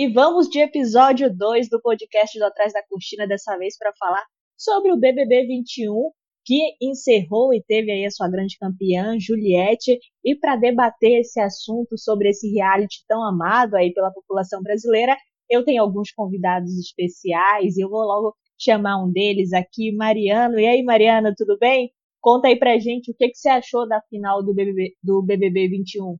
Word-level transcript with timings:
E 0.00 0.06
vamos 0.06 0.48
de 0.48 0.60
episódio 0.60 1.28
2 1.28 1.68
do 1.68 1.82
podcast 1.82 2.38
do 2.38 2.44
Atrás 2.44 2.72
da 2.72 2.80
Cortina, 2.86 3.26
dessa 3.26 3.58
vez 3.58 3.76
para 3.76 3.92
falar 3.98 4.24
sobre 4.56 4.92
o 4.92 4.96
BBB 4.96 5.44
21, 5.48 6.12
que 6.44 6.76
encerrou 6.80 7.52
e 7.52 7.60
teve 7.60 7.90
aí 7.90 8.06
a 8.06 8.10
sua 8.12 8.28
grande 8.28 8.56
campeã, 8.58 9.18
Juliette, 9.18 9.98
e 10.24 10.36
para 10.36 10.54
debater 10.54 11.18
esse 11.18 11.40
assunto 11.40 11.98
sobre 11.98 12.28
esse 12.28 12.48
reality 12.48 13.04
tão 13.08 13.24
amado 13.24 13.74
aí 13.74 13.92
pela 13.92 14.12
população 14.12 14.62
brasileira, 14.62 15.16
eu 15.50 15.64
tenho 15.64 15.82
alguns 15.82 16.12
convidados 16.12 16.78
especiais 16.78 17.76
e 17.76 17.80
eu 17.80 17.90
vou 17.90 18.02
logo 18.02 18.36
chamar 18.56 19.02
um 19.02 19.10
deles 19.10 19.52
aqui, 19.52 19.90
Mariano. 19.90 20.60
E 20.60 20.66
aí, 20.68 20.80
Mariano, 20.80 21.34
tudo 21.36 21.58
bem? 21.58 21.90
Conta 22.20 22.46
aí 22.46 22.56
pra 22.56 22.78
gente 22.78 23.10
o 23.10 23.14
que, 23.16 23.30
que 23.30 23.36
você 23.36 23.48
achou 23.48 23.88
da 23.88 24.00
final 24.02 24.44
do 24.44 24.54
BBB, 24.54 24.94
do 25.02 25.20
BBB 25.24 25.70
21. 25.70 26.16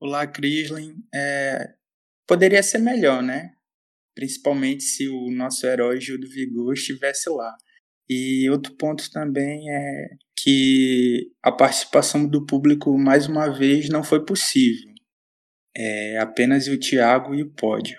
Olá, 0.00 0.26
Crislin. 0.26 0.96
É, 1.14 1.72
poderia 2.26 2.62
ser 2.62 2.78
melhor, 2.78 3.22
né? 3.22 3.52
Principalmente 4.14 4.82
se 4.82 5.08
o 5.08 5.30
nosso 5.30 5.66
herói 5.66 6.00
Gil 6.00 6.20
do 6.20 6.28
Vigor 6.28 6.74
estivesse 6.74 7.30
lá. 7.30 7.56
E 8.08 8.48
outro 8.50 8.74
ponto 8.76 9.10
também 9.10 9.70
é 9.70 10.08
que 10.38 11.30
a 11.42 11.52
participação 11.52 12.26
do 12.26 12.44
público, 12.44 12.96
mais 12.98 13.26
uma 13.26 13.48
vez, 13.48 13.88
não 13.88 14.02
foi 14.02 14.24
possível. 14.24 14.92
É 15.74 16.18
apenas 16.18 16.68
o 16.68 16.78
Thiago 16.78 17.34
e 17.34 17.42
o 17.42 17.50
pódio. 17.54 17.98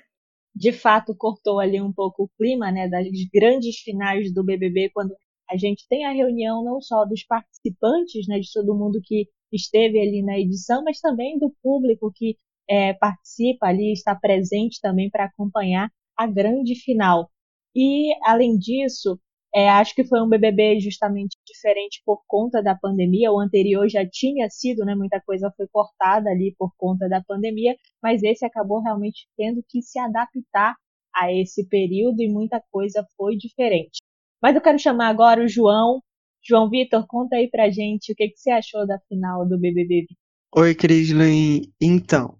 De 0.55 0.71
fato, 0.71 1.15
cortou 1.15 1.59
ali 1.59 1.81
um 1.81 1.91
pouco 1.91 2.23
o 2.23 2.29
clima 2.37 2.71
né, 2.71 2.87
das 2.87 3.07
grandes 3.33 3.77
finais 3.79 4.31
do 4.31 4.43
BBB, 4.43 4.91
quando 4.93 5.15
a 5.49 5.57
gente 5.57 5.87
tem 5.87 6.05
a 6.05 6.11
reunião 6.11 6.63
não 6.63 6.79
só 6.79 7.05
dos 7.05 7.23
participantes, 7.23 8.27
né, 8.27 8.39
de 8.39 8.51
todo 8.53 8.77
mundo 8.77 9.01
que 9.03 9.27
esteve 9.51 9.99
ali 9.99 10.21
na 10.23 10.37
edição, 10.37 10.83
mas 10.83 10.99
também 10.99 11.39
do 11.39 11.51
público 11.61 12.11
que 12.13 12.37
é, 12.69 12.93
participa 12.93 13.67
ali, 13.67 13.93
está 13.93 14.15
presente 14.15 14.79
também 14.81 15.09
para 15.09 15.25
acompanhar 15.25 15.89
a 16.17 16.27
grande 16.27 16.75
final. 16.75 17.29
E, 17.75 18.13
além 18.23 18.57
disso, 18.57 19.19
é, 19.55 19.69
acho 19.69 19.93
que 19.93 20.03
foi 20.03 20.21
um 20.21 20.27
BBB 20.29 20.79
justamente 20.79 21.37
diferente 21.45 22.01
por 22.05 22.23
conta 22.27 22.61
da 22.61 22.75
pandemia. 22.75 23.31
O 23.31 23.39
anterior 23.39 23.87
já 23.87 24.07
tinha 24.07 24.49
sido, 24.49 24.83
né? 24.85 24.95
Muita 24.95 25.21
coisa 25.21 25.53
foi 25.55 25.67
cortada 25.67 26.29
ali 26.29 26.55
por 26.57 26.71
conta 26.77 27.07
da 27.07 27.21
pandemia, 27.23 27.75
mas 28.01 28.23
esse 28.23 28.45
acabou 28.45 28.81
realmente 28.81 29.27
tendo 29.37 29.63
que 29.69 29.81
se 29.81 29.99
adaptar 29.99 30.75
a 31.15 31.31
esse 31.31 31.67
período 31.67 32.21
e 32.21 32.29
muita 32.31 32.61
coisa 32.71 33.05
foi 33.15 33.37
diferente. 33.37 34.01
Mas 34.41 34.55
eu 34.55 34.61
quero 34.61 34.79
chamar 34.79 35.09
agora 35.09 35.43
o 35.43 35.47
João. 35.47 36.01
João 36.43 36.69
Vitor, 36.69 37.05
conta 37.07 37.35
aí 37.37 37.49
pra 37.49 37.69
gente 37.69 38.11
o 38.11 38.15
que, 38.15 38.29
que 38.29 38.37
você 38.37 38.51
achou 38.51 38.85
da 38.87 38.99
final 39.07 39.47
do 39.47 39.59
BBB. 39.59 40.07
Oi, 40.55 40.75
Crislin. 40.75 41.73
Então, 41.81 42.37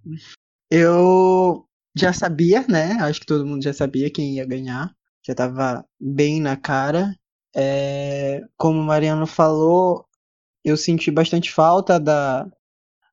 eu 0.71 1.65
já 1.97 2.13
sabia, 2.13 2.65
né? 2.67 2.93
Acho 3.01 3.19
que 3.21 3.25
todo 3.25 3.45
mundo 3.45 3.63
já 3.63 3.73
sabia 3.73 4.11
quem 4.11 4.35
ia 4.35 4.45
ganhar 4.45 4.95
já 5.25 5.33
estava 5.33 5.85
bem 5.99 6.41
na 6.41 6.57
cara. 6.57 7.15
É, 7.55 8.41
como 8.57 8.79
o 8.79 8.83
Mariano 8.83 9.25
falou, 9.25 10.05
eu 10.63 10.77
senti 10.77 11.09
bastante 11.11 11.51
falta 11.51 11.99
da, 11.99 12.47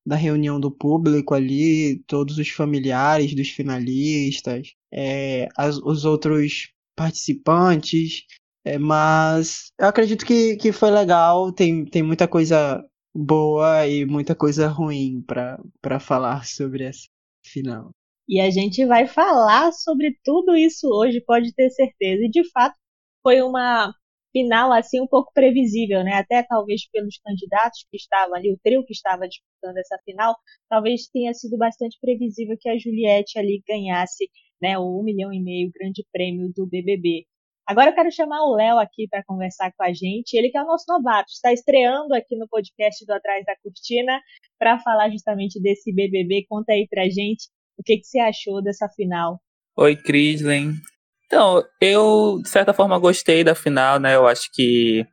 da 0.07 0.17
reunião 0.17 0.61
do 0.61 0.71
público 0.71 1.35
ali, 1.35 2.03
todos 2.07 2.39
os 2.39 2.49
familiares 2.51 3.35
dos 3.35 3.51
finalistas, 3.51 4.75
é, 4.93 5.49
as, 5.57 5.79
os 5.79 6.05
outros 6.05 6.71
participantes, 6.97 8.25
é, 8.65 8.79
mas 8.79 9.73
eu 9.79 9.87
acredito 9.89 10.27
que, 10.27 10.57
que 10.57 10.73
foi 10.73 10.91
legal, 10.91 11.53
tem, 11.53 11.85
tem 11.85 12.03
muita 12.03 12.29
coisa 12.29 12.85
boa 13.15 13.87
e 13.87 14.05
muita 14.05 14.35
coisa 14.35 14.69
ruim 14.69 15.23
para 15.23 16.01
falar 16.01 16.45
sobre 16.47 16.85
essa 16.85 17.09
final. 17.45 17.91
E 18.29 18.41
a 18.41 18.51
gente 18.51 18.85
vai 18.87 19.07
falar 19.07 19.73
sobre 19.73 20.17
tudo 20.23 20.55
isso 20.57 20.87
hoje, 20.89 21.21
pode 21.21 21.53
ter 21.53 21.71
certeza. 21.71 22.25
E 22.25 22.31
de 22.31 22.49
fato, 22.51 22.77
foi 23.23 23.43
uma 23.43 23.93
final 24.33 24.73
assim 24.73 25.01
um 25.01 25.07
pouco 25.07 25.33
previsível, 25.35 26.05
né? 26.05 26.15
Até 26.15 26.43
talvez 26.45 26.89
pelos 26.91 27.19
candidatos 27.19 27.85
que 27.91 27.97
estavam 27.97 28.35
ali, 28.35 28.53
o 28.53 28.59
trio 28.63 28.85
que 28.85 28.93
estava 28.93 29.27
disputando 29.29 29.77
essa 29.79 29.99
final, 30.05 30.37
talvez 30.69 31.09
tenha 31.09 31.35
sido 31.35 31.59
bastante 31.59 31.99
previsível 32.01 32.57
que 32.59 32.69
a 32.69 32.79
Juliette 32.79 33.39
ali 33.39 33.63
ganhasse, 33.69 34.31
né, 34.63 34.79
o 34.79 35.01
um 35.01 35.03
milhão 35.03 35.33
e 35.33 35.43
meio 35.43 35.71
grande 35.75 36.07
prêmio 36.13 36.53
do 36.55 36.67
BBB. 36.67 37.27
Agora 37.71 37.91
eu 37.91 37.95
quero 37.95 38.11
chamar 38.11 38.43
o 38.43 38.57
Léo 38.57 38.81
aqui 38.81 39.07
para 39.09 39.23
conversar 39.23 39.71
com 39.77 39.85
a 39.85 39.93
gente. 39.93 40.35
Ele 40.35 40.51
que 40.51 40.59
é 40.59 40.61
o 40.61 40.67
nosso 40.67 40.87
novato, 40.89 41.31
está 41.31 41.53
estreando 41.53 42.13
aqui 42.17 42.37
no 42.37 42.49
podcast 42.49 43.07
do 43.07 43.13
Atrás 43.13 43.45
da 43.47 43.55
Cortina 43.63 44.21
para 44.59 44.81
falar 44.81 45.09
justamente 45.09 45.63
desse 45.63 45.95
BBB. 45.95 46.47
Conta 46.49 46.73
aí 46.73 46.89
pra 46.91 47.05
gente 47.05 47.49
o 47.79 47.83
que, 47.85 47.99
que 47.99 48.05
você 48.05 48.19
achou 48.19 48.61
dessa 48.61 48.89
final? 48.89 49.41
Oi, 49.77 49.95
Crislin. 49.95 50.73
Então, 51.27 51.63
eu, 51.81 52.41
de 52.43 52.49
certa 52.49 52.75
forma, 52.75 52.99
gostei 52.99 53.45
da 53.45 53.55
final, 53.55 54.01
né? 54.01 54.17
Eu 54.17 54.27
acho 54.27 54.51
que 54.53 55.07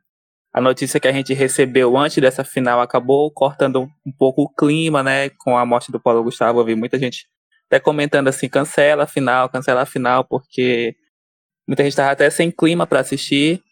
a 0.52 0.60
notícia 0.60 0.98
que 0.98 1.06
a 1.06 1.12
gente 1.12 1.32
recebeu 1.34 1.96
antes 1.96 2.20
dessa 2.20 2.42
final 2.42 2.80
acabou 2.80 3.30
cortando 3.30 3.88
um 4.04 4.10
pouco 4.18 4.42
o 4.42 4.52
clima, 4.52 5.00
né? 5.00 5.30
Com 5.30 5.56
a 5.56 5.64
morte 5.64 5.92
do 5.92 6.00
Paulo 6.00 6.24
Gustavo, 6.24 6.58
eu 6.58 6.64
vi 6.64 6.74
muita 6.74 6.98
gente 6.98 7.28
até 7.66 7.78
comentando 7.78 8.26
assim, 8.26 8.48
cancela 8.48 9.04
a 9.04 9.06
final, 9.06 9.48
cancela 9.48 9.82
a 9.82 9.86
final, 9.86 10.24
porque 10.24 10.96
muita 11.68 11.82
gente 11.82 11.92
estava 11.92 12.10
até 12.10 12.30
sem 12.30 12.50
clima 12.50 12.86
para 12.86 13.00
assistir. 13.00 13.62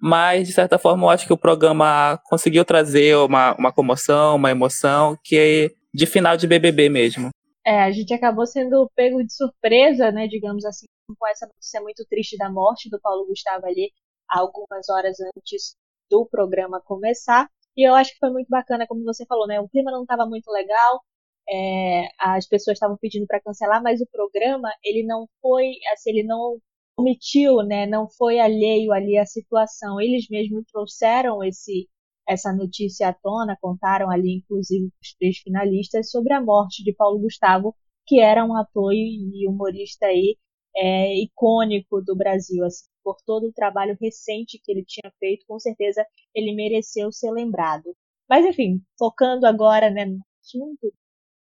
Mas, 0.00 0.48
de 0.48 0.52
certa 0.52 0.78
forma, 0.78 1.04
eu 1.04 1.10
acho 1.10 1.26
que 1.26 1.32
o 1.32 1.38
programa 1.38 2.18
conseguiu 2.24 2.64
trazer 2.64 3.16
uma, 3.18 3.54
uma 3.54 3.72
comoção, 3.72 4.34
uma 4.34 4.50
emoção, 4.50 5.16
que 5.22 5.36
é 5.36 5.70
de 5.94 6.06
final 6.06 6.36
de 6.36 6.48
BBB 6.48 6.88
mesmo. 6.88 7.28
É, 7.64 7.82
a 7.82 7.92
gente 7.92 8.12
acabou 8.12 8.44
sendo 8.44 8.90
pego 8.96 9.22
de 9.22 9.32
surpresa, 9.32 10.10
né, 10.10 10.26
digamos 10.26 10.64
assim, 10.64 10.86
com 11.16 11.28
essa 11.28 11.46
notícia 11.46 11.80
muito 11.80 12.04
triste 12.08 12.36
da 12.36 12.50
morte 12.50 12.90
do 12.90 13.00
Paulo 13.00 13.26
Gustavo 13.26 13.64
ali, 13.66 13.92
algumas 14.28 14.88
horas 14.88 15.16
antes 15.20 15.76
do 16.10 16.26
programa 16.26 16.82
começar. 16.84 17.48
E 17.76 17.88
eu 17.88 17.94
acho 17.94 18.12
que 18.12 18.18
foi 18.18 18.30
muito 18.30 18.48
bacana, 18.48 18.86
como 18.88 19.04
você 19.04 19.24
falou, 19.26 19.46
né? 19.46 19.60
O 19.60 19.68
clima 19.68 19.92
não 19.92 20.02
estava 20.02 20.26
muito 20.26 20.50
legal, 20.50 21.00
é, 21.48 22.08
as 22.18 22.46
pessoas 22.46 22.76
estavam 22.76 22.96
pedindo 23.00 23.26
para 23.26 23.40
cancelar, 23.40 23.82
mas 23.82 24.00
o 24.00 24.06
programa 24.10 24.68
ele 24.82 25.06
não 25.06 25.28
foi, 25.40 25.70
assim, 25.92 26.10
ele 26.10 26.24
não 26.24 26.58
omitiu, 26.96 27.56
né? 27.58 27.86
Não 27.86 28.08
foi 28.08 28.38
alheio 28.38 28.92
ali 28.92 29.18
à 29.18 29.26
situação. 29.26 30.00
Eles 30.00 30.28
mesmos 30.28 30.64
trouxeram 30.70 31.42
esse 31.42 31.88
essa 32.28 32.52
notícia 32.52 33.08
à 33.08 33.12
tona, 33.12 33.58
contaram 33.60 34.08
ali, 34.10 34.36
inclusive, 34.36 34.86
os 35.02 35.14
três 35.18 35.38
finalistas, 35.38 36.10
sobre 36.10 36.32
a 36.32 36.40
morte 36.40 36.84
de 36.84 36.92
Paulo 36.94 37.18
Gustavo, 37.20 37.74
que 38.06 38.20
era 38.20 38.44
um 38.44 38.56
ator 38.56 38.92
e 38.94 39.46
humorista 39.48 40.06
aí, 40.06 40.36
é, 40.76 41.14
icônico 41.20 42.00
do 42.00 42.16
Brasil, 42.16 42.64
assim, 42.64 42.86
por 43.02 43.16
todo 43.26 43.48
o 43.48 43.52
trabalho 43.52 43.96
recente 44.00 44.60
que 44.62 44.72
ele 44.72 44.84
tinha 44.86 45.12
feito, 45.18 45.44
com 45.46 45.58
certeza 45.58 46.04
ele 46.34 46.54
mereceu 46.54 47.10
ser 47.12 47.30
lembrado. 47.32 47.94
Mas 48.28 48.46
enfim, 48.46 48.80
focando 48.98 49.46
agora 49.46 49.90
né, 49.90 50.06
no 50.06 50.20
assunto 50.40 50.92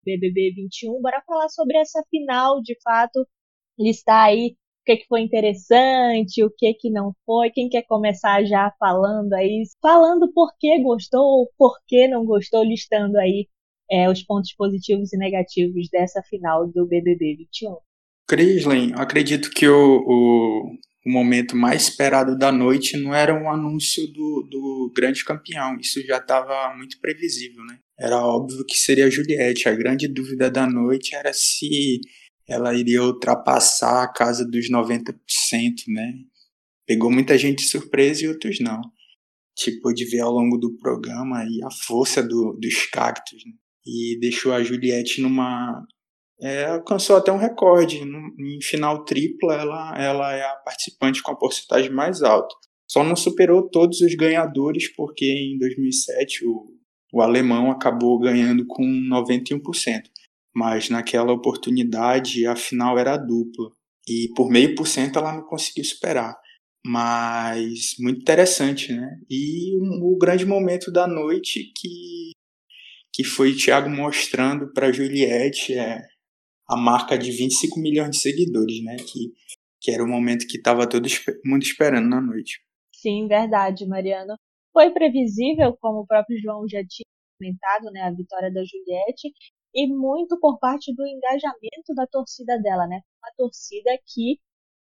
BBB 0.03 0.53
21, 0.55 1.01
bora 1.01 1.21
falar 1.25 1.49
sobre 1.49 1.77
essa 1.77 2.03
final, 2.09 2.61
de 2.61 2.75
fato, 2.81 3.25
listar 3.79 4.25
aí 4.25 4.57
que, 4.85 4.97
que 4.97 5.07
foi 5.07 5.21
interessante, 5.21 6.43
o 6.43 6.49
que, 6.49 6.73
que 6.73 6.89
não 6.89 7.13
foi. 7.25 7.49
Quem 7.51 7.69
quer 7.69 7.83
começar 7.83 8.43
já 8.43 8.71
falando 8.79 9.33
aí, 9.33 9.63
falando 9.81 10.31
por 10.33 10.51
que 10.59 10.81
gostou 10.81 11.21
ou 11.21 11.49
por 11.57 11.77
que 11.87 12.07
não 12.07 12.25
gostou, 12.25 12.63
listando 12.63 13.17
aí 13.17 13.47
é, 13.91 14.09
os 14.09 14.23
pontos 14.23 14.53
positivos 14.53 15.11
e 15.13 15.17
negativos 15.17 15.89
dessa 15.91 16.21
final 16.23 16.65
do 16.67 16.87
BBB 16.87 17.35
21. 17.37 17.77
Crislin, 18.27 18.93
acredito 18.95 19.51
que 19.51 19.67
o, 19.67 19.97
o, 20.07 20.77
o, 21.05 21.11
momento 21.11 21.55
mais 21.57 21.83
esperado 21.83 22.37
da 22.37 22.49
noite 22.49 22.95
não 22.95 23.13
era 23.13 23.33
um 23.33 23.51
anúncio 23.51 24.07
do, 24.07 24.47
do 24.49 24.93
grande 24.95 25.25
campeão. 25.25 25.77
Isso 25.77 26.01
já 26.05 26.17
estava 26.17 26.73
muito 26.77 26.97
previsível, 27.01 27.61
né? 27.65 27.79
Era 27.99 28.25
óbvio 28.25 28.65
que 28.65 28.77
seria 28.77 29.07
a 29.07 29.09
Juliette. 29.09 29.67
A 29.67 29.75
grande 29.75 30.07
dúvida 30.07 30.49
da 30.49 30.65
noite 30.65 31.13
era 31.13 31.33
se 31.33 31.99
ela 32.51 32.73
iria 32.73 33.01
ultrapassar 33.01 34.03
a 34.03 34.11
casa 34.11 34.45
dos 34.45 34.69
90%, 34.69 35.13
né? 35.87 36.13
Pegou 36.85 37.09
muita 37.09 37.37
gente 37.37 37.59
de 37.59 37.69
surpresa 37.69 38.25
e 38.25 38.27
outros 38.27 38.59
não. 38.59 38.81
Tipo, 39.55 39.93
de 39.93 40.03
ver 40.05 40.19
ao 40.19 40.31
longo 40.31 40.57
do 40.57 40.75
programa 40.77 41.39
aí 41.39 41.59
a 41.63 41.71
força 41.71 42.21
do, 42.21 42.57
dos 42.59 42.85
cactos, 42.87 43.41
né? 43.45 43.53
E 43.85 44.19
deixou 44.19 44.53
a 44.53 44.61
Juliette 44.61 45.21
numa. 45.21 45.81
É, 46.41 46.65
alcançou 46.65 47.15
até 47.15 47.31
um 47.31 47.37
recorde. 47.37 48.01
em 48.01 48.61
final 48.61 49.05
tripla, 49.05 49.53
ela, 49.53 49.97
ela 49.97 50.33
é 50.33 50.43
a 50.43 50.55
participante 50.55 51.21
com 51.21 51.31
a 51.31 51.37
porcentagem 51.37 51.91
mais 51.91 52.21
alta. 52.21 52.53
Só 52.85 53.03
não 53.03 53.15
superou 53.15 53.69
todos 53.69 54.01
os 54.01 54.13
ganhadores, 54.15 54.93
porque 54.93 55.25
em 55.25 55.57
2007 55.57 56.45
o, 56.45 56.65
o 57.13 57.21
alemão 57.21 57.71
acabou 57.71 58.19
ganhando 58.19 58.65
com 58.67 58.83
91% 58.83 60.01
mas 60.53 60.89
naquela 60.89 61.31
oportunidade 61.31 62.45
a 62.45 62.55
final 62.55 62.97
era 62.97 63.17
dupla 63.17 63.71
e 64.07 64.29
por 64.35 64.49
meio 64.49 64.75
por 64.75 64.87
cento 64.87 65.19
ela 65.19 65.33
não 65.33 65.43
conseguiu 65.43 65.83
superar. 65.85 66.35
Mas 66.85 67.95
muito 67.99 68.21
interessante, 68.21 68.91
né? 68.91 69.19
E 69.29 69.77
o, 69.77 70.13
o 70.13 70.17
grande 70.17 70.45
momento 70.45 70.91
da 70.91 71.07
noite 71.07 71.71
que, 71.77 72.31
que 73.13 73.23
foi 73.23 73.55
Thiago 73.55 73.89
mostrando 73.89 74.71
para 74.73 74.91
Juliette 74.91 75.73
é 75.73 76.01
a 76.67 76.75
marca 76.75 77.17
de 77.17 77.31
25 77.31 77.79
milhões 77.79 78.11
de 78.11 78.17
seguidores, 78.17 78.83
né? 78.83 78.95
Que, 78.97 79.31
que 79.79 79.91
era 79.91 80.03
o 80.03 80.07
momento 80.07 80.47
que 80.47 80.57
estava 80.57 80.89
todo 80.89 81.07
mundo 81.45 81.61
esperando 81.61 82.09
na 82.09 82.19
noite. 82.19 82.61
Sim, 82.93 83.27
verdade, 83.27 83.85
Mariano. 83.85 84.35
Foi 84.73 84.89
previsível, 84.91 85.77
como 85.79 85.99
o 85.99 86.07
próprio 86.07 86.39
João 86.41 86.67
já 86.67 86.79
tinha 86.87 87.05
comentado, 87.37 87.91
né, 87.91 88.01
a 88.03 88.11
vitória 88.11 88.53
da 88.53 88.63
Juliette, 88.63 89.33
e 89.73 89.87
muito 89.87 90.39
por 90.39 90.59
parte 90.59 90.93
do 90.93 91.05
engajamento 91.05 91.93
da 91.95 92.07
torcida 92.07 92.59
dela, 92.59 92.87
né? 92.87 93.01
Uma 93.23 93.31
torcida 93.37 93.91
que 94.05 94.39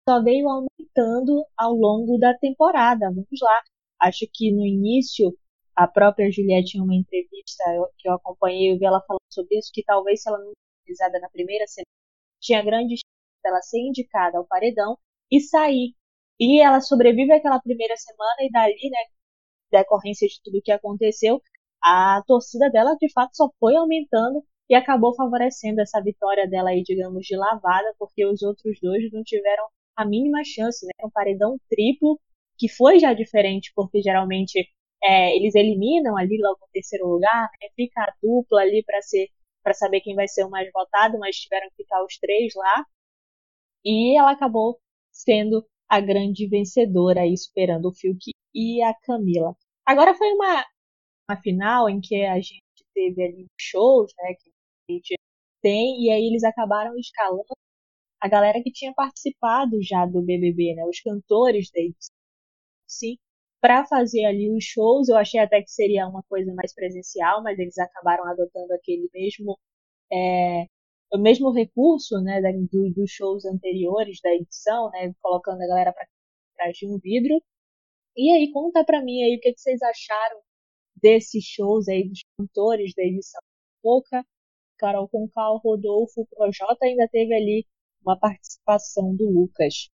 só 0.08 0.22
veio 0.22 0.48
aumentando 0.48 1.44
ao 1.56 1.74
longo 1.74 2.18
da 2.18 2.34
temporada. 2.38 3.10
Vamos 3.10 3.40
lá. 3.42 3.62
Acho 4.00 4.26
que 4.32 4.52
no 4.52 4.64
início 4.64 5.36
a 5.76 5.86
própria 5.86 6.30
Juliette 6.30 6.76
em 6.76 6.80
uma 6.82 6.94
entrevista 6.94 7.64
que 7.98 8.08
eu 8.08 8.14
acompanhei, 8.14 8.72
eu 8.72 8.78
vi 8.78 8.84
ela 8.84 9.02
falando 9.06 9.20
sobre 9.30 9.58
isso, 9.58 9.70
que 9.72 9.84
talvez 9.84 10.22
se 10.22 10.28
ela 10.28 10.38
não 10.38 10.52
utilizada 10.82 11.20
na 11.20 11.28
primeira 11.30 11.66
semana, 11.68 11.86
tinha 12.40 12.62
grandes 12.64 13.00
chances 13.00 13.42
dela 13.44 13.62
ser 13.62 13.78
indicada 13.80 14.38
ao 14.38 14.46
paredão 14.46 14.98
e 15.30 15.40
sair. 15.40 15.94
E 16.40 16.60
ela 16.60 16.80
sobrevive 16.80 17.32
aquela 17.32 17.60
primeira 17.60 17.96
semana 17.96 18.36
e 18.40 18.50
dali, 18.50 18.90
né, 18.90 18.98
decorrência 19.70 20.26
de 20.28 20.40
tudo 20.42 20.62
que 20.62 20.72
aconteceu, 20.72 21.40
a 21.82 22.22
torcida 22.26 22.70
dela 22.70 22.96
de 23.00 23.10
fato 23.12 23.36
só 23.36 23.48
foi 23.60 23.76
aumentando 23.76 24.44
e 24.68 24.74
acabou 24.74 25.14
favorecendo 25.14 25.80
essa 25.80 26.00
vitória 26.02 26.46
dela 26.48 26.70
aí, 26.70 26.82
digamos, 26.82 27.24
de 27.26 27.36
lavada, 27.36 27.94
porque 27.98 28.24
os 28.26 28.42
outros 28.42 28.78
dois 28.80 29.10
não 29.12 29.22
tiveram 29.22 29.66
a 29.96 30.04
mínima 30.04 30.42
chance, 30.44 30.84
né? 30.86 30.92
Um 31.04 31.10
paredão 31.10 31.58
triplo, 31.68 32.20
que 32.58 32.68
foi 32.68 32.98
já 32.98 33.12
diferente, 33.14 33.72
porque 33.74 34.02
geralmente 34.02 34.68
é, 35.02 35.34
eles 35.36 35.54
eliminam 35.54 36.16
ali 36.16 36.38
logo 36.40 36.58
no 36.60 36.68
terceiro 36.72 37.06
lugar, 37.06 37.48
né? 37.62 37.68
fica 37.76 38.02
a 38.02 38.14
dupla 38.22 38.60
ali 38.62 38.82
para 38.84 39.00
ser 39.02 39.28
para 39.62 39.74
saber 39.74 40.00
quem 40.00 40.14
vai 40.14 40.26
ser 40.28 40.44
o 40.44 40.50
mais 40.50 40.70
votado, 40.72 41.18
mas 41.18 41.36
tiveram 41.36 41.68
que 41.70 41.82
ficar 41.82 42.02
os 42.04 42.16
três 42.18 42.54
lá. 42.54 42.86
E 43.84 44.18
ela 44.18 44.32
acabou 44.32 44.78
sendo 45.12 45.66
a 45.88 46.00
grande 46.00 46.46
vencedora 46.48 47.22
aí, 47.22 47.36
superando 47.36 47.86
o 47.88 47.92
Fiuk 47.94 48.30
e 48.54 48.82
a 48.82 48.94
Camila. 48.94 49.54
Agora 49.84 50.14
foi 50.14 50.32
uma, 50.32 50.64
uma 51.28 51.40
final 51.42 51.88
em 51.88 52.00
que 52.00 52.24
a 52.24 52.36
gente 52.36 52.62
teve 52.94 53.22
ali 53.22 53.46
shows, 53.58 54.12
né, 54.18 54.34
que 54.34 54.50
gente 54.90 55.16
tem, 55.62 56.02
e 56.04 56.10
aí 56.10 56.26
eles 56.26 56.44
acabaram 56.44 56.96
escalando 56.98 57.44
a 58.20 58.28
galera 58.28 58.62
que 58.62 58.72
tinha 58.72 58.92
participado 58.94 59.80
já 59.82 60.06
do 60.06 60.22
BBB, 60.22 60.74
né, 60.74 60.84
os 60.86 61.00
cantores 61.00 61.70
da 61.70 61.80
edição, 61.80 62.14
sim, 62.86 63.16
para 63.60 63.86
fazer 63.86 64.24
ali 64.26 64.50
os 64.56 64.64
shows. 64.64 65.08
Eu 65.08 65.16
achei 65.16 65.40
até 65.40 65.62
que 65.62 65.70
seria 65.70 66.08
uma 66.08 66.22
coisa 66.28 66.52
mais 66.54 66.74
presencial, 66.74 67.42
mas 67.42 67.58
eles 67.58 67.78
acabaram 67.78 68.24
adotando 68.26 68.72
aquele 68.74 69.08
mesmo 69.14 69.58
é, 70.12 70.66
o 71.12 71.18
mesmo 71.18 71.52
recurso, 71.52 72.20
né, 72.22 72.40
do, 72.70 72.92
dos 72.92 73.10
shows 73.10 73.44
anteriores 73.44 74.20
da 74.22 74.30
edição, 74.34 74.90
né, 74.90 75.12
colocando 75.22 75.62
a 75.62 75.66
galera 75.66 75.92
para 75.92 76.06
trás 76.56 76.76
de 76.76 76.86
um 76.86 76.98
vidro. 76.98 77.42
E 78.16 78.30
aí 78.32 78.52
conta 78.52 78.84
para 78.84 79.02
mim 79.02 79.22
aí 79.22 79.36
o 79.36 79.40
que, 79.40 79.52
que 79.52 79.60
vocês 79.60 79.80
acharam 79.82 80.40
desses 80.96 81.44
shows 81.44 81.88
aí 81.88 82.08
dos 82.08 82.20
cantores 82.38 82.94
da 82.94 83.02
edição 83.04 83.40
Pouca, 83.82 84.24
Carol 84.78 85.08
Concal, 85.08 85.58
Rodolfo, 85.58 86.26
Projota 86.34 86.86
ainda 86.86 87.08
teve 87.10 87.34
ali 87.34 87.66
uma 88.02 88.18
participação 88.18 89.14
do 89.14 89.28
Lucas. 89.28 89.90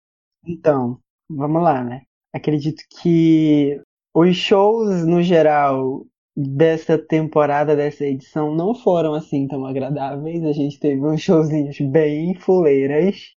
Então, 0.47 1.01
vamos 1.29 1.63
lá, 1.63 1.83
né? 1.83 2.03
Acredito 2.33 2.83
que 3.01 3.81
os 4.15 4.37
shows 4.37 5.07
no 5.07 5.23
geral 5.23 6.05
dessa 6.37 6.99
temporada, 6.99 7.77
dessa 7.77 8.05
edição, 8.05 8.55
não 8.55 8.75
foram 8.75 9.15
assim 9.15 9.47
tão 9.47 9.65
agradáveis. 9.65 10.45
A 10.45 10.53
gente 10.53 10.79
teve 10.79 11.01
uns 11.01 11.21
showzinhos 11.21 11.79
bem 11.81 12.35
fuleiras, 12.35 13.35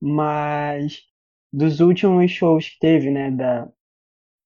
mas 0.00 1.02
dos 1.52 1.80
últimos 1.80 2.30
shows 2.30 2.70
que 2.70 2.78
teve, 2.78 3.10
né, 3.10 3.30
da, 3.30 3.68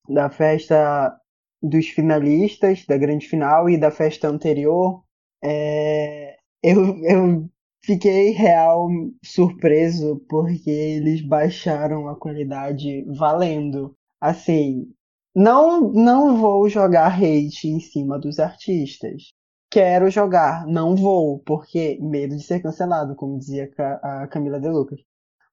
da 0.08 0.31
festa 0.31 1.19
dos 1.62 1.88
finalistas, 1.88 2.84
da 2.87 2.96
grande 2.96 3.28
final 3.28 3.69
e 3.69 3.78
da 3.78 3.90
festa 3.90 4.28
anterior, 4.28 5.05
é, 5.43 6.37
eu, 6.62 6.97
eu 7.05 7.50
fiquei 7.87 8.31
real 8.31 8.88
surpreso 9.25 10.17
porque 10.29 10.71
eles 10.71 11.23
baixaram 11.23 12.09
a 12.09 12.17
qualidade 12.17 13.05
valendo. 13.17 13.97
Assim, 14.21 14.93
não, 15.35 15.93
não 15.93 16.38
vou 16.38 16.69
jogar 16.69 17.15
hate 17.15 17.69
em 17.69 17.81
cima 17.81 18.19
dos 18.19 18.41
artistas. 18.41 19.33
Quero 19.71 20.11
jogar, 20.11 20.67
não 20.67 20.97
vou, 20.97 21.41
porque 21.41 21.99
medo 22.00 22.37
de 22.37 22.43
ser 22.43 22.61
cancelado, 22.61 23.15
como 23.15 23.38
dizia 23.38 23.71
a 24.03 24.27
Camila 24.29 24.61
De 24.61 24.69
Lucas. 24.69 25.00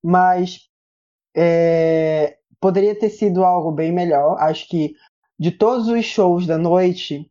Mas 0.02 0.70
é, 1.36 2.38
poderia 2.60 2.98
ter 2.98 3.10
sido 3.10 3.44
algo 3.44 3.72
bem 3.72 3.92
melhor. 3.92 4.38
Acho 4.40 4.68
que 4.68 4.96
de 5.38 5.52
todos 5.52 5.88
os 5.88 6.06
shows 6.06 6.48
da 6.48 6.58
noite, 6.58 7.30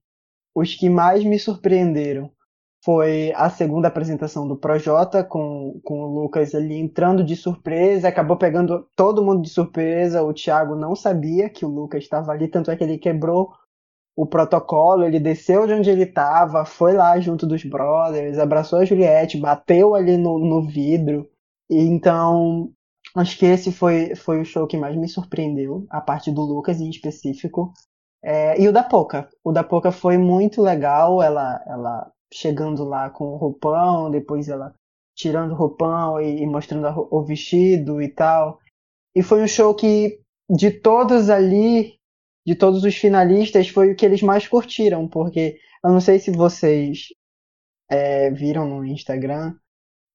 os 0.55 0.75
que 0.75 0.91
mais 0.91 1.25
me 1.25 1.39
surpreenderam 1.39 2.31
foi 2.85 3.33
a 3.37 3.49
segunda 3.49 3.89
apresentação 3.89 4.47
do 4.47 4.57
Projota 4.57 5.23
com, 5.23 5.81
com 5.85 6.03
o 6.03 6.23
Lucas 6.23 6.55
ali 6.55 6.77
entrando 6.77 7.23
de 7.23 7.37
surpresa, 7.37 8.09
acabou 8.09 8.37
pegando 8.37 8.89
todo 8.97 9.25
mundo 9.25 9.43
de 9.43 9.51
surpresa. 9.51 10.23
O 10.23 10.35
Thiago 10.35 10.75
não 10.75 10.97
sabia 10.97 11.49
que 11.49 11.65
o 11.65 11.69
Lucas 11.69 12.03
estava 12.03 12.33
ali, 12.33 12.49
tanto 12.49 12.71
é 12.71 12.77
que 12.77 12.83
ele 12.83 12.99
quebrou 12.99 13.53
o 14.17 14.27
protocolo, 14.27 15.05
ele 15.05 15.21
desceu 15.21 15.67
de 15.67 15.73
onde 15.73 15.91
ele 15.91 16.03
estava, 16.03 16.65
foi 16.65 16.93
lá 16.93 17.19
junto 17.19 17.47
dos 17.47 17.65
brothers, 17.65 18.39
abraçou 18.39 18.81
a 18.81 18.85
Juliette, 18.85 19.39
bateu 19.39 19.95
ali 19.95 20.17
no, 20.17 20.39
no 20.39 20.67
vidro. 20.67 21.29
E 21.71 21.79
então, 21.81 22.71
acho 23.17 23.39
que 23.39 23.47
esse 23.47 23.73
foi, 23.73 24.15
foi 24.17 24.41
o 24.41 24.45
show 24.45 24.67
que 24.67 24.77
mais 24.77 24.97
me 24.97 25.09
surpreendeu, 25.09 25.87
a 25.89 26.01
parte 26.01 26.31
do 26.31 26.43
Lucas 26.43 26.81
em 26.81 26.91
específico. 26.91 27.73
É, 28.23 28.61
e 28.61 28.69
o 28.69 28.73
da 28.73 28.83
Poca. 28.83 29.29
O 29.43 29.53
da 29.53 29.65
Poca 29.65 29.91
foi 29.91 30.19
muito 30.19 30.61
legal, 30.61 31.23
ela, 31.23 31.63
ela 31.67 32.13
chegando 32.33 32.85
lá 32.85 33.11
com 33.11 33.25
o 33.25 33.37
roupão, 33.37 34.11
depois 34.11 34.49
ela 34.49 34.75
tirando 35.15 35.53
o 35.53 35.55
roupão 35.55 36.21
e, 36.21 36.43
e 36.43 36.47
mostrando 36.47 36.87
a, 36.87 36.99
o 36.99 37.23
vestido 37.23 38.01
e 38.01 38.09
tal. 38.09 38.59
E 39.15 39.23
foi 39.23 39.43
um 39.43 39.49
show 39.49 39.75
que, 39.75 40.21
de 40.49 40.71
todos 40.71 41.29
ali, 41.31 41.99
de 42.47 42.55
todos 42.55 42.83
os 42.85 42.97
finalistas, 42.97 43.69
foi 43.69 43.93
o 43.93 43.97
que 43.97 44.07
eles 44.07 44.23
mais 44.23 44.49
curtiram, 44.49 45.07
porque 45.07 45.59
eu 45.85 45.91
não 45.91 46.01
sei 46.01 46.19
se 46.19 46.31
vocês 46.31 47.09
é, 47.91 48.31
viram 48.31 48.67
no 48.69 48.85
Instagram, 48.85 49.55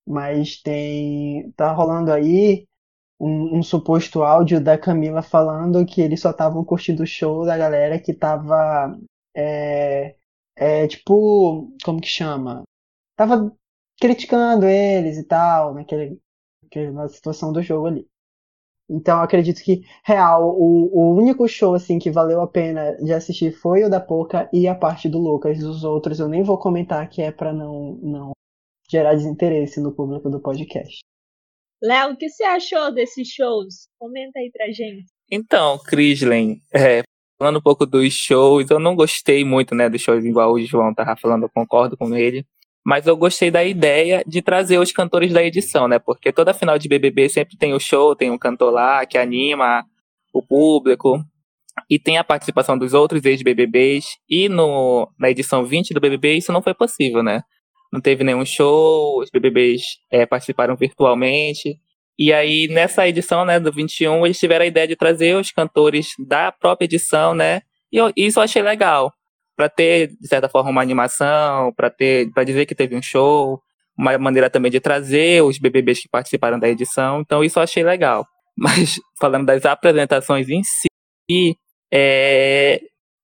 mas 0.06 0.60
tem. 0.60 1.52
tá 1.52 1.72
rolando 1.72 2.12
aí 2.12 2.66
um, 3.20 3.58
um, 3.58 3.62
suposto 3.62 4.22
áudio 4.22 4.60
da 4.60 4.78
Camila 4.78 5.22
falando 5.22 5.84
que 5.86 6.00
eles 6.00 6.20
só 6.20 6.30
estavam 6.30 6.64
curtindo 6.64 7.02
o 7.02 7.06
show 7.06 7.44
da 7.44 7.56
galera 7.56 7.98
que 7.98 8.14
tava 8.14 8.98
é, 9.36 10.16
é, 10.58 10.86
tipo, 10.88 11.72
como 11.84 12.00
que 12.00 12.08
chama? 12.08 12.62
Tava 13.16 13.54
criticando 14.00 14.66
eles 14.66 15.16
e 15.16 15.24
tal, 15.24 15.74
naquele, 15.74 16.20
naquela 16.62 17.08
situação 17.08 17.52
do 17.52 17.62
jogo 17.62 17.86
ali. 17.86 18.06
Então 18.90 19.20
acredito 19.20 19.62
que, 19.62 19.82
real, 20.02 20.48
o, 20.48 20.90
o 20.92 21.14
único 21.14 21.46
show 21.46 21.74
assim 21.74 21.98
que 21.98 22.10
valeu 22.10 22.40
a 22.40 22.46
pena 22.46 22.96
de 22.96 23.12
assistir 23.12 23.52
foi 23.52 23.84
o 23.84 23.90
da 23.90 24.00
Poca 24.00 24.48
e 24.52 24.66
a 24.66 24.74
parte 24.74 25.08
do 25.08 25.18
Lucas. 25.18 25.62
Os 25.62 25.84
outros 25.84 26.18
eu 26.18 26.28
nem 26.28 26.42
vou 26.42 26.58
comentar 26.58 27.08
que 27.08 27.20
é 27.20 27.30
para 27.30 27.52
não, 27.52 27.94
não 28.02 28.32
gerar 28.90 29.14
desinteresse 29.14 29.80
no 29.80 29.94
público 29.94 30.30
do 30.30 30.40
podcast. 30.40 31.00
Léo, 31.82 32.12
o 32.12 32.16
que 32.16 32.28
você 32.28 32.42
achou 32.42 32.92
desses 32.92 33.28
shows? 33.28 33.88
Comenta 33.98 34.38
aí 34.38 34.50
pra 34.50 34.66
gente. 34.72 35.06
Então, 35.30 35.78
Crislen, 35.78 36.60
é, 36.74 37.02
Falando 37.38 37.58
um 37.58 37.62
pouco 37.62 37.86
dos 37.86 38.12
shows, 38.12 38.68
eu 38.68 38.80
não 38.80 38.96
gostei 38.96 39.44
muito, 39.44 39.74
né, 39.74 39.88
dos 39.88 40.00
shows 40.00 40.24
igual 40.24 40.52
o 40.52 40.60
João 40.60 40.92
tava 40.92 41.16
falando, 41.16 41.44
eu 41.44 41.48
concordo 41.48 41.96
com 41.96 42.14
ele. 42.16 42.44
Mas 42.84 43.06
eu 43.06 43.16
gostei 43.16 43.50
da 43.50 43.62
ideia 43.62 44.24
de 44.26 44.40
trazer 44.40 44.78
os 44.78 44.90
cantores 44.92 45.32
da 45.32 45.42
edição, 45.42 45.86
né? 45.86 45.98
Porque 45.98 46.32
toda 46.32 46.54
final 46.54 46.78
de 46.78 46.88
BBB 46.88 47.28
sempre 47.28 47.56
tem 47.56 47.74
o 47.74 47.78
show, 47.78 48.16
tem 48.16 48.30
um 48.30 48.38
cantor 48.38 48.72
lá 48.72 49.04
que 49.04 49.18
anima 49.18 49.84
o 50.32 50.42
público. 50.42 51.22
E 51.90 51.98
tem 51.98 52.18
a 52.18 52.24
participação 52.24 52.78
dos 52.78 52.94
outros 52.94 53.24
ex-BBBs. 53.24 54.16
E 54.28 54.48
no, 54.48 55.06
na 55.18 55.30
edição 55.30 55.64
20 55.64 55.92
do 55.92 56.00
BBB 56.00 56.38
isso 56.38 56.50
não 56.52 56.62
foi 56.62 56.72
possível, 56.72 57.22
né? 57.22 57.42
Não 57.92 58.00
teve 58.00 58.24
nenhum 58.24 58.44
show, 58.44 59.20
os 59.20 59.30
BBBs 59.30 59.82
é, 60.10 60.26
participaram 60.26 60.74
virtualmente. 60.74 61.78
E 62.18 62.32
aí, 62.32 62.68
nessa 62.68 63.06
edição, 63.08 63.44
né, 63.44 63.60
do 63.60 63.72
21, 63.72 64.26
eles 64.26 64.38
tiveram 64.38 64.64
a 64.64 64.68
ideia 64.68 64.88
de 64.88 64.96
trazer 64.96 65.36
os 65.36 65.50
cantores 65.52 66.08
da 66.18 66.50
própria 66.52 66.86
edição, 66.86 67.34
né? 67.34 67.62
E 67.92 67.96
eu, 67.96 68.12
isso 68.16 68.38
eu 68.40 68.42
achei 68.44 68.62
legal. 68.62 69.12
para 69.56 69.68
ter, 69.68 70.08
de 70.20 70.28
certa 70.28 70.48
forma, 70.48 70.70
uma 70.70 70.82
animação, 70.82 71.72
para 71.74 71.90
ter, 71.90 72.30
para 72.32 72.44
dizer 72.44 72.66
que 72.66 72.74
teve 72.74 72.96
um 72.96 73.02
show, 73.02 73.60
uma 73.98 74.16
maneira 74.18 74.50
também 74.50 74.70
de 74.70 74.80
trazer 74.80 75.42
os 75.42 75.58
BBBs 75.58 76.00
que 76.02 76.08
participaram 76.08 76.58
da 76.58 76.68
edição. 76.68 77.20
Então, 77.20 77.44
isso 77.44 77.58
eu 77.58 77.62
achei 77.64 77.82
legal. 77.84 78.26
Mas, 78.56 79.00
falando 79.20 79.46
das 79.46 79.64
apresentações 79.66 80.48
em 80.48 80.62
si, 80.64 80.88
é, 81.92 82.80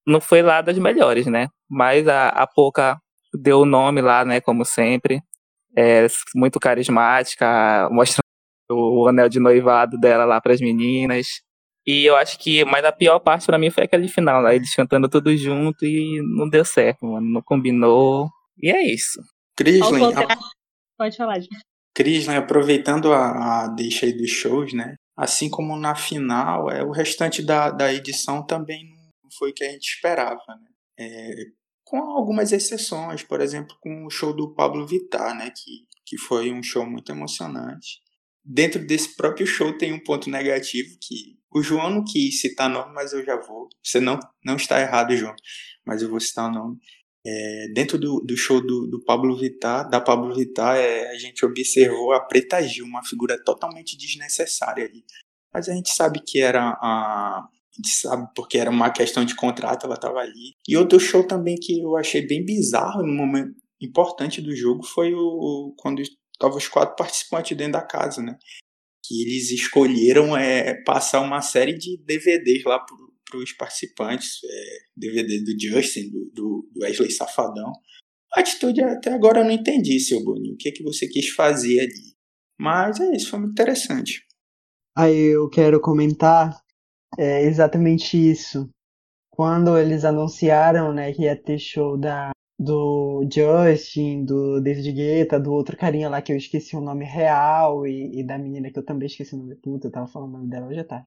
não 0.06 0.20
foi 0.20 0.42
lá 0.42 0.60
das 0.62 0.78
melhores, 0.78 1.26
né? 1.26 1.48
Mas 1.70 2.06
a, 2.08 2.28
a 2.30 2.46
Pouca 2.46 2.98
deu 3.34 3.60
o 3.60 3.66
nome 3.66 4.00
lá, 4.00 4.24
né, 4.24 4.40
como 4.40 4.64
sempre. 4.64 5.20
é, 5.76 6.06
muito 6.34 6.60
carismática, 6.60 7.88
mostrando 7.90 8.23
o 8.70 9.06
anel 9.08 9.28
de 9.28 9.38
noivado 9.38 9.98
dela 9.98 10.24
lá 10.24 10.40
para 10.40 10.52
as 10.52 10.60
meninas. 10.60 11.42
E 11.86 12.04
eu 12.04 12.16
acho 12.16 12.38
que, 12.38 12.64
mas 12.64 12.84
a 12.84 12.92
pior 12.92 13.18
parte 13.20 13.44
para 13.44 13.58
mim 13.58 13.70
foi 13.70 13.84
aquele 13.84 14.08
final, 14.08 14.40
lá, 14.40 14.54
eles 14.54 14.74
cantando 14.74 15.08
tudo 15.08 15.36
junto 15.36 15.84
e 15.84 16.22
não 16.22 16.48
deu 16.48 16.64
certo, 16.64 17.04
mano, 17.04 17.26
não 17.30 17.42
combinou. 17.42 18.30
E 18.60 18.70
é 18.70 18.82
isso. 18.90 19.20
Crislin, 19.56 20.14
a... 20.14 20.38
pode 20.96 21.16
falar, 21.16 21.40
gente. 21.40 21.60
Crislin, 21.94 22.36
aproveitando 22.36 23.12
a, 23.12 23.64
a 23.64 23.68
deixa 23.68 24.06
aí 24.06 24.12
dos 24.12 24.30
shows, 24.30 24.72
né? 24.72 24.96
Assim 25.16 25.48
como 25.48 25.76
na 25.76 25.94
final, 25.94 26.70
é, 26.70 26.82
o 26.82 26.90
restante 26.90 27.42
da, 27.42 27.70
da 27.70 27.92
edição 27.92 28.44
também 28.44 28.84
não 29.22 29.30
foi 29.38 29.50
o 29.50 29.54
que 29.54 29.62
a 29.62 29.70
gente 29.70 29.86
esperava, 29.86 30.42
né? 30.48 30.68
É, 30.98 31.34
com 31.84 31.98
algumas 31.98 32.50
exceções, 32.50 33.22
por 33.22 33.40
exemplo, 33.40 33.76
com 33.80 34.06
o 34.06 34.10
show 34.10 34.34
do 34.34 34.54
Pablo 34.54 34.86
Vittar, 34.86 35.36
né? 35.36 35.50
Que, 35.50 35.84
que 36.06 36.18
foi 36.18 36.50
um 36.50 36.62
show 36.62 36.84
muito 36.84 37.12
emocionante. 37.12 38.00
Dentro 38.44 38.84
desse 38.84 39.16
próprio 39.16 39.46
show 39.46 39.76
tem 39.76 39.92
um 39.92 40.02
ponto 40.02 40.28
negativo 40.28 40.96
que 41.00 41.38
o 41.52 41.62
João 41.62 41.88
não 41.88 42.04
quis 42.04 42.40
citar 42.40 42.68
nome, 42.68 42.92
mas 42.92 43.12
eu 43.12 43.24
já 43.24 43.36
vou. 43.36 43.68
Você 43.82 44.00
não, 44.00 44.18
não 44.44 44.56
está 44.56 44.80
errado, 44.80 45.16
João, 45.16 45.34
mas 45.86 46.02
eu 46.02 46.10
vou 46.10 46.20
citar 46.20 46.50
o 46.50 46.52
nome. 46.52 46.78
É, 47.26 47.68
dentro 47.72 47.96
do, 47.96 48.20
do 48.20 48.36
show 48.36 48.60
do, 48.60 48.86
do 48.86 49.02
Pablo 49.02 49.34
Vittar, 49.34 49.88
da 49.88 49.98
Pablo 49.98 50.34
Vittar, 50.34 50.76
é, 50.76 51.10
a 51.10 51.16
gente 51.16 51.44
observou 51.46 52.12
a 52.12 52.20
Preta 52.20 52.60
Gil, 52.62 52.84
uma 52.84 53.02
figura 53.02 53.42
totalmente 53.42 53.96
desnecessária 53.96 54.84
ali. 54.84 55.02
Mas 55.52 55.68
a 55.68 55.72
gente 55.72 55.90
sabe 55.94 56.20
que 56.20 56.40
era 56.40 56.76
a, 56.82 57.38
a 57.38 57.76
gente 57.76 57.88
sabe 57.88 58.28
porque 58.36 58.58
era 58.58 58.68
uma 58.68 58.90
questão 58.90 59.24
de 59.24 59.34
contrato, 59.34 59.86
ela 59.86 59.94
estava 59.94 60.18
ali. 60.18 60.52
E 60.68 60.76
outro 60.76 61.00
show 61.00 61.26
também 61.26 61.56
que 61.56 61.80
eu 61.80 61.96
achei 61.96 62.26
bem 62.26 62.44
bizarro 62.44 63.02
no 63.02 63.14
momento 63.14 63.54
importante 63.80 64.40
do 64.40 64.54
jogo 64.54 64.84
foi 64.84 65.14
o, 65.14 65.18
o 65.18 65.74
quando 65.78 66.02
estavam 66.44 66.58
os 66.58 66.68
quatro 66.68 66.96
participantes 66.96 67.56
dentro 67.56 67.74
da 67.74 67.82
casa, 67.82 68.22
né? 68.22 68.38
Que 69.04 69.22
eles 69.22 69.50
escolheram 69.50 70.36
é, 70.36 70.82
passar 70.84 71.20
uma 71.20 71.40
série 71.42 71.76
de 71.76 71.98
DVDs 72.04 72.64
lá 72.64 72.78
para 72.78 73.38
os 73.38 73.52
participantes, 73.52 74.38
é, 74.44 74.78
DVD 74.96 75.42
do 75.42 75.60
Justin, 75.60 76.10
do, 76.10 76.30
do, 76.32 76.70
Wesley 76.80 77.10
Safadão. 77.10 77.72
A 78.34 78.40
atitude 78.40 78.82
até 78.82 79.12
agora 79.12 79.40
eu 79.40 79.44
não 79.44 79.50
entendi, 79.50 79.98
seu 80.00 80.22
Boninho, 80.22 80.54
o 80.54 80.56
que, 80.56 80.68
é 80.68 80.72
que 80.72 80.82
você 80.82 81.06
quis 81.06 81.28
fazer 81.30 81.80
ali. 81.80 82.14
Mas 82.58 83.00
é 83.00 83.14
isso, 83.14 83.30
foi 83.30 83.40
muito 83.40 83.52
interessante. 83.52 84.24
Aí 84.96 85.34
eu 85.34 85.48
quero 85.48 85.80
comentar 85.80 86.56
é, 87.18 87.42
exatamente 87.42 88.16
isso. 88.16 88.68
Quando 89.30 89.76
eles 89.76 90.04
anunciaram 90.04 90.92
né, 90.92 91.12
que 91.12 91.22
ia 91.22 91.36
ter 91.36 91.58
show 91.58 91.98
da, 91.98 92.30
do 92.64 93.28
Justin, 93.30 94.24
do 94.24 94.60
David 94.60 94.92
Guetta, 94.92 95.38
do 95.38 95.52
outro 95.52 95.76
carinha 95.76 96.08
lá 96.08 96.22
que 96.22 96.32
eu 96.32 96.36
esqueci 96.36 96.76
o 96.76 96.80
nome 96.80 97.04
real 97.04 97.86
e, 97.86 98.20
e 98.20 98.24
da 98.24 98.38
menina 98.38 98.70
que 98.70 98.78
eu 98.78 98.84
também 98.84 99.06
esqueci 99.06 99.34
o 99.34 99.38
nome. 99.38 99.54
Puta, 99.56 99.86
eu 99.86 99.92
tava 99.92 100.06
falando 100.06 100.30
o 100.30 100.32
nome 100.38 100.48
dela 100.48 100.66
hoje 100.66 100.80
à 100.80 100.84
tarde. 100.84 101.06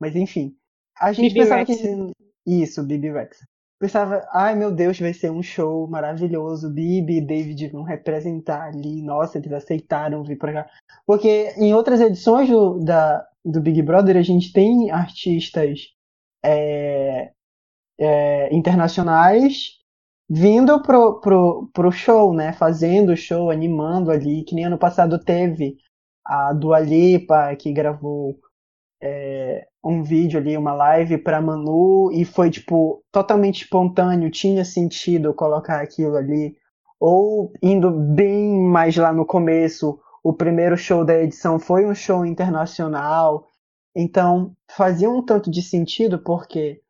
Mas 0.00 0.14
enfim, 0.14 0.56
a 0.98 1.12
gente 1.12 1.28
Bibi 1.28 1.40
pensava 1.40 1.64
Rex. 1.64 1.80
que. 1.80 2.12
Isso, 2.46 2.82
Bibi 2.82 3.10
Rex. 3.10 3.44
Pensava, 3.78 4.26
ai 4.32 4.54
meu 4.54 4.72
Deus, 4.72 4.98
vai 4.98 5.12
ser 5.12 5.30
um 5.30 5.42
show 5.42 5.86
maravilhoso. 5.88 6.70
Bibi 6.70 7.18
e 7.18 7.20
David 7.20 7.68
vão 7.68 7.82
representar 7.82 8.68
ali. 8.68 9.02
Nossa, 9.02 9.36
eles 9.36 9.52
aceitaram 9.52 10.24
vir 10.24 10.38
pra 10.38 10.52
cá. 10.52 10.70
Porque 11.04 11.52
em 11.58 11.74
outras 11.74 12.00
edições 12.00 12.48
do, 12.48 12.78
da, 12.78 13.26
do 13.44 13.60
Big 13.60 13.82
Brother 13.82 14.16
a 14.16 14.22
gente 14.22 14.52
tem 14.52 14.90
artistas 14.90 15.92
é, 16.44 17.32
é, 17.98 18.54
internacionais 18.54 19.76
vindo 20.28 20.80
pro, 20.82 21.20
pro, 21.20 21.70
pro 21.72 21.92
show, 21.92 22.34
né? 22.34 22.52
Fazendo 22.52 23.12
o 23.12 23.16
show, 23.16 23.50
animando 23.50 24.10
ali, 24.10 24.42
que 24.42 24.54
nem 24.54 24.64
ano 24.64 24.78
passado 24.78 25.18
teve 25.18 25.76
a 26.24 26.52
Dua 26.52 26.80
Lipa, 26.80 27.54
que 27.56 27.72
gravou 27.72 28.36
é, 29.00 29.66
um 29.84 30.02
vídeo 30.02 30.40
ali, 30.40 30.56
uma 30.56 30.72
live 30.72 31.18
para 31.18 31.40
Manu, 31.40 32.10
e 32.12 32.24
foi, 32.24 32.50
tipo, 32.50 33.02
totalmente 33.12 33.62
espontâneo, 33.62 34.30
tinha 34.30 34.64
sentido 34.64 35.34
colocar 35.34 35.80
aquilo 35.80 36.16
ali. 36.16 36.56
Ou 36.98 37.52
indo 37.62 37.90
bem 37.90 38.58
mais 38.60 38.96
lá 38.96 39.12
no 39.12 39.24
começo, 39.24 40.00
o 40.24 40.32
primeiro 40.32 40.76
show 40.76 41.04
da 41.04 41.22
edição 41.22 41.58
foi 41.58 41.86
um 41.86 41.94
show 41.94 42.26
internacional. 42.26 43.46
Então, 43.94 44.52
fazia 44.70 45.08
um 45.08 45.22
tanto 45.22 45.50
de 45.50 45.62
sentido 45.62 46.18
porque 46.18 46.80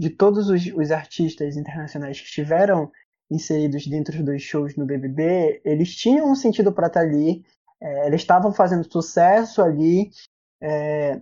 de 0.00 0.08
todos 0.08 0.48
os, 0.48 0.64
os 0.74 0.90
artistas 0.90 1.58
internacionais 1.58 2.18
que 2.18 2.24
estiveram 2.24 2.90
inseridos 3.30 3.86
dentro 3.86 4.24
dos 4.24 4.40
shows 4.40 4.74
no 4.74 4.86
BBB, 4.86 5.60
eles 5.62 5.94
tinham 5.94 6.32
um 6.32 6.34
sentido 6.34 6.72
para 6.72 6.86
estar 6.86 7.00
tá 7.00 7.06
ali, 7.06 7.44
é, 7.78 8.06
eles 8.06 8.22
estavam 8.22 8.50
fazendo 8.50 8.90
sucesso 8.90 9.60
ali 9.60 10.10
é, 10.58 11.20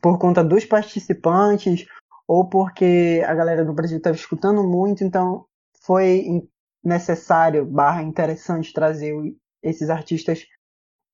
por 0.00 0.16
conta 0.16 0.44
dos 0.44 0.64
participantes 0.64 1.86
ou 2.28 2.48
porque 2.48 3.20
a 3.26 3.34
galera 3.34 3.64
do 3.64 3.72
Brasil 3.72 3.98
estava 3.98 4.14
escutando 4.14 4.62
muito, 4.62 5.02
então 5.02 5.44
foi 5.82 6.48
necessário, 6.84 7.66
barra 7.66 8.02
interessante 8.02 8.72
trazer 8.72 9.12
esses 9.60 9.90
artistas 9.90 10.46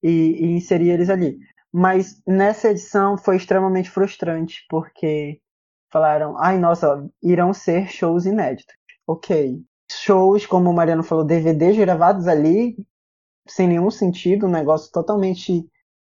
e, 0.03 0.11
e 0.11 0.47
inserir 0.53 0.91
eles 0.91 1.09
ali. 1.09 1.38
Mas 1.73 2.21
nessa 2.26 2.69
edição 2.69 3.17
foi 3.17 3.37
extremamente 3.37 3.88
frustrante, 3.88 4.67
porque 4.69 5.41
falaram, 5.95 6.37
ai 6.39 6.59
nossa, 6.59 7.09
irão 7.23 7.55
ser 7.55 7.89
shows 7.89 8.27
inéditos. 8.27 8.75
Ok. 9.07 9.63
Shows, 9.89 10.45
como 10.45 10.69
o 10.71 10.75
Mariano 10.75 11.05
falou, 11.05 11.25
DVDs 11.25 11.77
gravados 11.77 12.27
ali, 12.27 12.77
sem 13.47 13.69
nenhum 13.69 13.93
sentido, 13.93 14.47
um 14.47 14.51
negócio 14.51 14.91
totalmente 14.91 15.65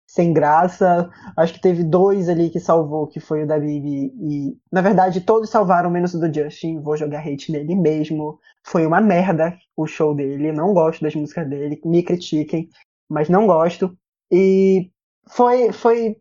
sem 0.07 0.31
graça. 0.31 1.09
Acho 1.35 1.55
que 1.55 1.61
teve 1.61 1.83
dois 1.83 2.29
ali 2.29 2.49
que 2.49 2.61
salvou, 2.61 3.07
que 3.07 3.19
foi 3.19 3.43
o 3.43 3.47
da 3.47 3.59
Bibi 3.59 4.13
e. 4.21 4.57
Na 4.71 4.79
verdade, 4.79 5.19
todos 5.19 5.49
salvaram, 5.49 5.89
menos 5.89 6.13
o 6.13 6.19
do 6.19 6.33
Justin. 6.33 6.79
Vou 6.79 6.95
jogar 6.95 7.27
hate 7.27 7.51
nele 7.51 7.75
mesmo. 7.75 8.39
Foi 8.63 8.85
uma 8.85 9.01
merda 9.01 9.57
o 9.75 9.85
show 9.85 10.15
dele. 10.15 10.53
Não 10.53 10.73
gosto 10.73 11.01
das 11.01 11.15
músicas 11.15 11.49
dele. 11.49 11.81
Me 11.83 12.03
critiquem, 12.03 12.69
mas 13.09 13.27
não 13.27 13.45
gosto. 13.47 13.97
E 14.31 14.91
foi, 15.27 15.73
foi 15.73 16.15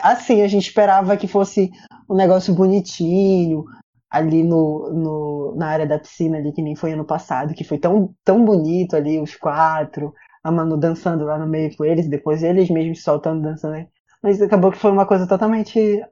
assim, 0.00 0.42
a 0.42 0.48
gente 0.48 0.66
esperava 0.66 1.16
que 1.16 1.28
fosse 1.28 1.70
um 2.08 2.14
negócio 2.14 2.54
bonitinho, 2.54 3.64
ali 4.10 4.42
no, 4.42 4.90
no, 4.92 5.54
na 5.56 5.68
área 5.68 5.86
da 5.86 5.98
piscina 5.98 6.38
ali, 6.38 6.52
que 6.52 6.62
nem 6.62 6.76
foi 6.76 6.92
ano 6.92 7.04
passado, 7.04 7.54
que 7.54 7.64
foi 7.64 7.78
tão, 7.78 8.14
tão 8.24 8.44
bonito 8.44 8.96
ali, 8.96 9.20
os 9.20 9.34
quatro, 9.36 10.14
a 10.42 10.50
Manu 10.50 10.76
dançando 10.76 11.24
lá 11.24 11.38
no 11.38 11.46
meio 11.46 11.76
com 11.76 11.84
eles, 11.84 12.08
depois 12.08 12.42
eles 12.42 12.70
mesmos 12.70 13.02
soltando, 13.02 13.42
dançando. 13.42 13.86
Mas 14.22 14.40
acabou 14.40 14.70
que 14.72 14.78
foi 14.78 14.90
uma 14.90 15.06
coisa 15.06 15.26
totalmente 15.26 16.04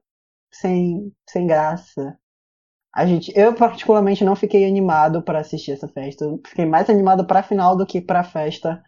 sem, 0.53 1.13
sem 1.29 1.47
graça. 1.47 2.19
A 2.95 3.07
gente, 3.07 3.33
eu 3.37 3.55
particularmente 3.55 4.25
não 4.25 4.37
fiquei 4.37 4.67
animado 4.67 5.23
para 5.23 5.41
assistir 5.41 5.73
essa 5.73 5.89
festa. 5.89 6.27
Fiquei 6.47 6.67
mais 6.67 6.89
animado 6.91 7.27
para 7.27 7.41
a 7.41 7.43
final 7.43 7.77
do 7.77 7.87
que 7.87 8.01
para 8.01 8.21
a 8.21 8.25
festa 8.25 8.83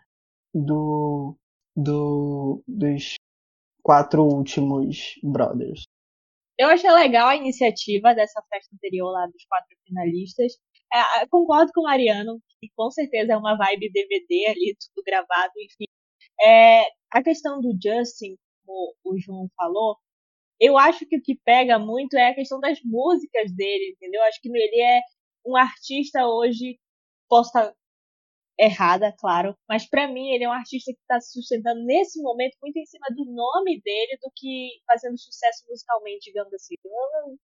do, 0.54 1.36
do 1.74 2.62
dos 2.66 3.14
quatro 3.82 4.22
últimos 4.24 5.14
brothers. 5.22 5.84
Eu 6.58 6.68
achei 6.68 6.90
legal 6.90 7.28
a 7.28 7.36
iniciativa 7.36 8.14
dessa 8.14 8.42
festa 8.50 8.74
anterior 8.74 9.10
lá 9.12 9.26
dos 9.26 9.44
quatro 9.46 9.76
finalistas. 9.86 10.52
É, 10.92 11.26
concordo 11.26 11.70
com 11.74 11.82
o 11.82 11.84
Mariano, 11.84 12.40
que 12.60 12.68
com 12.74 12.90
certeza 12.90 13.34
é 13.34 13.36
uma 13.36 13.56
vibe 13.56 13.90
DVD 13.92 14.46
ali, 14.48 14.76
tudo 14.94 15.04
gravado, 15.04 15.52
enfim. 15.58 15.86
É, 16.40 16.84
a 17.10 17.22
questão 17.22 17.60
do 17.60 17.72
Justin, 17.72 18.36
como 18.64 18.94
o 19.04 19.18
João 19.18 19.48
falou, 19.56 19.96
eu 20.60 20.78
acho 20.78 21.06
que 21.06 21.16
o 21.18 21.22
que 21.22 21.38
pega 21.44 21.78
muito 21.78 22.16
é 22.16 22.30
a 22.30 22.34
questão 22.34 22.58
das 22.60 22.78
músicas 22.84 23.54
dele, 23.54 23.92
entendeu? 23.94 24.22
Acho 24.24 24.40
que 24.40 24.48
ele 24.48 24.80
é 24.80 25.00
um 25.46 25.56
artista 25.56 26.26
hoje, 26.26 26.78
posso 27.28 27.48
estar 27.48 27.74
errada, 28.58 29.12
claro, 29.18 29.56
mas 29.68 29.88
para 29.88 30.08
mim 30.08 30.30
ele 30.30 30.44
é 30.44 30.48
um 30.48 30.52
artista 30.52 30.92
que 30.92 31.00
está 31.00 31.20
se 31.20 31.32
sustentando 31.32 31.84
nesse 31.84 32.20
momento 32.22 32.56
muito 32.62 32.76
em 32.78 32.86
cima 32.86 33.06
do 33.14 33.24
nome 33.26 33.80
dele 33.82 34.18
do 34.22 34.30
que 34.34 34.70
fazendo 34.86 35.18
sucesso 35.18 35.64
musicalmente, 35.68 36.26
digamos 36.30 36.52
assim. 36.54 36.74
Eu, 36.84 37.38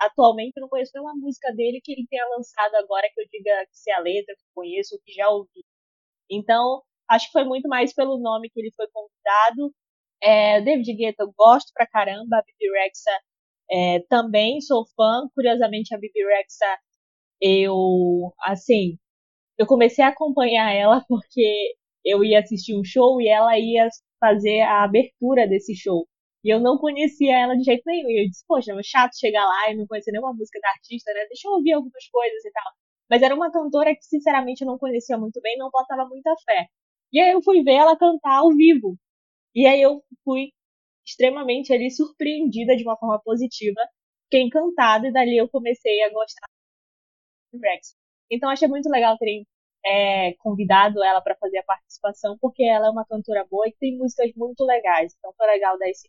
atualmente 0.00 0.54
eu 0.56 0.62
não 0.62 0.68
conheço 0.68 0.92
nenhuma 0.94 1.14
música 1.16 1.52
dele 1.54 1.80
que 1.82 1.92
ele 1.92 2.06
tenha 2.08 2.26
lançado 2.28 2.74
agora 2.76 3.08
que 3.14 3.20
eu 3.20 3.26
diga 3.30 3.66
que 3.66 3.78
se 3.78 3.90
a 3.92 4.00
letra, 4.00 4.34
que 4.36 4.44
conheço, 4.54 4.94
ou 4.94 5.00
que 5.04 5.12
já 5.12 5.28
ouvi. 5.30 5.64
Então, 6.30 6.82
acho 7.10 7.26
que 7.26 7.32
foi 7.32 7.44
muito 7.44 7.68
mais 7.68 7.94
pelo 7.94 8.18
nome 8.18 8.50
que 8.50 8.60
ele 8.60 8.72
foi 8.76 8.86
convidado. 8.92 9.74
É, 10.22 10.60
David 10.62 10.94
Guetta 10.96 11.24
eu 11.24 11.32
gosto 11.36 11.72
pra 11.74 11.86
caramba, 11.86 12.38
a 12.38 12.42
Bibi 12.42 12.70
Rexa 12.72 13.10
é, 13.70 14.00
também 14.08 14.60
sou 14.60 14.86
fã. 14.96 15.28
Curiosamente, 15.34 15.94
a 15.94 15.98
Bibi 15.98 16.24
Rexa 16.24 16.78
eu, 17.40 18.32
assim, 18.44 18.98
eu 19.62 19.66
comecei 19.66 20.04
a 20.04 20.08
acompanhar 20.08 20.72
ela 20.72 21.04
porque 21.08 21.74
eu 22.04 22.24
ia 22.24 22.40
assistir 22.40 22.76
um 22.78 22.84
show 22.84 23.20
e 23.20 23.28
ela 23.28 23.58
ia 23.58 23.88
fazer 24.20 24.60
a 24.62 24.84
abertura 24.84 25.46
desse 25.48 25.74
show. 25.76 26.06
E 26.44 26.50
eu 26.50 26.60
não 26.60 26.78
conhecia 26.78 27.38
ela 27.38 27.56
de 27.56 27.64
jeito 27.64 27.82
nenhum. 27.86 28.10
E 28.10 28.24
eu 28.24 28.28
disse, 28.28 28.44
poxa, 28.46 28.72
é 28.72 28.82
chato 28.82 29.18
chegar 29.18 29.44
lá 29.46 29.70
e 29.70 29.76
não 29.76 29.86
conhecer 29.86 30.12
nenhuma 30.12 30.32
música 30.34 30.58
da 30.60 30.68
artista, 30.70 31.12
né? 31.14 31.26
Deixa 31.28 31.48
eu 31.48 31.52
ouvir 31.52 31.72
algumas 31.72 32.08
coisas 32.08 32.44
e 32.44 32.50
tal. 32.52 32.72
Mas 33.10 33.22
era 33.22 33.34
uma 33.34 33.52
cantora 33.52 33.94
que, 33.94 34.04
sinceramente, 34.04 34.62
eu 34.62 34.66
não 34.68 34.78
conhecia 34.78 35.18
muito 35.18 35.40
bem, 35.40 35.56
não 35.58 35.70
botava 35.70 36.08
muita 36.08 36.34
fé. 36.44 36.66
E 37.12 37.20
aí 37.20 37.32
eu 37.32 37.42
fui 37.42 37.62
ver 37.62 37.74
ela 37.74 37.96
cantar 37.96 38.38
ao 38.38 38.50
vivo. 38.50 38.96
E 39.54 39.66
aí 39.66 39.82
eu 39.82 40.02
fui 40.24 40.50
extremamente 41.06 41.72
ali 41.72 41.90
surpreendida 41.90 42.76
de 42.76 42.84
uma 42.84 42.96
forma 42.96 43.20
positiva, 43.22 43.80
fiquei 44.24 44.42
encantada 44.42 45.08
e 45.08 45.12
dali 45.12 45.36
eu 45.36 45.48
comecei 45.48 46.02
a 46.04 46.10
gostar 46.12 46.46
do 47.52 47.58
Rex. 47.60 47.94
Então 48.30 48.48
achei 48.50 48.68
muito 48.68 48.88
legal 48.88 49.16
terem 49.18 49.46
é, 49.84 50.34
convidado 50.38 51.02
ela 51.02 51.20
para 51.20 51.36
fazer 51.36 51.58
a 51.58 51.64
participação, 51.64 52.36
porque 52.40 52.64
ela 52.64 52.86
é 52.86 52.90
uma 52.90 53.06
cantora 53.06 53.46
boa 53.50 53.68
e 53.68 53.74
tem 53.78 53.96
músicas 53.98 54.30
muito 54.36 54.64
legais. 54.64 55.14
Então 55.18 55.32
foi 55.36 55.46
legal 55.46 55.78
dar 55.78 55.88
esse 55.88 56.08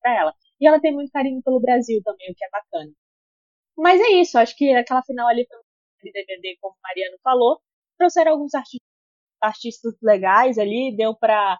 para 0.00 0.14
ela. 0.18 0.34
E 0.60 0.66
ela 0.66 0.80
tem 0.80 0.92
muito 0.92 1.10
carinho 1.12 1.42
pelo 1.42 1.60
Brasil 1.60 2.00
também, 2.04 2.30
o 2.30 2.34
que 2.34 2.44
é 2.44 2.50
bacana. 2.50 2.92
Mas 3.76 4.00
é 4.00 4.10
isso, 4.20 4.38
acho 4.38 4.56
que 4.56 4.72
aquela 4.72 5.02
final 5.02 5.26
ali 5.28 5.46
foi 5.48 5.58
DVD, 6.12 6.56
como 6.60 6.74
o 6.74 6.82
Mariano 6.82 7.18
falou. 7.22 7.60
Trouxeram 7.98 8.32
alguns 8.32 8.54
artistas, 8.54 8.88
artistas 9.40 9.94
legais 10.02 10.58
ali, 10.58 10.94
deu 10.96 11.14
para 11.16 11.58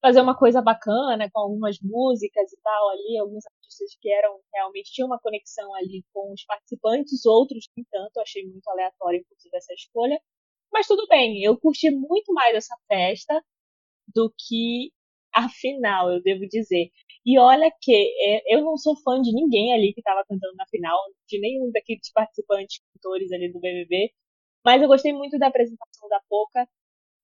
fazer 0.00 0.20
uma 0.20 0.36
coisa 0.36 0.60
bacana 0.60 1.30
com 1.32 1.40
algumas 1.40 1.78
músicas 1.80 2.52
e 2.52 2.60
tal 2.60 2.90
ali, 2.90 3.18
alguns 3.18 3.44
artistas 3.46 3.96
que 4.00 4.12
eram 4.12 4.40
realmente 4.52 4.92
tinham 4.92 5.06
uma 5.06 5.20
conexão 5.20 5.72
ali 5.76 6.04
com 6.12 6.32
os 6.32 6.44
participantes, 6.44 7.24
outros 7.24 7.68
nem 7.76 7.86
tanto, 7.90 8.18
achei 8.20 8.44
muito 8.44 8.68
aleatório 8.68 9.20
inclusive 9.20 9.56
essa 9.56 9.72
escolha. 9.74 10.20
Mas 10.72 10.86
tudo 10.86 11.06
bem, 11.08 11.42
eu 11.42 11.58
curti 11.58 11.90
muito 11.90 12.32
mais 12.32 12.54
essa 12.56 12.76
festa 12.88 13.42
do 14.14 14.32
que 14.38 14.90
a 15.34 15.48
final, 15.48 16.12
eu 16.12 16.22
devo 16.22 16.46
dizer. 16.48 16.90
E 17.24 17.38
olha 17.38 17.70
que 17.80 17.92
é, 17.92 18.54
eu 18.54 18.62
não 18.62 18.76
sou 18.76 18.96
fã 19.02 19.20
de 19.20 19.32
ninguém 19.32 19.72
ali 19.72 19.92
que 19.94 20.00
estava 20.00 20.24
cantando 20.28 20.54
na 20.56 20.66
final, 20.66 20.98
de 21.28 21.40
nenhum 21.40 21.70
daqueles 21.72 22.10
participantes, 22.12 22.80
cantores 22.94 23.32
ali 23.32 23.52
do 23.52 23.60
BBB, 23.60 24.10
mas 24.64 24.80
eu 24.82 24.88
gostei 24.88 25.12
muito 25.12 25.38
da 25.38 25.48
apresentação 25.48 26.08
da 26.08 26.20
Poca. 26.28 26.68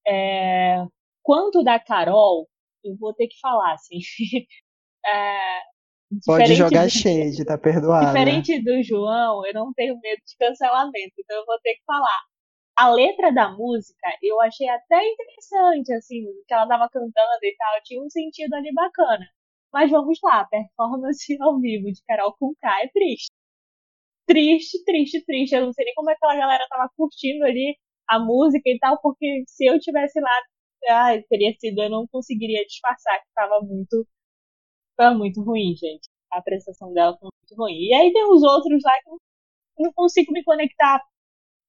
É... 0.07 0.85
Quanto 1.23 1.63
da 1.63 1.79
Carol, 1.79 2.49
eu 2.85 2.97
vou 2.97 3.15
ter 3.15 3.29
que 3.29 3.39
falar, 3.41 3.75
assim. 3.75 3.99
é, 5.07 5.61
Pode 6.25 6.55
jogar 6.55 6.85
do, 6.85 6.91
shade, 6.91 7.45
tá 7.45 7.59
perdoado. 7.59 8.07
Diferente 8.07 8.63
do 8.63 8.83
João, 8.83 9.45
eu 9.47 9.53
não 9.53 9.73
tenho 9.75 9.99
medo 10.01 10.23
de 10.27 10.37
cancelamento, 10.39 11.15
então 11.19 11.37
eu 11.37 11.45
vou 11.45 11.59
ter 11.63 11.75
que 11.75 11.85
falar. 11.85 12.21
A 12.79 12.89
letra 12.91 13.33
da 13.33 13.51
música 13.51 14.09
eu 14.23 14.41
achei 14.41 14.69
até 14.69 14.97
interessante, 15.07 15.93
assim, 15.93 16.25
que 16.47 16.55
ela 16.55 16.67
tava 16.69 16.89
cantando 16.89 17.39
e 17.45 17.57
tal, 17.57 17.83
tinha 17.83 18.01
um 18.03 18.09
sentido 18.09 18.55
ali 18.55 18.73
bacana. 18.73 19.27
Mas 19.73 19.91
vamos 19.91 20.19
lá, 20.23 20.45
performance 20.47 21.37
ao 21.43 21.61
vivo 21.61 21.93
de 21.93 22.01
Carol 22.07 22.35
com 22.39 22.55
é 22.65 22.89
triste. 22.89 23.31
Triste, 24.27 24.85
triste, 24.85 25.25
triste. 25.25 25.55
Eu 25.55 25.67
não 25.67 25.73
sei 25.73 25.87
nem 25.87 25.95
como 25.95 26.11
aquela 26.11 26.37
galera 26.37 26.67
tava 26.69 26.91
curtindo 26.97 27.45
ali 27.45 27.77
a 28.09 28.19
música 28.21 28.69
e 28.71 28.79
tal, 28.79 29.01
porque 29.03 29.45
se 29.47 29.67
eu 29.67 29.79
tivesse 29.81 30.21
lá 30.21 30.31
ah, 30.91 31.23
teria 31.29 31.55
sido, 31.59 31.83
eu 31.83 31.91
não 31.91 32.07
conseguiria 32.09 32.65
disfarçar 32.67 33.21
que 33.21 33.29
estava 33.29 33.61
muito, 33.63 34.07
tava 34.97 35.17
muito 35.19 35.43
ruim, 35.43 35.75
gente. 35.77 36.09
A 36.33 36.43
prestação 36.43 36.93
dela 36.95 37.17
foi 37.19 37.31
muito 37.33 37.63
ruim. 37.63 37.75
E 37.89 37.95
aí 37.95 38.13
tem 38.13 38.25
os 38.25 38.43
outros 38.43 38.83
lá 38.85 38.93
que 39.03 39.11
eu 39.11 39.19
não 39.87 39.93
consigo 39.95 40.33
me 40.33 40.45
conectar. 40.45 41.03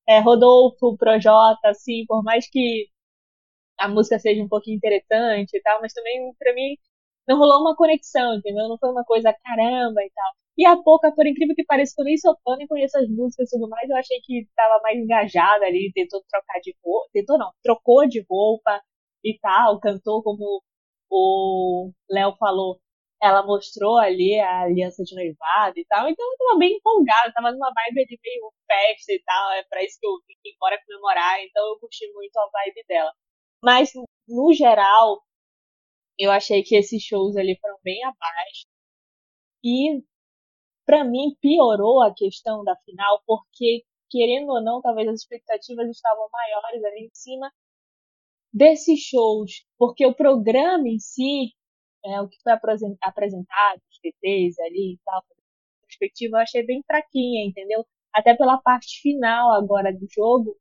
É, 0.10 0.20
Rodolfo, 0.20 0.98
Projota, 0.98 1.70
assim, 1.70 2.06
por 2.08 2.24
mais 2.24 2.50
que 2.50 2.88
a 3.80 3.88
música 3.90 4.20
seja 4.20 4.44
um 4.44 4.50
pouquinho 4.50 4.78
interessante 4.78 5.56
e 5.58 5.62
tal, 5.62 5.82
mas 5.82 5.94
também, 5.94 6.34
pra 6.40 6.54
mim, 6.54 6.78
não 7.28 7.38
rolou 7.40 7.62
uma 7.62 7.76
conexão, 7.76 8.36
entendeu? 8.36 8.68
Não 8.70 8.78
foi 8.80 8.90
uma 8.92 9.06
coisa 9.06 9.34
caramba 9.44 10.04
e 10.04 10.12
tal. 10.12 10.32
E 10.58 10.66
a 10.66 10.78
pouca, 10.78 11.12
por 11.14 11.28
incrível 11.28 11.56
que 11.56 11.66
pareça, 11.66 11.96
eu 12.00 12.06
nem 12.06 12.18
sou 12.18 12.36
fã, 12.44 12.58
nem 12.58 12.68
conheço 12.68 12.98
as 12.98 13.08
músicas 13.10 13.50
e 13.50 13.58
tudo 13.58 13.70
mais, 13.70 13.90
eu 13.90 13.96
achei 13.98 14.20
que 14.24 14.48
tava 14.56 14.82
mais 14.84 14.98
engajada 15.00 15.66
ali, 15.66 15.92
tentou 15.94 16.24
trocar 16.30 16.60
de 16.62 16.76
roupa, 16.84 17.10
tentou 17.14 17.38
não, 17.38 17.52
trocou 17.64 18.08
de 18.08 18.26
roupa, 18.30 18.82
e 19.24 19.38
tal, 19.40 19.80
cantou 19.80 20.24
como 20.24 20.62
o 21.10 21.92
Léo 22.10 22.36
falou, 22.38 22.80
ela 23.22 23.46
mostrou 23.46 23.98
ali 23.98 24.40
a 24.40 24.62
aliança 24.62 25.04
de 25.04 25.14
noivado 25.16 25.78
e 25.78 25.86
tal, 25.86 26.08
então 26.10 26.26
eu 26.26 26.38
tava 26.38 26.60
bem 26.60 26.78
empolgada, 26.78 27.34
tava 27.34 27.52
numa 27.52 27.72
vibe 27.74 28.06
de 28.06 28.20
meio 28.24 28.52
festa 28.66 29.12
e 29.14 29.22
tal, 29.26 29.52
é 29.54 29.64
pra 29.64 29.84
isso 29.84 30.00
que 30.00 30.08
eu 30.08 30.12
vim 30.28 30.36
embora 30.56 30.82
comemorar, 30.86 31.42
então 31.44 31.66
eu 31.68 31.80
curti 31.80 32.12
muito 32.14 32.38
a 32.38 32.50
vibe 32.52 32.86
dela. 32.88 33.12
Mas, 33.64 33.92
no 34.28 34.54
geral, 34.54 35.22
eu 36.18 36.32
achei 36.32 36.64
que 36.64 36.76
esses 36.76 37.02
shows 37.04 37.36
ali 37.36 37.58
foram 37.60 37.78
bem 37.84 38.04
abaixo. 38.04 38.66
E, 39.64 40.02
para 40.86 41.04
mim, 41.04 41.36
piorou 41.42 42.02
a 42.02 42.14
questão 42.14 42.64
da 42.64 42.76
final, 42.78 43.22
porque, 43.26 43.84
querendo 44.10 44.50
ou 44.50 44.62
não, 44.64 44.82
talvez 44.82 45.08
as 45.10 45.22
expectativas 45.22 45.90
estavam 45.90 46.30
maiores 46.32 46.84
ali 46.86 47.06
em 47.06 47.10
cima 47.14 47.52
desses 48.54 49.00
shows, 49.02 49.66
porque 49.78 50.06
o 50.06 50.16
programa 50.16 50.88
em 50.88 51.00
si, 51.00 51.54
é, 52.06 52.22
o 52.22 52.28
que 52.30 52.38
foi 52.42 52.54
apresentado, 52.54 53.82
os 53.92 54.00
TTs 54.00 54.60
ali 54.60 54.94
e 54.94 55.00
tal, 55.06 55.24
perspectiva, 55.90 56.38
eu 56.38 56.42
achei 56.42 56.66
bem 56.66 56.84
fraquinha, 56.86 57.46
entendeu? 57.46 57.86
Até 58.14 58.36
pela 58.36 58.58
parte 58.62 59.02
final 59.02 59.52
agora 59.54 59.92
do 59.94 60.08
jogo, 60.10 60.56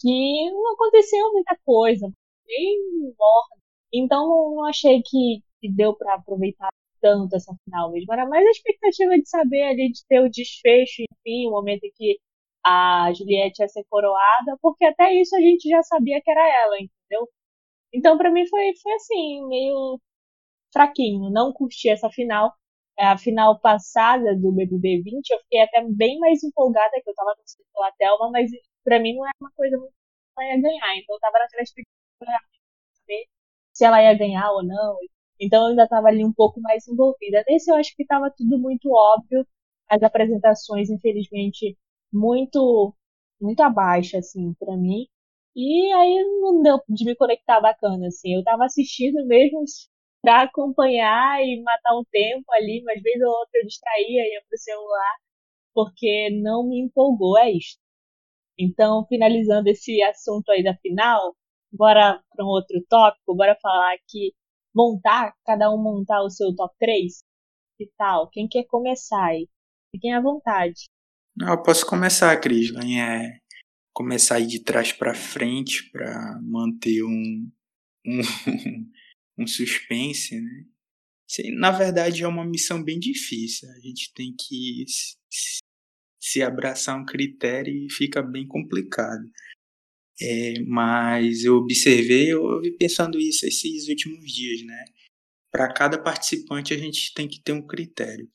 que 0.00 0.50
não 0.50 0.74
aconteceu 0.74 1.32
muita 1.32 1.56
coisa, 1.64 2.12
bem 2.46 2.78
morna. 3.18 3.62
Então 3.92 4.26
não 4.56 4.64
achei 4.66 5.02
que, 5.02 5.42
que 5.60 5.70
deu 5.72 5.94
para 5.96 6.14
aproveitar 6.14 6.68
tanto 7.00 7.36
essa 7.36 7.54
final 7.64 7.92
mesmo. 7.92 8.12
Era 8.12 8.26
mais 8.26 8.46
a 8.46 8.50
expectativa 8.50 9.16
de 9.18 9.28
saber 9.28 9.62
ali, 9.62 9.92
de 9.92 10.04
ter 10.08 10.20
o 10.20 10.30
desfecho, 10.30 11.02
enfim, 11.02 11.48
o 11.48 11.52
momento 11.52 11.84
em 11.84 11.92
que 11.94 12.18
a 12.64 13.12
Juliette 13.14 13.62
ia 13.62 13.68
ser 13.68 13.84
coroada, 13.90 14.58
porque 14.62 14.84
até 14.86 15.12
isso 15.14 15.36
a 15.36 15.40
gente 15.40 15.68
já 15.68 15.82
sabia 15.82 16.20
que 16.22 16.30
era 16.30 16.40
ela, 16.64 16.76
entendeu? 16.76 17.28
Então, 17.92 18.18
para 18.18 18.30
mim, 18.30 18.46
foi, 18.48 18.72
foi 18.82 18.92
assim, 18.94 19.46
meio 19.48 20.00
fraquinho. 20.74 21.30
Não 21.30 21.52
curti 21.54 21.88
essa 21.90 22.10
final. 22.10 22.54
É, 22.98 23.06
a 23.06 23.18
final 23.18 23.60
passada 23.60 24.36
do 24.36 24.52
BBB 24.52 25.02
20, 25.02 25.30
eu 25.30 25.38
fiquei 25.40 25.60
até 25.62 25.82
bem 25.84 26.18
mais 26.20 26.42
empolgada, 26.44 26.92
que 27.02 27.10
eu 27.10 27.14
tava 27.14 27.34
torcendo 27.36 27.66
pela 27.74 27.92
Thelma, 27.92 28.30
mas 28.30 28.50
para 28.84 29.00
mim 29.00 29.16
não 29.16 29.24
era 29.26 29.34
uma 29.40 29.50
coisa 29.56 29.76
muito 29.78 29.92
que 29.92 30.42
ela 30.42 30.54
ia 30.56 30.62
ganhar. 30.62 30.96
Então, 30.98 31.16
eu 31.16 31.20
tava 31.20 31.38
naquela 31.40 31.62
expectativa 31.62 32.38
de 32.52 32.98
saber 33.00 33.26
se 33.72 33.84
ela 33.84 34.02
ia 34.02 34.14
ganhar 34.18 34.50
ou 34.52 34.64
não. 34.64 34.96
Então, 35.40 35.62
eu 35.64 35.70
ainda 35.70 35.88
tava 35.88 36.08
ali 36.08 36.24
um 36.24 36.32
pouco 36.32 36.60
mais 36.60 36.86
envolvida. 36.88 37.44
Nesse, 37.48 37.70
eu 37.70 37.76
acho 37.76 37.94
que 37.96 38.06
tava 38.06 38.30
tudo 38.36 38.58
muito 38.58 38.88
óbvio. 38.92 39.46
As 39.88 40.02
apresentações, 40.02 40.90
infelizmente, 40.90 41.76
muito 42.12 42.94
muito 43.40 43.60
abaixo 43.62 44.16
assim 44.16 44.54
para 44.54 44.76
mim. 44.76 45.06
E 45.56 45.92
aí 45.92 46.24
não 46.40 46.62
deu 46.62 46.80
de 46.88 47.04
me 47.04 47.16
conectar 47.16 47.60
bacana 47.60 48.08
assim. 48.08 48.34
Eu 48.34 48.44
tava 48.44 48.64
assistindo 48.64 49.24
mesmo 49.26 49.64
para 50.24 50.44
acompanhar 50.44 51.44
e 51.44 51.62
matar 51.62 51.98
um 51.98 52.04
tempo 52.10 52.50
ali, 52.52 52.82
mas 52.82 53.02
vez 53.02 53.20
ou 53.20 53.28
outra 53.28 53.60
eu 53.60 53.66
distraía 53.66 54.22
ia 54.22 54.42
pro 54.48 54.58
celular 54.58 55.14
porque 55.74 56.30
não 56.42 56.66
me 56.66 56.80
empolgou 56.80 57.36
é 57.38 57.50
isso. 57.50 57.76
Então, 58.58 59.04
finalizando 59.06 59.68
esse 59.68 60.00
assunto 60.02 60.50
aí 60.50 60.62
da 60.62 60.74
final, 60.76 61.36
bora 61.70 62.22
para 62.34 62.44
um 62.44 62.48
outro 62.48 62.80
tópico, 62.88 63.34
bora 63.34 63.58
falar 63.60 63.92
aqui 63.94 64.32
montar, 64.74 65.34
cada 65.44 65.70
um 65.70 65.76
montar 65.76 66.22
o 66.22 66.30
seu 66.30 66.54
top 66.54 66.74
3? 66.78 67.22
Que 67.76 67.90
tal? 67.98 68.30
Quem 68.30 68.48
quer 68.48 68.64
começar 68.64 69.26
aí? 69.26 69.46
Fiquem 69.94 70.14
à 70.14 70.22
vontade. 70.22 70.84
Não, 71.36 71.50
eu 71.50 71.62
posso 71.62 71.84
começar, 71.84 72.40
Crislan, 72.40 72.88
é 72.96 73.38
começar 73.92 74.36
aí 74.36 74.46
de 74.46 74.60
trás 74.60 74.92
para 74.92 75.14
frente 75.14 75.90
para 75.90 76.40
manter 76.40 77.02
um, 77.02 77.50
um, 78.06 78.20
um 79.38 79.46
suspense, 79.46 80.40
né? 80.40 80.64
Na 81.56 81.70
verdade, 81.70 82.22
é 82.22 82.28
uma 82.28 82.44
missão 82.44 82.82
bem 82.82 82.98
difícil. 82.98 83.68
A 83.70 83.80
gente 83.80 84.12
tem 84.14 84.34
que 84.38 84.84
se 86.20 86.42
abraçar 86.42 86.98
um 86.98 87.04
critério 87.04 87.74
e 87.74 87.90
fica 87.90 88.22
bem 88.22 88.46
complicado. 88.46 89.24
É, 90.20 90.60
mas 90.60 91.44
eu 91.44 91.56
observei, 91.56 92.32
eu 92.32 92.60
vi 92.60 92.70
pensando 92.76 93.18
isso 93.18 93.46
esses 93.46 93.88
últimos 93.88 94.32
dias, 94.32 94.64
né? 94.64 94.84
Para 95.50 95.72
cada 95.72 96.00
participante 96.00 96.72
a 96.72 96.78
gente 96.78 97.12
tem 97.14 97.28
que 97.28 97.40
ter 97.42 97.52
um 97.52 97.66
critério. 97.66 98.28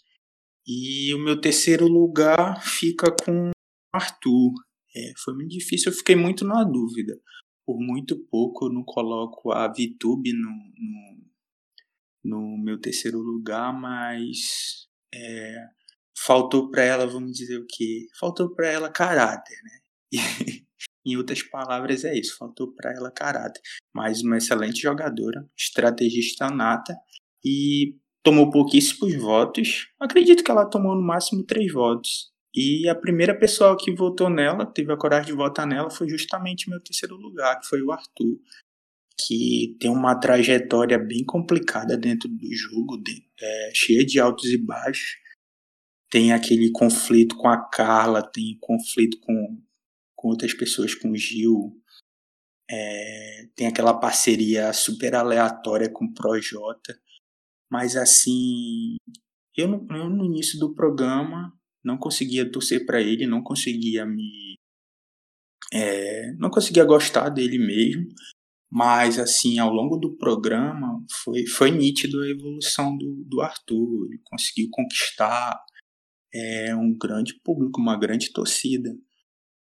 E 0.67 1.13
o 1.13 1.19
meu 1.19 1.39
terceiro 1.39 1.87
lugar 1.87 2.61
fica 2.63 3.15
com 3.23 3.51
Arthur. 3.93 4.53
É, 4.95 5.13
foi 5.17 5.33
muito 5.35 5.49
difícil, 5.49 5.91
eu 5.91 5.97
fiquei 5.97 6.15
muito 6.15 6.45
na 6.45 6.63
dúvida. 6.63 7.19
Por 7.69 7.79
muito 7.79 8.17
pouco 8.17 8.65
eu 8.65 8.73
não 8.73 8.83
coloco 8.83 9.51
a 9.51 9.67
VTube 9.67 10.33
no, 10.33 10.49
no, 10.49 11.17
no 12.23 12.57
meu 12.57 12.81
terceiro 12.81 13.19
lugar, 13.19 13.71
mas 13.71 14.87
é, 15.13 15.67
faltou 16.17 16.71
para 16.71 16.81
ela, 16.81 17.05
vamos 17.05 17.31
dizer 17.33 17.59
o 17.59 17.67
quê? 17.69 18.07
Faltou 18.19 18.55
para 18.55 18.69
ela 18.69 18.91
caráter, 18.91 19.55
né? 19.63 19.79
Em 21.05 21.15
outras 21.15 21.43
palavras 21.43 22.03
é 22.03 22.17
isso, 22.17 22.37
faltou 22.39 22.73
para 22.73 22.91
ela 22.91 23.11
caráter. 23.11 23.61
Mas 23.93 24.23
uma 24.23 24.37
excelente 24.37 24.81
jogadora, 24.81 25.47
estrategista 25.55 26.49
nata 26.49 26.97
e 27.45 27.95
tomou 28.23 28.49
pouquíssimos 28.49 29.15
votos. 29.15 29.89
Acredito 29.99 30.43
que 30.43 30.49
ela 30.49 30.67
tomou 30.67 30.95
no 30.95 31.03
máximo 31.03 31.45
três 31.45 31.71
votos. 31.71 32.31
E 32.61 32.89
a 32.89 32.93
primeira 32.93 33.33
pessoa 33.33 33.77
que 33.77 33.89
votou 33.89 34.29
nela, 34.29 34.65
teve 34.65 34.91
a 34.91 34.97
coragem 34.97 35.27
de 35.27 35.37
votar 35.37 35.65
nela, 35.65 35.89
foi 35.89 36.09
justamente 36.09 36.69
meu 36.69 36.83
terceiro 36.83 37.15
lugar, 37.15 37.57
que 37.57 37.65
foi 37.65 37.81
o 37.81 37.89
Arthur. 37.89 38.37
que 39.17 39.77
tem 39.79 39.89
uma 39.89 40.19
trajetória 40.19 40.97
bem 40.97 41.23
complicada 41.23 41.97
dentro 41.97 42.27
do 42.27 42.53
jogo, 42.53 42.97
de, 43.01 43.25
é, 43.39 43.71
cheia 43.73 44.05
de 44.05 44.19
altos 44.19 44.47
e 44.47 44.57
baixos. 44.57 45.17
Tem 46.09 46.33
aquele 46.33 46.69
conflito 46.71 47.37
com 47.37 47.47
a 47.47 47.57
Carla, 47.69 48.21
tem 48.21 48.57
conflito 48.59 49.17
com, 49.21 49.61
com 50.13 50.27
outras 50.27 50.53
pessoas, 50.53 50.93
com 50.93 51.11
o 51.11 51.17
Gil. 51.17 51.81
É, 52.69 53.47
tem 53.55 53.67
aquela 53.67 53.93
parceria 53.93 54.73
super 54.73 55.15
aleatória 55.15 55.89
com 55.89 56.05
o 56.05 56.13
Projota. 56.13 56.99
Mas 57.71 57.95
assim, 57.95 58.97
eu 59.55 59.67
no, 59.69 59.87
eu 59.95 60.09
no 60.09 60.25
início 60.25 60.59
do 60.59 60.73
programa 60.73 61.57
não 61.83 61.97
conseguia 61.97 62.49
torcer 62.49 62.85
para 62.85 63.01
ele, 63.01 63.25
não 63.25 63.41
conseguia 63.41 64.05
me. 64.05 64.57
É, 65.71 66.31
não 66.33 66.49
conseguia 66.49 66.83
gostar 66.83 67.29
dele 67.29 67.57
mesmo. 67.57 68.07
Mas, 68.71 69.17
assim, 69.17 69.57
ao 69.57 69.71
longo 69.71 69.97
do 69.97 70.15
programa, 70.15 71.03
foi, 71.23 71.47
foi 71.47 71.71
nítido 71.71 72.21
a 72.21 72.29
evolução 72.29 72.95
do, 72.97 73.23
do 73.27 73.41
Arthur. 73.41 74.05
Ele 74.05 74.21
conseguiu 74.23 74.69
conquistar 74.71 75.59
é, 76.33 76.75
um 76.75 76.95
grande 76.95 77.33
público, 77.43 77.81
uma 77.81 77.97
grande 77.97 78.31
torcida. 78.31 78.89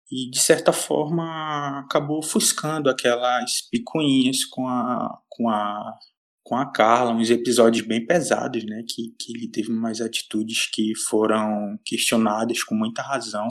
E, 0.10 0.30
de 0.30 0.40
certa 0.40 0.72
forma, 0.72 1.82
acabou 1.82 2.20
ofuscando 2.20 2.90
aquelas 2.90 3.68
picuinhas 3.70 4.46
com 4.46 4.68
a, 4.68 5.22
com 5.30 5.50
a, 5.50 5.98
com 6.44 6.56
a 6.56 6.70
Carla, 6.70 7.14
uns 7.14 7.30
episódios 7.30 7.86
bem 7.86 8.06
pesados, 8.06 8.66
né? 8.66 8.84
Que, 8.88 9.16
que 9.18 9.34
ele 9.36 9.48
teve 9.48 9.72
umas 9.72 10.02
atitudes 10.02 10.68
que 10.72 10.94
foram 10.96 11.80
questionadas 11.86 12.64
com 12.64 12.76
muita 12.76 13.02
razão. 13.02 13.48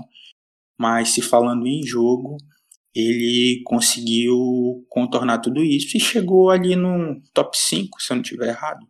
Mas, 0.78 1.10
se 1.10 1.22
falando 1.22 1.66
em 1.66 1.82
jogo, 1.84 2.36
ele 2.94 3.62
conseguiu 3.64 4.84
contornar 4.88 5.38
tudo 5.38 5.64
isso 5.64 5.96
e 5.96 6.00
chegou 6.00 6.50
ali 6.50 6.76
no 6.76 7.20
top 7.32 7.56
5, 7.56 8.00
se 8.00 8.12
eu 8.12 8.16
não 8.16 8.22
estiver 8.22 8.48
errado. 8.48 8.86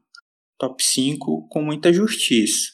Top 0.58 0.82
5 0.82 1.48
com 1.48 1.62
muita 1.62 1.92
justiça. 1.92 2.72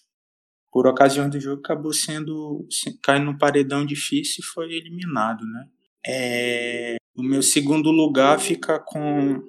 Por 0.70 0.86
ocasião 0.86 1.28
do 1.28 1.40
jogo, 1.40 1.60
acabou 1.60 1.92
sendo. 1.92 2.66
caindo 3.02 3.26
num 3.26 3.38
paredão 3.38 3.84
difícil 3.84 4.36
e 4.40 4.46
foi 4.46 4.72
eliminado, 4.72 5.44
né? 5.44 5.68
É, 6.06 6.96
o 7.14 7.22
meu 7.22 7.42
segundo 7.42 7.90
lugar 7.90 8.38
fica 8.38 8.78
com, 8.78 9.42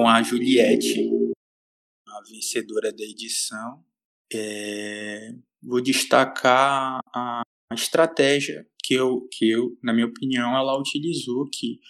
com 0.00 0.08
a 0.08 0.22
Juliette, 0.22 1.10
a 2.08 2.22
vencedora 2.26 2.90
da 2.90 3.04
edição. 3.04 3.84
É, 4.32 5.34
vou 5.62 5.82
destacar 5.82 7.00
a, 7.14 7.42
a 7.70 7.74
estratégia 7.74 8.66
que 8.82 8.94
eu, 8.94 9.28
que 9.30 9.50
eu, 9.50 9.76
na 9.82 9.92
minha 9.92 10.06
opinião, 10.06 10.56
ela 10.56 10.80
utilizou, 10.80 11.46
que 11.52 11.80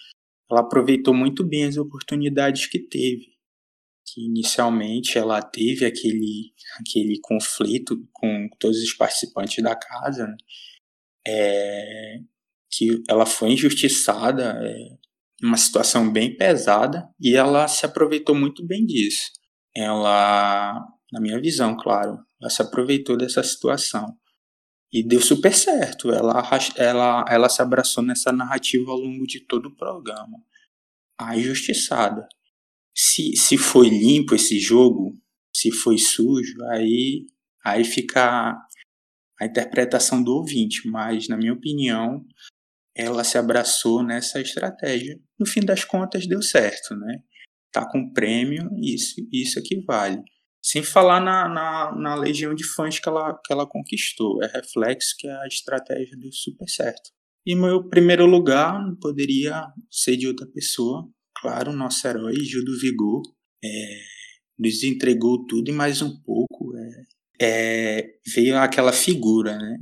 ela 0.51 0.59
aproveitou 0.59 1.13
muito 1.13 1.41
bem 1.41 1.63
as 1.63 1.77
oportunidades 1.77 2.65
que 2.65 2.79
teve. 2.79 3.31
Que 4.05 4.25
inicialmente 4.25 5.17
ela 5.17 5.41
teve 5.41 5.85
aquele, 5.85 6.53
aquele 6.81 7.17
conflito 7.21 8.05
com 8.11 8.49
todos 8.59 8.77
os 8.83 8.91
participantes 8.91 9.63
da 9.63 9.73
casa, 9.73 10.27
né? 10.27 10.35
é, 11.25 12.19
que 12.69 13.01
ela 13.07 13.25
foi 13.25 13.51
injustiçada, 13.53 14.59
é, 14.65 14.97
uma 15.43 15.57
situação 15.57 16.11
bem 16.11 16.35
pesada, 16.35 17.07
e 17.19 17.35
ela 17.35 17.67
se 17.67 17.85
aproveitou 17.85 18.35
muito 18.35 18.65
bem 18.65 18.85
disso. 18.85 19.31
Ela, 19.75 20.73
na 21.11 21.21
minha 21.21 21.39
visão, 21.39 21.75
claro, 21.75 22.19
ela 22.39 22.49
se 22.49 22.61
aproveitou 22.61 23.17
dessa 23.17 23.41
situação. 23.43 24.17
E 24.93 25.01
deu 25.01 25.21
super 25.21 25.53
certo. 25.53 26.11
Ela, 26.11 26.43
ela, 26.75 27.25
ela 27.29 27.49
se 27.49 27.61
abraçou 27.61 28.03
nessa 28.03 28.31
narrativa 28.31 28.91
ao 28.91 28.97
longo 28.97 29.25
de 29.25 29.39
todo 29.39 29.67
o 29.67 29.75
programa. 29.75 30.37
A 31.17 31.37
injustiçada. 31.37 32.27
Se, 32.93 33.35
se 33.37 33.57
foi 33.57 33.87
limpo 33.87 34.35
esse 34.35 34.59
jogo, 34.59 35.17
se 35.55 35.71
foi 35.71 35.97
sujo, 35.97 36.61
aí, 36.71 37.25
aí 37.63 37.85
fica 37.85 38.57
a 39.39 39.45
interpretação 39.45 40.21
do 40.21 40.33
ouvinte. 40.33 40.85
Mas, 40.89 41.29
na 41.29 41.37
minha 41.37 41.53
opinião, 41.53 42.25
ela 42.93 43.23
se 43.23 43.37
abraçou 43.37 44.03
nessa 44.03 44.41
estratégia. 44.41 45.17
No 45.41 45.47
fim 45.47 45.61
das 45.61 45.83
contas, 45.83 46.27
deu 46.27 46.39
certo, 46.39 46.95
né? 46.95 47.17
Tá 47.71 47.83
com 47.89 48.13
prêmio, 48.13 48.69
isso, 48.77 49.15
isso 49.33 49.57
é 49.57 49.61
que 49.63 49.83
vale. 49.83 50.21
Sem 50.63 50.83
falar 50.83 51.19
na, 51.19 51.49
na, 51.49 51.95
na, 51.95 52.15
legião 52.15 52.53
de 52.53 52.63
fãs 52.63 52.99
que 52.99 53.09
ela, 53.09 53.33
que 53.43 53.51
ela 53.51 53.65
conquistou. 53.65 54.43
É 54.43 54.45
reflexo 54.45 55.15
que 55.17 55.27
a 55.27 55.47
estratégia 55.47 56.15
deu 56.15 56.31
super 56.31 56.69
certo. 56.69 57.09
E 57.43 57.55
meu 57.55 57.89
primeiro 57.89 58.27
lugar 58.27 58.79
poderia 59.01 59.65
ser 59.89 60.15
de 60.15 60.27
outra 60.27 60.45
pessoa. 60.45 61.09
Claro, 61.35 61.73
nosso 61.73 62.07
herói, 62.07 62.35
Gil 62.35 62.63
do 62.63 62.77
Vigor. 62.79 63.23
É, 63.65 63.99
nos 64.59 64.83
entregou 64.83 65.43
tudo 65.47 65.71
e 65.71 65.73
mais 65.73 66.03
um 66.03 66.21
pouco. 66.21 66.77
É, 66.77 67.97
é, 67.99 68.07
veio 68.35 68.59
aquela 68.59 68.93
figura, 68.93 69.57
né? 69.57 69.79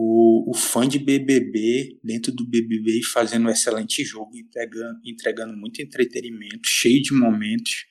O, 0.00 0.50
o 0.50 0.54
fã 0.54 0.86
de 0.86 0.98
BBB 0.98 1.98
dentro 2.04 2.30
do 2.30 2.48
BBB 2.48 3.02
fazendo 3.02 3.46
um 3.46 3.50
excelente 3.50 4.04
jogo, 4.04 4.30
entregando, 4.36 5.00
entregando 5.04 5.56
muito 5.56 5.82
entretenimento, 5.82 6.60
cheio 6.64 7.02
de 7.02 7.12
momentos 7.12 7.84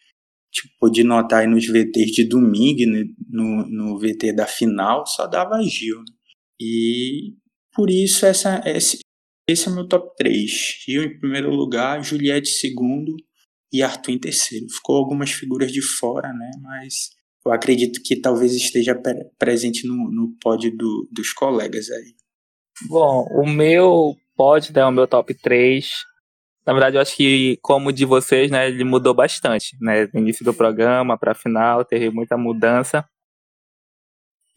tipo, 0.51 0.89
de 0.89 1.03
notar 1.03 1.41
aí 1.41 1.47
nos 1.47 1.67
VTs 1.67 2.11
de 2.11 2.23
domingo, 2.23 2.81
no, 3.29 3.67
no 3.67 3.99
VT 3.99 4.33
da 4.33 4.47
final, 4.47 5.05
só 5.05 5.27
dava 5.27 5.61
Gil. 5.61 5.97
Né? 5.97 6.15
E 6.59 7.35
por 7.73 7.89
isso 7.89 8.25
essa, 8.25 8.61
esse, 8.65 8.99
esse 9.47 9.67
é 9.67 9.71
meu 9.71 9.87
top 9.87 10.15
3. 10.17 10.51
Gil 10.85 11.03
em 11.03 11.19
primeiro 11.19 11.51
lugar, 11.51 12.03
Juliette 12.03 12.49
em 12.49 12.53
segundo 12.53 13.15
e 13.71 13.83
Arthur 13.83 14.11
em 14.11 14.19
terceiro. 14.19 14.65
Ficou 14.69 14.95
algumas 14.95 15.31
figuras 15.31 15.71
de 15.71 15.81
fora, 15.81 16.33
né? 16.33 16.51
Mas 16.61 17.09
eu 17.47 17.53
acredito 17.53 18.01
que 18.03 18.19
talvez 18.19 18.53
esteja 18.53 18.99
presente 19.37 19.87
no, 19.87 19.95
no 20.11 20.35
do, 20.75 21.07
dos 21.11 21.33
colegas 21.33 21.89
aí. 21.89 22.13
Bom, 22.87 23.25
o 23.31 23.47
meu 23.47 24.15
pódio, 24.35 24.73
né, 24.73 24.85
o 24.85 24.91
meu 24.91 25.07
top 25.07 25.33
3, 25.33 25.89
na 26.67 26.73
verdade, 26.73 26.97
eu 26.97 27.01
acho 27.01 27.15
que, 27.15 27.57
como 27.61 27.93
de 27.93 28.03
vocês, 28.03 28.51
né, 28.51 28.67
ele 28.67 28.83
mudou 28.83 29.13
bastante, 29.13 29.77
né? 29.79 30.05
Do 30.05 30.19
início 30.19 30.43
do 30.43 30.53
programa 30.53 31.17
para 31.17 31.33
final, 31.33 31.85
teve 31.85 32.09
muita 32.09 32.37
mudança. 32.37 33.07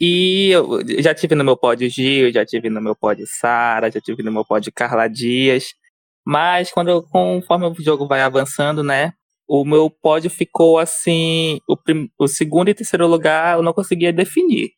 E 0.00 0.50
eu 0.50 0.80
já 1.00 1.14
tive 1.14 1.36
no 1.36 1.44
meu 1.44 1.56
pódio 1.56 1.88
Gil, 1.88 2.32
já 2.32 2.44
tive 2.44 2.68
no 2.68 2.80
meu 2.80 2.96
pódio 2.96 3.24
Sara, 3.28 3.92
já 3.92 4.00
tive 4.00 4.24
no 4.24 4.32
meu 4.32 4.44
pódio 4.44 4.72
Carla 4.74 5.06
Dias. 5.06 5.74
Mas 6.26 6.72
quando 6.72 7.02
conforme 7.10 7.66
o 7.66 7.74
jogo 7.80 8.08
vai 8.08 8.22
avançando, 8.22 8.82
né? 8.82 9.12
O 9.52 9.64
meu 9.64 9.90
pódio 9.90 10.30
ficou 10.30 10.78
assim. 10.78 11.58
O, 11.66 11.76
prim, 11.76 12.08
o 12.16 12.28
segundo 12.28 12.68
e 12.68 12.74
terceiro 12.74 13.08
lugar 13.08 13.56
eu 13.56 13.64
não 13.64 13.72
conseguia 13.72 14.12
definir. 14.12 14.70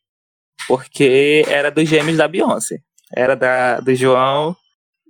Porque 0.67 1.43
era 1.47 1.69
dos 1.69 1.87
gêmeos 1.87 2.17
da 2.17 2.27
Beyoncé. 2.27 2.77
Era 3.15 3.35
da, 3.35 3.79
do 3.79 3.93
João 3.93 4.55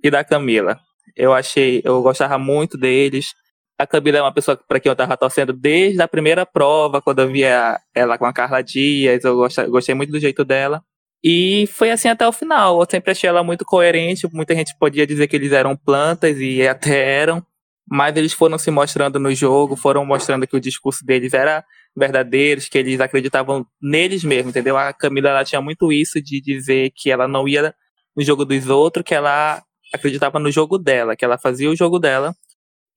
e 0.02 0.10
da 0.10 0.22
Camila. 0.22 0.78
Eu 1.16 1.32
achei, 1.32 1.80
eu 1.82 2.02
gostava 2.02 2.36
muito 2.36 2.76
deles. 2.76 3.32
A 3.78 3.86
Camila 3.86 4.18
é 4.18 4.20
uma 4.20 4.34
pessoa 4.34 4.54
para 4.68 4.78
quem 4.78 4.90
eu 4.90 4.96
tava 4.96 5.16
torcendo 5.16 5.54
desde 5.54 6.02
a 6.02 6.06
primeira 6.06 6.44
prova, 6.44 7.00
quando 7.00 7.20
eu 7.20 7.28
via 7.28 7.80
ela 7.94 8.18
com 8.18 8.26
a 8.26 8.34
Carla 8.34 8.62
Dias, 8.62 9.24
eu 9.24 9.34
gostei, 9.34 9.64
gostei 9.66 9.94
muito 9.94 10.10
do 10.10 10.20
jeito 10.20 10.44
dela. 10.44 10.84
E 11.24 11.66
foi 11.68 11.90
assim 11.90 12.08
até 12.08 12.28
o 12.28 12.32
final. 12.32 12.78
Eu 12.78 12.86
sempre 12.90 13.12
achei 13.12 13.30
ela 13.30 13.42
muito 13.42 13.64
coerente. 13.64 14.28
Muita 14.30 14.54
gente 14.54 14.76
podia 14.78 15.06
dizer 15.06 15.26
que 15.26 15.34
eles 15.34 15.52
eram 15.52 15.74
plantas 15.74 16.38
e 16.38 16.68
até 16.68 17.18
eram, 17.22 17.42
mas 17.88 18.16
eles 18.16 18.32
foram 18.32 18.58
se 18.58 18.70
mostrando 18.70 19.18
no 19.20 19.34
jogo, 19.34 19.76
foram 19.76 20.04
mostrando 20.04 20.46
que 20.46 20.56
o 20.56 20.60
discurso 20.60 21.04
deles 21.04 21.34
era 21.34 21.64
verdadeiro, 21.96 22.60
que 22.70 22.78
eles 22.78 23.00
acreditavam 23.00 23.66
neles 23.80 24.24
mesmo, 24.24 24.50
entendeu? 24.50 24.76
A 24.76 24.92
Camila 24.92 25.30
ela 25.30 25.44
tinha 25.44 25.60
muito 25.60 25.92
isso 25.92 26.20
de 26.20 26.40
dizer 26.40 26.90
que 26.94 27.10
ela 27.10 27.28
não 27.28 27.46
ia 27.46 27.74
no 28.16 28.22
jogo 28.24 28.44
dos 28.44 28.68
outros, 28.68 29.04
que 29.04 29.14
ela 29.14 29.62
acreditava 29.92 30.38
no 30.38 30.50
jogo 30.50 30.78
dela, 30.78 31.16
que 31.16 31.24
ela 31.24 31.38
fazia 31.38 31.70
o 31.70 31.76
jogo 31.76 31.98
dela. 31.98 32.34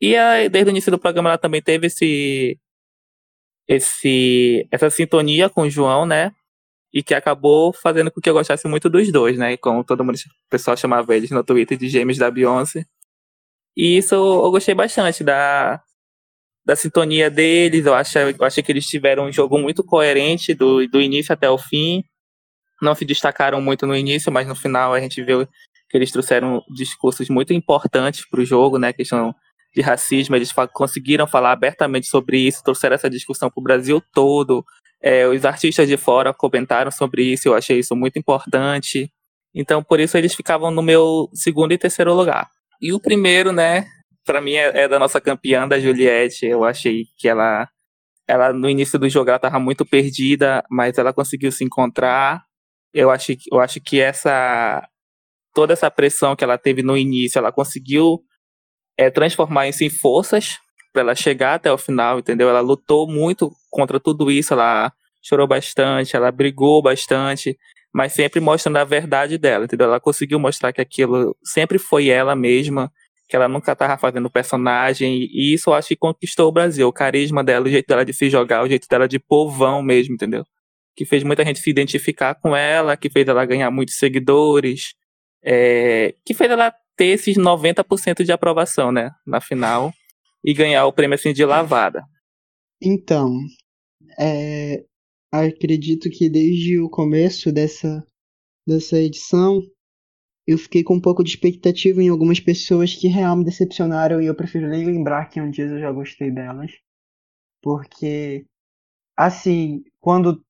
E 0.02 0.16
aí, 0.16 0.50
desde 0.50 0.70
o 0.70 0.74
início 0.74 0.92
do 0.92 1.00
programa 1.00 1.30
ela 1.30 1.38
também 1.38 1.62
teve 1.62 1.88
esse 1.88 2.58
esse 3.68 4.68
essa 4.72 4.90
sintonia 4.90 5.50
com 5.50 5.64
o 5.64 5.70
João, 5.70 6.06
né? 6.06 6.32
E 6.94 7.04
que 7.04 7.14
acabou 7.14 7.74
fazendo 7.74 8.12
com 8.12 8.22
que 8.22 8.30
eu 8.30 8.34
gostasse 8.34 8.68
muito 8.68 8.90
dos 8.90 9.12
dois, 9.12 9.38
né? 9.38 9.58
Como 9.58 9.84
todo 9.84 10.04
mundo, 10.04 10.16
o 10.16 10.50
pessoal 10.50 10.78
chamava 10.78 11.16
eles 11.16 11.32
no 11.32 11.44
Twitter 11.44 11.78
de 11.78 11.90
gêmeos 11.90 12.18
da 12.18 12.32
Beyoncé. 12.32 12.86
E 13.78 13.98
isso 13.98 14.16
eu 14.16 14.50
gostei 14.50 14.74
bastante 14.74 15.24
da, 15.24 15.80
da 16.66 16.76
sintonia 16.76 17.30
deles. 17.30 17.86
Eu, 17.86 17.94
acho, 17.94 18.18
eu 18.18 18.44
achei 18.44 18.64
que 18.64 18.72
eles 18.72 18.88
tiveram 18.88 19.26
um 19.26 19.32
jogo 19.32 19.60
muito 19.60 19.84
coerente 19.84 20.56
do, 20.56 20.88
do 20.88 21.00
início 21.00 21.32
até 21.32 21.48
o 21.48 21.60
fim. 21.60 22.04
Não 22.82 22.96
se 22.96 23.06
destacaram 23.06 23.62
muito 23.62 23.86
no 23.86 23.96
início, 23.96 24.32
mas 24.32 24.48
no 24.48 24.56
final 24.56 24.96
a 24.96 25.00
gente 25.00 25.24
viu 25.24 25.48
que 25.90 25.96
eles 25.96 26.12
trouxeram 26.12 26.64
discursos 26.74 27.30
muito 27.30 27.54
importantes 27.54 28.28
para 28.28 28.42
o 28.42 28.46
jogo, 28.46 28.80
né? 28.80 28.90
A 28.90 28.94
questão 28.94 29.34
de 29.76 29.82
racismo, 29.82 30.36
eles 30.36 30.52
fa 30.52 30.68
conseguiram 30.68 31.28
falar 31.28 31.52
abertamente 31.52 32.08
sobre 32.08 32.40
isso, 32.40 32.64
trouxeram 32.64 32.96
essa 32.96 33.10
discussão 33.10 33.50
para 33.50 33.62
o 33.62 33.64
Brasil 33.64 34.02
todo. 34.12 34.66
É, 35.00 35.28
os 35.28 35.46
artistas 35.46 35.88
de 35.88 35.98
fora 35.98 36.34
comentaram 36.34 36.90
sobre 36.90 37.24
isso, 37.24 37.48
eu 37.48 37.54
achei 37.54 37.78
isso 37.78 37.96
muito 37.96 38.18
importante. 38.18 39.12
Então, 39.54 39.84
por 39.84 40.00
isso 40.00 40.18
eles 40.18 40.34
ficavam 40.34 40.72
no 40.72 40.82
meu 40.82 41.30
segundo 41.34 41.74
e 41.74 41.78
terceiro 41.78 42.14
lugar. 42.16 42.50
E 42.82 42.94
o 42.94 43.00
primeiro, 43.00 43.52
né, 43.52 43.86
para 44.28 44.42
mim 44.42 44.54
é, 44.54 44.84
é, 44.84 44.88
da 44.88 45.00
nossa 45.00 45.22
campeã, 45.22 45.68
da 45.68 45.80
Juliette. 45.80 46.46
Eu 46.46 46.64
achei 46.66 47.06
que 47.18 47.28
ela, 47.28 47.68
ela 48.28 48.52
no 48.54 48.70
início 48.70 49.00
do 49.00 49.10
jogo 49.10 49.30
ela 49.30 49.40
tava 49.40 49.60
muito 49.60 49.86
perdida, 49.86 50.64
mas 50.70 50.98
ela 50.98 51.14
conseguiu 51.14 51.52
se 51.52 51.64
encontrar. 51.64 52.44
Eu 52.94 53.10
acho, 53.10 53.34
eu 53.52 53.60
acho 53.60 53.80
que 53.82 54.02
essa 54.02 54.86
toda 55.54 55.74
essa 55.74 55.90
pressão 55.90 56.36
que 56.36 56.44
ela 56.44 56.58
teve 56.58 56.84
no 56.84 56.96
início, 56.96 57.40
ela 57.40 57.52
conseguiu 57.52 58.20
é, 58.96 59.10
transformar 59.10 59.68
isso 59.68 59.84
em 59.84 59.90
forças 59.90 60.60
para 60.94 61.02
ela 61.02 61.16
chegar 61.16 61.56
até 61.56 61.72
o 61.72 61.78
final, 61.80 62.20
entendeu? 62.20 62.48
Ela 62.48 62.60
lutou 62.60 63.08
muito 63.08 63.52
contra 63.72 64.00
tudo 64.00 64.30
isso, 64.30 64.54
ela 64.54 64.94
chorou 65.24 65.48
bastante, 65.48 66.16
ela 66.16 66.32
brigou 66.32 66.82
bastante, 66.82 67.58
mas 67.94 68.14
sempre 68.14 68.40
mostrando 68.40 68.78
a 68.78 68.84
verdade 68.84 69.38
dela, 69.38 69.66
entendeu? 69.66 69.88
Ela 69.88 70.00
conseguiu 70.00 70.40
mostrar 70.40 70.72
que 70.74 70.82
aquilo 70.82 71.36
sempre 71.44 71.80
foi 71.80 72.10
ela 72.10 72.36
mesma, 72.36 72.92
que 73.28 73.36
ela 73.36 73.48
nunca 73.48 73.74
estava 73.74 73.98
fazendo 73.98 74.30
personagem, 74.30 75.28
e 75.32 75.54
isso 75.54 75.70
eu 75.70 75.74
acho 75.74 75.90
que 75.90 75.96
conquistou 75.96 76.48
o 76.48 76.52
Brasil, 76.52 76.88
o 76.88 76.94
carisma 76.94 77.44
dela, 77.44 77.66
o 77.66 77.70
jeito 77.70 77.88
dela 77.88 78.06
de 78.06 78.14
se 78.14 78.30
jogar, 78.30 78.64
o 78.64 78.68
jeito 78.68 78.88
dela 78.88 79.08
de 79.08 79.20
povão 79.20 79.82
mesmo, 79.82 80.16
entendeu? 80.16 80.46
Que 80.96 81.06
fez 81.06 81.24
muita 81.24 81.44
gente 81.44 81.60
se 81.60 81.70
identificar 81.70 82.36
com 82.36 82.56
ela, 82.56 82.96
que 82.96 83.10
fez 83.10 83.28
ela 83.28 83.46
ganhar 83.46 83.70
muitos 83.70 83.98
seguidores, 83.98 84.94
é, 85.44 86.16
que 86.26 86.34
fez 86.34 86.50
ela 86.50 86.74
ter 86.96 87.08
esses 87.08 87.38
90% 87.38 88.24
de 88.24 88.32
aprovação, 88.32 88.92
né, 88.92 89.12
na 89.26 89.42
final, 89.42 89.94
e 90.44 90.54
ganhar 90.54 90.86
o 90.86 90.94
prêmio 90.94 91.16
assim 91.16 91.34
de 91.34 91.44
lavada. 91.44 92.04
Então, 92.82 93.38
é, 94.20 94.84
acredito 95.32 96.10
que 96.10 96.30
desde 96.30 96.80
o 96.80 96.90
começo 96.90 97.52
dessa, 97.52 98.06
dessa 98.66 98.98
edição 98.98 99.62
eu 100.48 100.58
fiquei 100.58 100.82
com 100.82 100.96
um 100.96 101.02
pouco 101.02 101.24
de 101.24 101.32
expectativa 101.32 102.02
em 102.02 102.08
algumas 102.08 102.40
pessoas 102.40 102.96
que 102.96 103.10
realmente 103.10 103.40
me 103.40 103.52
decepcionaram 103.52 104.22
e 104.22 104.28
eu 104.28 104.36
prefiro 104.36 104.70
nem 104.70 104.86
lembrar 104.86 105.26
que 105.26 105.42
um 105.42 105.52
dia 105.52 105.66
eu 105.66 105.80
já 105.80 105.92
gostei 105.92 106.32
delas. 106.32 106.72
Porque, 107.62 108.46
assim, 109.18 109.84
quando 110.00 110.42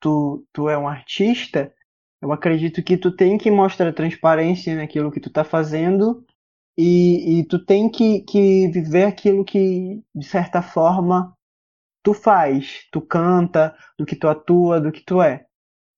tu, 0.00 0.44
tu 0.52 0.68
é 0.68 0.76
um 0.76 0.88
artista, 0.88 1.72
eu 2.20 2.32
acredito 2.32 2.82
que 2.82 2.96
tu 2.96 3.14
tem 3.14 3.38
que 3.38 3.50
mostrar 3.50 3.92
transparência 3.92 4.74
naquilo 4.74 5.12
que 5.12 5.20
tu 5.20 5.30
tá 5.30 5.44
fazendo 5.44 6.24
e, 6.76 7.38
e 7.38 7.46
tu 7.46 7.64
tem 7.64 7.88
que, 7.88 8.22
que 8.22 8.66
viver 8.68 9.04
aquilo 9.04 9.44
que, 9.44 10.02
de 10.12 10.26
certa 10.26 10.60
forma, 10.60 11.35
tu 12.06 12.14
faz, 12.14 12.86
tu 12.92 13.00
canta, 13.00 13.74
do 13.98 14.06
que 14.06 14.14
tu 14.14 14.28
atua, 14.28 14.80
do 14.80 14.92
que 14.92 15.04
tu 15.04 15.20
é. 15.20 15.44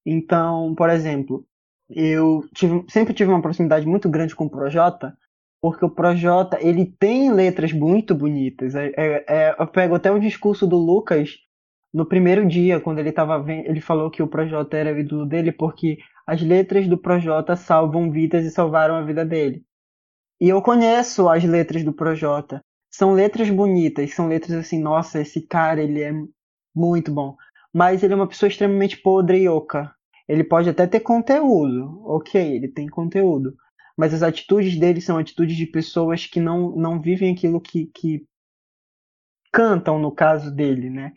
Então, 0.06 0.74
por 0.74 0.88
exemplo, 0.88 1.44
eu 1.90 2.40
tive, 2.54 2.82
sempre 2.88 3.12
tive 3.12 3.30
uma 3.30 3.42
proximidade 3.42 3.86
muito 3.86 4.08
grande 4.08 4.34
com 4.34 4.46
o 4.46 4.50
Projota, 4.50 5.14
porque 5.60 5.84
o 5.84 5.90
Projota 5.90 6.56
ele 6.62 6.86
tem 6.98 7.30
letras 7.30 7.74
muito 7.74 8.14
bonitas. 8.14 8.74
É, 8.74 8.86
é, 8.96 9.24
é, 9.28 9.56
eu 9.58 9.66
pego 9.66 9.96
até 9.96 10.10
o 10.10 10.18
discurso 10.18 10.66
do 10.66 10.78
Lucas 10.78 11.36
no 11.92 12.06
primeiro 12.06 12.48
dia, 12.48 12.80
quando 12.80 13.00
ele 13.00 13.12
tava 13.12 13.38
vendo, 13.42 13.66
ele 13.66 13.82
falou 13.82 14.10
que 14.10 14.22
o 14.22 14.28
Projota 14.28 14.78
era 14.78 14.94
o 14.94 14.98
ídolo 14.98 15.26
dele 15.26 15.52
porque 15.52 15.98
as 16.26 16.40
letras 16.40 16.88
do 16.88 16.96
Projota 16.96 17.54
salvam 17.54 18.10
vidas 18.10 18.46
e 18.46 18.50
salvaram 18.50 18.94
a 18.94 19.02
vida 19.02 19.26
dele. 19.26 19.62
E 20.40 20.48
eu 20.48 20.62
conheço 20.62 21.28
as 21.28 21.44
letras 21.44 21.84
do 21.84 21.92
Projota. 21.92 22.64
São 22.98 23.12
letras 23.12 23.48
bonitas, 23.48 24.12
são 24.12 24.26
letras 24.26 24.58
assim, 24.58 24.82
nossa, 24.82 25.20
esse 25.20 25.40
cara, 25.40 25.80
ele 25.80 26.02
é 26.02 26.10
muito 26.74 27.12
bom. 27.12 27.36
Mas 27.72 28.02
ele 28.02 28.12
é 28.12 28.16
uma 28.16 28.26
pessoa 28.26 28.48
extremamente 28.48 28.96
podre 29.00 29.40
e 29.40 29.48
oca. 29.48 29.94
Ele 30.26 30.42
pode 30.42 30.68
até 30.68 30.84
ter 30.84 30.98
conteúdo, 30.98 32.02
ok, 32.04 32.56
ele 32.56 32.66
tem 32.66 32.88
conteúdo. 32.88 33.56
Mas 33.96 34.12
as 34.12 34.24
atitudes 34.24 34.76
dele 34.76 35.00
são 35.00 35.16
atitudes 35.16 35.56
de 35.56 35.64
pessoas 35.64 36.26
que 36.26 36.40
não, 36.40 36.74
não 36.74 37.00
vivem 37.00 37.32
aquilo 37.32 37.60
que, 37.60 37.86
que 37.94 38.26
cantam, 39.52 40.00
no 40.00 40.10
caso 40.10 40.50
dele, 40.52 40.90
né? 40.90 41.12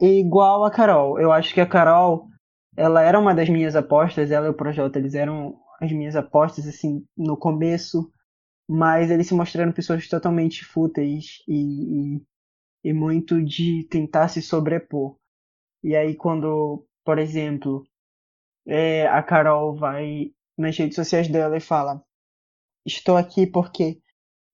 E 0.00 0.20
igual 0.20 0.64
a 0.64 0.70
Carol. 0.70 1.18
Eu 1.18 1.32
acho 1.32 1.52
que 1.52 1.60
a 1.60 1.66
Carol, 1.66 2.28
ela 2.76 3.02
era 3.02 3.18
uma 3.18 3.34
das 3.34 3.48
minhas 3.48 3.74
apostas, 3.74 4.30
ela 4.30 4.46
e 4.46 4.50
o 4.50 4.54
Projota, 4.54 5.00
eles 5.00 5.16
eram 5.16 5.58
as 5.80 5.90
minhas 5.90 6.14
apostas, 6.14 6.68
assim, 6.68 7.04
no 7.18 7.36
começo, 7.36 8.08
mas 8.72 9.10
eles 9.10 9.26
se 9.26 9.34
mostraram 9.34 9.72
pessoas 9.72 10.06
totalmente 10.06 10.64
fúteis 10.64 11.42
e, 11.48 12.14
e, 12.14 12.22
e 12.84 12.92
muito 12.92 13.44
de 13.44 13.82
tentar 13.90 14.28
se 14.28 14.40
sobrepor. 14.40 15.16
E 15.82 15.96
aí, 15.96 16.14
quando, 16.14 16.86
por 17.04 17.18
exemplo, 17.18 17.84
é, 18.64 19.08
a 19.08 19.24
Carol 19.24 19.74
vai 19.74 20.32
nas 20.56 20.78
redes 20.78 20.94
sociais 20.94 21.26
dela 21.26 21.56
e 21.56 21.60
fala: 21.60 22.00
Estou 22.86 23.16
aqui 23.16 23.44
porque 23.44 24.00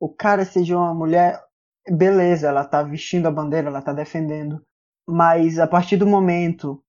o 0.01 0.09
cara 0.09 0.47
seja 0.47 0.79
uma 0.79 0.95
mulher, 0.95 1.39
beleza, 1.87 2.49
ela 2.49 2.65
tá 2.65 2.83
vestindo 2.83 3.27
a 3.29 3.31
bandeira, 3.31 3.69
ela 3.69 3.83
tá 3.83 3.93
defendendo, 3.93 4.65
mas 5.07 5.59
a 5.59 5.67
partir 5.67 5.99
do 5.99 6.07
momento 6.07 6.83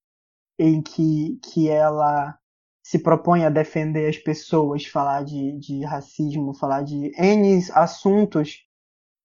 em 0.58 0.82
que, 0.82 1.38
que 1.44 1.68
ela 1.68 2.40
se 2.88 3.00
propõe 3.00 3.44
a 3.44 3.50
defender 3.50 4.08
as 4.08 4.18
pessoas, 4.18 4.86
falar 4.86 5.22
de, 5.22 5.52
de 5.60 5.84
racismo, 5.84 6.54
falar 6.54 6.84
de 6.84 7.12
N 7.18 7.62
assuntos, 7.74 8.64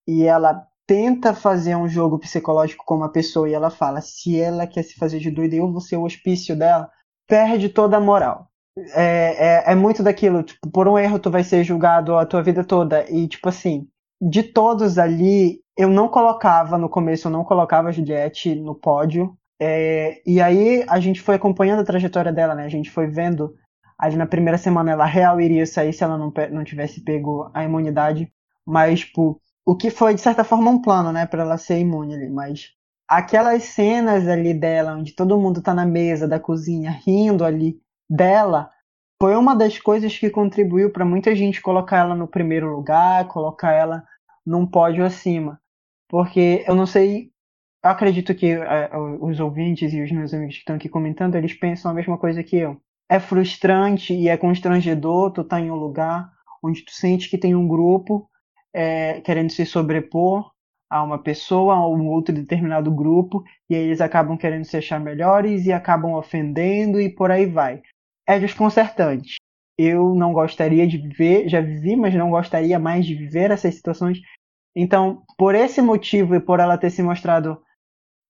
e 0.04 0.24
ela 0.24 0.66
tenta 0.84 1.32
fazer 1.32 1.76
um 1.76 1.88
jogo 1.88 2.18
psicológico 2.18 2.84
com 2.84 2.96
uma 2.96 3.12
pessoa 3.12 3.48
e 3.48 3.54
ela 3.54 3.70
fala: 3.70 4.00
se 4.00 4.36
ela 4.36 4.66
quer 4.66 4.82
se 4.82 4.96
fazer 4.96 5.20
de 5.20 5.30
doida, 5.30 5.54
eu 5.54 5.70
vou 5.70 5.80
ser 5.80 5.96
o 5.96 6.02
hospício 6.02 6.58
dela 6.58 6.90
perde 7.28 7.68
toda 7.68 7.98
a 7.98 8.00
moral. 8.00 8.48
É, 8.94 9.62
é, 9.68 9.72
é, 9.72 9.74
muito 9.76 10.02
daquilo, 10.02 10.42
tipo, 10.42 10.68
por 10.68 10.88
um 10.88 10.98
erro 10.98 11.20
tu 11.20 11.30
vai 11.30 11.44
ser 11.44 11.62
julgado 11.62 12.16
a 12.16 12.26
tua 12.26 12.42
vida 12.42 12.64
toda. 12.64 13.08
E, 13.08 13.28
tipo 13.28 13.48
assim, 13.48 13.86
de 14.20 14.42
todos 14.42 14.98
ali, 14.98 15.60
eu 15.76 15.88
não 15.88 16.08
colocava, 16.08 16.76
no 16.76 16.88
começo, 16.88 17.28
eu 17.28 17.32
não 17.32 17.44
colocava 17.44 17.90
a 17.90 17.92
Juliette 17.92 18.56
no 18.56 18.74
pódio. 18.74 19.38
É, 19.64 20.20
e 20.26 20.40
aí 20.40 20.84
a 20.88 20.98
gente 20.98 21.20
foi 21.20 21.36
acompanhando 21.36 21.82
a 21.82 21.84
trajetória 21.84 22.32
dela, 22.32 22.52
né? 22.52 22.64
A 22.64 22.68
gente 22.68 22.90
foi 22.90 23.06
vendo 23.06 23.54
ali 23.96 24.16
na 24.16 24.26
primeira 24.26 24.58
semana 24.58 24.90
ela 24.90 25.04
real 25.04 25.40
iria 25.40 25.64
sair 25.64 25.92
se 25.92 26.02
ela 26.02 26.18
não, 26.18 26.32
não 26.50 26.64
tivesse 26.64 27.00
pego 27.00 27.48
a 27.54 27.62
imunidade. 27.62 28.32
Mas, 28.66 29.00
tipo, 29.00 29.40
o 29.64 29.76
que 29.76 29.88
foi, 29.88 30.14
de 30.14 30.20
certa 30.20 30.42
forma, 30.42 30.68
um 30.68 30.82
plano, 30.82 31.12
né? 31.12 31.26
Pra 31.26 31.42
ela 31.42 31.56
ser 31.58 31.78
imune 31.78 32.14
ali. 32.14 32.28
Mas 32.28 32.72
aquelas 33.06 33.62
cenas 33.62 34.26
ali 34.26 34.52
dela, 34.52 34.96
onde 34.96 35.14
todo 35.14 35.38
mundo 35.38 35.62
tá 35.62 35.72
na 35.72 35.86
mesa 35.86 36.26
da 36.26 36.40
cozinha 36.40 36.90
rindo 36.90 37.44
ali 37.44 37.78
dela, 38.10 38.68
foi 39.20 39.36
uma 39.36 39.54
das 39.54 39.78
coisas 39.78 40.18
que 40.18 40.28
contribuiu 40.28 40.90
para 40.90 41.04
muita 41.04 41.36
gente 41.36 41.62
colocar 41.62 41.98
ela 41.98 42.16
no 42.16 42.26
primeiro 42.26 42.74
lugar, 42.74 43.28
colocar 43.28 43.72
ela 43.72 44.02
num 44.44 44.66
pódio 44.66 45.04
acima. 45.04 45.60
Porque 46.08 46.64
eu 46.66 46.74
não 46.74 46.86
sei, 46.86 47.31
acredito 47.82 48.34
que 48.34 48.52
é, 48.52 48.90
os 49.20 49.40
ouvintes 49.40 49.92
e 49.92 50.02
os 50.02 50.12
meus 50.12 50.32
amigos 50.32 50.54
que 50.54 50.60
estão 50.60 50.76
aqui 50.76 50.88
comentando, 50.88 51.34
eles 51.34 51.54
pensam 51.54 51.90
a 51.90 51.94
mesma 51.94 52.16
coisa 52.16 52.42
que 52.42 52.56
eu. 52.56 52.80
É 53.08 53.18
frustrante 53.18 54.14
e 54.14 54.28
é 54.28 54.36
constrangedor 54.36 55.32
tu 55.32 55.44
tá 55.44 55.60
em 55.60 55.70
um 55.70 55.74
lugar 55.74 56.30
onde 56.62 56.84
tu 56.84 56.92
sente 56.92 57.28
que 57.28 57.36
tem 57.36 57.54
um 57.54 57.66
grupo 57.66 58.28
é, 58.72 59.20
querendo 59.20 59.50
se 59.50 59.66
sobrepor 59.66 60.50
a 60.88 61.02
uma 61.02 61.18
pessoa, 61.18 61.74
a 61.74 61.88
um 61.88 62.06
outro 62.08 62.34
determinado 62.34 62.90
grupo, 62.90 63.42
e 63.68 63.74
aí 63.74 63.82
eles 63.82 64.00
acabam 64.00 64.36
querendo 64.36 64.64
se 64.64 64.76
achar 64.76 65.00
melhores 65.00 65.64
e 65.64 65.72
acabam 65.72 66.12
ofendendo 66.12 67.00
e 67.00 67.08
por 67.08 67.30
aí 67.30 67.46
vai. 67.46 67.82
É 68.26 68.38
desconcertante. 68.38 69.36
Eu 69.78 70.14
não 70.14 70.34
gostaria 70.34 70.86
de 70.86 70.98
viver, 70.98 71.48
já 71.48 71.60
vivi, 71.62 71.96
mas 71.96 72.14
não 72.14 72.30
gostaria 72.30 72.78
mais 72.78 73.06
de 73.06 73.14
viver 73.14 73.50
essas 73.50 73.74
situações. 73.74 74.20
Então, 74.76 75.22
por 75.38 75.54
esse 75.54 75.80
motivo 75.80 76.34
e 76.34 76.40
por 76.40 76.60
ela 76.60 76.76
ter 76.76 76.90
se 76.90 77.02
mostrado 77.02 77.58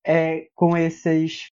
é, 0.07 0.49
com 0.55 0.77
esses 0.77 1.51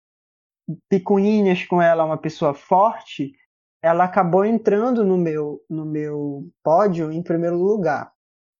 picuinhas 0.89 1.65
com 1.65 1.81
ela, 1.81 2.05
uma 2.05 2.17
pessoa 2.17 2.53
forte, 2.53 3.33
ela 3.81 4.03
acabou 4.03 4.45
entrando 4.45 5.03
no 5.03 5.17
meu, 5.17 5.61
no 5.69 5.85
meu 5.85 6.47
pódio 6.63 7.11
em 7.11 7.23
primeiro 7.23 7.57
lugar. 7.57 8.11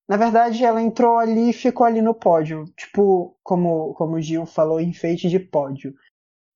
Na 0.08 0.18
verdade, 0.18 0.64
ela 0.66 0.82
entrou 0.82 1.20
ali 1.20 1.52
e 1.52 1.54
ficou 1.54 1.86
ali 1.86 2.02
no 2.02 2.16
pódio. 2.16 2.66
Tipo, 2.76 3.38
como, 3.44 3.94
como 3.94 4.16
o 4.16 4.22
Gil 4.22 4.46
falou, 4.46 4.82
enfeite 4.82 5.30
de 5.30 5.40
pódio. 5.40 5.94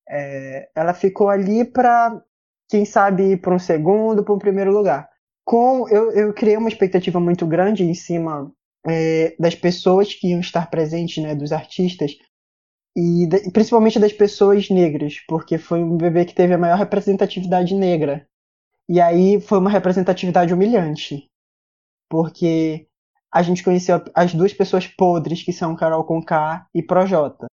É, 0.08 0.68
ela 0.74 0.92
ficou 0.92 1.28
ali 1.28 1.64
para, 1.64 2.20
quem 2.68 2.84
sabe, 2.84 3.32
ir 3.32 3.40
para 3.40 3.54
um 3.54 3.58
segundo, 3.58 4.24
para 4.24 4.34
um 4.34 4.38
primeiro 4.38 4.72
lugar. 4.72 5.08
Com, 5.44 5.88
eu, 5.88 6.10
eu 6.12 6.34
criei 6.34 6.56
uma 6.56 6.68
expectativa 6.68 7.20
muito 7.20 7.46
grande 7.46 7.84
em 7.84 7.94
cima 7.94 8.52
é, 8.86 9.36
das 9.38 9.54
pessoas 9.54 10.12
que 10.12 10.30
iam 10.30 10.40
estar 10.40 10.68
presentes, 10.68 11.22
né, 11.22 11.34
dos 11.34 11.52
artistas, 11.52 12.16
e 12.96 13.26
de, 13.26 13.50
principalmente 13.50 13.98
das 13.98 14.12
pessoas 14.12 14.70
negras, 14.70 15.20
porque 15.28 15.58
foi 15.58 15.82
um 15.82 15.96
bebê 15.96 16.24
que 16.24 16.34
teve 16.34 16.54
a 16.54 16.58
maior 16.58 16.78
representatividade 16.78 17.74
negra. 17.74 18.26
E 18.88 19.00
aí 19.00 19.40
foi 19.40 19.58
uma 19.58 19.70
representatividade 19.70 20.52
humilhante, 20.52 21.28
porque 22.08 22.86
a 23.32 23.42
gente 23.42 23.64
conheceu 23.64 24.02
as 24.14 24.34
duas 24.34 24.52
pessoas 24.52 24.86
podres, 24.86 25.42
que 25.42 25.52
são 25.52 25.74
Carol 25.74 26.04
Conká 26.04 26.68
e 26.74 26.82
Projota. 26.82 27.46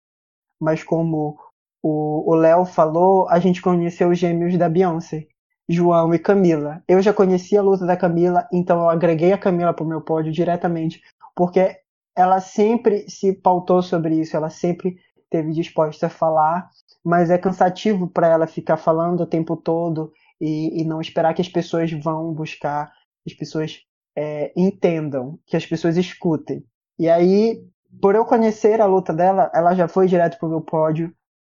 Mas 0.59 0.83
como 0.83 1.39
o 1.81 2.35
Léo 2.35 2.65
falou, 2.65 3.27
a 3.29 3.39
gente 3.39 3.61
conheceu 3.61 4.09
os 4.09 4.19
gêmeos 4.19 4.55
da 4.57 4.69
Beyoncé. 4.69 5.27
João 5.71 6.13
e 6.13 6.19
Camila. 6.19 6.83
Eu 6.87 7.01
já 7.01 7.13
conhecia 7.13 7.59
a 7.59 7.63
luta 7.63 7.85
da 7.85 7.95
Camila, 7.95 8.47
então 8.51 8.81
eu 8.81 8.89
agreguei 8.89 9.31
a 9.31 9.37
Camila 9.37 9.73
pro 9.73 9.85
meu 9.85 10.01
pódio 10.01 10.31
diretamente, 10.31 11.01
porque 11.35 11.77
ela 12.15 12.41
sempre 12.41 13.09
se 13.09 13.33
pautou 13.33 13.81
sobre 13.81 14.19
isso, 14.19 14.35
ela 14.35 14.49
sempre 14.49 14.97
teve 15.31 15.51
disposta 15.53 16.07
a 16.07 16.09
falar, 16.09 16.69
mas 17.03 17.31
é 17.31 17.37
cansativo 17.37 18.07
para 18.07 18.27
ela 18.27 18.45
ficar 18.45 18.77
falando 18.77 19.21
o 19.21 19.25
tempo 19.25 19.55
todo 19.55 20.11
e, 20.39 20.81
e, 20.81 20.85
não 20.85 20.99
esperar 20.99 21.33
que 21.33 21.41
as 21.41 21.47
pessoas 21.47 21.91
vão 21.91 22.33
buscar, 22.33 22.91
as 23.25 23.33
pessoas 23.33 23.79
é, 24.15 24.51
entendam, 24.55 25.39
que 25.47 25.55
as 25.55 25.65
pessoas 25.65 25.97
escutem. 25.97 26.63
E 26.99 27.09
aí, 27.09 27.63
por 28.01 28.13
eu 28.13 28.25
conhecer 28.25 28.81
a 28.81 28.85
luta 28.85 29.13
dela, 29.13 29.49
ela 29.55 29.73
já 29.73 29.87
foi 29.87 30.05
direto 30.05 30.37
pro 30.37 30.49
meu 30.49 30.61
pódio. 30.61 31.13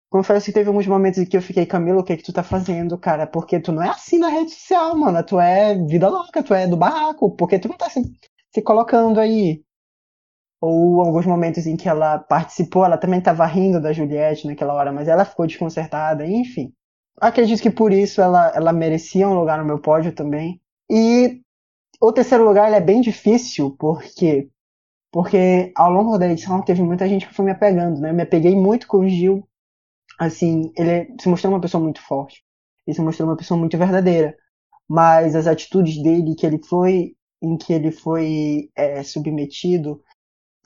Confesso 0.09 0.47
que 0.47 0.51
teve 0.51 0.67
alguns 0.67 0.85
momentos 0.85 1.19
em 1.19 1.25
que 1.25 1.37
eu 1.37 1.41
fiquei, 1.41 1.65
Camilo, 1.65 2.01
o 2.01 2.03
que 2.03 2.11
é 2.11 2.17
que 2.17 2.23
tu 2.23 2.33
tá 2.33 2.43
fazendo, 2.43 2.97
cara? 2.97 3.25
Porque 3.25 3.59
tu 3.59 3.71
não 3.71 3.81
é 3.81 3.89
assim 3.89 4.19
na 4.19 4.27
rede 4.27 4.51
social, 4.51 4.97
mano. 4.97 5.23
Tu 5.23 5.39
é 5.39 5.75
vida 5.85 6.09
louca, 6.09 6.43
tu 6.43 6.53
é 6.53 6.67
do 6.67 6.75
barraco. 6.75 7.33
Porque 7.37 7.57
tu 7.57 7.69
não 7.69 7.77
tá 7.77 7.89
se, 7.89 8.01
se 8.53 8.61
colocando 8.61 9.21
aí 9.21 9.63
ou 10.61 11.01
alguns 11.01 11.25
momentos 11.25 11.65
em 11.65 11.75
que 11.75 11.89
ela 11.89 12.19
participou, 12.19 12.85
ela 12.85 12.97
também 12.97 13.19
estava 13.19 13.45
rindo 13.47 13.81
da 13.81 13.91
Juliette 13.91 14.45
naquela 14.45 14.75
hora, 14.75 14.91
mas 14.91 15.07
ela 15.07 15.25
ficou 15.25 15.47
desconcertada, 15.47 16.25
enfim. 16.25 16.71
Acredito 17.19 17.61
que 17.61 17.71
por 17.71 17.91
isso 17.91 18.21
ela, 18.21 18.51
ela 18.55 18.71
merecia 18.71 19.27
um 19.27 19.33
lugar 19.33 19.57
no 19.57 19.65
meu 19.65 19.79
pódio 19.79 20.13
também. 20.13 20.61
E 20.89 21.41
o 21.99 22.11
terceiro 22.11 22.45
lugar 22.45 22.71
é 22.71 22.79
bem 22.79 23.01
difícil, 23.01 23.75
porque 23.79 24.49
porque 25.11 25.73
ao 25.75 25.91
longo 25.91 26.17
da 26.17 26.27
edição 26.27 26.61
teve 26.63 26.81
muita 26.81 27.07
gente 27.07 27.27
que 27.27 27.33
foi 27.33 27.43
me 27.43 27.51
apegando, 27.51 27.99
né? 27.99 28.11
Eu 28.11 28.13
me 28.13 28.23
apeguei 28.23 28.55
muito 28.55 28.87
com 28.87 28.99
o 28.99 29.09
Gil. 29.09 29.45
Assim, 30.17 30.71
ele 30.77 31.13
se 31.19 31.27
mostrou 31.27 31.53
uma 31.53 31.59
pessoa 31.59 31.83
muito 31.83 32.01
forte. 32.01 32.43
Ele 32.87 32.95
se 32.95 33.01
mostrou 33.01 33.27
uma 33.27 33.35
pessoa 33.35 33.59
muito 33.59 33.77
verdadeira. 33.77 34.37
Mas 34.87 35.35
as 35.35 35.47
atitudes 35.47 36.01
dele 36.01 36.33
que 36.35 36.45
ele 36.45 36.63
foi, 36.63 37.13
em 37.41 37.57
que 37.57 37.73
ele 37.73 37.91
foi 37.91 38.69
é, 38.73 39.03
submetido, 39.03 40.01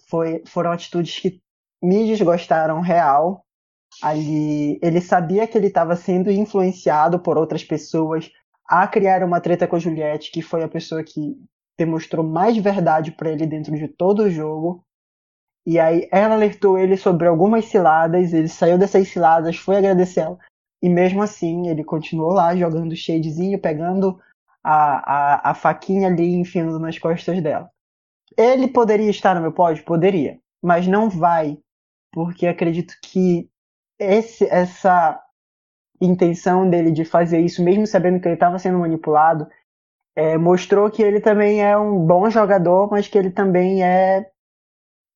foi, 0.10 0.44
foram 0.48 0.72
atitudes 0.72 1.20
que 1.20 1.42
me 1.82 2.06
desgostaram 2.08 2.82
real. 2.82 3.44
Ali, 4.02 4.80
ele 4.82 5.00
sabia 5.00 5.48
que 5.48 5.58
ele 5.58 5.68
estava 5.68 5.96
sendo 5.96 6.30
influenciado 6.30 7.20
por 7.20 7.38
outras 7.38 7.64
pessoas 7.64 8.30
a 8.68 8.88
criar 8.88 9.24
uma 9.24 9.40
treta 9.40 9.68
com 9.68 9.76
a 9.76 9.80
Juliette, 9.80 10.32
que 10.32 10.42
foi 10.42 10.64
a 10.64 10.68
pessoa 10.68 11.04
que 11.04 11.38
demonstrou 11.78 12.26
mais 12.26 12.58
verdade 12.58 13.12
para 13.12 13.30
ele 13.30 13.46
dentro 13.46 13.76
de 13.76 13.88
todo 13.88 14.24
o 14.24 14.30
jogo. 14.30 14.84
E 15.66 15.80
aí 15.80 16.08
ela 16.12 16.36
alertou 16.36 16.78
ele 16.78 16.98
sobre 16.98 17.28
algumas 17.28 17.66
ciladas, 17.66 18.34
ele 18.34 18.48
saiu 18.48 18.78
dessas 18.78 19.08
ciladas, 19.08 19.58
foi 19.58 19.78
agradecer 19.78 20.22
ela. 20.22 20.38
E 20.82 20.90
mesmo 20.90 21.22
assim, 21.24 21.68
ele 21.68 21.84
continuou 21.84 22.34
lá 22.34 22.56
jogando 22.56 22.96
shadezinho, 22.96 23.60
pegando 23.60 24.20
a, 24.64 25.48
a, 25.48 25.52
a 25.52 25.54
faquinha 25.54 26.08
ali 26.08 26.36
enfiando 26.36 26.78
nas 26.80 27.00
costas 27.00 27.42
dela. 27.42 27.70
Ele 28.38 28.68
poderia 28.68 29.10
estar 29.10 29.36
no 29.36 29.42
meu 29.42 29.52
pódio? 29.52 29.86
Poderia. 29.86 30.40
Mas 30.64 30.88
não 30.88 31.10
vai. 31.10 31.58
Porque 32.12 32.48
acredito 32.48 32.96
que 33.02 33.50
esse, 34.00 34.46
essa 34.46 35.22
intenção 36.02 36.70
dele 36.70 36.92
de 36.92 37.06
fazer 37.06 37.40
isso, 37.40 37.64
mesmo 37.64 37.88
sabendo 37.88 38.20
que 38.20 38.28
ele 38.28 38.36
estava 38.36 38.60
sendo 38.60 38.80
manipulado, 38.80 39.48
é, 40.16 40.38
mostrou 40.38 40.90
que 40.90 41.04
ele 41.04 41.20
também 41.20 41.64
é 41.64 41.78
um 41.78 42.06
bom 42.06 42.30
jogador, 42.30 42.90
mas 42.90 43.08
que 43.08 43.18
ele 43.18 43.32
também 43.32 43.84
é 43.84 44.30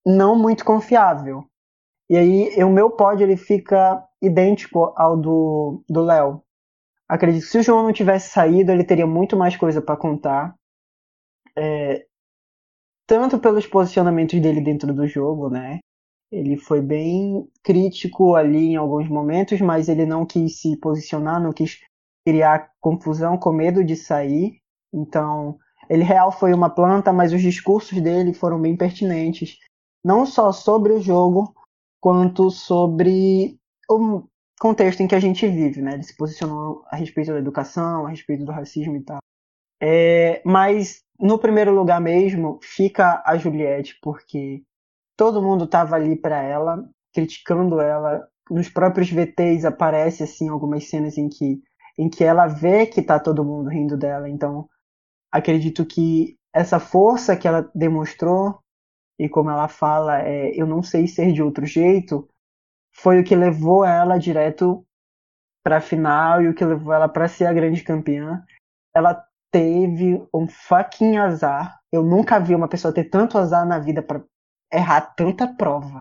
não 0.05 0.37
muito 0.37 0.65
confiável. 0.65 1.45
E 2.09 2.17
aí 2.17 2.63
o 2.63 2.69
meu 2.69 2.89
pódio 2.89 3.23
ele 3.23 3.37
fica 3.37 4.03
idêntico 4.21 4.93
ao 4.97 5.15
do 5.15 5.83
do 5.87 6.01
Léo. 6.01 6.43
Acredito 7.07 7.43
que 7.43 7.49
se 7.49 7.57
o 7.59 7.63
João 7.63 7.83
não 7.83 7.93
tivesse 7.93 8.29
saído, 8.29 8.71
ele 8.71 8.83
teria 8.83 9.07
muito 9.07 9.37
mais 9.37 9.55
coisa 9.55 9.81
para 9.81 9.97
contar. 9.97 10.55
É, 11.57 12.05
tanto 13.09 13.39
pelos 13.39 13.65
posicionamentos 13.65 14.39
dele 14.39 14.61
dentro 14.61 14.93
do 14.93 15.07
jogo, 15.07 15.49
né? 15.49 15.79
Ele 16.31 16.55
foi 16.55 16.79
bem 16.79 17.49
crítico 17.63 18.35
ali 18.35 18.67
em 18.67 18.75
alguns 18.75 19.09
momentos, 19.09 19.59
mas 19.59 19.89
ele 19.89 20.05
não 20.05 20.27
quis 20.27 20.61
se 20.61 20.77
posicionar, 20.77 21.41
não 21.41 21.51
quis 21.51 21.79
criar 22.23 22.69
confusão 22.79 23.35
com 23.35 23.51
medo 23.51 23.83
de 23.83 23.95
sair. 23.95 24.59
Então, 24.93 25.57
ele 25.89 26.03
real 26.03 26.31
foi 26.31 26.53
uma 26.53 26.69
planta, 26.69 27.11
mas 27.11 27.33
os 27.33 27.41
discursos 27.41 27.99
dele 27.99 28.31
foram 28.31 28.61
bem 28.61 28.77
pertinentes, 28.77 29.57
não 30.05 30.23
só 30.23 30.51
sobre 30.51 30.93
o 30.93 31.01
jogo, 31.01 31.51
quanto 31.99 32.51
sobre 32.51 33.57
o 33.89 34.23
contexto 34.59 35.01
em 35.01 35.07
que 35.07 35.15
a 35.15 35.19
gente 35.19 35.47
vive, 35.47 35.81
né? 35.81 35.95
Ele 35.95 36.03
se 36.03 36.15
posicionou 36.15 36.83
a 36.91 36.95
respeito 36.95 37.31
da 37.31 37.39
educação, 37.39 38.05
a 38.05 38.09
respeito 38.11 38.45
do 38.45 38.51
racismo 38.51 38.95
e 38.97 39.01
tal. 39.01 39.17
É, 39.81 40.41
mas 40.45 41.03
no 41.19 41.39
primeiro 41.39 41.73
lugar 41.73 41.99
mesmo 42.01 42.59
fica 42.61 43.21
a 43.25 43.37
Juliette, 43.37 43.97
porque 44.01 44.63
todo 45.17 45.41
mundo 45.41 45.65
estava 45.65 45.95
ali 45.95 46.15
para 46.15 46.41
ela, 46.41 46.83
criticando 47.13 47.79
ela. 47.79 48.27
Nos 48.49 48.69
próprios 48.69 49.11
VTs 49.11 49.65
aparece 49.65 50.23
assim 50.23 50.49
algumas 50.49 50.89
cenas 50.89 51.17
em 51.17 51.29
que 51.29 51.61
em 51.97 52.09
que 52.09 52.23
ela 52.23 52.47
vê 52.47 52.85
que 52.85 53.01
tá 53.01 53.19
todo 53.19 53.43
mundo 53.43 53.69
rindo 53.69 53.97
dela. 53.97 54.29
Então, 54.29 54.69
acredito 55.29 55.85
que 55.85 56.37
essa 56.53 56.79
força 56.79 57.35
que 57.35 57.45
ela 57.45 57.69
demonstrou 57.75 58.57
e 59.19 59.27
como 59.27 59.49
ela 59.49 59.67
fala, 59.67 60.21
é, 60.21 60.49
eu 60.55 60.65
não 60.65 60.81
sei 60.81 61.07
ser 61.07 61.33
de 61.33 61.43
outro 61.43 61.65
jeito, 61.65 62.25
foi 62.93 63.19
o 63.19 63.23
que 63.23 63.35
levou 63.35 63.83
ela 63.83 64.17
direto 64.17 64.85
para 65.61 65.77
a 65.77 65.81
final 65.81 66.41
e 66.41 66.47
o 66.47 66.53
que 66.53 66.63
levou 66.63 66.93
ela 66.93 67.09
para 67.09 67.27
ser 67.27 67.45
a 67.45 67.53
grande 67.53 67.83
campeã. 67.83 68.41
Ela 68.95 69.21
teve 69.51 70.25
um 70.33 70.47
fucking 70.47 71.17
azar. 71.17 71.79
Eu 71.91 72.03
nunca 72.03 72.39
vi 72.39 72.55
uma 72.55 72.67
pessoa 72.67 72.93
ter 72.93 73.05
tanto 73.05 73.37
azar 73.37 73.65
na 73.65 73.79
vida 73.79 74.01
para 74.01 74.23
errar 74.71 75.01
tanta 75.15 75.47
prova. 75.47 75.99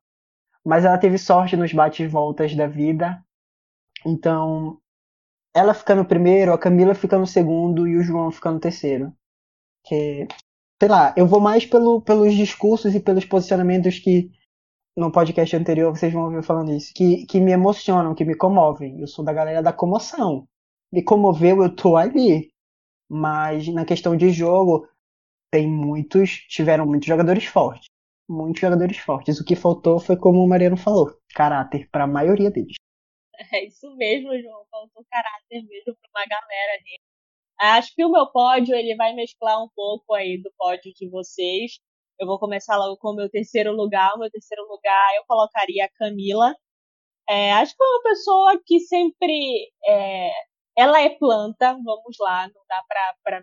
Mas 0.65 0.85
ela 0.85 0.99
teve 0.99 1.19
sorte 1.19 1.57
nos 1.57 1.73
bate-voltas 1.73 2.55
da 2.55 2.67
vida. 2.67 3.23
Então, 4.05 4.79
ela 5.55 5.75
fica 5.75 5.95
no 5.95 6.05
primeiro, 6.05 6.53
a 6.53 6.59
Camila 6.59 6.95
fica 6.95 7.19
no 7.19 7.27
segundo 7.27 7.87
e 7.87 7.97
o 7.97 8.03
João 8.03 8.31
fica 8.31 8.51
no 8.51 8.61
terceiro. 8.61 9.13
Que, 9.85 10.29
sei 10.81 10.89
lá, 10.89 11.15
eu 11.17 11.27
vou 11.27 11.41
mais 11.41 11.65
pelo, 11.65 12.03
pelos 12.03 12.35
discursos 12.35 12.95
e 12.95 13.01
pelos 13.01 13.25
posicionamentos 13.25 13.99
que 13.99 14.31
no 14.97 15.13
podcast 15.13 15.55
anterior 15.57 15.97
vocês 15.97 16.13
vão 16.13 16.25
ouvir 16.25 16.43
falando 16.43 16.73
isso, 16.73 16.93
que, 16.93 17.25
que 17.27 17.41
me 17.41 17.53
emocionam, 17.53 18.15
que 18.15 18.25
me 18.25 18.35
comovem. 18.35 19.01
Eu 19.01 19.07
sou 19.07 19.25
da 19.25 19.33
galera 19.33 19.63
da 19.63 19.73
comoção. 19.73 20.47
Me 20.93 21.03
comoveu, 21.03 21.63
eu 21.63 21.75
tô 21.75 21.97
ali. 21.97 22.51
Mas 23.09 23.67
na 23.69 23.85
questão 23.85 24.17
de 24.17 24.31
jogo, 24.31 24.89
tem 25.51 25.67
muitos, 25.67 26.31
tiveram 26.49 26.87
muitos 26.87 27.07
jogadores 27.07 27.45
fortes. 27.45 27.87
Muitos 28.29 28.61
jogadores 28.61 28.99
fortes. 28.99 29.41
O 29.41 29.45
que 29.45 29.57
faltou 29.57 29.99
foi 29.99 30.17
como 30.17 30.45
o 30.45 30.49
Mariano 30.49 30.77
falou, 30.77 31.19
caráter 31.35 31.89
para 31.91 32.05
a 32.05 32.09
maioria 32.09 32.51
deles. 32.51 32.77
É 33.55 33.65
isso 33.65 33.89
mesmo, 33.95 34.37
João. 34.37 34.67
Faltou 34.69 35.05
caráter 35.09 35.63
mesmo 35.63 35.97
para 35.97 36.11
uma 36.11 36.27
galera 36.27 36.73
ali. 36.73 36.99
Acho 37.61 37.95
que 37.95 38.05
o 38.05 38.11
meu 38.11 38.27
pódio 38.33 38.75
ele 38.75 38.97
vai 38.97 39.15
mesclar 39.15 39.63
um 39.63 39.69
pouco 39.77 40.13
aí 40.15 40.43
do 40.43 40.53
pódio 40.59 40.93
de 40.93 41.09
vocês. 41.09 41.79
Eu 42.19 42.27
vou 42.27 42.39
começar 42.39 42.77
logo 42.77 42.97
com 42.97 43.11
o 43.11 43.15
meu 43.15 43.31
terceiro 43.31 43.73
lugar. 43.73 44.13
O 44.15 44.19
meu 44.19 44.31
terceiro 44.31 44.65
lugar 44.69 45.15
eu 45.17 45.25
colocaria 45.27 45.85
a 45.85 45.89
Camila. 45.89 46.53
É, 47.29 47.53
acho 47.53 47.77
que 47.77 47.83
é 47.83 47.87
uma 47.87 48.03
pessoa 48.03 48.63
que 48.67 48.81
sempre 48.81 49.71
é, 49.87 50.31
ela 50.79 51.03
é 51.03 51.11
planta, 51.11 51.73
vamos 51.73 52.17
lá, 52.21 52.47
não 52.49 52.63
dá 52.69 52.83
para 52.89 53.43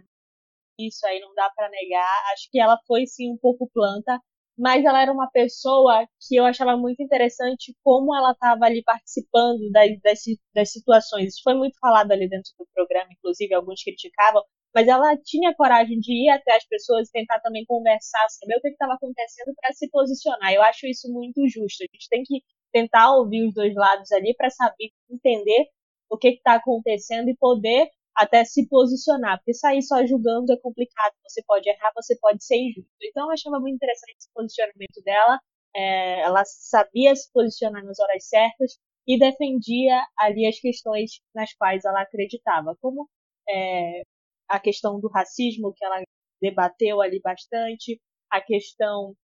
isso 0.80 1.06
aí 1.06 1.20
não 1.20 1.34
dá 1.36 1.50
para 1.56 1.70
negar. 1.70 2.34
Acho 2.34 2.50
que 2.52 2.60
ela 2.60 2.80
foi 2.88 3.06
sim 3.08 3.32
um 3.32 3.38
pouco 3.38 3.70
planta, 3.74 4.20
mas 4.58 4.84
ela 4.86 5.02
era 5.02 5.12
uma 5.12 5.30
pessoa 5.32 6.08
que 6.28 6.36
eu 6.36 6.46
achava 6.46 6.78
muito 6.78 7.02
interessante 7.04 7.76
como 7.84 8.16
ela 8.16 8.32
estava 8.32 8.66
ali 8.66 8.84
participando 8.84 9.70
das, 9.72 10.00
das, 10.02 10.20
das, 10.54 10.72
situações. 10.72 11.34
Isso 11.34 11.42
foi 11.44 11.56
muito 11.56 11.78
falado 11.80 12.12
ali 12.12 12.30
dentro 12.30 12.52
do 12.58 12.68
programa, 12.74 13.10
inclusive 13.12 13.54
alguns 13.54 13.84
criticavam, 13.84 14.44
mas 14.74 14.88
ela 14.88 15.18
tinha 15.18 15.54
coragem 15.56 16.00
de 16.00 16.14
ir 16.26 16.30
até 16.30 16.56
as 16.56 16.66
pessoas 16.68 17.10
e 17.10 17.12
tentar 17.12 17.40
também 17.42 17.66
conversar, 17.66 18.26
saber 18.30 18.58
o 18.58 18.62
que 18.62 18.70
estava 18.70 18.94
acontecendo 18.94 19.54
para 19.60 19.74
se 19.74 19.90
posicionar. 19.90 20.54
Eu 20.54 20.62
acho 20.64 20.88
isso 20.88 21.12
muito 21.12 21.48
justo. 21.48 21.84
A 21.84 21.88
gente 21.94 22.10
tem 22.10 22.24
que 22.24 22.42
tentar 22.72 23.14
ouvir 23.16 23.48
os 23.48 23.54
dois 23.54 23.74
lados 23.76 24.12
ali 24.12 24.34
para 24.36 24.50
saber 24.50 24.90
entender 25.10 25.68
o 26.10 26.18
que 26.18 26.30
está 26.30 26.56
acontecendo 26.56 27.30
e 27.30 27.38
poder 27.38 27.90
até 28.16 28.46
se 28.46 28.68
posicionar, 28.68 29.38
porque 29.40 29.54
sair 29.54 29.82
só 29.82 30.06
julgando 30.06 30.54
é 30.54 30.58
complicado. 30.58 31.14
Você 31.28 31.44
pode 31.46 31.70
errar, 31.70 31.92
você 31.96 32.18
pode 32.18 32.44
ser 32.44 32.58
injusto. 32.58 32.90
Então 33.04 33.26
eu 33.26 33.32
achava 33.32 33.60
muito 33.60 33.76
interessante 33.76 34.16
esse 34.18 34.30
posicionamento 34.34 35.02
dela. 35.04 35.40
É, 35.76 36.22
ela 36.22 36.44
sabia 36.46 37.14
se 37.16 37.30
posicionar 37.34 37.84
nas 37.84 38.00
horas 38.00 38.28
certas 38.28 38.78
e 39.08 39.20
defendia 39.20 40.02
ali 40.18 40.48
as 40.48 40.60
questões 40.60 41.22
nas 41.34 41.54
quais 41.54 41.84
ela 41.86 42.02
acreditava, 42.02 42.76
como 42.82 43.10
é, 43.50 44.02
a 44.48 44.60
questão 44.60 45.00
do 45.00 45.10
racismo 45.10 45.74
que 45.76 45.86
ela 45.86 46.02
debateu 46.42 47.02
ali 47.02 47.20
bastante, 47.22 48.02
a 48.32 48.42
questão 48.42 49.16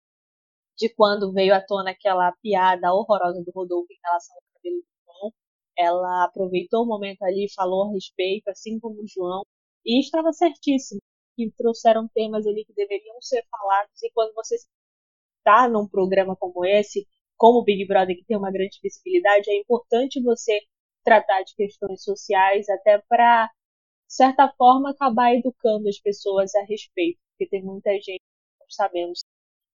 de 0.76 0.88
quando 0.94 1.32
veio 1.32 1.54
à 1.54 1.60
tona 1.60 1.90
aquela 1.92 2.32
piada 2.42 2.92
horrorosa 2.92 3.42
do 3.44 3.52
Rodolfo 3.52 3.92
em 3.92 3.98
relação 4.04 4.34
ao 4.36 4.42
cabelo 4.54 4.82
ela 5.80 6.24
aproveitou 6.24 6.84
o 6.84 6.86
momento 6.86 7.22
ali, 7.22 7.46
falou 7.54 7.84
a 7.84 7.92
respeito, 7.92 8.48
assim 8.48 8.78
como 8.78 9.02
o 9.02 9.06
João, 9.06 9.42
e 9.84 10.00
estava 10.00 10.32
certíssimo 10.32 11.00
que 11.36 11.50
trouxeram 11.56 12.08
temas 12.14 12.46
ali 12.46 12.64
que 12.64 12.74
deveriam 12.74 13.20
ser 13.20 13.44
falados, 13.50 14.02
e 14.02 14.10
quando 14.12 14.34
você 14.34 14.56
está 15.38 15.68
num 15.68 15.88
programa 15.88 16.36
como 16.36 16.64
esse, 16.66 17.06
como 17.36 17.60
o 17.60 17.64
Big 17.64 17.86
Brother, 17.86 18.16
que 18.16 18.24
tem 18.24 18.36
uma 18.36 18.52
grande 18.52 18.78
visibilidade, 18.82 19.50
é 19.50 19.58
importante 19.58 20.22
você 20.22 20.60
tratar 21.02 21.42
de 21.42 21.54
questões 21.54 22.02
sociais, 22.04 22.68
até 22.68 22.98
para, 23.08 23.46
de 23.46 24.14
certa 24.14 24.52
forma, 24.58 24.90
acabar 24.90 25.34
educando 25.34 25.88
as 25.88 25.98
pessoas 25.98 26.54
a 26.54 26.62
respeito, 26.64 27.18
porque 27.30 27.48
tem 27.48 27.62
muita 27.64 27.90
gente, 27.94 28.20
como 28.58 28.70
sabemos, 28.70 29.24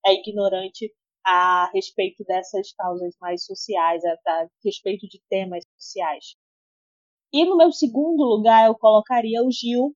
é 0.07 0.14
ignorante 0.14 0.94
a 1.26 1.68
respeito 1.74 2.22
dessas 2.24 2.72
causas 2.72 3.16
mais 3.20 3.44
sociais, 3.44 4.00
a, 4.04 4.12
a 4.12 4.48
respeito 4.64 5.08
de 5.08 5.20
temas 5.28 5.64
sociais. 5.76 6.36
E 7.32 7.44
no 7.44 7.56
meu 7.56 7.72
segundo 7.72 8.22
lugar 8.22 8.66
eu 8.68 8.76
colocaria 8.76 9.42
o 9.42 9.50
Gil. 9.50 9.92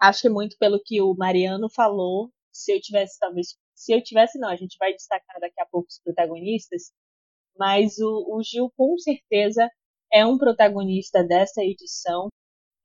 Acho 0.00 0.22
que 0.22 0.28
muito 0.30 0.56
pelo 0.58 0.80
que 0.82 1.02
o 1.02 1.14
Mariano 1.14 1.68
falou. 1.70 2.30
Se 2.50 2.72
eu 2.72 2.80
tivesse, 2.80 3.18
talvez. 3.18 3.56
Se 3.74 3.92
eu 3.92 4.02
tivesse, 4.02 4.38
não, 4.38 4.48
a 4.48 4.56
gente 4.56 4.76
vai 4.78 4.92
destacar 4.94 5.38
daqui 5.38 5.60
a 5.60 5.66
pouco 5.66 5.88
os 5.88 6.00
protagonistas. 6.02 6.92
Mas 7.58 7.98
o, 7.98 8.36
o 8.38 8.42
Gil, 8.42 8.72
com 8.76 8.96
certeza, 8.98 9.68
é 10.12 10.24
um 10.24 10.38
protagonista 10.38 11.22
dessa 11.22 11.62
edição. 11.62 12.28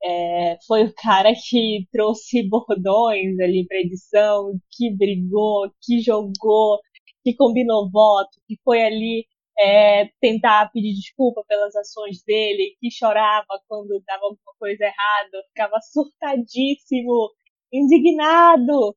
É, 0.02 0.58
foi 0.66 0.84
o 0.84 0.94
cara 0.94 1.32
que 1.34 1.86
trouxe 1.90 2.42
bordões 2.48 3.38
ali 3.40 3.66
para 3.66 3.80
edição, 3.80 4.58
que 4.70 4.90
brigou, 4.94 5.70
que 5.82 6.00
jogou, 6.00 6.78
que 7.24 7.34
combinou 7.34 7.90
voto, 7.90 8.40
que 8.46 8.56
foi 8.64 8.82
ali 8.82 9.26
é, 9.58 10.06
tentar 10.20 10.70
pedir 10.72 10.94
desculpa 10.94 11.44
pelas 11.48 11.74
ações 11.76 12.22
dele, 12.24 12.76
que 12.80 12.90
chorava 12.90 13.60
quando 13.68 14.02
dava 14.06 14.24
alguma 14.24 14.54
coisa 14.58 14.84
errada, 14.84 15.42
ficava 15.48 15.80
surtadíssimo, 15.80 17.30
indignado. 17.72 18.96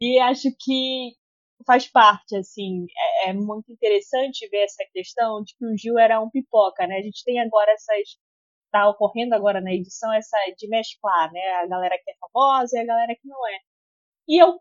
E 0.00 0.18
acho 0.18 0.48
que 0.58 1.12
faz 1.66 1.86
parte, 1.88 2.36
assim, 2.36 2.86
é, 3.24 3.30
é, 3.30 3.32
muito 3.34 3.72
interessante 3.72 4.48
ver 4.48 4.64
essa 4.64 4.84
questão 4.92 5.42
de 5.42 5.54
que 5.56 5.66
o 5.66 5.76
Gil 5.76 5.98
era 5.98 6.20
um 6.20 6.30
pipoca, 6.30 6.86
né? 6.86 6.98
A 6.98 7.02
gente 7.02 7.24
tem 7.24 7.38
agora 7.40 7.72
essas 7.72 8.16
tá 8.72 8.88
ocorrendo 8.88 9.34
agora 9.34 9.60
na 9.60 9.72
edição 9.72 10.12
essa 10.14 10.36
de 10.56 10.68
mesclar, 10.68 11.32
né? 11.32 11.40
A 11.62 11.66
galera 11.66 11.98
que 12.02 12.10
é 12.10 12.14
famosa 12.20 12.76
e 12.78 12.80
a 12.80 12.86
galera 12.86 13.14
que 13.20 13.28
não 13.28 13.48
é. 13.48 13.58
E 14.28 14.42
eu 14.42 14.58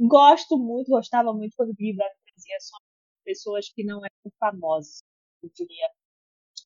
gosto 0.00 0.58
muito, 0.58 0.90
gostava 0.90 1.32
muito 1.32 1.54
quando 1.56 1.70
o 1.70 1.74
Big 1.74 1.96
Brother 1.96 2.16
fazia 2.44 2.60
só 2.60 2.76
pessoas 3.24 3.68
que 3.70 3.84
não 3.84 3.98
eram 3.98 4.32
famosas, 4.38 5.02
eu 5.42 5.50
diria. 5.54 5.88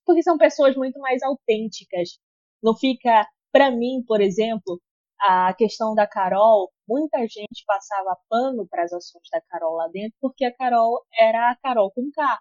Porque 0.04 0.22
são 0.22 0.36
pessoas 0.36 0.76
muito 0.76 0.98
mais 0.98 1.22
autênticas. 1.22 2.18
Não 2.62 2.76
fica, 2.76 3.26
para 3.52 3.70
mim, 3.70 4.02
por 4.06 4.20
exemplo, 4.20 4.80
a 5.20 5.54
questão 5.54 5.94
da 5.94 6.06
Carol, 6.06 6.72
muita 6.86 7.20
gente 7.20 7.64
passava 7.66 8.18
pano 8.28 8.66
para 8.68 8.84
as 8.84 8.92
ações 8.92 9.28
da 9.32 9.40
Carol 9.42 9.76
lá 9.76 9.88
dentro, 9.88 10.16
porque 10.20 10.44
a 10.44 10.54
Carol 10.54 11.04
era 11.12 11.50
a 11.50 11.56
Carol 11.56 11.92
com 11.92 12.10
K. 12.10 12.38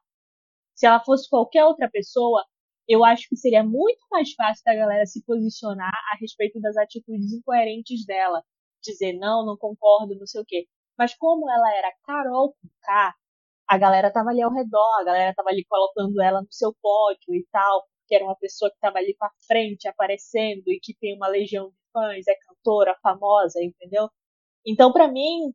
Se 0.75 0.85
ela 0.85 1.03
fosse 1.03 1.29
qualquer 1.29 1.65
outra 1.65 1.89
pessoa, 1.89 2.43
eu 2.87 3.03
acho 3.03 3.27
que 3.29 3.35
seria 3.35 3.63
muito 3.63 4.05
mais 4.09 4.33
fácil 4.33 4.63
da 4.65 4.75
galera 4.75 5.05
se 5.05 5.23
posicionar 5.25 5.91
a 6.13 6.17
respeito 6.19 6.59
das 6.61 6.77
atitudes 6.77 7.33
incoerentes 7.33 8.05
dela. 8.05 8.43
Dizer, 8.81 9.13
não, 9.13 9.45
não 9.45 9.57
concordo, 9.57 10.15
não 10.15 10.25
sei 10.27 10.41
o 10.41 10.45
quê. 10.45 10.67
Mas 10.97 11.15
como 11.15 11.49
ela 11.49 11.75
era 11.75 11.93
Carol 12.03 12.53
com 12.53 12.69
K, 12.81 13.15
a 13.67 13.77
galera 13.77 14.11
tava 14.11 14.29
ali 14.29 14.41
ao 14.41 14.53
redor, 14.53 14.99
a 14.99 15.03
galera 15.03 15.33
tava 15.35 15.49
ali 15.49 15.65
colocando 15.65 16.21
ela 16.21 16.41
no 16.41 16.47
seu 16.51 16.73
pódio 16.81 17.35
e 17.35 17.45
tal, 17.51 17.83
porque 17.99 18.15
era 18.15 18.23
uma 18.23 18.35
pessoa 18.37 18.71
que 18.71 18.79
tava 18.79 18.97
ali 18.99 19.15
pra 19.17 19.29
frente, 19.47 19.87
aparecendo 19.87 20.63
e 20.67 20.79
que 20.81 20.95
tem 20.95 21.15
uma 21.15 21.27
legião 21.27 21.69
de 21.69 21.75
fãs, 21.93 22.27
é 22.27 22.35
cantora, 22.47 22.97
famosa, 23.03 23.61
entendeu? 23.63 24.09
Então, 24.65 24.93
para 24.93 25.07
mim, 25.07 25.53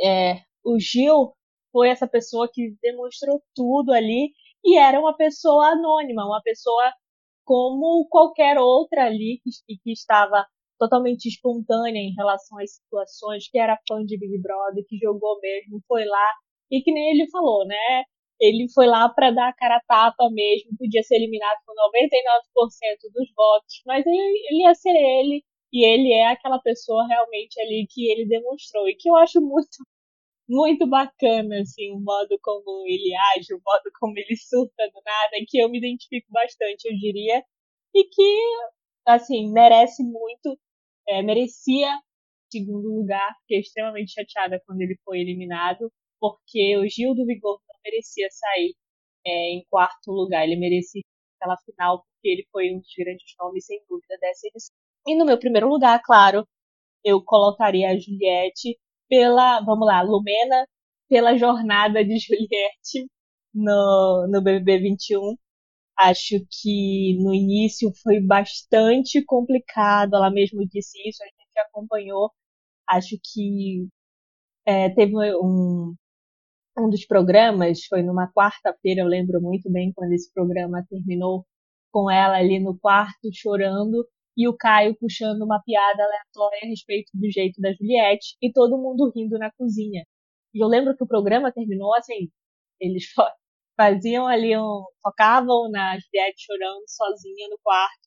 é, 0.00 0.42
o 0.64 0.78
Gil 0.78 1.34
foi 1.72 1.88
essa 1.88 2.06
pessoa 2.06 2.48
que 2.52 2.76
demonstrou 2.82 3.42
tudo 3.54 3.92
ali 3.92 4.32
e 4.64 4.78
era 4.78 4.98
uma 5.00 5.16
pessoa 5.16 5.68
anônima, 5.68 6.26
uma 6.26 6.42
pessoa 6.42 6.92
como 7.44 8.06
qualquer 8.08 8.58
outra 8.58 9.06
ali 9.06 9.40
que, 9.42 9.76
que 9.78 9.92
estava 9.92 10.46
totalmente 10.78 11.26
espontânea 11.26 12.00
em 12.00 12.14
relação 12.14 12.58
às 12.58 12.74
situações, 12.74 13.48
que 13.48 13.58
era 13.58 13.78
fã 13.88 14.04
de 14.04 14.18
Big 14.18 14.38
Brother, 14.42 14.84
que 14.86 14.98
jogou 14.98 15.38
mesmo, 15.40 15.80
foi 15.88 16.04
lá 16.04 16.32
e 16.70 16.82
que 16.82 16.92
nem 16.92 17.10
ele 17.10 17.28
falou, 17.30 17.66
né? 17.66 18.04
Ele 18.40 18.66
foi 18.72 18.86
lá 18.86 19.08
para 19.08 19.30
dar 19.30 19.48
a 19.48 19.54
cara 19.54 19.80
tapa 19.88 20.28
mesmo, 20.30 20.76
podia 20.78 21.02
ser 21.02 21.16
eliminado 21.16 21.58
com 21.66 21.72
99% 21.72 23.12
dos 23.14 23.28
votos, 23.34 23.82
mas 23.86 24.04
ele, 24.06 24.46
ele 24.50 24.62
ia 24.62 24.74
ser 24.74 24.90
ele 24.90 25.42
e 25.72 25.84
ele 25.84 26.12
é 26.12 26.28
aquela 26.28 26.58
pessoa 26.60 27.06
realmente 27.06 27.60
ali 27.60 27.86
que 27.90 28.10
ele 28.10 28.26
demonstrou 28.26 28.88
e 28.88 28.94
que 28.96 29.08
eu 29.08 29.16
acho 29.16 29.40
muito 29.40 29.78
muito 30.48 30.86
bacana 30.88 31.60
assim 31.60 31.92
o 31.92 32.00
modo 32.00 32.38
como 32.42 32.84
ele 32.86 33.12
age, 33.36 33.54
o 33.54 33.60
modo 33.64 33.90
como 34.00 34.14
ele 34.18 34.36
surta 34.36 34.88
do 34.90 35.02
nada, 35.04 35.44
que 35.48 35.58
eu 35.58 35.68
me 35.68 35.78
identifico 35.78 36.26
bastante, 36.30 36.86
eu 36.88 36.96
diria, 36.96 37.44
e 37.94 38.04
que 38.04 38.40
assim 39.06 39.50
merece 39.52 40.02
muito, 40.04 40.58
é, 41.08 41.22
merecia 41.22 41.88
segundo 42.50 42.88
lugar, 42.88 43.34
fiquei 43.40 43.60
extremamente 43.60 44.12
chateada 44.12 44.62
quando 44.66 44.80
ele 44.80 44.96
foi 45.04 45.20
eliminado, 45.20 45.92
porque 46.20 46.76
o 46.78 46.88
Gil 46.88 47.14
do 47.14 47.26
Vigor 47.26 47.60
não 47.68 47.76
merecia 47.84 48.28
sair 48.30 48.74
é, 49.26 49.50
em 49.54 49.64
quarto 49.70 50.10
lugar, 50.12 50.44
ele 50.44 50.56
merecia 50.56 51.02
aquela 51.38 51.56
final 51.58 51.98
porque 51.98 52.28
ele 52.28 52.46
foi 52.52 52.72
um 52.74 52.78
dos 52.80 52.92
grandes 52.96 53.34
nomes 53.38 53.66
sem 53.66 53.80
dúvida 53.88 54.16
dessa 54.20 54.46
edição. 54.48 54.74
E 55.06 55.16
no 55.16 55.24
meu 55.24 55.38
primeiro 55.38 55.68
lugar, 55.68 56.00
claro, 56.04 56.46
eu 57.04 57.22
colocaria 57.24 57.90
a 57.90 57.98
Juliette 57.98 58.78
pela, 59.08 59.60
vamos 59.60 59.86
lá, 59.86 60.02
Lumena, 60.02 60.66
pela 61.08 61.36
jornada 61.36 62.04
de 62.04 62.18
Juliette 62.18 63.08
no, 63.54 64.26
no 64.28 64.42
BBB 64.42 64.80
21. 64.80 65.36
Acho 65.98 66.36
que 66.50 67.16
no 67.22 67.34
início 67.34 67.90
foi 68.02 68.20
bastante 68.20 69.24
complicado, 69.24 70.16
ela 70.16 70.30
mesmo 70.30 70.66
disse 70.68 70.98
isso, 71.08 71.22
a 71.22 71.26
gente 71.26 71.58
acompanhou. 71.68 72.30
Acho 72.88 73.16
que 73.22 73.88
é, 74.66 74.90
teve 74.90 75.14
um, 75.36 75.94
um 76.78 76.90
dos 76.90 77.06
programas, 77.06 77.84
foi 77.88 78.02
numa 78.02 78.30
quarta-feira, 78.32 79.00
eu 79.00 79.06
lembro 79.06 79.40
muito 79.40 79.70
bem 79.70 79.92
quando 79.94 80.12
esse 80.12 80.32
programa 80.32 80.84
terminou, 80.88 81.46
com 81.90 82.10
ela 82.10 82.36
ali 82.36 82.60
no 82.60 82.78
quarto 82.78 83.30
chorando 83.32 84.06
e 84.36 84.46
o 84.48 84.56
Caio 84.56 84.94
puxando 84.98 85.42
uma 85.42 85.62
piada 85.64 86.02
aleatória 86.04 86.60
a 86.62 86.66
respeito 86.66 87.10
do 87.14 87.30
jeito 87.30 87.60
da 87.60 87.72
Juliette 87.72 88.36
e 88.42 88.52
todo 88.52 88.76
mundo 88.76 89.10
rindo 89.14 89.38
na 89.38 89.50
cozinha. 89.52 90.04
E 90.54 90.62
eu 90.62 90.68
lembro 90.68 90.94
que 90.96 91.04
o 91.04 91.06
programa 91.06 91.52
terminou 91.52 91.94
assim, 91.94 92.28
eles 92.80 93.04
faziam 93.76 94.26
ali 94.26 94.56
um, 94.56 94.84
focavam 95.02 95.70
na 95.70 95.98
Juliette 95.98 96.44
chorando 96.44 96.84
sozinha 96.86 97.48
no 97.48 97.58
quarto, 97.62 98.06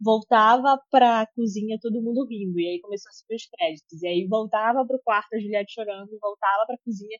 voltava 0.00 0.80
para 0.90 1.22
a 1.22 1.26
cozinha 1.34 1.78
todo 1.80 2.02
mundo 2.02 2.26
rindo 2.26 2.58
e 2.58 2.66
aí 2.68 2.80
começou 2.80 3.10
a 3.10 3.12
subir 3.12 3.36
os 3.36 3.46
créditos 3.46 4.02
e 4.02 4.06
aí 4.08 4.26
voltava 4.26 4.84
para 4.86 4.96
o 4.96 5.02
quarto 5.04 5.34
a 5.34 5.38
Juliette 5.38 5.74
chorando 5.74 6.10
voltava 6.20 6.66
para 6.66 6.74
a 6.76 6.78
cozinha 6.84 7.18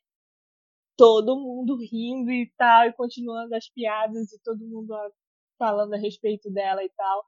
todo 1.01 1.41
mundo 1.41 1.79
rindo 1.91 2.31
e 2.31 2.53
tal 2.59 2.87
e 2.87 2.93
continuando 2.93 3.55
as 3.55 3.67
piadas 3.71 4.31
e 4.33 4.39
todo 4.45 4.59
mundo 4.69 4.95
falando 5.59 5.95
a 5.95 5.99
respeito 5.99 6.51
dela 6.53 6.85
e 6.85 6.91
tal. 6.91 7.25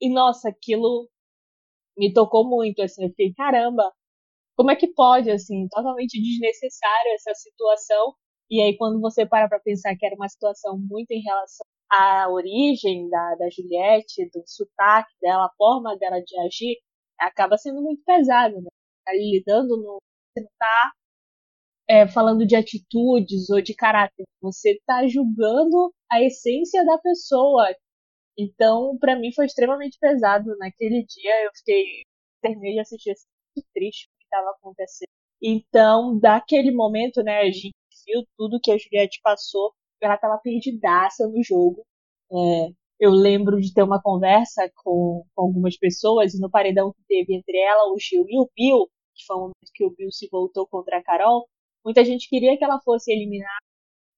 E 0.00 0.08
nossa, 0.10 0.48
aquilo 0.48 1.06
me 1.98 2.12
tocou 2.12 2.48
muito, 2.48 2.82
assim, 2.82 3.04
eu 3.04 3.10
fiquei, 3.10 3.34
caramba, 3.34 3.92
como 4.56 4.70
é 4.70 4.76
que 4.76 4.88
pode, 4.94 5.30
assim, 5.30 5.68
totalmente 5.68 6.20
desnecessário 6.20 7.12
essa 7.14 7.34
situação. 7.34 8.14
E 8.50 8.62
aí, 8.62 8.76
quando 8.78 9.00
você 9.00 9.26
para 9.26 9.48
pra 9.48 9.60
pensar 9.60 9.96
que 9.96 10.06
era 10.06 10.14
uma 10.16 10.28
situação 10.28 10.78
muito 10.78 11.10
em 11.12 11.22
relação 11.22 11.66
à 11.92 12.30
origem 12.30 13.08
da, 13.10 13.34
da 13.36 13.50
Juliette, 13.50 14.30
do 14.32 14.42
sotaque 14.46 15.12
dela, 15.20 15.46
a 15.46 15.54
forma 15.58 15.96
dela 15.98 16.20
de 16.22 16.38
agir, 16.40 16.78
acaba 17.20 17.58
sendo 17.58 17.82
muito 17.82 18.02
pesado, 18.04 18.56
né? 18.60 18.70
Tá 19.04 19.12
lidando 19.12 19.76
no. 19.76 19.98
Você 20.34 20.42
não 20.42 20.50
tá 20.58 20.92
é, 21.88 22.06
falando 22.08 22.46
de 22.46 22.56
atitudes 22.56 23.50
ou 23.50 23.60
de 23.60 23.74
caráter, 23.74 24.24
você 24.40 24.80
tá 24.86 25.06
julgando 25.06 25.92
a 26.10 26.22
essência 26.22 26.84
da 26.84 26.98
pessoa, 26.98 27.66
então, 28.38 28.96
para 28.98 29.18
mim 29.18 29.32
foi 29.32 29.46
extremamente 29.46 29.98
pesado. 29.98 30.56
Naquele 30.58 31.04
dia 31.04 31.44
eu 31.44 31.50
fiquei, 31.56 31.84
terminei 32.42 32.74
de 32.74 32.80
assistir 32.80 33.10
assim, 33.10 33.26
muito 33.56 33.68
triste 33.72 34.06
o 34.06 34.18
que 34.18 34.24
estava 34.24 34.50
acontecendo. 34.50 35.08
Então, 35.42 36.18
daquele 36.18 36.70
momento, 36.72 37.22
né, 37.22 37.40
a 37.40 37.50
gente 37.50 37.74
viu 38.06 38.24
tudo 38.36 38.60
que 38.62 38.70
a 38.70 38.78
Juliette 38.78 39.20
passou. 39.22 39.72
Ela 40.00 40.16
estava 40.16 40.38
perdidaça 40.38 41.26
no 41.26 41.42
jogo. 41.42 41.82
É, 42.30 42.70
eu 43.00 43.10
lembro 43.10 43.60
de 43.60 43.72
ter 43.72 43.82
uma 43.82 44.00
conversa 44.02 44.70
com, 44.76 45.24
com, 45.34 45.42
algumas 45.42 45.76
pessoas 45.78 46.34
e 46.34 46.40
no 46.40 46.50
paredão 46.50 46.92
que 46.92 47.02
teve 47.08 47.34
entre 47.34 47.58
ela, 47.58 47.92
o 47.92 47.98
Gil 47.98 48.24
e 48.28 48.38
o 48.38 48.50
Bill, 48.54 48.88
que 49.14 49.24
foi 49.26 49.36
o 49.36 49.40
momento 49.40 49.72
que 49.74 49.84
o 49.84 49.90
Bill 49.90 50.10
se 50.10 50.28
voltou 50.30 50.66
contra 50.66 50.98
a 50.98 51.02
Carol, 51.02 51.48
muita 51.86 52.04
gente 52.04 52.28
queria 52.28 52.58
que 52.58 52.64
ela 52.64 52.80
fosse 52.82 53.12
eliminada 53.12 53.64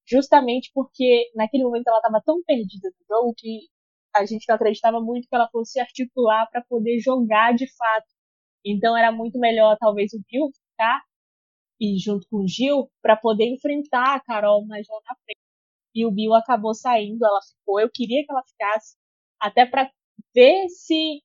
justamente 0.09 0.71
porque 0.75 1.31
naquele 1.35 1.65
momento 1.65 1.89
ela 1.89 1.99
estava 1.99 2.23
tão 2.25 2.43
perdida 2.43 2.89
no 2.89 3.07
jogo 3.07 3.35
que 3.37 3.69
a 4.15 4.25
gente 4.25 4.47
não 4.49 4.57
acreditava 4.57 5.01
muito 5.01 5.29
que 5.29 5.35
ela 5.35 5.49
fosse 5.51 5.73
se 5.73 5.81
articular 5.81 6.49
para 6.51 6.65
poder 6.65 6.99
jogar 6.99 7.55
de 7.55 7.67
fato. 7.77 8.07
Então 8.65 8.97
era 8.97 9.13
muito 9.13 9.39
melhor 9.39 9.77
talvez 9.79 10.13
o 10.15 10.23
Bill 10.31 10.51
ficar 10.71 11.03
e 11.81 11.99
junto 11.99 12.27
com 12.31 12.39
o 12.39 12.49
Gil 12.49 12.91
para 13.03 13.17
poder 13.17 13.47
enfrentar 13.47 14.17
a 14.17 14.21
Carol 14.21 14.67
mais 14.67 14.87
lá 14.89 14.99
na 15.09 15.15
frente. 15.17 15.41
E 15.95 16.07
o 16.07 16.11
Bill 16.11 16.35
acabou 16.35 16.75
saindo, 16.75 17.25
ela 17.25 17.41
ficou. 17.43 17.81
Eu 17.81 17.91
queria 17.93 18.25
que 18.25 18.33
ela 18.33 18.43
ficasse 18.45 18.97
até 19.41 19.67
para 19.67 19.91
ver 20.35 20.69
se 20.71 21.23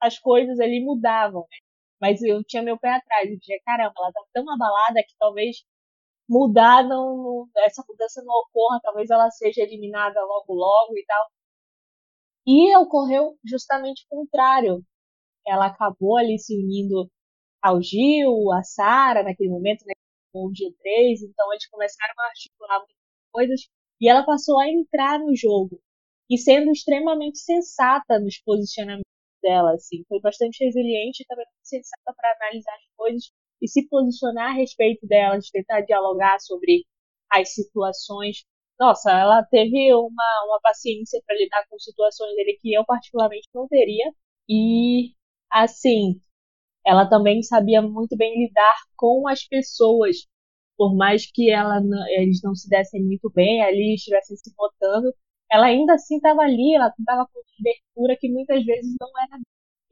as 0.00 0.18
coisas 0.18 0.60
ali 0.60 0.84
mudavam, 0.84 1.42
né? 1.50 1.58
Mas 2.00 2.22
eu 2.22 2.44
tinha 2.44 2.62
meu 2.62 2.78
pé 2.78 2.90
atrás. 2.94 3.30
Eu 3.30 3.38
dizia, 3.38 3.60
caramba, 3.64 3.94
ela 3.98 4.12
tá 4.12 4.20
tão 4.32 4.50
abalada 4.50 5.02
que 5.02 5.14
talvez 5.18 5.64
mudar 6.28 6.84
não, 6.86 7.48
essa 7.58 7.84
mudança 7.88 8.22
não 8.24 8.34
ocorra, 8.34 8.80
talvez 8.82 9.10
ela 9.10 9.30
seja 9.30 9.62
eliminada 9.62 10.20
logo 10.24 10.54
logo 10.54 10.96
e 10.98 11.04
tal. 11.06 11.26
E 12.46 12.76
ocorreu 12.76 13.38
justamente 13.44 14.04
o 14.10 14.16
contrário. 14.16 14.82
Ela 15.46 15.66
acabou 15.66 16.16
ali 16.18 16.38
se 16.38 16.54
unindo 16.56 17.10
ao 17.62 17.82
Gil, 17.82 18.52
a 18.52 18.62
Sara 18.62 19.22
naquele 19.22 19.50
momento, 19.50 19.84
né, 19.86 19.94
com 20.32 20.46
o 20.46 20.52
G3, 20.52 21.22
então 21.22 21.52
eles 21.52 21.68
começaram 21.68 22.14
a 22.18 22.26
articular 22.28 22.78
muitas 22.80 22.96
coisas 23.32 23.60
e 24.00 24.08
ela 24.08 24.24
passou 24.24 24.60
a 24.60 24.68
entrar 24.68 25.18
no 25.20 25.34
jogo 25.36 25.80
e 26.30 26.38
sendo 26.38 26.70
extremamente 26.72 27.38
sensata 27.38 28.18
nos 28.20 28.38
posicionamentos 28.40 29.04
dela, 29.42 29.74
assim, 29.74 30.04
foi 30.08 30.20
bastante 30.20 30.64
resiliente 30.64 31.22
e 31.22 31.26
também 31.26 31.46
sensata 31.62 32.14
para 32.16 32.36
analisar 32.40 32.74
as 32.74 32.96
coisas 32.96 33.32
e 33.60 33.68
se 33.68 33.88
posicionar 33.88 34.50
a 34.52 34.54
respeito 34.54 35.06
delas, 35.06 35.50
tentar 35.50 35.82
dialogar 35.82 36.38
sobre 36.40 36.84
as 37.30 37.54
situações. 37.54 38.44
Nossa, 38.78 39.10
ela 39.12 39.42
teve 39.44 39.92
uma, 39.94 40.44
uma 40.46 40.60
paciência 40.62 41.20
para 41.26 41.36
lidar 41.36 41.64
com 41.68 41.78
situações 41.78 42.34
dele 42.36 42.58
que 42.60 42.72
eu 42.74 42.84
particularmente 42.84 43.48
não 43.54 43.66
teria 43.68 44.12
e 44.48 45.12
assim, 45.50 46.20
ela 46.86 47.08
também 47.08 47.42
sabia 47.42 47.82
muito 47.82 48.16
bem 48.16 48.46
lidar 48.46 48.76
com 48.96 49.28
as 49.28 49.44
pessoas, 49.46 50.26
por 50.76 50.94
mais 50.96 51.30
que 51.30 51.50
ela 51.50 51.80
eles 52.18 52.40
não 52.42 52.54
se 52.54 52.68
dessem 52.68 53.02
muito 53.04 53.30
bem 53.30 53.62
ali, 53.62 53.94
estivessem 53.94 54.36
se 54.36 54.52
votando, 54.56 55.12
ela 55.50 55.66
ainda 55.66 55.94
assim 55.94 56.16
estava 56.16 56.42
ali, 56.42 56.74
ela 56.74 56.92
estava 56.98 57.26
com 57.26 57.40
cobertura 57.56 58.16
que 58.18 58.28
muitas 58.30 58.64
vezes 58.64 58.94
não 59.00 59.08
era. 59.22 59.40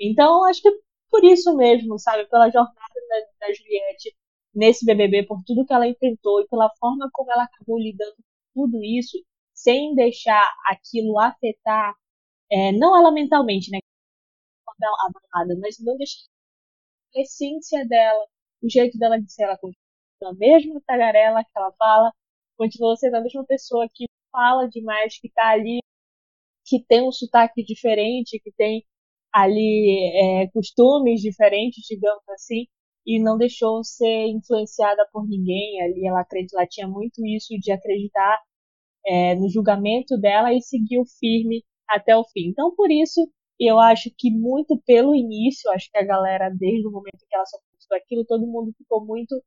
Então, 0.01 0.45
acho 0.47 0.63
que 0.63 0.71
por 1.11 1.25
isso 1.25 1.57
mesmo, 1.57 1.99
sabe, 1.99 2.27
pela 2.29 2.51
jornada 2.51 2.77
da, 3.41 3.47
da 3.47 3.53
Juliette 3.55 4.15
nesse 4.55 4.85
BBB, 4.87 5.25
por 5.27 5.43
tudo 5.45 5.67
que 5.67 5.73
ela 5.73 5.87
enfrentou 5.89 6.41
e 6.41 6.49
pela 6.49 6.71
forma 6.79 7.09
como 7.13 7.31
ela 7.33 7.45
acabou 7.45 7.79
lidando 7.79 8.17
com 8.55 8.63
tudo 8.69 8.83
isso, 8.85 9.19
sem 9.55 9.95
deixar 9.95 10.47
aquilo 10.69 11.19
afetar, 11.19 11.95
é, 12.51 12.73
não 12.73 12.99
ela 12.99 13.13
mentalmente, 13.13 13.71
né, 13.71 13.79
abalada, 14.79 15.59
mas 15.61 15.77
não 15.81 15.97
deixar 15.97 16.21
a 17.17 17.21
essência 17.21 17.87
dela, 17.87 18.27
o 18.63 18.69
jeito 18.71 18.99
dela 18.99 19.21
de 19.21 19.33
ser, 19.33 19.45
ela 19.45 19.59
continua 19.59 19.77
a 20.25 20.35
mesma 20.35 20.81
tagarela 20.87 21.45
que 21.45 21.51
ela 21.57 21.73
fala, 21.73 22.13
continua 22.57 22.97
sendo 22.97 23.17
a 23.17 23.21
mesma 23.21 23.45
pessoa 23.47 23.89
que 23.93 24.07
fala 24.33 24.69
demais, 24.69 25.19
que 25.19 25.31
tá 25.31 25.51
ali, 25.51 25.81
que 26.67 26.83
tem 26.85 27.03
um 27.03 27.13
sotaque 27.13 27.65
diferente, 27.65 28.41
que 28.41 28.53
tem 28.53 28.85
ali 29.37 30.43
é, 30.45 30.49
costumes 30.49 31.21
diferentes, 31.21 31.85
digamos 31.89 32.27
assim, 32.31 32.67
e 33.07 33.21
não 33.23 33.37
deixou 33.39 33.85
ser 33.85 34.29
influenciada 34.29 35.07
por 35.13 35.27
ninguém. 35.29 35.83
Ali 35.83 36.07
ela, 36.07 36.25
ela 36.55 36.67
tinha 36.67 36.89
muito 36.89 37.25
isso 37.27 37.55
de 37.61 37.71
acreditar 37.73 38.41
é, 39.07 39.35
no 39.37 39.49
julgamento 39.51 40.19
dela 40.19 40.53
e 40.55 40.63
seguiu 40.63 41.05
firme 41.21 41.63
até 41.89 42.17
o 42.17 42.25
fim. 42.25 42.49
Então, 42.49 42.75
por 42.75 42.91
isso, 42.91 43.21
eu 43.61 43.79
acho 43.79 44.11
que 44.17 44.31
muito 44.31 44.81
pelo 44.87 45.15
início, 45.15 45.71
acho 45.71 45.91
que 45.91 45.99
a 45.99 46.05
galera, 46.05 46.51
desde 46.51 46.87
o 46.89 46.91
momento 46.91 47.27
que 47.29 47.37
ela 47.37 47.45
só 47.47 47.59
aquilo, 47.97 48.25
todo 48.25 48.47
mundo 48.47 48.73
ficou 48.77 49.05
muito 49.05 49.41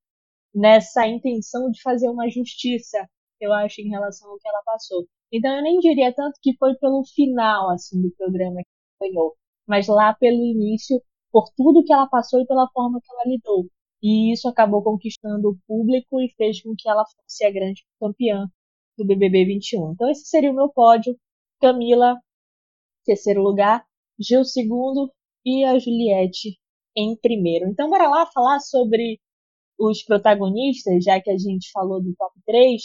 nessa 0.53 1.07
intenção 1.07 1.69
de 1.71 1.81
fazer 1.81 2.09
uma 2.09 2.29
justiça, 2.29 3.07
eu 3.41 3.53
acho, 3.53 3.81
em 3.81 3.89
relação 3.89 4.29
ao 4.31 4.37
que 4.39 4.47
ela 4.47 4.61
passou. 4.65 5.05
Então 5.31 5.55
eu 5.55 5.63
nem 5.63 5.79
diria 5.79 6.13
tanto 6.13 6.39
que 6.41 6.55
foi 6.57 6.75
pelo 6.75 7.03
final, 7.05 7.69
assim, 7.71 8.01
do 8.01 8.11
programa 8.17 8.61
que 8.61 9.07
ganhou, 9.09 9.35
mas 9.69 9.87
lá 9.87 10.13
pelo 10.15 10.43
início, 10.43 11.01
por 11.31 11.49
tudo 11.55 11.83
que 11.83 11.93
ela 11.93 12.07
passou 12.07 12.41
e 12.41 12.47
pela 12.47 12.67
forma 12.73 12.99
que 12.99 13.11
ela 13.13 13.23
lidou. 13.25 13.67
E 14.01 14.33
isso 14.33 14.47
acabou 14.47 14.83
conquistando 14.83 15.49
o 15.49 15.57
público 15.67 16.19
e 16.19 16.33
fez 16.35 16.61
com 16.61 16.73
que 16.77 16.89
ela 16.89 17.05
fosse 17.05 17.45
a 17.45 17.51
grande 17.51 17.85
campeã 17.99 18.49
do 18.97 19.05
BBB 19.05 19.45
21. 19.45 19.91
Então 19.93 20.09
esse 20.09 20.25
seria 20.25 20.51
o 20.51 20.55
meu 20.55 20.69
pódio. 20.69 21.15
Camila, 21.61 22.17
terceiro 23.05 23.43
lugar. 23.43 23.85
Gil 24.19 24.43
segundo 24.43 25.11
e 25.45 25.63
a 25.63 25.77
Juliette 25.77 26.59
em 26.95 27.15
primeiro. 27.15 27.67
Então, 27.67 27.89
bora 27.89 28.09
lá 28.09 28.25
falar 28.25 28.59
sobre 28.59 29.19
os 29.77 30.03
protagonistas, 30.03 31.03
já 31.03 31.21
que 31.21 31.29
a 31.29 31.37
gente 31.37 31.71
falou 31.71 32.01
do 32.01 32.13
top 32.15 32.33
3. 32.45 32.81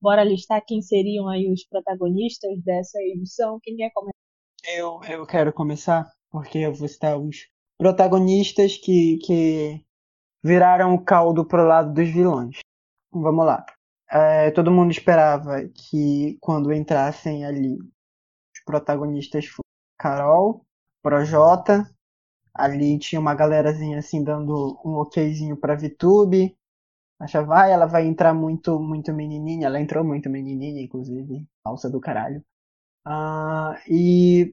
Bora 0.00 0.22
listar 0.22 0.62
quem 0.66 0.82
seriam 0.82 1.28
aí 1.28 1.50
os 1.50 1.64
protagonistas 1.66 2.62
dessa 2.62 2.98
edição. 3.00 3.58
Quem 3.62 3.76
quer 3.76 3.90
começar? 3.94 4.12
Eu, 4.66 5.00
eu 5.08 5.26
quero 5.26 5.52
começar, 5.52 6.10
porque 6.34 6.68
vou 6.68 6.88
citar 6.88 7.16
os 7.16 7.48
protagonistas 7.78 8.76
que, 8.76 9.18
que 9.18 9.84
viraram 10.42 10.92
o 10.92 11.04
caldo 11.04 11.46
pro 11.46 11.64
lado 11.64 11.94
dos 11.94 12.08
vilões. 12.08 12.58
Vamos 13.12 13.46
lá. 13.46 13.64
É, 14.10 14.50
todo 14.50 14.72
mundo 14.72 14.90
esperava 14.90 15.62
que 15.68 16.36
quando 16.40 16.72
entrassem 16.72 17.46
ali 17.46 17.78
os 17.78 18.64
protagonistas 18.66 19.46
fossem 19.46 19.62
Carol, 19.96 20.66
Projota. 21.00 21.88
Ali 22.52 22.98
tinha 22.98 23.20
uma 23.20 23.34
galerazinha 23.34 23.98
assim 24.00 24.24
dando 24.24 24.76
um 24.84 24.96
okzinho 24.96 25.56
pra 25.56 25.76
VTube. 25.76 26.56
Achava, 27.20 27.46
vai, 27.46 27.70
ela 27.70 27.86
vai 27.86 28.06
entrar 28.06 28.34
muito, 28.34 28.80
muito 28.80 29.12
menininha. 29.12 29.68
Ela 29.68 29.80
entrou 29.80 30.02
muito 30.02 30.28
menininha, 30.28 30.82
inclusive. 30.82 31.46
Alça 31.64 31.88
do 31.88 32.00
caralho. 32.00 32.44
Uh, 33.06 33.78
e, 33.88 34.52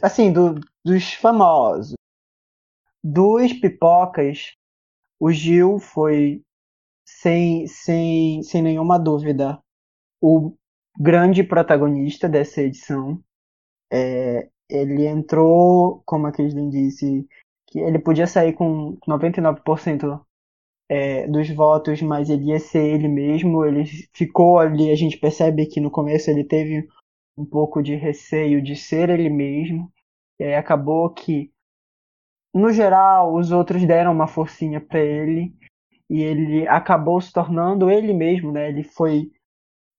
assim, 0.00 0.32
do, 0.32 0.54
dos 0.84 1.14
famosos. 1.14 1.94
Dos 3.02 3.52
pipocas, 3.52 4.54
o 5.18 5.30
Gil 5.32 5.78
foi, 5.78 6.42
sem, 7.04 7.66
sem, 7.66 8.42
sem 8.42 8.62
nenhuma 8.62 8.98
dúvida, 8.98 9.60
o 10.20 10.54
grande 10.98 11.42
protagonista 11.42 12.28
dessa 12.28 12.62
edição. 12.62 13.22
É, 13.92 14.48
ele 14.68 15.06
entrou, 15.06 16.02
como 16.06 16.26
a 16.26 16.32
Kirsten 16.32 16.70
disse, 16.70 17.26
que 17.66 17.80
ele 17.80 17.98
podia 17.98 18.26
sair 18.26 18.52
com 18.52 18.96
99% 19.08 20.22
é, 20.88 21.26
dos 21.26 21.48
votos, 21.50 22.00
mas 22.02 22.30
ele 22.30 22.50
ia 22.50 22.60
ser 22.60 22.94
ele 22.94 23.08
mesmo. 23.08 23.64
Ele 23.64 23.84
ficou 24.12 24.58
ali, 24.58 24.90
a 24.90 24.96
gente 24.96 25.18
percebe 25.18 25.66
que 25.66 25.80
no 25.80 25.90
começo 25.90 26.30
ele 26.30 26.44
teve 26.44 26.86
um 27.36 27.44
pouco 27.44 27.82
de 27.82 27.94
receio 27.94 28.62
de 28.62 28.76
ser 28.76 29.10
ele 29.10 29.28
mesmo. 29.28 29.92
E 30.38 30.44
aí 30.44 30.54
acabou 30.54 31.10
que, 31.10 31.52
no 32.54 32.72
geral, 32.72 33.34
os 33.34 33.52
outros 33.52 33.84
deram 33.86 34.12
uma 34.12 34.26
forcinha 34.26 34.80
para 34.80 35.00
ele. 35.00 35.54
E 36.10 36.20
ele 36.20 36.68
acabou 36.68 37.20
se 37.20 37.32
tornando 37.32 37.90
ele 37.90 38.12
mesmo, 38.12 38.52
né? 38.52 38.68
Ele 38.68 38.82
foi, 38.82 39.30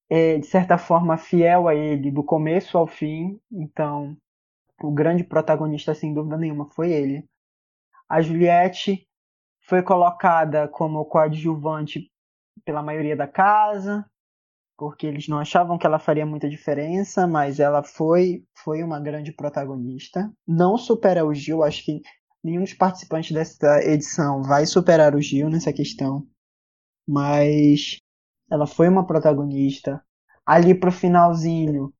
é, 0.09 0.37
de 0.37 0.45
certa 0.45 0.77
forma, 0.77 1.17
fiel 1.17 1.67
a 1.67 1.73
ele 1.73 2.11
do 2.11 2.23
começo 2.23 2.77
ao 2.77 2.85
fim. 2.85 3.39
Então, 3.51 4.15
o 4.81 4.91
grande 4.91 5.23
protagonista, 5.23 5.95
sem 5.95 6.13
dúvida 6.13 6.37
nenhuma, 6.37 6.69
foi 6.69 6.91
ele. 6.91 7.25
A 8.07 8.21
Juliette 8.21 9.07
foi 9.61 9.81
colocada 9.81 10.67
como 10.67 11.05
coadjuvante 11.05 12.11
pela 12.65 12.83
maioria 12.83 13.15
da 13.15 13.27
casa, 13.27 14.05
porque 14.77 15.07
eles 15.07 15.27
não 15.27 15.39
achavam 15.39 15.77
que 15.77 15.85
ela 15.85 15.99
faria 15.99 16.25
muita 16.25 16.49
diferença, 16.49 17.27
mas 17.27 17.59
ela 17.59 17.83
foi, 17.83 18.43
foi 18.63 18.83
uma 18.83 18.99
grande 18.99 19.31
protagonista. 19.31 20.31
Não 20.47 20.77
supera 20.77 21.25
o 21.25 21.33
Gil, 21.33 21.63
acho 21.63 21.83
que 21.85 22.01
nenhum 22.43 22.61
dos 22.63 22.73
participantes 22.73 23.31
dessa 23.31 23.83
edição 23.83 24.43
vai 24.43 24.65
superar 24.65 25.15
o 25.15 25.21
Gil 25.21 25.49
nessa 25.49 25.71
questão, 25.71 26.27
mas 27.07 27.97
ela 28.51 28.67
foi 28.67 28.87
uma 28.87 29.05
protagonista. 29.05 30.03
Ali 30.45 30.75
pro 30.75 30.91
finalzinho, 30.91 31.93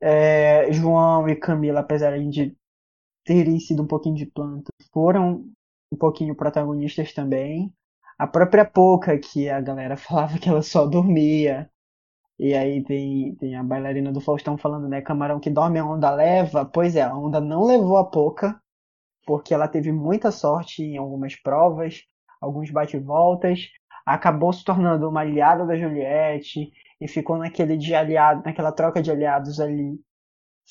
é, 0.00 0.70
João 0.72 1.28
e 1.28 1.34
Camila, 1.34 1.80
apesar 1.80 2.18
de 2.18 2.56
terem 3.24 3.58
sido 3.58 3.82
um 3.82 3.86
pouquinho 3.86 4.14
de 4.14 4.26
planta, 4.26 4.70
foram 4.92 5.44
um 5.92 5.96
pouquinho 5.96 6.34
protagonistas 6.34 7.12
também. 7.12 7.72
A 8.18 8.26
própria 8.26 8.64
Poca, 8.64 9.18
que 9.18 9.48
a 9.48 9.60
galera 9.60 9.96
falava 9.98 10.38
que 10.38 10.48
ela 10.48 10.62
só 10.62 10.86
dormia. 10.86 11.70
E 12.38 12.54
aí 12.54 12.82
tem, 12.84 13.34
tem 13.36 13.56
a 13.56 13.62
bailarina 13.62 14.12
do 14.12 14.20
Faustão 14.20 14.56
falando, 14.56 14.88
né? 14.88 15.00
Camarão 15.02 15.40
que 15.40 15.50
dorme, 15.50 15.78
a 15.78 15.84
onda 15.84 16.10
leva. 16.10 16.64
Pois 16.64 16.94
é, 16.96 17.02
a 17.02 17.14
onda 17.14 17.40
não 17.40 17.64
levou 17.64 17.96
a 17.96 18.04
Poca, 18.04 18.60
porque 19.26 19.52
ela 19.52 19.68
teve 19.68 19.92
muita 19.92 20.30
sorte 20.30 20.82
em 20.82 20.96
algumas 20.96 21.34
provas, 21.36 22.02
alguns 22.40 22.70
bate-voltas. 22.70 23.68
Acabou 24.06 24.52
se 24.52 24.64
tornando 24.64 25.08
uma 25.08 25.20
aliada 25.20 25.66
da 25.66 25.76
Juliette 25.76 26.70
e 27.00 27.08
ficou 27.08 27.36
naquele 27.38 27.76
de 27.76 27.94
aliado, 27.94 28.42
naquela 28.44 28.72
troca 28.72 29.02
de 29.02 29.10
aliados 29.10 29.60
ali 29.60 29.98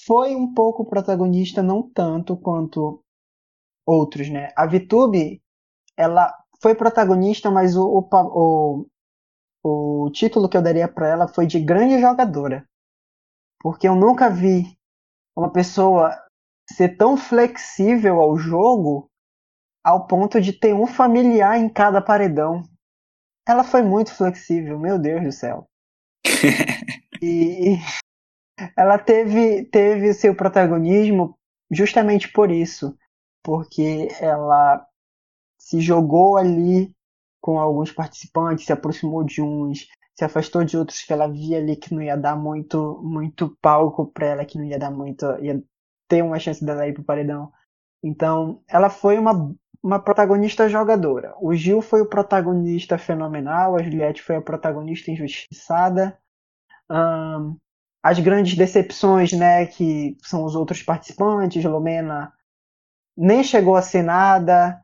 foi 0.05 0.35
um 0.35 0.53
pouco 0.53 0.85
protagonista, 0.85 1.63
não 1.63 1.81
tanto 1.81 2.37
quanto 2.37 3.03
outros, 3.85 4.29
né? 4.29 4.49
A 4.55 4.65
VTube, 4.67 5.41
ela 5.95 6.33
foi 6.61 6.75
protagonista, 6.75 7.49
mas 7.49 7.75
o, 7.75 7.83
o, 7.87 8.07
o, 8.11 8.87
o 9.67 10.09
título 10.11 10.47
que 10.47 10.55
eu 10.55 10.61
daria 10.61 10.87
para 10.87 11.07
ela 11.07 11.27
foi 11.27 11.45
de 11.45 11.59
grande 11.59 11.99
jogadora. 11.99 12.65
Porque 13.59 13.87
eu 13.87 13.95
nunca 13.95 14.29
vi 14.29 14.77
uma 15.35 15.51
pessoa 15.51 16.17
ser 16.69 16.97
tão 16.97 17.17
flexível 17.17 18.19
ao 18.19 18.37
jogo 18.37 19.09
ao 19.83 20.05
ponto 20.05 20.41
de 20.41 20.51
ter 20.51 20.73
um 20.73 20.85
familiar 20.85 21.57
em 21.57 21.69
cada 21.69 22.01
paredão. 22.01 22.63
Ela 23.47 23.63
foi 23.63 23.81
muito 23.81 24.13
flexível, 24.13 24.77
meu 24.77 24.99
Deus 24.99 25.23
do 25.23 25.31
céu. 25.31 25.67
e, 27.21 27.77
ela 28.75 28.97
teve, 28.97 29.65
teve 29.65 30.13
seu 30.13 30.35
protagonismo 30.35 31.37
justamente 31.71 32.31
por 32.31 32.51
isso, 32.51 32.97
porque 33.43 34.07
ela 34.19 34.85
se 35.57 35.79
jogou 35.79 36.37
ali 36.37 36.93
com 37.41 37.59
alguns 37.59 37.91
participantes, 37.91 38.65
se 38.65 38.73
aproximou 38.73 39.23
de 39.23 39.41
uns, 39.41 39.87
se 40.15 40.25
afastou 40.25 40.63
de 40.63 40.77
outros 40.77 41.01
que 41.03 41.13
ela 41.13 41.27
via 41.27 41.57
ali 41.57 41.75
que 41.75 41.93
não 41.93 42.01
ia 42.01 42.17
dar 42.17 42.35
muito 42.35 43.01
muito 43.03 43.55
palco 43.61 44.07
para 44.07 44.27
ela, 44.27 44.45
que 44.45 44.57
não 44.57 44.65
ia 44.65 44.79
dar 44.79 44.91
muito, 44.91 45.25
ia 45.41 45.61
ter 46.07 46.23
uma 46.23 46.39
chance 46.39 46.63
dela 46.65 46.87
ir 46.87 46.93
pro 46.93 47.03
paredão. 47.03 47.51
Então, 48.03 48.61
ela 48.67 48.89
foi 48.89 49.17
uma, 49.17 49.53
uma 49.83 49.99
protagonista 49.99 50.69
jogadora. 50.69 51.35
O 51.41 51.53
Gil 51.53 51.81
foi 51.81 52.01
o 52.01 52.09
protagonista 52.09 52.97
fenomenal, 52.97 53.75
a 53.75 53.83
Juliette 53.83 54.21
foi 54.21 54.35
a 54.35 54.41
protagonista 54.41 55.11
injustiçada. 55.11 56.17
Um, 56.89 57.57
as 58.01 58.19
grandes 58.19 58.55
decepções, 58.55 59.33
né, 59.33 59.65
que 59.65 60.15
são 60.21 60.45
os 60.45 60.55
outros 60.55 60.81
participantes, 60.81 61.63
Lomena 61.65 62.31
nem 63.17 63.43
chegou 63.43 63.75
a 63.75 63.81
ser 63.81 64.03
nada, 64.03 64.79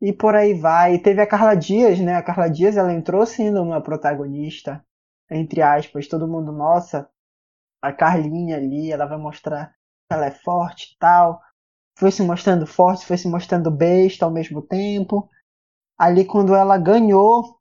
e 0.00 0.12
por 0.12 0.34
aí 0.34 0.54
vai. 0.54 0.94
E 0.94 0.98
teve 1.02 1.20
a 1.20 1.26
Carla 1.26 1.54
Dias, 1.54 1.98
né, 2.00 2.14
a 2.14 2.22
Carla 2.22 2.48
Dias 2.48 2.76
ela 2.76 2.92
entrou 2.92 3.24
sendo 3.26 3.62
uma 3.62 3.80
protagonista, 3.82 4.84
entre 5.30 5.62
aspas, 5.62 6.08
todo 6.08 6.28
mundo, 6.28 6.52
nossa, 6.52 7.08
a 7.82 7.92
Carlinha 7.92 8.56
ali, 8.56 8.90
ela 8.92 9.06
vai 9.06 9.18
mostrar 9.18 9.68
que 10.08 10.14
ela 10.14 10.26
é 10.26 10.30
forte 10.30 10.94
e 10.94 10.98
tal. 10.98 11.40
Foi 11.98 12.10
se 12.10 12.22
mostrando 12.22 12.66
forte, 12.66 13.06
foi 13.06 13.18
se 13.18 13.28
mostrando 13.28 13.70
besta 13.70 14.24
ao 14.24 14.30
mesmo 14.30 14.62
tempo. 14.62 15.28
Ali 15.98 16.24
quando 16.24 16.54
ela 16.54 16.78
ganhou 16.78 17.58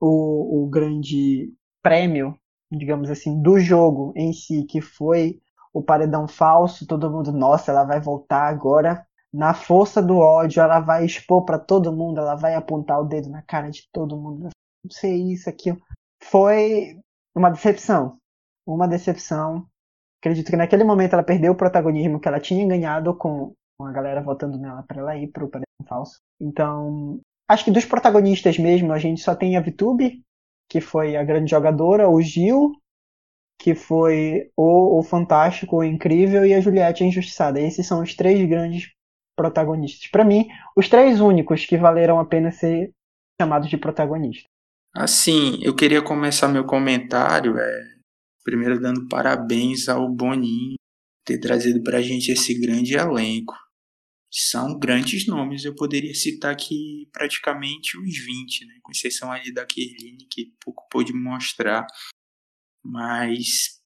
o, 0.00 0.64
o 0.64 0.68
grande 0.68 1.52
prêmio 1.82 2.38
digamos 2.70 3.10
assim, 3.10 3.40
do 3.40 3.58
jogo 3.58 4.12
em 4.16 4.32
si, 4.32 4.64
que 4.64 4.80
foi 4.80 5.40
o 5.72 5.82
paredão 5.82 6.26
falso, 6.26 6.86
todo 6.86 7.10
mundo, 7.10 7.32
nossa, 7.32 7.70
ela 7.70 7.84
vai 7.84 8.00
voltar 8.00 8.48
agora 8.48 9.05
na 9.36 9.52
força 9.52 10.02
do 10.02 10.16
ódio, 10.16 10.62
ela 10.62 10.80
vai 10.80 11.04
expor 11.04 11.44
para 11.44 11.58
todo 11.58 11.92
mundo, 11.92 12.18
ela 12.18 12.34
vai 12.34 12.54
apontar 12.54 12.98
o 12.98 13.04
dedo 13.04 13.28
na 13.28 13.42
cara 13.42 13.68
de 13.70 13.86
todo 13.92 14.16
mundo, 14.16 14.48
não 14.82 14.90
sei 14.90 15.30
isso, 15.30 15.50
aquilo. 15.50 15.78
Foi 16.24 16.98
uma 17.34 17.50
decepção. 17.50 18.16
Uma 18.66 18.88
decepção. 18.88 19.66
Acredito 20.20 20.50
que 20.50 20.56
naquele 20.56 20.84
momento 20.84 21.12
ela 21.12 21.22
perdeu 21.22 21.52
o 21.52 21.56
protagonismo 21.56 22.18
que 22.18 22.26
ela 22.26 22.40
tinha 22.40 22.66
ganhado 22.66 23.14
com, 23.14 23.52
a 23.78 23.92
galera 23.92 24.22
votando 24.22 24.56
nela 24.56 24.82
para 24.82 25.00
ela 25.00 25.16
ir 25.16 25.28
pro 25.28 25.48
paredão 25.48 25.66
falso. 25.86 26.18
Então, 26.40 27.20
acho 27.46 27.66
que 27.66 27.70
dos 27.70 27.84
protagonistas 27.84 28.58
mesmo, 28.58 28.90
a 28.90 28.98
gente 28.98 29.20
só 29.20 29.34
tem 29.34 29.54
a 29.54 29.60
VTube, 29.60 30.22
que 30.66 30.80
foi 30.80 31.14
a 31.14 31.22
grande 31.22 31.50
jogadora, 31.50 32.08
o 32.08 32.22
Gil, 32.22 32.72
que 33.60 33.74
foi 33.74 34.50
o, 34.56 34.98
o 34.98 35.02
fantástico, 35.02 35.76
o 35.76 35.84
incrível, 35.84 36.46
e 36.46 36.54
a 36.54 36.60
Juliette 36.60 37.04
a 37.04 37.06
injustiçada. 37.06 37.60
Esses 37.60 37.86
são 37.86 38.02
os 38.02 38.14
três 38.14 38.42
grandes 38.48 38.95
protagonistas. 39.36 40.10
Para 40.10 40.24
mim, 40.24 40.48
os 40.76 40.88
três 40.88 41.20
únicos 41.20 41.66
que 41.66 41.76
valeram 41.76 42.18
a 42.18 42.24
pena 42.24 42.50
ser 42.50 42.90
chamados 43.40 43.68
de 43.68 43.76
protagonista. 43.76 44.48
Assim, 44.94 45.58
eu 45.62 45.76
queria 45.76 46.00
começar 46.00 46.48
meu 46.48 46.64
comentário 46.64 47.58
é 47.58 47.96
primeiro 48.42 48.80
dando 48.80 49.08
parabéns 49.08 49.88
ao 49.88 50.08
Boninho 50.08 50.76
ter 51.24 51.38
trazido 51.38 51.82
para 51.82 51.98
a 51.98 52.02
gente 52.02 52.30
esse 52.30 52.54
grande 52.58 52.94
elenco 52.94 53.54
são 54.32 54.78
grandes 54.78 55.26
nomes. 55.26 55.64
Eu 55.64 55.74
poderia 55.74 56.14
citar 56.14 56.52
aqui 56.52 57.08
praticamente 57.12 57.98
uns 57.98 58.18
20, 58.18 58.66
né? 58.66 58.78
com 58.82 58.92
exceção 58.92 59.32
ali 59.32 59.52
da 59.52 59.64
Kerline, 59.64 60.26
que 60.30 60.54
pouco 60.62 60.86
pôde 60.90 61.12
mostrar. 61.12 61.86
Mas 62.84 63.80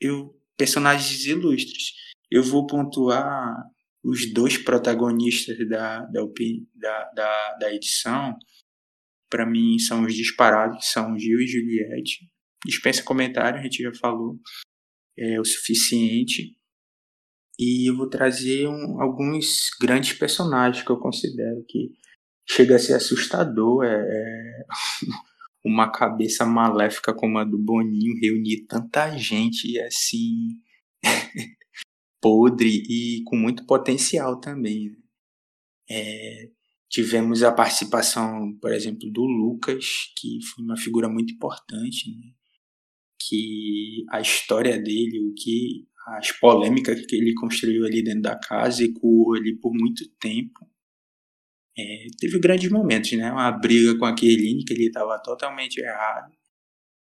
eu 0.00 0.38
personagens 0.56 1.24
ilustres. 1.26 1.92
Eu 2.30 2.42
vou 2.42 2.66
pontuar 2.66 3.56
os 4.04 4.30
dois 4.32 4.58
protagonistas 4.58 5.56
da, 5.66 6.00
da, 6.00 6.20
da, 6.74 7.10
da, 7.12 7.54
da 7.54 7.74
edição. 7.74 8.36
Para 9.30 9.46
mim, 9.46 9.78
são 9.78 10.04
os 10.04 10.14
disparados, 10.14 10.90
são 10.90 11.18
Gil 11.18 11.40
e 11.40 11.46
Juliette. 11.46 12.28
Dispensa 12.66 13.02
comentário, 13.02 13.58
a 13.58 13.62
gente 13.62 13.82
já 13.82 13.92
falou. 13.94 14.38
É 15.18 15.40
o 15.40 15.44
suficiente. 15.44 16.56
E 17.58 17.88
eu 17.88 17.96
vou 17.96 18.08
trazer 18.08 18.68
um, 18.68 19.00
alguns 19.00 19.70
grandes 19.80 20.12
personagens 20.12 20.84
que 20.84 20.90
eu 20.90 20.98
considero 20.98 21.64
que 21.66 21.92
chega 22.46 22.76
a 22.76 22.78
ser 22.78 22.94
assustador. 22.94 23.84
É, 23.84 23.94
é 23.94 24.64
uma 25.64 25.90
cabeça 25.90 26.44
maléfica 26.44 27.14
como 27.14 27.38
a 27.38 27.44
do 27.44 27.56
Boninho 27.56 28.20
reunir 28.20 28.66
tanta 28.66 29.16
gente 29.16 29.80
assim 29.80 30.60
podre 32.24 32.82
e 32.88 33.22
com 33.24 33.36
muito 33.36 33.66
potencial 33.66 34.40
também. 34.40 34.88
Né? 34.88 34.96
É, 35.90 36.48
tivemos 36.88 37.42
a 37.42 37.52
participação, 37.52 38.56
por 38.62 38.72
exemplo, 38.72 39.10
do 39.12 39.26
Lucas, 39.26 40.10
que 40.16 40.38
foi 40.42 40.64
uma 40.64 40.78
figura 40.78 41.06
muito 41.06 41.34
importante, 41.34 42.10
né? 42.10 42.32
que 43.20 44.06
a 44.10 44.22
história 44.22 44.80
dele, 44.80 45.20
o 45.20 45.34
que 45.34 45.86
as 46.06 46.32
polêmicas 46.32 47.04
que 47.04 47.14
ele 47.14 47.34
construiu 47.34 47.84
ali 47.84 48.02
dentro 48.02 48.22
da 48.22 48.38
casa 48.38 48.82
e 48.82 48.92
coou 48.94 49.34
ali 49.34 49.58
por 49.58 49.74
muito 49.74 50.08
tempo. 50.18 50.66
É, 51.76 52.06
teve 52.18 52.38
grandes 52.38 52.70
momentos, 52.70 53.12
né? 53.12 53.32
Uma 53.32 53.50
briga 53.50 53.98
com 53.98 54.04
a 54.04 54.14
Kerline, 54.14 54.64
que 54.64 54.72
ele 54.74 54.86
estava 54.86 55.18
totalmente 55.18 55.78
errado. 55.78 56.32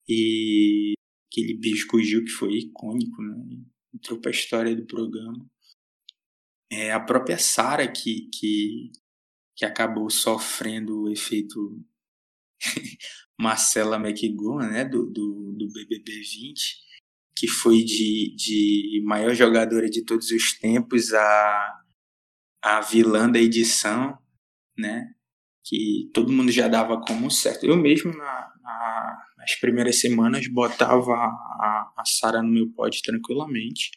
E 0.08 0.92
aquele 1.30 1.54
beijo 1.54 1.86
com 1.86 1.96
o 1.96 2.02
Gil, 2.02 2.24
que 2.24 2.30
foi 2.30 2.58
icônico, 2.58 3.22
né? 3.22 3.64
Entrou 3.94 4.20
para 4.20 4.30
a 4.30 4.34
história 4.34 4.74
do 4.74 4.86
programa. 4.86 5.48
É, 6.70 6.92
a 6.92 7.00
própria 7.00 7.38
Sara, 7.38 7.90
que, 7.90 8.28
que, 8.32 8.92
que 9.56 9.64
acabou 9.64 10.08
sofrendo 10.08 11.02
o 11.02 11.10
efeito 11.10 11.84
Marcela 13.38 13.96
McGowan, 13.96 14.70
né? 14.70 14.84
Do, 14.84 15.06
do, 15.06 15.52
do 15.52 15.68
BBB 15.72 16.12
20 16.12 16.90
que 17.40 17.48
foi 17.48 17.82
de, 17.82 18.34
de 18.36 19.02
maior 19.02 19.34
jogadora 19.34 19.88
de 19.88 20.04
todos 20.04 20.30
os 20.30 20.58
tempos 20.58 21.14
a, 21.14 21.80
a 22.62 22.80
vilã 22.82 23.30
da 23.30 23.38
edição, 23.38 24.18
né? 24.76 25.10
Que 25.64 26.10
todo 26.12 26.30
mundo 26.30 26.52
já 26.52 26.68
dava 26.68 27.00
como 27.00 27.30
certo. 27.30 27.64
Eu 27.64 27.78
mesmo, 27.78 28.14
na, 28.14 28.49
nas 29.40 29.54
primeiras 29.56 29.98
semanas, 29.98 30.46
botava 30.48 31.12
a, 31.14 31.92
a 31.96 32.04
Sara 32.04 32.42
no 32.42 32.50
meu 32.50 32.70
pódio 32.70 33.00
tranquilamente. 33.02 33.90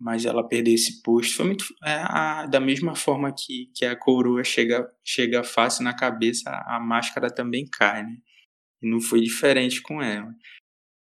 Mas 0.00 0.24
ela 0.24 0.46
perdeu 0.46 0.74
esse 0.74 1.02
posto. 1.02 1.36
Foi 1.36 1.46
muito. 1.46 1.64
É, 1.84 1.94
a, 1.94 2.46
da 2.46 2.60
mesma 2.60 2.94
forma 2.94 3.32
que, 3.32 3.70
que 3.74 3.84
a 3.84 3.96
coroa 3.96 4.42
chega, 4.42 4.88
chega 5.04 5.44
fácil 5.44 5.84
na 5.84 5.94
cabeça, 5.94 6.50
a 6.66 6.80
máscara 6.80 7.28
também 7.28 7.66
cai, 7.66 8.04
né? 8.04 8.16
E 8.80 8.88
não 8.88 9.00
foi 9.00 9.20
diferente 9.20 9.80
com 9.82 10.00
ela. 10.00 10.32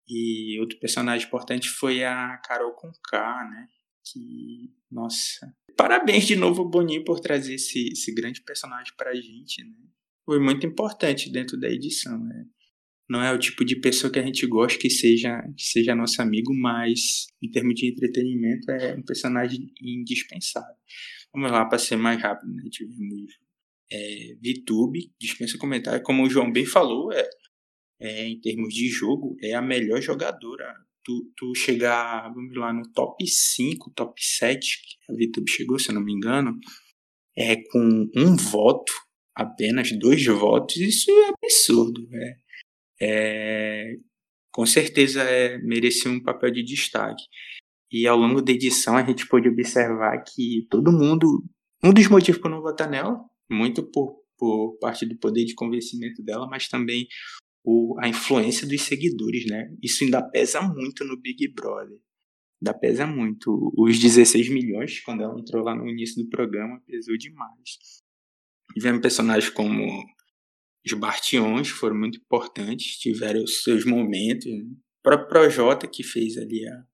E 0.07 0.59
outro 0.59 0.79
personagem 0.79 1.25
importante 1.25 1.69
foi 1.69 2.03
a 2.03 2.37
Carol 2.45 2.73
Conká, 2.73 3.47
né? 3.49 3.67
Que, 4.05 4.71
nossa. 4.91 5.51
Parabéns 5.77 6.25
de 6.25 6.35
novo, 6.35 6.65
Boninho, 6.65 7.03
por 7.03 7.19
trazer 7.19 7.55
esse, 7.55 7.89
esse 7.89 8.13
grande 8.13 8.41
personagem 8.41 8.93
pra 8.95 9.15
gente, 9.15 9.63
né? 9.63 9.75
Foi 10.25 10.39
muito 10.39 10.65
importante 10.65 11.31
dentro 11.31 11.59
da 11.59 11.69
edição, 11.69 12.19
né? 12.19 12.45
Não 13.11 13.21
é 13.21 13.33
o 13.33 13.37
tipo 13.37 13.65
de 13.65 13.75
pessoa 13.75 14.11
que 14.11 14.19
a 14.19 14.25
gente 14.25 14.47
gosta 14.47 14.79
que 14.79 14.89
seja, 14.89 15.41
que 15.57 15.63
seja 15.63 15.93
nosso 15.93 16.21
amigo, 16.21 16.53
mas 16.55 17.27
em 17.43 17.51
termos 17.51 17.75
de 17.75 17.91
entretenimento 17.91 18.71
é 18.71 18.95
um 18.95 19.03
personagem 19.03 19.67
indispensável. 19.81 20.75
Vamos 21.33 21.51
lá 21.51 21.65
para 21.65 21.77
ser 21.77 21.97
mais 21.97 22.21
rápido, 22.21 22.53
né? 22.53 22.63
Tivemos 22.71 23.33
é, 23.91 24.35
VTube, 24.35 25.11
dispensa 25.19 25.57
comentário, 25.57 26.01
como 26.03 26.23
o 26.23 26.29
João 26.29 26.49
bem 26.49 26.65
falou, 26.65 27.11
é 27.11 27.29
é, 28.01 28.27
em 28.27 28.39
termos 28.39 28.73
de 28.73 28.87
jogo, 28.87 29.37
é 29.41 29.53
a 29.53 29.61
melhor 29.61 30.01
jogadora. 30.01 30.73
Tu, 31.03 31.31
tu 31.35 31.53
chegar, 31.55 32.31
vamos 32.33 32.55
lá, 32.55 32.73
no 32.73 32.83
top 32.91 33.27
5, 33.27 33.91
top 33.91 34.13
7, 34.23 34.81
que 34.81 35.11
a 35.11 35.15
VTube 35.15 35.49
chegou, 35.49 35.77
se 35.77 35.89
eu 35.89 35.95
não 35.95 36.03
me 36.03 36.13
engano, 36.13 36.57
é 37.37 37.57
com 37.57 38.09
um 38.15 38.35
voto, 38.35 38.91
apenas 39.35 39.91
dois 39.91 40.25
votos, 40.25 40.77
isso 40.77 41.11
é 41.11 41.29
absurdo. 41.29 42.07
É, 42.13 42.35
é, 43.01 43.95
com 44.51 44.65
certeza 44.65 45.23
é, 45.23 45.57
merecia 45.57 46.11
um 46.11 46.21
papel 46.21 46.51
de 46.51 46.63
destaque. 46.63 47.23
E 47.91 48.07
ao 48.07 48.17
longo 48.17 48.41
da 48.41 48.51
edição 48.51 48.95
a 48.95 49.03
gente 49.03 49.27
pôde 49.27 49.49
observar 49.49 50.23
que 50.23 50.67
todo 50.69 50.91
mundo. 50.91 51.43
Um 51.83 51.91
dos 51.91 52.07
motivos 52.07 52.39
por 52.39 52.51
não 52.51 52.61
votar 52.61 52.87
nela, 52.87 53.19
muito 53.49 53.81
por, 53.83 54.21
por 54.37 54.77
parte 54.79 55.03
do 55.03 55.17
poder 55.17 55.45
de 55.45 55.55
convencimento 55.55 56.21
dela, 56.21 56.47
mas 56.47 56.67
também 56.67 57.07
o, 57.63 57.97
a 57.99 58.07
influência 58.07 58.67
dos 58.67 58.83
seguidores, 58.83 59.47
né? 59.47 59.75
Isso 59.81 60.03
ainda 60.03 60.21
pesa 60.21 60.61
muito 60.61 61.03
no 61.03 61.19
Big 61.19 61.47
Brother. 61.53 61.97
Ainda 62.61 62.77
pesa 62.77 63.07
muito. 63.07 63.73
Os 63.75 63.99
16 63.99 64.49
milhões, 64.49 64.99
quando 64.99 65.23
ela 65.23 65.39
entrou 65.39 65.63
lá 65.63 65.75
no 65.75 65.89
início 65.89 66.23
do 66.23 66.29
programa, 66.29 66.79
pesou 66.85 67.17
demais. 67.17 68.03
Tivemos 68.75 69.01
personagens 69.01 69.51
como 69.51 70.05
os 70.85 70.93
Bartions, 70.93 71.69
foram 71.69 71.95
muito 71.95 72.17
importantes, 72.17 72.97
tiveram 72.97 73.43
os 73.43 73.63
seus 73.63 73.85
momentos. 73.85 74.45
Né? 74.45 74.63
O 74.63 75.03
próprio 75.03 75.29
Projota, 75.29 75.87
que 75.87 76.03
fez 76.03 76.37
ali 76.37 76.67
a, 76.67 76.85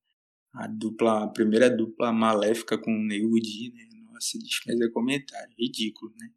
a 0.55 0.67
dupla, 0.67 1.23
a 1.23 1.27
primeira 1.27 1.69
dupla 1.69 2.11
maléfica 2.11 2.77
com 2.77 2.91
o 2.91 3.03
Neudi, 3.03 3.71
né? 3.73 3.87
Nossa, 4.11 4.37
dispensa 4.39 4.89
comentário, 4.91 5.53
ridículo, 5.57 6.11
né? 6.17 6.29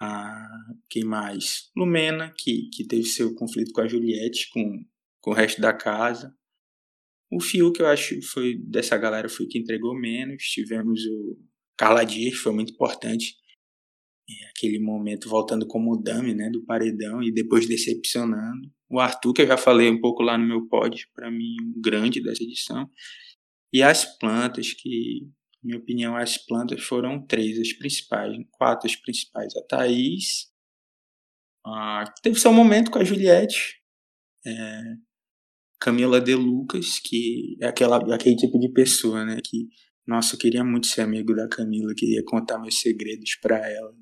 Ah, 0.00 0.48
quem 0.90 1.04
mais? 1.04 1.70
Lumena, 1.76 2.34
que, 2.36 2.68
que 2.70 2.84
teve 2.84 3.04
seu 3.04 3.34
conflito 3.34 3.72
com 3.72 3.80
a 3.80 3.88
Juliette, 3.88 4.50
com, 4.52 4.84
com 5.20 5.30
o 5.30 5.34
resto 5.34 5.60
da 5.60 5.72
casa. 5.72 6.36
O 7.30 7.40
Fiuk, 7.40 7.80
eu 7.80 7.86
acho, 7.86 8.20
foi 8.20 8.58
dessa 8.58 8.98
galera 8.98 9.28
foi 9.28 9.46
que 9.46 9.58
entregou 9.58 9.98
menos. 9.98 10.42
Tivemos 10.42 11.00
o 11.06 11.38
Carla 11.78 12.04
Dias, 12.04 12.34
que 12.34 12.40
foi 12.40 12.52
muito 12.52 12.72
importante. 12.72 13.36
É, 14.40 14.50
aquele 14.50 14.78
momento 14.78 15.28
voltando 15.28 15.66
como 15.66 16.00
dame, 16.00 16.34
né, 16.34 16.48
do 16.50 16.64
paredão 16.64 17.22
e 17.22 17.32
depois 17.32 17.66
decepcionando. 17.66 18.70
O 18.88 19.00
Arthur, 19.00 19.32
que 19.32 19.42
eu 19.42 19.46
já 19.46 19.56
falei 19.56 19.90
um 19.90 20.00
pouco 20.00 20.22
lá 20.22 20.38
no 20.38 20.46
meu 20.46 20.68
pod, 20.68 21.08
para 21.14 21.30
mim, 21.30 21.56
um 21.60 21.80
grande 21.80 22.22
dessa 22.22 22.42
edição. 22.42 22.88
E 23.72 23.82
as 23.82 24.04
plantas, 24.18 24.72
que, 24.74 25.26
na 25.62 25.68
minha 25.68 25.78
opinião, 25.78 26.16
as 26.16 26.38
plantas 26.38 26.82
foram 26.82 27.24
três 27.26 27.58
as 27.58 27.72
principais, 27.72 28.36
quatro 28.52 28.88
as 28.88 28.96
principais. 28.96 29.56
A 29.56 29.62
Thaís, 29.66 30.46
a, 31.66 32.04
teve 32.22 32.38
seu 32.38 32.52
momento 32.52 32.90
com 32.90 32.98
a 32.98 33.04
Juliette, 33.04 33.80
é, 34.46 34.82
Camila 35.80 36.20
De 36.20 36.34
Lucas, 36.34 37.00
que 37.00 37.56
é 37.60 37.66
aquela, 37.66 37.96
aquele 38.14 38.36
tipo 38.36 38.58
de 38.58 38.68
pessoa, 38.68 39.24
né, 39.24 39.38
que, 39.42 39.68
nossa, 40.06 40.36
eu 40.36 40.38
queria 40.38 40.62
muito 40.62 40.86
ser 40.86 41.00
amigo 41.00 41.34
da 41.34 41.48
Camila, 41.48 41.94
queria 41.96 42.22
contar 42.24 42.58
meus 42.58 42.80
segredos 42.80 43.36
para 43.40 43.56
ela 43.68 44.01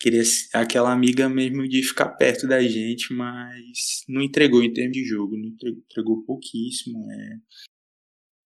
queria 0.00 0.22
aquela 0.54 0.90
amiga 0.90 1.28
mesmo 1.28 1.68
de 1.68 1.82
ficar 1.82 2.08
perto 2.08 2.48
da 2.48 2.62
gente, 2.62 3.12
mas 3.12 4.02
não 4.08 4.22
entregou 4.22 4.62
em 4.62 4.72
termos 4.72 4.96
de 4.96 5.04
jogo, 5.04 5.36
não 5.36 5.48
entregou 5.48 6.24
pouquíssimo. 6.24 7.06
É, 7.12 7.38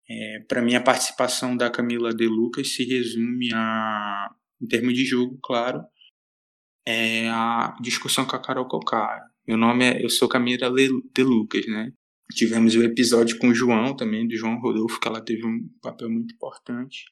é, 0.09 0.41
para 0.41 0.63
mim, 0.63 0.75
a 0.75 0.83
participação 0.83 1.55
da 1.55 1.71
Camila 1.71 2.15
De 2.15 2.27
Lucas 2.27 2.75
se 2.75 2.85
resume 2.85 3.53
a, 3.55 4.35
em 4.61 4.67
termos 4.67 4.95
de 4.95 5.05
jogo, 5.05 5.39
claro, 5.43 5.85
é 6.87 7.29
a 7.29 7.77
discussão 7.83 8.25
com 8.25 8.35
a 8.35 8.43
Carol 8.43 8.67
Cocar. 8.67 9.21
Meu 9.47 9.59
nome 9.59 9.85
é, 9.85 10.05
eu 10.05 10.09
sou 10.09 10.29
Camila 10.29 10.71
De 11.15 11.23
Lucas, 11.23 11.67
né? 11.67 11.93
Tivemos 12.35 12.75
o 12.75 12.83
episódio 12.83 13.39
com 13.39 13.49
o 13.49 13.55
João 13.55 13.95
também, 13.95 14.27
do 14.27 14.35
João 14.35 14.59
Rodolfo, 14.59 14.99
que 14.99 15.07
ela 15.07 15.23
teve 15.23 15.47
um 15.47 15.69
papel 15.83 16.09
muito 16.09 16.35
importante. 16.35 17.05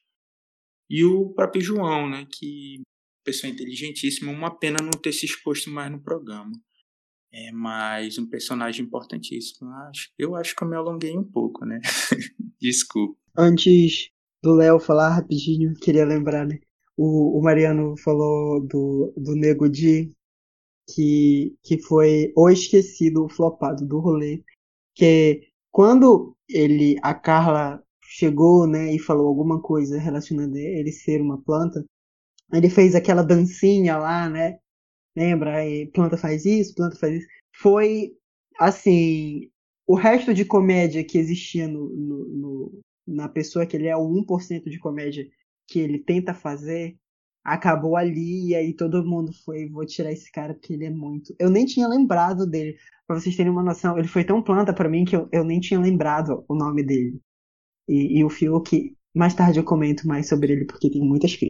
E 0.88 1.04
o 1.04 1.28
próprio 1.34 1.62
João, 1.62 2.08
né, 2.08 2.26
que 2.32 2.80
pessoa 3.24 3.50
inteligentíssima, 3.50 4.32
uma 4.32 4.50
pena 4.50 4.78
não 4.82 4.90
ter 4.90 5.12
se 5.12 5.26
exposto 5.26 5.70
mais 5.70 5.90
no 5.90 6.02
programa. 6.02 6.52
É 7.32 7.52
mais 7.52 8.18
um 8.18 8.26
personagem 8.28 8.84
importantíssimo. 8.84 9.70
Eu 10.18 10.34
acho 10.34 10.56
que 10.56 10.64
eu 10.64 10.68
me 10.68 10.76
alonguei 10.76 11.16
um 11.16 11.24
pouco, 11.24 11.64
né? 11.64 11.80
Desculpa. 12.60 13.16
Antes 13.36 14.10
do 14.42 14.54
Léo 14.54 14.80
falar 14.80 15.10
rapidinho, 15.10 15.74
queria 15.74 16.04
lembrar, 16.04 16.46
né? 16.46 16.58
O, 16.96 17.38
o 17.38 17.42
Mariano 17.42 17.96
falou 17.96 18.60
do, 18.66 19.14
do 19.16 19.34
Nego 19.36 19.68
Di, 19.68 20.12
que, 20.92 21.56
que 21.62 21.80
foi 21.80 22.32
o 22.36 22.50
esquecido, 22.50 23.24
o 23.24 23.28
flopado 23.28 23.86
do 23.86 24.00
rolê. 24.00 24.42
Que 24.94 25.48
quando 25.70 26.36
ele, 26.48 26.96
a 27.02 27.14
Carla 27.14 27.82
chegou, 28.02 28.66
né, 28.66 28.92
e 28.92 28.98
falou 28.98 29.28
alguma 29.28 29.62
coisa 29.62 29.98
relacionando 29.98 30.56
ele 30.56 30.90
ser 30.90 31.22
uma 31.22 31.40
planta, 31.40 31.84
ele 32.52 32.70
fez 32.70 32.94
aquela 32.94 33.22
dancinha 33.22 33.96
lá, 33.98 34.28
né? 34.28 34.58
Lembra? 35.16 35.66
E 35.66 35.86
planta 35.88 36.16
faz 36.16 36.44
isso, 36.44 36.74
planta 36.74 36.96
faz 36.96 37.14
isso. 37.16 37.26
Foi, 37.54 38.12
assim, 38.58 39.50
o 39.86 39.94
resto 39.96 40.32
de 40.34 40.44
comédia 40.44 41.04
que 41.04 41.18
existia 41.18 41.68
no, 41.68 41.88
no, 41.90 42.24
no, 42.28 42.80
na 43.06 43.28
pessoa 43.28 43.66
que 43.66 43.76
ele 43.76 43.88
é 43.88 43.96
o 43.96 44.08
1% 44.08 44.64
de 44.70 44.78
comédia 44.78 45.26
que 45.68 45.78
ele 45.80 45.98
tenta 45.98 46.34
fazer, 46.34 46.96
acabou 47.44 47.96
ali 47.96 48.48
e 48.48 48.54
aí 48.54 48.74
todo 48.74 49.04
mundo 49.04 49.32
foi, 49.44 49.68
vou 49.68 49.84
tirar 49.86 50.12
esse 50.12 50.30
cara 50.30 50.54
porque 50.54 50.72
ele 50.74 50.86
é 50.86 50.90
muito. 50.90 51.34
Eu 51.38 51.50
nem 51.50 51.64
tinha 51.66 51.88
lembrado 51.88 52.46
dele. 52.46 52.76
Pra 53.06 53.18
vocês 53.18 53.36
terem 53.36 53.50
uma 53.50 53.62
noção, 53.62 53.98
ele 53.98 54.08
foi 54.08 54.24
tão 54.24 54.42
planta 54.42 54.72
para 54.74 54.88
mim 54.88 55.04
que 55.04 55.16
eu, 55.16 55.28
eu 55.32 55.44
nem 55.44 55.60
tinha 55.60 55.80
lembrado 55.80 56.44
o 56.48 56.54
nome 56.54 56.82
dele. 56.84 57.20
E, 57.88 58.20
e 58.20 58.24
o 58.24 58.30
Fiuk, 58.30 58.96
mais 59.14 59.34
tarde 59.34 59.58
eu 59.58 59.64
comento 59.64 60.06
mais 60.06 60.28
sobre 60.28 60.52
ele 60.52 60.64
porque 60.66 60.90
tem 60.90 61.02
muitas 61.02 61.32
críticas. 61.32 61.49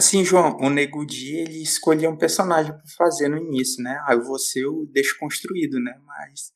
Assim, 0.00 0.24
João, 0.24 0.56
o 0.62 0.70
Nego 0.70 1.04
Di, 1.04 1.36
ele 1.36 1.62
escolhia 1.62 2.08
um 2.08 2.16
personagem 2.16 2.72
para 2.72 2.82
fazer 2.96 3.28
no 3.28 3.36
início, 3.36 3.84
né? 3.84 4.02
Ah, 4.06 4.14
eu 4.14 4.24
vou 4.24 4.38
ser 4.38 4.64
o 4.64 4.86
desconstruído, 4.86 5.78
né? 5.78 5.94
Mas 6.06 6.54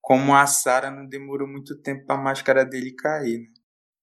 como 0.00 0.32
a 0.32 0.46
Sara 0.46 0.88
não 0.88 1.04
demorou 1.04 1.48
muito 1.48 1.76
tempo 1.82 2.06
para 2.06 2.14
a 2.14 2.22
máscara 2.22 2.64
dele 2.64 2.92
cair, 2.92 3.40
né? 3.40 3.46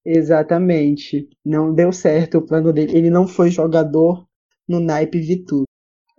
Exatamente. 0.06 1.30
Não 1.46 1.74
deu 1.74 1.94
certo 1.94 2.40
o 2.40 2.46
plano 2.46 2.74
dele. 2.74 2.98
Ele 2.98 3.10
não 3.10 3.26
foi 3.26 3.50
jogador 3.50 4.28
no 4.68 4.82
naipe 4.82 5.18
Vitu. 5.18 5.64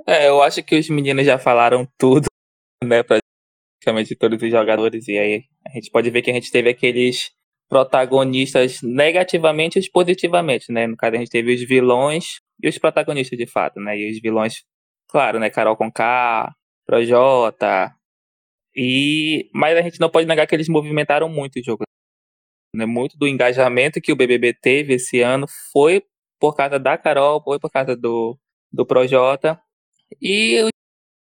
É, 0.06 0.30
eu 0.30 0.40
acho 0.40 0.62
que 0.62 0.78
os 0.78 0.88
meninos 0.88 1.26
já 1.26 1.38
falaram 1.38 1.86
tudo, 1.98 2.24
né? 2.82 3.02
Praticamente 3.02 4.16
todos 4.16 4.42
os 4.42 4.50
jogadores. 4.50 5.06
E 5.06 5.18
aí 5.18 5.44
a 5.66 5.70
gente 5.72 5.90
pode 5.90 6.08
ver 6.08 6.22
que 6.22 6.30
a 6.30 6.34
gente 6.34 6.50
teve 6.50 6.70
aqueles 6.70 7.30
protagonistas 7.68 8.80
negativamente 8.80 9.78
e 9.78 9.90
positivamente, 9.90 10.72
né? 10.72 10.86
No 10.86 10.96
caso, 10.96 11.16
a 11.16 11.18
gente 11.18 11.30
teve 11.30 11.54
os 11.54 11.62
vilões 11.62 12.42
e 12.62 12.68
os 12.68 12.78
protagonistas, 12.78 13.38
de 13.38 13.46
fato, 13.46 13.80
né? 13.80 13.98
E 13.98 14.10
os 14.10 14.20
vilões, 14.20 14.64
claro, 15.08 15.38
né? 15.38 15.50
Carol 15.50 15.76
Conká, 15.76 16.54
Projota. 16.86 17.94
E... 18.74 19.50
Mas 19.54 19.76
a 19.76 19.82
gente 19.82 20.00
não 20.00 20.10
pode 20.10 20.26
negar 20.26 20.46
que 20.46 20.54
eles 20.54 20.68
movimentaram 20.68 21.28
muito 21.28 21.58
o 21.58 21.64
jogo. 21.64 21.84
Né? 22.74 22.86
Muito 22.86 23.16
do 23.16 23.28
engajamento 23.28 24.00
que 24.00 24.12
o 24.12 24.16
BBB 24.16 24.54
teve 24.54 24.94
esse 24.94 25.20
ano 25.20 25.46
foi 25.72 26.02
por 26.40 26.54
causa 26.56 26.78
da 26.78 26.98
Carol, 26.98 27.42
foi 27.42 27.58
por 27.58 27.70
causa 27.70 27.96
do, 27.96 28.38
do 28.72 28.86
Projota. 28.86 29.60
E 30.20 30.60
os 30.62 30.70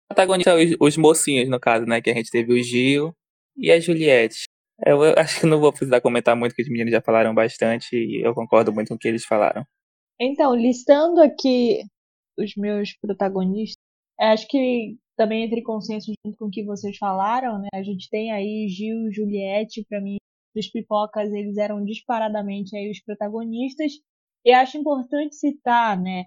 protagonistas, 0.09 0.71
os, 0.71 0.77
os 0.79 0.97
mocinhos, 0.97 1.49
no 1.49 1.59
caso, 1.59 1.85
né? 1.85 2.01
Que 2.01 2.09
a 2.09 2.13
gente 2.13 2.31
teve 2.31 2.53
o 2.53 2.63
Gil 2.63 3.13
e 3.57 3.71
a 3.71 3.79
Juliette. 3.79 4.43
Eu, 4.85 5.03
eu 5.03 5.13
acho 5.17 5.41
que 5.41 5.45
não 5.45 5.59
vou 5.59 5.71
precisar 5.71 6.01
comentar 6.01 6.35
muito, 6.35 6.55
que 6.55 6.61
os 6.63 6.69
meninos 6.69 6.91
já 6.91 7.01
falaram 7.01 7.33
bastante 7.35 7.95
e 7.95 8.21
eu 8.25 8.33
concordo 8.33 8.73
muito 8.73 8.89
com 8.89 8.95
o 8.95 8.97
que 8.97 9.07
eles 9.07 9.25
falaram. 9.25 9.65
Então, 10.23 10.53
listando 10.53 11.19
aqui 11.19 11.81
os 12.37 12.55
meus 12.55 12.93
protagonistas, 13.01 13.81
acho 14.19 14.47
que 14.47 14.95
também 15.17 15.45
entre 15.45 15.63
consenso 15.63 16.13
junto 16.23 16.37
com 16.37 16.45
o 16.45 16.51
que 16.51 16.63
vocês 16.63 16.95
falaram, 16.97 17.59
né? 17.59 17.69
A 17.73 17.81
gente 17.81 18.07
tem 18.07 18.31
aí 18.31 18.67
Gil, 18.69 19.11
Juliette, 19.11 19.83
para 19.89 19.99
mim, 19.99 20.17
dos 20.55 20.67
pipocas, 20.69 21.31
eles 21.33 21.57
eram 21.57 21.83
disparadamente 21.83 22.75
aí 22.77 22.91
os 22.91 23.01
protagonistas. 23.01 23.93
E 24.45 24.51
acho 24.53 24.77
importante 24.77 25.35
citar, 25.35 25.99
né, 25.99 26.25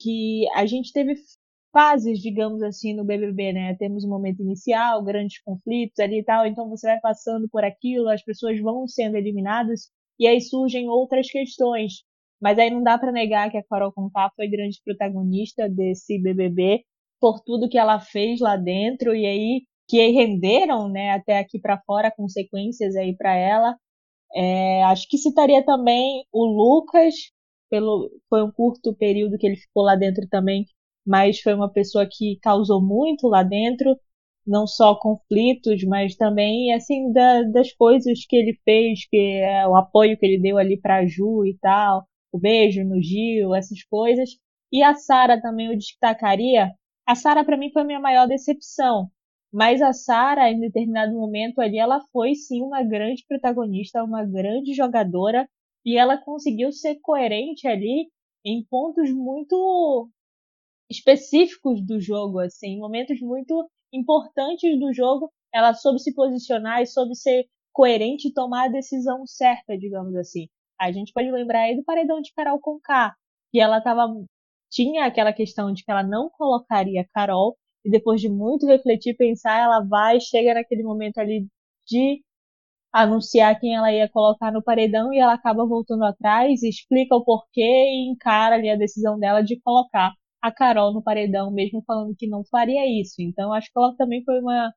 que 0.00 0.48
a 0.54 0.66
gente 0.66 0.92
teve 0.92 1.14
fases, 1.72 2.20
digamos 2.20 2.62
assim, 2.62 2.94
no 2.94 3.04
BBB, 3.04 3.52
né? 3.52 3.76
Temos 3.76 4.04
um 4.04 4.08
momento 4.08 4.42
inicial, 4.42 5.04
grandes 5.04 5.40
conflitos 5.42 6.00
ali 6.00 6.20
e 6.20 6.24
tal, 6.24 6.46
então 6.46 6.68
você 6.68 6.88
vai 6.88 7.00
passando 7.00 7.48
por 7.48 7.64
aquilo, 7.64 8.08
as 8.08 8.24
pessoas 8.24 8.60
vão 8.60 8.88
sendo 8.88 9.16
eliminadas 9.16 9.90
e 10.18 10.26
aí 10.26 10.40
surgem 10.40 10.88
outras 10.88 11.30
questões. 11.30 12.02
Mas 12.40 12.58
aí 12.58 12.70
não 12.70 12.82
dá 12.82 12.98
para 12.98 13.12
negar 13.12 13.50
que 13.50 13.56
a 13.56 13.64
Carol 13.64 13.92
Conká 13.92 14.30
foi 14.36 14.48
grande 14.48 14.80
protagonista 14.84 15.68
desse 15.68 16.20
BBB 16.20 16.84
por 17.20 17.40
tudo 17.40 17.68
que 17.68 17.78
ela 17.78 17.98
fez 17.98 18.40
lá 18.40 18.56
dentro 18.56 19.14
e 19.14 19.24
aí 19.26 19.62
que 19.88 20.04
renderam, 20.08 20.88
né, 20.88 21.12
até 21.12 21.38
aqui 21.38 21.60
para 21.60 21.80
fora 21.86 22.10
consequências 22.10 22.96
aí 22.96 23.16
para 23.16 23.34
ela. 23.36 23.76
É, 24.34 24.82
acho 24.84 25.08
que 25.08 25.18
citaria 25.18 25.64
também 25.64 26.24
o 26.32 26.44
Lucas, 26.46 27.14
pelo 27.70 28.10
foi 28.28 28.42
um 28.42 28.50
curto 28.52 28.94
período 28.94 29.38
que 29.38 29.46
ele 29.46 29.56
ficou 29.56 29.84
lá 29.84 29.96
dentro 29.96 30.26
também, 30.28 30.64
mas 31.06 31.40
foi 31.40 31.54
uma 31.54 31.72
pessoa 31.72 32.06
que 32.10 32.38
causou 32.42 32.82
muito 32.82 33.28
lá 33.28 33.42
dentro, 33.42 33.96
não 34.46 34.66
só 34.66 34.94
conflitos, 34.98 35.82
mas 35.84 36.16
também 36.16 36.72
assim 36.74 37.12
da, 37.12 37.42
das 37.44 37.72
coisas 37.72 38.26
que 38.28 38.36
ele 38.36 38.58
fez, 38.64 39.06
que 39.08 39.16
é 39.18 39.66
o 39.68 39.76
apoio 39.76 40.18
que 40.18 40.26
ele 40.26 40.40
deu 40.40 40.58
ali 40.58 40.78
para 40.80 40.98
a 40.98 41.06
Ju 41.06 41.44
e 41.46 41.56
tal, 41.60 42.06
o 42.36 42.40
beijo 42.40 42.84
no 42.84 43.00
Gil, 43.02 43.54
essas 43.54 43.82
coisas. 43.84 44.30
E 44.72 44.82
a 44.82 44.94
Sara 44.94 45.40
também 45.40 45.66
eu 45.68 45.76
destacaria. 45.76 46.72
A 47.06 47.14
Sara 47.14 47.44
para 47.44 47.56
mim 47.56 47.70
foi 47.72 47.82
a 47.82 47.84
minha 47.84 48.00
maior 48.00 48.26
decepção, 48.28 49.10
Mas 49.52 49.80
a 49.82 49.92
Sara, 49.92 50.50
em 50.50 50.60
determinado 50.60 51.14
momento 51.14 51.60
ali, 51.60 51.78
ela 51.78 52.00
foi 52.12 52.34
sim 52.34 52.62
uma 52.62 52.82
grande 52.82 53.24
protagonista, 53.26 54.04
uma 54.04 54.24
grande 54.24 54.74
jogadora, 54.74 55.48
e 55.84 55.96
ela 55.96 56.18
conseguiu 56.18 56.72
ser 56.72 56.96
coerente 57.00 57.66
ali 57.66 58.10
em 58.44 58.64
pontos 58.64 59.10
muito 59.12 60.08
específicos 60.90 61.84
do 61.84 62.00
jogo, 62.00 62.38
assim, 62.40 62.78
momentos 62.78 63.20
muito 63.20 63.68
importantes 63.92 64.78
do 64.78 64.92
jogo, 64.92 65.30
ela 65.52 65.74
soube 65.74 65.98
se 66.00 66.14
posicionar 66.14 66.82
e 66.82 66.86
soube 66.86 67.14
ser 67.16 67.46
coerente 67.72 68.28
e 68.28 68.32
tomar 68.32 68.66
a 68.66 68.72
decisão 68.72 69.26
certa, 69.26 69.76
digamos 69.78 70.14
assim. 70.16 70.48
A 70.80 70.92
gente 70.92 71.12
pode 71.12 71.30
lembrar 71.30 71.60
aí 71.62 71.76
do 71.76 71.84
paredão 71.84 72.20
de 72.20 72.32
Carol 72.34 72.60
Conká, 72.60 73.14
que 73.50 73.60
ela 73.60 73.80
tava 73.80 74.06
tinha 74.70 75.06
aquela 75.06 75.32
questão 75.32 75.72
de 75.72 75.84
que 75.84 75.90
ela 75.90 76.02
não 76.02 76.28
colocaria 76.30 77.06
Carol 77.14 77.56
e 77.84 77.90
depois 77.90 78.20
de 78.20 78.28
muito 78.28 78.66
refletir, 78.66 79.16
pensar, 79.16 79.58
ela 79.60 79.80
vai, 79.80 80.20
chega 80.20 80.54
naquele 80.54 80.82
momento 80.82 81.18
ali 81.18 81.46
de 81.86 82.20
anunciar 82.92 83.58
quem 83.60 83.76
ela 83.76 83.92
ia 83.92 84.08
colocar 84.08 84.52
no 84.52 84.62
paredão 84.62 85.12
e 85.12 85.18
ela 85.18 85.34
acaba 85.34 85.66
voltando 85.66 86.04
atrás, 86.04 86.62
explica 86.62 87.14
o 87.14 87.24
porquê 87.24 87.62
e 87.62 88.10
encara 88.10 88.56
ali 88.56 88.70
a 88.70 88.76
decisão 88.76 89.18
dela 89.18 89.42
de 89.42 89.60
colocar 89.60 90.12
a 90.42 90.52
Carol 90.52 90.92
no 90.92 91.02
paredão, 91.02 91.50
mesmo 91.52 91.82
falando 91.86 92.14
que 92.16 92.26
não 92.28 92.44
faria 92.44 92.86
isso. 93.00 93.16
Então 93.20 93.52
acho 93.52 93.70
que 93.72 93.78
ela 93.78 93.94
também 93.96 94.24
foi 94.24 94.40
uma 94.40 94.72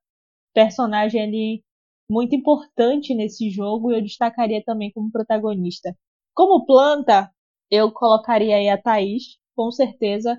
personagem 0.53 1.21
ali 1.21 1.63
muito 2.09 2.35
importante 2.35 3.13
nesse 3.13 3.49
jogo 3.49 3.91
e 3.91 3.97
eu 3.97 4.01
destacaria 4.01 4.63
também 4.63 4.91
como 4.91 5.11
protagonista. 5.11 5.95
Como 6.33 6.65
planta, 6.65 7.31
eu 7.69 7.91
colocaria 7.91 8.55
aí 8.55 8.69
a 8.69 8.81
Thaís, 8.81 9.37
com 9.55 9.71
certeza. 9.71 10.37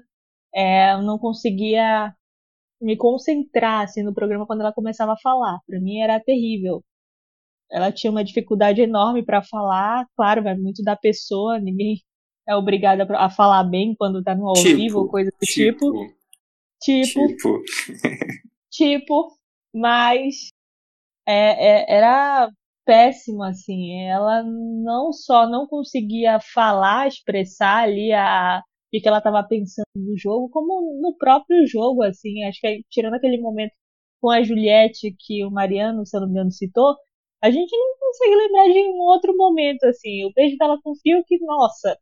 É, 0.54 0.92
eu 0.94 1.02
não 1.02 1.18
conseguia 1.18 2.12
me 2.80 2.96
concentrar 2.96 3.84
assim, 3.84 4.02
no 4.02 4.14
programa 4.14 4.46
quando 4.46 4.62
ela 4.62 4.72
começava 4.72 5.12
a 5.12 5.20
falar. 5.22 5.58
Para 5.66 5.80
mim 5.80 6.00
era 6.00 6.18
terrível. 6.18 6.82
Ela 7.70 7.92
tinha 7.92 8.10
uma 8.10 8.24
dificuldade 8.24 8.80
enorme 8.80 9.24
para 9.24 9.42
falar. 9.42 10.06
Claro, 10.16 10.42
vai 10.42 10.56
muito 10.56 10.82
da 10.82 10.96
pessoa. 10.96 11.60
Ninguém 11.60 12.02
é 12.48 12.56
obrigado 12.56 13.02
a, 13.02 13.30
falar 13.30 13.62
bem 13.64 13.94
quando 13.96 14.24
tá 14.24 14.34
no 14.34 14.48
ao 14.48 14.54
tipo, 14.54 14.76
vivo, 14.76 15.08
coisa 15.08 15.30
do 15.30 15.46
tipo. 15.46 15.92
Tipo. 16.82 17.26
Tipo. 17.28 17.62
tipo. 18.70 19.36
Mas 19.72 20.48
é, 21.26 21.92
é, 21.92 21.96
era 21.96 22.50
péssimo, 22.84 23.42
assim. 23.42 24.00
Ela 24.02 24.42
não 24.44 25.12
só 25.12 25.48
não 25.48 25.66
conseguia 25.66 26.38
falar, 26.40 27.08
expressar 27.08 27.84
ali 27.84 28.12
a, 28.12 28.62
o 28.94 29.00
que 29.00 29.08
ela 29.08 29.18
estava 29.18 29.42
pensando 29.46 29.86
no 29.96 30.16
jogo, 30.18 30.48
como 30.50 31.00
no 31.00 31.16
próprio 31.16 31.66
jogo, 31.66 32.02
assim. 32.02 32.44
Acho 32.44 32.60
que 32.60 32.82
tirando 32.90 33.14
aquele 33.14 33.38
momento 33.40 33.72
com 34.20 34.30
a 34.30 34.42
Juliette 34.42 35.14
que 35.18 35.44
o 35.44 35.50
Mariano, 35.50 36.06
se 36.06 36.16
eu 36.16 36.20
não 36.22 36.28
me 36.28 36.34
engano, 36.34 36.52
citou, 36.52 36.96
a 37.42 37.50
gente 37.50 37.70
não 37.76 37.96
consegue 38.00 38.34
lembrar 38.36 38.64
de 38.72 38.78
um 38.88 39.00
outro 39.02 39.36
momento, 39.36 39.84
assim. 39.84 40.24
O 40.26 40.32
beijo 40.34 40.56
dela 40.58 40.78
com 40.82 40.90
o 40.92 40.96
Fio 40.96 41.24
que, 41.26 41.38
nossa, 41.40 41.98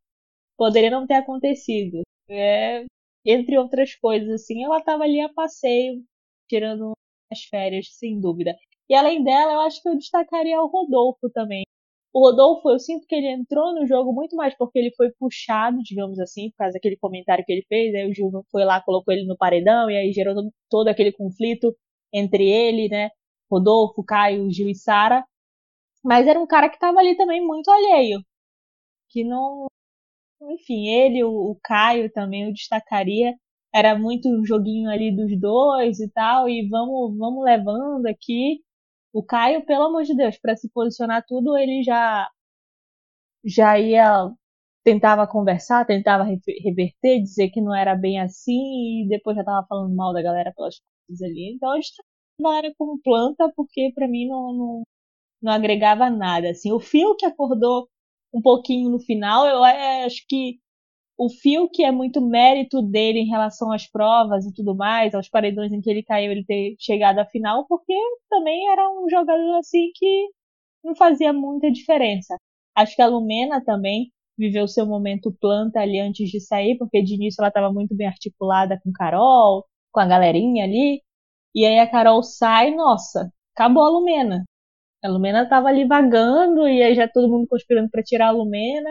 poderia 0.57 0.91
não 0.91 1.07
ter 1.07 1.14
acontecido. 1.14 2.03
É, 2.31 2.85
entre 3.25 3.59
outras 3.59 3.95
coisas, 3.97 4.29
assim, 4.31 4.64
ela 4.64 4.79
estava 4.79 5.05
ali 5.05 5.21
a 5.21 5.29
passeio, 5.33 6.03
tirando 6.49 6.93
as 7.33 7.43
férias, 7.45 7.89
sem 7.99 8.21
dúvida. 8.21 8.57
E 8.89 8.95
além 8.95 9.22
dela, 9.22 9.53
eu 9.53 9.61
acho 9.61 9.82
que 9.82 9.89
eu 9.89 9.97
destacaria 9.97 10.61
o 10.61 10.66
Rodolfo 10.66 11.28
também. 11.30 11.64
O 12.12 12.20
Rodolfo, 12.20 12.70
eu 12.70 12.78
sinto 12.78 13.07
que 13.07 13.14
ele 13.14 13.28
entrou 13.28 13.74
no 13.74 13.86
jogo 13.86 14.12
muito 14.12 14.34
mais 14.34 14.55
porque 14.57 14.78
ele 14.78 14.93
foi 14.97 15.11
puxado, 15.12 15.78
digamos 15.82 16.18
assim, 16.18 16.51
por 16.51 16.59
causa 16.59 16.72
daquele 16.74 16.97
comentário 16.97 17.45
que 17.45 17.53
ele 17.53 17.64
fez. 17.68 17.95
Aí 17.95 18.11
o 18.11 18.14
Gil 18.14 18.30
foi 18.51 18.64
lá, 18.64 18.80
colocou 18.82 19.12
ele 19.14 19.26
no 19.26 19.36
paredão, 19.36 19.91
e 19.91 19.97
aí 19.97 20.12
gerou 20.12 20.34
todo 20.70 20.89
aquele 20.89 21.12
conflito 21.12 21.76
entre 22.12 22.49
ele, 22.51 22.89
né? 22.89 23.11
Rodolfo, 23.51 24.03
Caio, 24.05 24.51
Gil 24.51 24.68
e 24.68 24.74
Sara. 24.74 25.24
Mas 26.05 26.26
era 26.26 26.41
um 26.41 26.47
cara 26.47 26.68
que 26.70 26.78
tava 26.78 26.99
ali 27.01 27.16
também 27.16 27.45
muito 27.47 27.70
alheio. 27.70 28.20
Que 29.11 29.24
não. 29.24 29.66
Enfim, 30.53 30.89
ele, 30.89 31.24
o, 31.24 31.30
o 31.53 31.59
Caio 31.62 32.11
também 32.12 32.45
eu 32.47 32.53
destacaria. 32.53 33.34
Era 33.74 33.99
muito 33.99 34.28
um 34.28 34.45
joguinho 34.45 34.91
ali 34.91 35.14
dos 35.14 35.39
dois 35.41 36.01
e 36.01 36.11
tal, 36.11 36.49
e 36.49 36.68
vamos, 36.68 37.16
vamos 37.18 37.45
levando 37.45 38.07
aqui. 38.07 38.62
O 39.19 39.23
Caio, 39.25 39.66
pelo 39.66 39.87
amor 39.87 40.05
de 40.05 40.14
Deus, 40.14 40.39
para 40.39 40.55
se 40.57 40.71
posicionar 40.71 41.25
tudo, 41.27 41.57
ele 41.57 41.83
já 41.83 42.29
já 43.45 43.79
ia 43.79 44.31
tentava 44.85 45.27
conversar, 45.27 45.87
tentava 45.87 46.25
reverter, 46.25 47.21
dizer 47.23 47.51
que 47.51 47.61
não 47.61 47.75
era 47.75 47.97
bem 47.97 48.21
assim 48.21 49.05
e 49.05 49.09
depois 49.09 49.37
já 49.37 49.45
tava 49.45 49.66
falando 49.69 49.95
mal 49.97 50.12
da 50.12 50.23
galera 50.23 50.53
pelas 50.55 50.77
coisas 51.07 51.23
ali. 51.23 51.55
Então 51.55 51.73
a 51.73 51.77
gente 51.77 51.93
não 52.41 52.53
era 52.57 52.73
como 52.79 53.01
planta 53.03 53.53
porque 53.57 53.93
para 53.95 54.09
mim 54.09 54.29
não, 54.29 54.53
não, 54.55 54.83
não 55.43 55.53
agregava 55.53 56.11
nada. 56.11 56.51
Assim, 56.51 56.73
o 56.73 56.81
Fio 56.81 57.16
que 57.16 57.27
acordou 57.27 57.89
um 58.33 58.43
pouquinho 58.43 58.91
no 58.91 59.01
final, 59.01 59.47
eu 59.49 59.64
acho 59.64 60.25
que 60.29 60.61
o 61.19 61.29
fio 61.29 61.69
que 61.69 61.85
é 61.85 61.91
muito 61.93 62.21
mérito 62.21 62.81
dele 62.81 63.21
em 63.21 63.29
relação 63.29 63.73
às 63.73 63.87
provas 63.91 64.47
e 64.47 64.55
tudo 64.55 64.75
mais, 64.77 65.14
aos 65.14 65.29
paredões 65.29 65.73
em 65.73 65.81
que 65.81 65.91
ele 65.91 66.03
caiu, 66.03 66.31
ele 66.33 66.45
ter 66.45 66.77
chegado 66.79 67.19
à 67.19 67.27
final, 67.27 67.66
porque 67.66 67.93
também 68.31 68.71
era 68.71 68.89
um 68.91 69.09
jogador 69.11 69.59
assim 69.59 69.91
que 69.95 70.29
não 70.85 70.95
fazia 70.97 71.33
muita 71.33 71.71
diferença. 71.71 72.37
Acho 72.77 72.95
que 72.97 73.03
a 73.03 73.09
Lumena 73.09 73.62
também 73.64 74.12
viveu 74.39 74.69
seu 74.69 74.87
momento 74.87 75.37
planta 75.41 75.81
ali 75.81 75.99
antes 76.01 76.31
de 76.31 76.41
sair, 76.41 76.79
porque 76.79 77.03
de 77.03 77.14
início 77.14 77.41
ela 77.41 77.49
estava 77.49 77.73
muito 77.73 77.97
bem 77.97 78.07
articulada 78.07 78.81
com 78.83 78.93
Carol, 78.93 79.66
com 79.93 80.01
a 80.01 80.07
galerinha 80.07 80.64
ali, 80.64 81.03
e 81.55 81.66
aí 81.66 81.79
a 81.81 81.91
Carol 81.91 82.23
sai, 82.23 82.73
nossa, 82.75 83.33
acabou 83.55 83.83
a 83.85 83.91
Lumena. 83.91 84.45
A 85.05 85.09
Lumena 85.09 85.43
estava 85.45 85.69
ali 85.69 85.87
vagando 85.87 86.69
e 86.69 86.83
aí 86.83 86.95
já 86.95 87.09
todo 87.09 87.29
mundo 87.29 87.49
conspirando 87.49 87.91
para 87.91 88.03
tirar 88.03 88.29
a 88.29 88.31
Lumena. 88.33 88.91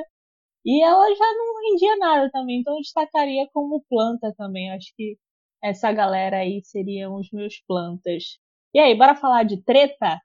E 0.68 0.84
ela 0.84 1.08
já 1.16 1.34
não 1.34 1.72
rendia 1.72 1.96
nada 1.96 2.30
também, 2.30 2.60
então 2.60 2.76
eu 2.76 2.82
destacaria 2.82 3.48
como 3.54 3.86
planta 3.90 4.34
também. 4.38 4.70
Acho 4.72 4.94
que 4.98 5.18
essa 5.64 5.94
galera 5.94 6.40
aí 6.40 6.62
seriam 6.62 7.16
os 7.16 7.32
meus 7.32 7.62
plantas. 7.66 8.38
E 8.74 8.80
aí, 8.80 8.94
bora 8.94 9.16
falar 9.16 9.44
de 9.44 9.64
treta? 9.64 10.20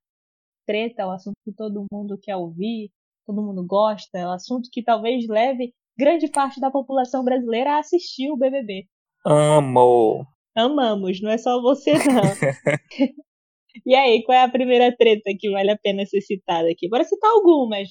Treta 0.67 1.03
é 1.03 1.07
o 1.07 1.13
assunto 1.13 1.37
que 1.45 1.53
todo 1.53 1.87
mundo 1.93 2.19
quer 2.21 2.35
ouvir, 2.35 2.91
todo 3.25 3.41
mundo 3.41 3.65
gosta, 3.65 4.19
é 4.19 4.27
o 4.27 4.33
assunto 4.33 4.69
que 4.73 4.83
talvez 4.83 5.29
leve 5.29 5.73
grande 5.97 6.29
parte 6.29 6.61
da 6.61 6.73
população 6.73 7.23
brasileira 7.23 7.75
a 7.75 7.79
assistir 7.79 8.29
o 8.29 8.37
BBB. 8.37 8.89
Amo! 9.25 10.27
Amamos, 10.57 11.21
não 11.23 11.31
é 11.31 11.39
só 11.39 11.63
você 11.63 11.93
não. 11.93 12.23
e 13.87 13.95
aí, 13.95 14.25
qual 14.25 14.37
é 14.37 14.43
a 14.43 14.51
primeira 14.51 14.95
treta 14.97 15.31
que 15.39 15.51
vale 15.51 15.71
a 15.71 15.79
pena 15.79 16.05
ser 16.05 16.21
citada 16.21 16.69
aqui? 16.69 16.89
Bora 16.89 17.05
citar 17.05 17.31
algumas 17.31 17.89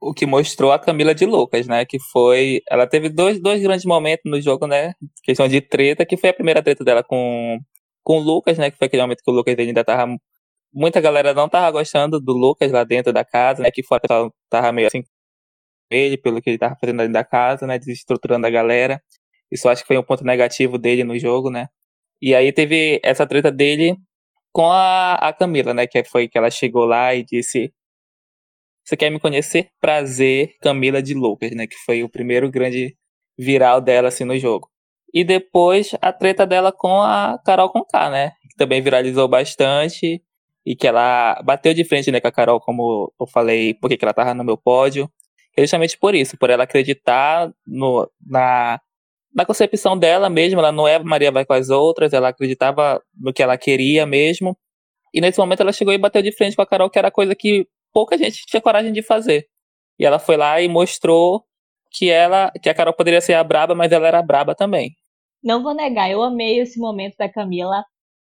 o 0.00 0.14
que 0.14 0.26
mostrou 0.26 0.72
a 0.72 0.78
Camila 0.78 1.14
de 1.14 1.26
Lucas, 1.26 1.66
né? 1.66 1.84
Que 1.84 1.98
foi. 2.12 2.62
Ela 2.70 2.86
teve 2.86 3.08
dois, 3.08 3.40
dois 3.40 3.62
grandes 3.62 3.84
momentos 3.84 4.22
no 4.30 4.40
jogo, 4.40 4.66
né? 4.66 4.94
Questão 5.22 5.48
de 5.48 5.60
treta, 5.60 6.06
que 6.06 6.16
foi 6.16 6.30
a 6.30 6.34
primeira 6.34 6.62
treta 6.62 6.84
dela 6.84 7.02
com, 7.02 7.58
com 8.04 8.18
o 8.18 8.20
Lucas, 8.20 8.58
né? 8.58 8.70
Que 8.70 8.78
foi 8.78 8.86
aquele 8.86 9.02
momento 9.02 9.22
que 9.24 9.30
o 9.30 9.34
Lucas 9.34 9.56
ainda 9.58 9.84
tava. 9.84 10.16
Muita 10.72 11.00
galera 11.00 11.34
não 11.34 11.48
tava 11.48 11.70
gostando 11.70 12.20
do 12.20 12.32
Lucas 12.32 12.72
lá 12.72 12.84
dentro 12.84 13.12
da 13.12 13.24
casa, 13.24 13.62
né? 13.62 13.70
Que 13.70 13.82
fora 13.82 14.02
tava 14.50 14.72
meio 14.72 14.88
assim 14.88 15.02
ele, 15.90 16.16
pelo 16.18 16.40
que 16.42 16.50
ele 16.50 16.58
tava 16.58 16.76
fazendo 16.80 16.98
dentro 16.98 17.12
da 17.12 17.24
casa, 17.24 17.66
né? 17.66 17.78
Desestruturando 17.78 18.46
a 18.46 18.50
galera. 18.50 19.02
Isso 19.50 19.68
acho 19.68 19.82
que 19.82 19.88
foi 19.88 19.98
um 19.98 20.02
ponto 20.02 20.24
negativo 20.24 20.78
dele 20.78 21.04
no 21.04 21.18
jogo, 21.18 21.50
né? 21.50 21.68
E 22.20 22.34
aí 22.34 22.52
teve 22.52 23.00
essa 23.04 23.26
treta 23.26 23.50
dele 23.52 23.96
com 24.52 24.70
a, 24.70 25.14
a 25.14 25.32
Camila, 25.32 25.74
né? 25.74 25.86
Que 25.86 26.04
foi 26.04 26.28
que 26.28 26.38
ela 26.38 26.50
chegou 26.50 26.84
lá 26.86 27.14
e 27.14 27.24
disse 27.24 27.72
você 28.88 28.96
quer 28.96 29.10
me 29.10 29.20
conhecer? 29.20 29.68
Prazer, 29.78 30.54
Camila 30.62 31.02
de 31.02 31.12
Lucas, 31.12 31.50
né? 31.50 31.66
Que 31.66 31.76
foi 31.84 32.02
o 32.02 32.08
primeiro 32.08 32.50
grande 32.50 32.96
viral 33.38 33.82
dela 33.82 34.08
assim 34.08 34.24
no 34.24 34.38
jogo. 34.38 34.70
E 35.12 35.22
depois 35.22 35.94
a 36.00 36.10
treta 36.10 36.46
dela 36.46 36.72
com 36.72 37.02
a 37.02 37.38
Carol 37.44 37.68
Conká, 37.68 38.08
né? 38.08 38.30
Que 38.50 38.56
também 38.56 38.80
viralizou 38.80 39.28
bastante. 39.28 40.22
E 40.64 40.74
que 40.74 40.86
ela 40.86 41.38
bateu 41.44 41.74
de 41.74 41.84
frente 41.84 42.10
né, 42.10 42.18
com 42.18 42.28
a 42.28 42.32
Carol, 42.32 42.60
como 42.60 43.12
eu 43.20 43.26
falei, 43.26 43.74
porque 43.74 43.96
que 43.96 44.04
ela 44.04 44.14
tava 44.14 44.32
no 44.32 44.42
meu 44.42 44.56
pódio. 44.56 45.10
É 45.54 45.60
justamente 45.60 45.98
por 45.98 46.14
isso, 46.14 46.38
por 46.38 46.48
ela 46.48 46.64
acreditar 46.64 47.50
no, 47.66 48.10
na, 48.26 48.80
na 49.34 49.44
concepção 49.44 49.98
dela 49.98 50.30
mesmo. 50.30 50.60
Ela 50.60 50.72
não 50.72 50.88
é 50.88 50.98
Maria 50.98 51.30
vai 51.30 51.44
com 51.44 51.52
as 51.52 51.68
outras, 51.68 52.14
ela 52.14 52.28
acreditava 52.28 53.02
no 53.14 53.34
que 53.34 53.42
ela 53.42 53.58
queria 53.58 54.06
mesmo. 54.06 54.56
E 55.12 55.20
nesse 55.20 55.38
momento 55.38 55.60
ela 55.60 55.72
chegou 55.72 55.92
e 55.92 55.98
bateu 55.98 56.22
de 56.22 56.32
frente 56.32 56.56
com 56.56 56.62
a 56.62 56.66
Carol, 56.66 56.88
que 56.88 56.98
era 56.98 57.10
coisa 57.10 57.34
que 57.34 57.66
pouca 57.92 58.16
gente 58.16 58.46
tinha 58.46 58.60
coragem 58.60 58.92
de 58.92 59.02
fazer. 59.02 59.46
E 59.98 60.04
ela 60.04 60.18
foi 60.18 60.36
lá 60.36 60.60
e 60.60 60.68
mostrou 60.68 61.44
que 61.90 62.10
ela, 62.10 62.50
que 62.62 62.68
a 62.68 62.74
Carol 62.74 62.94
poderia 62.94 63.20
ser 63.20 63.34
a 63.34 63.44
braba, 63.44 63.74
mas 63.74 63.92
ela 63.92 64.06
era 64.06 64.22
braba 64.22 64.54
também. 64.54 64.92
Não 65.42 65.62
vou 65.62 65.74
negar, 65.74 66.10
eu 66.10 66.22
amei 66.22 66.60
esse 66.60 66.78
momento 66.78 67.16
da 67.16 67.28
Camila. 67.28 67.84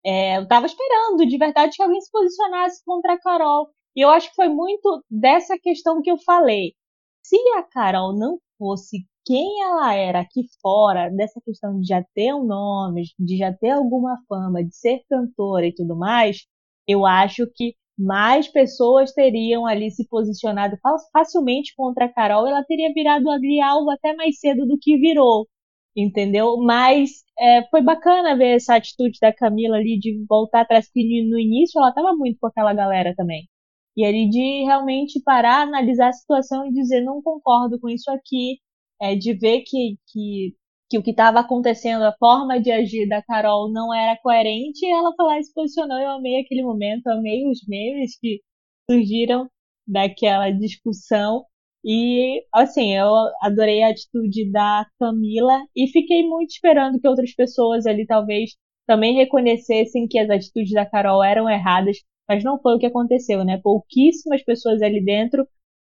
É, 0.04 0.36
eu 0.38 0.46
tava 0.46 0.66
esperando 0.66 1.26
de 1.26 1.38
verdade 1.38 1.76
que 1.76 1.82
alguém 1.82 2.00
se 2.00 2.10
posicionasse 2.10 2.82
contra 2.84 3.14
a 3.14 3.20
Carol. 3.20 3.68
E 3.96 4.00
eu 4.04 4.10
acho 4.10 4.28
que 4.28 4.34
foi 4.34 4.48
muito 4.48 5.02
dessa 5.10 5.58
questão 5.58 6.02
que 6.02 6.10
eu 6.10 6.18
falei. 6.18 6.74
Se 7.22 7.36
a 7.56 7.62
Carol 7.62 8.14
não 8.16 8.38
fosse 8.58 9.06
quem 9.24 9.62
ela 9.62 9.94
era 9.94 10.20
aqui 10.20 10.42
fora, 10.60 11.08
dessa 11.10 11.40
questão 11.44 11.80
de 11.80 11.86
já 11.86 12.04
ter 12.14 12.34
um 12.34 12.44
nome, 12.44 13.04
de 13.18 13.38
já 13.38 13.52
ter 13.52 13.70
alguma 13.70 14.18
fama, 14.28 14.62
de 14.62 14.74
ser 14.76 15.02
cantora 15.08 15.66
e 15.66 15.74
tudo 15.74 15.96
mais, 15.96 16.44
eu 16.86 17.06
acho 17.06 17.46
que 17.54 17.74
mais 17.98 18.48
pessoas 18.48 19.12
teriam 19.12 19.66
ali 19.66 19.90
se 19.90 20.06
posicionado 20.08 20.76
facilmente 21.12 21.74
contra 21.76 22.06
a 22.06 22.12
Carol, 22.12 22.46
ela 22.46 22.64
teria 22.64 22.92
virado 22.92 23.30
ali 23.30 23.60
algo 23.60 23.90
até 23.90 24.14
mais 24.14 24.38
cedo 24.40 24.66
do 24.66 24.78
que 24.78 24.96
virou, 24.98 25.48
entendeu? 25.96 26.56
Mas 26.58 27.22
é, 27.38 27.66
foi 27.68 27.82
bacana 27.82 28.36
ver 28.36 28.56
essa 28.56 28.76
atitude 28.76 29.18
da 29.20 29.32
Camila 29.32 29.76
ali 29.76 29.98
de 29.98 30.24
voltar 30.28 30.62
atrás, 30.62 30.86
porque 30.86 31.02
no 31.28 31.38
início 31.38 31.78
ela 31.78 31.90
estava 31.90 32.14
muito 32.16 32.38
com 32.40 32.46
aquela 32.48 32.74
galera 32.74 33.14
também. 33.16 33.48
E 33.96 34.04
ali 34.04 34.28
de 34.28 34.64
realmente 34.64 35.20
parar, 35.22 35.62
analisar 35.62 36.08
a 36.08 36.12
situação 36.12 36.66
e 36.66 36.72
dizer 36.72 37.00
não 37.02 37.22
concordo 37.22 37.78
com 37.80 37.88
isso 37.88 38.10
aqui, 38.10 38.58
é, 39.00 39.14
de 39.14 39.34
ver 39.34 39.62
que, 39.62 39.96
que, 40.08 40.54
que 40.94 40.98
o 40.98 41.02
que 41.02 41.10
estava 41.10 41.40
acontecendo, 41.40 42.04
a 42.04 42.12
forma 42.12 42.60
de 42.60 42.70
agir 42.70 43.08
da 43.08 43.20
Carol 43.20 43.68
não 43.72 43.92
era 43.92 44.16
coerente, 44.22 44.86
e 44.86 44.92
ela 44.92 45.12
foi 45.16 45.26
lá 45.26 45.38
e 45.40 45.44
se 45.44 45.52
posicionou. 45.52 45.98
Eu 45.98 46.10
amei 46.12 46.40
aquele 46.40 46.62
momento, 46.62 47.08
amei 47.08 47.44
os 47.48 47.66
memes 47.66 48.16
que 48.20 48.40
surgiram 48.88 49.48
daquela 49.86 50.50
discussão. 50.50 51.44
E, 51.84 52.44
assim, 52.52 52.94
eu 52.96 53.10
adorei 53.42 53.82
a 53.82 53.90
atitude 53.90 54.50
da 54.52 54.86
Camila 54.98 55.66
e 55.76 55.88
fiquei 55.88 56.22
muito 56.26 56.50
esperando 56.50 57.00
que 57.00 57.08
outras 57.08 57.34
pessoas 57.34 57.86
ali 57.86 58.06
talvez 58.06 58.52
também 58.86 59.16
reconhecessem 59.16 60.06
que 60.08 60.18
as 60.18 60.30
atitudes 60.30 60.72
da 60.72 60.86
Carol 60.86 61.24
eram 61.24 61.50
erradas, 61.50 61.98
mas 62.28 62.44
não 62.44 62.60
foi 62.60 62.76
o 62.76 62.78
que 62.78 62.86
aconteceu, 62.86 63.44
né? 63.44 63.58
Pouquíssimas 63.62 64.44
pessoas 64.44 64.80
ali 64.80 65.04
dentro 65.04 65.46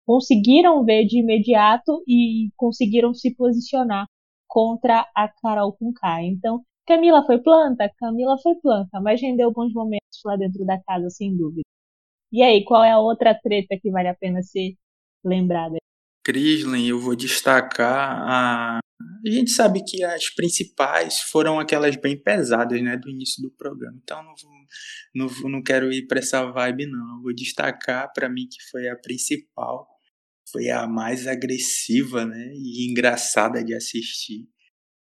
conseguiram 0.05 0.83
ver 0.85 1.05
de 1.05 1.19
imediato 1.19 2.03
e 2.07 2.49
conseguiram 2.57 3.13
se 3.13 3.35
posicionar 3.35 4.07
contra 4.53 5.09
a 5.15 5.27
Carol 5.27 5.75
K. 5.99 6.21
Então, 6.25 6.63
Camila 6.85 7.25
foi 7.25 7.41
planta? 7.41 7.89
Camila 7.97 8.37
foi 8.37 8.53
planta, 8.61 9.01
mas 9.01 9.19
rendeu 9.19 9.51
bons 9.51 9.73
momentos 9.73 10.21
lá 10.23 10.35
dentro 10.35 10.63
da 10.63 10.79
casa, 10.83 11.09
sem 11.09 11.35
dúvida. 11.35 11.63
E 12.31 12.43
aí, 12.43 12.63
qual 12.63 12.83
é 12.83 12.91
a 12.91 12.99
outra 12.99 13.33
treta 13.33 13.75
que 13.81 13.89
vale 13.89 14.09
a 14.09 14.15
pena 14.15 14.43
ser 14.43 14.75
lembrada? 15.25 15.77
Crislen, 16.23 16.87
eu 16.87 16.99
vou 16.99 17.15
destacar 17.15 18.21
a. 18.21 18.79
A 19.25 19.29
gente 19.29 19.51
sabe 19.51 19.83
que 19.83 20.03
as 20.03 20.29
principais 20.29 21.19
foram 21.19 21.59
aquelas 21.59 21.95
bem 21.95 22.17
pesadas, 22.21 22.81
né, 22.81 22.95
do 22.95 23.09
início 23.09 23.41
do 23.41 23.51
programa. 23.51 23.99
Então 24.01 24.21
não, 24.23 24.33
vou, 25.27 25.43
não, 25.43 25.51
não 25.51 25.63
quero 25.63 25.91
ir 25.91 26.05
para 26.07 26.19
essa 26.19 26.45
vibe 26.51 26.85
não. 26.85 27.17
Eu 27.17 27.21
vou 27.23 27.33
destacar 27.33 28.11
para 28.13 28.29
mim 28.29 28.47
que 28.49 28.61
foi 28.69 28.87
a 28.87 28.95
principal, 28.95 29.87
foi 30.53 30.69
a 30.69 30.87
mais 30.87 31.25
agressiva, 31.25 32.25
né, 32.25 32.53
e 32.53 32.87
engraçada 32.87 33.63
de 33.63 33.73
assistir, 33.73 34.47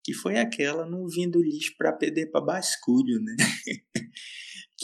que 0.05 0.15
foi 0.15 0.39
aquela 0.39 0.87
no 0.87 1.09
vindo 1.09 1.43
lixo 1.43 1.75
para 1.77 1.93
perder 1.93 2.31
para 2.31 2.41
basculho, 2.41 3.21
né? 3.21 3.37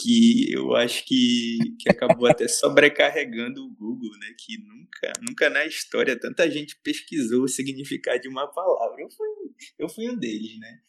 que 0.01 0.51
eu 0.51 0.75
acho 0.75 1.05
que, 1.05 1.57
que 1.79 1.89
acabou 1.89 2.27
até 2.27 2.47
sobrecarregando 2.47 3.65
o 3.65 3.73
Google, 3.73 4.11
né? 4.19 4.33
Que 4.37 4.57
nunca, 4.59 5.13
nunca 5.21 5.49
na 5.49 5.65
história 5.65 6.17
tanta 6.17 6.49
gente 6.49 6.79
pesquisou 6.81 7.43
o 7.43 7.49
significado 7.49 8.21
de 8.21 8.29
uma 8.29 8.47
palavra. 8.47 9.01
Eu 9.01 9.09
fui, 9.11 9.27
eu 9.77 9.89
fui 9.89 10.09
um 10.09 10.17
deles, 10.17 10.57
né? 10.59 10.79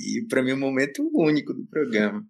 E 0.00 0.26
para 0.28 0.42
mim 0.42 0.52
um 0.52 0.58
momento 0.58 1.08
único 1.14 1.54
do 1.54 1.66
programa. 1.66 2.26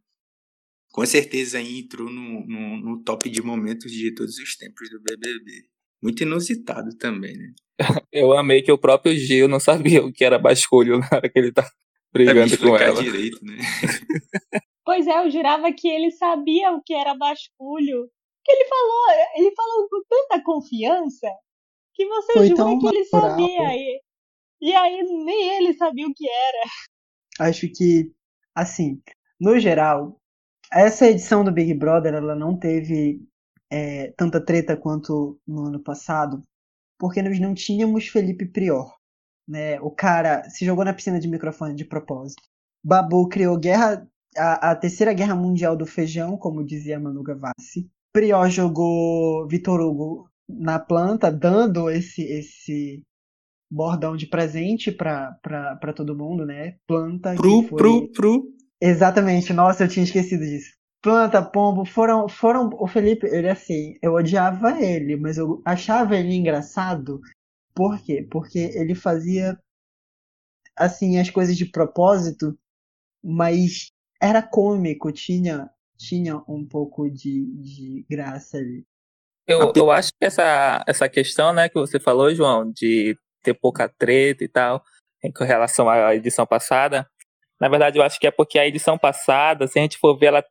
Com 0.92 1.04
certeza 1.06 1.60
entrou 1.60 2.08
no, 2.08 2.46
no, 2.46 2.76
no 2.76 3.02
top 3.02 3.28
de 3.28 3.42
momentos 3.42 3.90
de 3.90 4.14
todos 4.14 4.36
os 4.38 4.56
tempos 4.56 4.90
do 4.90 5.00
BBB. 5.00 5.71
Muito 6.02 6.22
inusitado 6.22 6.96
também, 6.96 7.36
né? 7.36 7.52
Eu 8.12 8.36
amei 8.36 8.62
que 8.62 8.72
o 8.72 8.78
próprio 8.78 9.16
Gil 9.16 9.48
não 9.48 9.60
sabia 9.60 10.04
o 10.04 10.12
que 10.12 10.24
era 10.24 10.38
basculho 10.38 10.98
na 10.98 11.08
hora 11.12 11.28
que 11.28 11.38
ele 11.38 11.52
tá 11.52 11.68
brigando 12.12 12.58
com 12.58 12.76
ela. 12.76 13.02
direito, 13.02 13.38
né? 13.44 13.56
Pois 14.84 15.06
é, 15.06 15.24
eu 15.24 15.30
jurava 15.30 15.72
que 15.72 15.86
ele 15.86 16.10
sabia 16.10 16.72
o 16.72 16.82
que 16.82 16.92
era 16.92 17.14
basculho. 17.14 18.10
Que 18.44 18.50
ele 18.50 18.68
falou, 18.68 19.04
ele 19.36 19.54
falou 19.54 19.88
com 19.88 20.02
tanta 20.08 20.42
confiança 20.42 21.28
que 21.94 22.04
você 22.04 22.32
Foi 22.32 22.48
jura 22.48 22.78
que 22.78 22.86
ele 22.88 23.04
sabia. 23.04 23.76
E, 23.76 24.00
e 24.60 24.74
aí 24.74 25.02
nem 25.24 25.56
ele 25.56 25.74
sabia 25.74 26.04
o 26.04 26.12
que 26.12 26.28
era. 26.28 27.48
Acho 27.48 27.68
que, 27.68 28.12
assim, 28.56 29.00
no 29.40 29.56
geral, 29.60 30.20
essa 30.72 31.06
edição 31.06 31.44
do 31.44 31.52
Big 31.52 31.72
Brother 31.74 32.14
ela 32.14 32.34
não 32.34 32.58
teve 32.58 33.20
é, 33.72 34.12
tanta 34.18 34.38
treta 34.38 34.76
quanto 34.76 35.40
no 35.46 35.64
ano 35.64 35.80
passado, 35.80 36.42
porque 36.98 37.22
nós 37.22 37.40
não 37.40 37.54
tínhamos 37.54 38.06
Felipe 38.06 38.44
Prior. 38.44 38.94
Né? 39.48 39.80
O 39.80 39.90
cara 39.90 40.44
se 40.50 40.64
jogou 40.66 40.84
na 40.84 40.92
piscina 40.92 41.18
de 41.18 41.26
microfone 41.26 41.74
de 41.74 41.86
propósito. 41.86 42.42
Babu 42.84 43.28
criou 43.28 43.58
guerra 43.58 44.06
a, 44.36 44.72
a 44.72 44.76
terceira 44.76 45.14
guerra 45.14 45.34
mundial 45.34 45.74
do 45.74 45.86
feijão, 45.86 46.36
como 46.36 46.64
dizia 46.64 47.00
Manu 47.00 47.22
Gavassi. 47.22 47.90
Prior 48.12 48.48
jogou 48.50 49.48
Vitor 49.48 49.80
Hugo 49.80 50.28
na 50.46 50.78
planta, 50.78 51.32
dando 51.32 51.90
esse 51.90 52.22
esse 52.22 53.02
bordão 53.70 54.16
de 54.16 54.26
presente 54.26 54.92
para 54.92 55.94
todo 55.96 56.16
mundo, 56.16 56.44
né? 56.44 56.76
Planta. 56.86 57.34
Pro, 57.36 57.62
foi... 57.68 58.10
Exatamente, 58.78 59.52
nossa, 59.54 59.84
eu 59.84 59.88
tinha 59.88 60.04
esquecido 60.04 60.44
disso. 60.44 60.72
Planta, 61.02 61.42
pombo, 61.42 61.84
foram, 61.84 62.28
foram. 62.28 62.70
O 62.78 62.86
Felipe, 62.86 63.26
ele 63.26 63.48
assim, 63.48 63.98
eu 64.00 64.14
odiava 64.14 64.80
ele, 64.80 65.16
mas 65.16 65.36
eu 65.36 65.60
achava 65.64 66.16
ele 66.16 66.32
engraçado. 66.32 67.20
Por 67.74 68.00
quê? 68.00 68.26
Porque 68.30 68.70
ele 68.74 68.94
fazia 68.94 69.58
assim 70.76 71.18
as 71.18 71.28
coisas 71.28 71.56
de 71.56 71.66
propósito, 71.66 72.56
mas 73.22 73.90
era 74.20 74.40
cômico, 74.40 75.10
tinha, 75.10 75.68
tinha 75.98 76.36
um 76.48 76.64
pouco 76.64 77.10
de, 77.10 77.46
de 77.56 78.06
graça 78.08 78.58
ali. 78.58 78.86
Eu, 79.46 79.72
eu 79.74 79.90
acho 79.90 80.12
que 80.12 80.24
essa, 80.24 80.84
essa 80.86 81.08
questão 81.08 81.52
né, 81.52 81.68
que 81.68 81.74
você 81.74 81.98
falou, 81.98 82.32
João, 82.32 82.70
de 82.70 83.18
ter 83.42 83.54
pouca 83.54 83.88
treta 83.88 84.44
e 84.44 84.48
tal, 84.48 84.84
em 85.22 85.32
relação 85.44 85.90
à 85.90 86.14
edição 86.14 86.46
passada, 86.46 87.08
na 87.60 87.68
verdade 87.68 87.98
eu 87.98 88.04
acho 88.04 88.20
que 88.20 88.26
é 88.26 88.30
porque 88.30 88.56
a 88.56 88.66
edição 88.66 88.96
passada, 88.96 89.66
se 89.66 89.80
a 89.80 89.82
gente 89.82 89.98
for 89.98 90.16
ver, 90.16 90.26
ela 90.26 90.44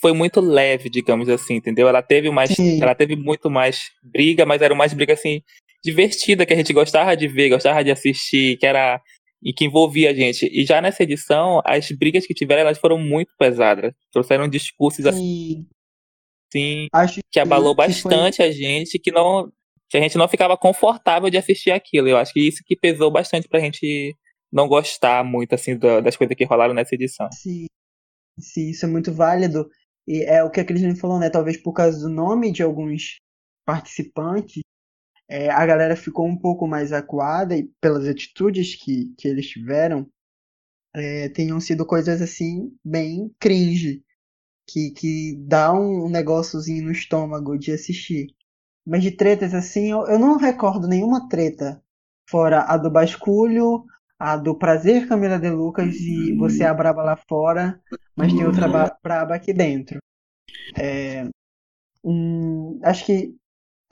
foi 0.00 0.12
muito 0.12 0.40
leve, 0.40 0.88
digamos 0.88 1.28
assim, 1.28 1.54
entendeu? 1.54 1.88
Ela 1.88 2.02
teve 2.02 2.30
mais, 2.30 2.50
Sim. 2.50 2.82
ela 2.82 2.94
teve 2.94 3.16
muito 3.16 3.50
mais 3.50 3.90
briga, 4.02 4.44
mas 4.44 4.62
era 4.62 4.74
mais 4.74 4.92
briga 4.92 5.14
assim 5.14 5.42
divertida 5.84 6.46
que 6.46 6.52
a 6.54 6.56
gente 6.56 6.72
gostava 6.72 7.14
de 7.14 7.28
ver, 7.28 7.50
gostava 7.50 7.84
de 7.84 7.90
assistir, 7.90 8.56
que 8.56 8.66
era 8.66 9.00
e 9.42 9.52
que 9.52 9.66
envolvia 9.66 10.10
a 10.10 10.14
gente. 10.14 10.48
E 10.50 10.64
já 10.64 10.80
nessa 10.80 11.02
edição, 11.02 11.60
as 11.66 11.90
brigas 11.90 12.26
que 12.26 12.32
tiveram, 12.32 12.62
elas 12.62 12.78
foram 12.78 12.98
muito 12.98 13.30
pesadas. 13.38 13.92
Trouxeram 14.10 14.48
discursos 14.48 15.04
assim, 15.04 15.66
assim 16.48 16.88
Acho 16.90 17.20
que 17.30 17.38
abalou 17.38 17.74
que 17.74 17.86
bastante 17.86 18.38
foi... 18.38 18.46
a 18.46 18.50
gente, 18.50 18.98
que 18.98 19.12
não 19.12 19.52
que 19.90 19.98
a 19.98 20.00
gente 20.00 20.16
não 20.16 20.26
ficava 20.26 20.56
confortável 20.56 21.28
de 21.28 21.36
assistir 21.36 21.70
aquilo. 21.70 22.08
Eu 22.08 22.16
acho 22.16 22.32
que 22.32 22.40
isso 22.40 22.62
que 22.66 22.74
pesou 22.74 23.10
bastante 23.10 23.46
pra 23.46 23.60
gente 23.60 24.16
não 24.50 24.66
gostar 24.66 25.22
muito 25.22 25.54
assim 25.54 25.78
das 25.78 26.16
coisas 26.16 26.34
que 26.34 26.44
rolaram 26.44 26.72
nessa 26.72 26.94
edição. 26.94 27.28
Sim, 27.30 27.66
sim 28.38 28.70
isso 28.70 28.84
é 28.84 28.88
muito 28.88 29.12
válido. 29.12 29.68
E 30.06 30.22
é 30.24 30.42
o 30.42 30.50
que 30.50 30.60
a 30.60 30.64
Cristina 30.64 30.94
falou, 30.96 31.18
né? 31.18 31.30
Talvez 31.30 31.56
por 31.56 31.72
causa 31.72 31.98
do 32.00 32.08
nome 32.08 32.52
de 32.52 32.62
alguns 32.62 33.20
participantes, 33.64 34.62
é, 35.28 35.50
a 35.50 35.64
galera 35.66 35.96
ficou 35.96 36.26
um 36.26 36.36
pouco 36.36 36.66
mais 36.66 36.92
acuada 36.92 37.56
e 37.56 37.64
pelas 37.80 38.06
atitudes 38.06 38.76
que, 38.76 39.14
que 39.16 39.26
eles 39.28 39.48
tiveram, 39.48 40.06
é, 40.94 41.28
tenham 41.30 41.60
sido 41.60 41.86
coisas 41.86 42.20
assim 42.22 42.76
bem 42.84 43.34
cringe, 43.40 44.04
que, 44.68 44.90
que 44.90 45.36
dá 45.46 45.72
um 45.72 46.08
negóciozinho 46.08 46.84
no 46.84 46.92
estômago 46.92 47.58
de 47.58 47.72
assistir. 47.72 48.28
Mas 48.86 49.02
de 49.02 49.10
tretas 49.10 49.54
assim, 49.54 49.90
eu, 49.90 50.06
eu 50.06 50.18
não 50.18 50.36
recordo 50.36 50.86
nenhuma 50.86 51.28
treta, 51.28 51.82
fora 52.28 52.62
a 52.62 52.76
do 52.76 52.90
basculho, 52.90 53.84
a 54.24 54.38
do 54.38 54.56
prazer 54.56 55.06
Camila 55.06 55.38
de 55.38 55.50
Lucas 55.50 55.96
e 55.96 56.34
você 56.34 56.62
é 56.62 56.66
a 56.66 56.72
braba 56.72 57.02
lá 57.02 57.14
fora, 57.14 57.78
mas 58.16 58.32
tem 58.32 58.46
outra 58.46 58.66
braba 59.02 59.34
aqui 59.34 59.52
dentro. 59.52 59.98
É, 60.74 61.28
hum, 62.02 62.80
acho 62.82 63.04
que 63.04 63.36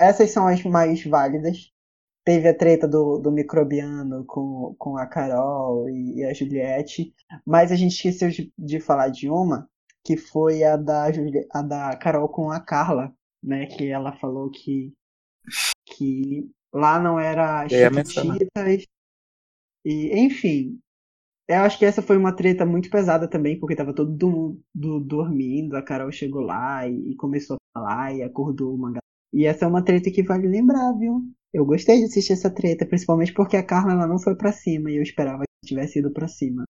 essas 0.01 0.31
são 0.31 0.47
as 0.47 0.63
mais 0.65 1.05
válidas. 1.05 1.71
Teve 2.25 2.49
a 2.49 2.57
treta 2.57 2.89
do, 2.89 3.19
do 3.19 3.31
microbiano 3.31 4.25
com, 4.25 4.75
com 4.79 4.97
a 4.97 5.07
Carol 5.07 5.91
e, 5.91 6.21
e 6.21 6.25
a 6.25 6.33
Juliette, 6.33 7.13
mas 7.45 7.71
a 7.71 7.77
gente 7.77 7.95
esqueceu 7.95 8.31
de, 8.31 8.51
de 8.57 8.81
falar 8.81 9.09
de 9.09 9.29
uma, 9.29 9.69
que 10.03 10.17
foi 10.17 10.65
a 10.65 10.77
da, 10.77 11.09
a 11.53 11.63
da 11.63 11.97
Carol 11.97 12.29
com 12.29 12.51
a 12.51 12.59
Carla, 12.59 13.13
né? 13.43 13.67
Que 13.67 13.89
ela 13.89 14.17
falou 14.19 14.51
que, 14.51 14.95
que 15.85 16.49
lá 16.73 16.99
não 16.99 17.21
era 17.21 17.69
chiquititas. 17.69 18.87
E, 19.85 20.19
enfim, 20.19 20.79
eu 21.49 21.61
acho 21.61 21.79
que 21.79 21.85
essa 21.85 22.03
foi 22.03 22.17
uma 22.17 22.35
treta 22.35 22.65
muito 22.65 22.89
pesada 22.91 23.29
também, 23.29 23.59
porque 23.59 23.77
tava 23.77 23.95
todo 23.95 24.29
mundo 24.29 25.01
dormindo, 25.01 25.77
a 25.77 25.83
Carol 25.83 26.13
chegou 26.13 26.43
lá 26.43 26.87
e, 26.89 27.13
e 27.13 27.17
começou 27.17 27.57
a 27.57 27.79
falar 27.79 28.15
e 28.15 28.23
acordou 28.23 28.75
uma 28.75 28.93
e 29.33 29.47
essa 29.47 29.65
é 29.65 29.69
uma 29.69 29.83
treta 29.83 30.11
que 30.11 30.23
vale 30.23 30.47
lembrar, 30.47 30.93
viu? 30.93 31.23
Eu 31.55 31.65
gostei 31.65 31.99
de 31.99 32.05
assistir 32.05 32.35
essa 32.35 32.51
treta, 32.51 32.87
principalmente 32.87 33.33
porque 33.33 33.57
a 33.57 33.65
Carla 33.65 33.93
ela 33.93 34.07
não 34.07 34.19
foi 34.19 34.37
para 34.37 34.53
cima 34.53 34.91
e 34.91 34.97
eu 34.97 35.03
esperava 35.03 35.43
que 35.45 35.69
tivesse 35.69 36.01
ido 36.01 36.13
para 36.13 36.29
cima. 36.29 36.65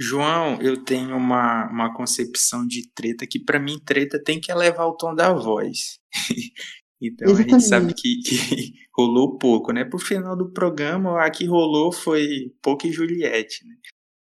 João, 0.00 0.60
eu 0.60 0.82
tenho 0.82 1.16
uma, 1.16 1.70
uma 1.70 1.94
concepção 1.94 2.66
de 2.66 2.90
treta 2.94 3.26
que 3.26 3.38
para 3.38 3.60
mim 3.60 3.78
treta 3.84 4.22
tem 4.22 4.40
que 4.40 4.50
elevar 4.50 4.86
o 4.86 4.96
tom 4.96 5.14
da 5.14 5.32
voz. 5.32 5.98
então 7.00 7.28
Exatamente. 7.28 7.54
a 7.54 7.58
gente 7.58 7.68
sabe 7.68 7.94
que, 7.94 8.22
que, 8.22 8.74
rolou 8.94 9.38
pouco, 9.38 9.72
né? 9.72 9.84
Pro 9.84 9.98
final 9.98 10.36
do 10.36 10.50
programa, 10.52 11.24
a 11.24 11.30
que 11.30 11.44
rolou 11.44 11.92
foi 11.92 12.52
pouco 12.62 12.86
e 12.86 12.92
Juliette, 12.92 13.66
né? 13.66 13.76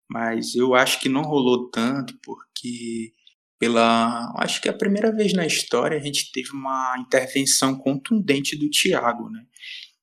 Mas 0.09 0.55
eu 0.55 0.73
acho 0.73 0.99
que 0.99 1.09
não 1.09 1.21
rolou 1.21 1.69
tanto 1.69 2.17
porque 2.23 3.13
pela, 3.59 4.33
acho 4.37 4.61
que 4.61 4.67
é 4.69 4.71
a 4.71 4.77
primeira 4.77 5.11
vez 5.11 5.33
na 5.33 5.45
história 5.45 5.97
a 5.97 6.01
gente 6.01 6.31
teve 6.31 6.51
uma 6.51 6.95
intervenção 6.99 7.77
contundente 7.77 8.55
do 8.55 8.69
Thiago, 8.69 9.29
né? 9.29 9.45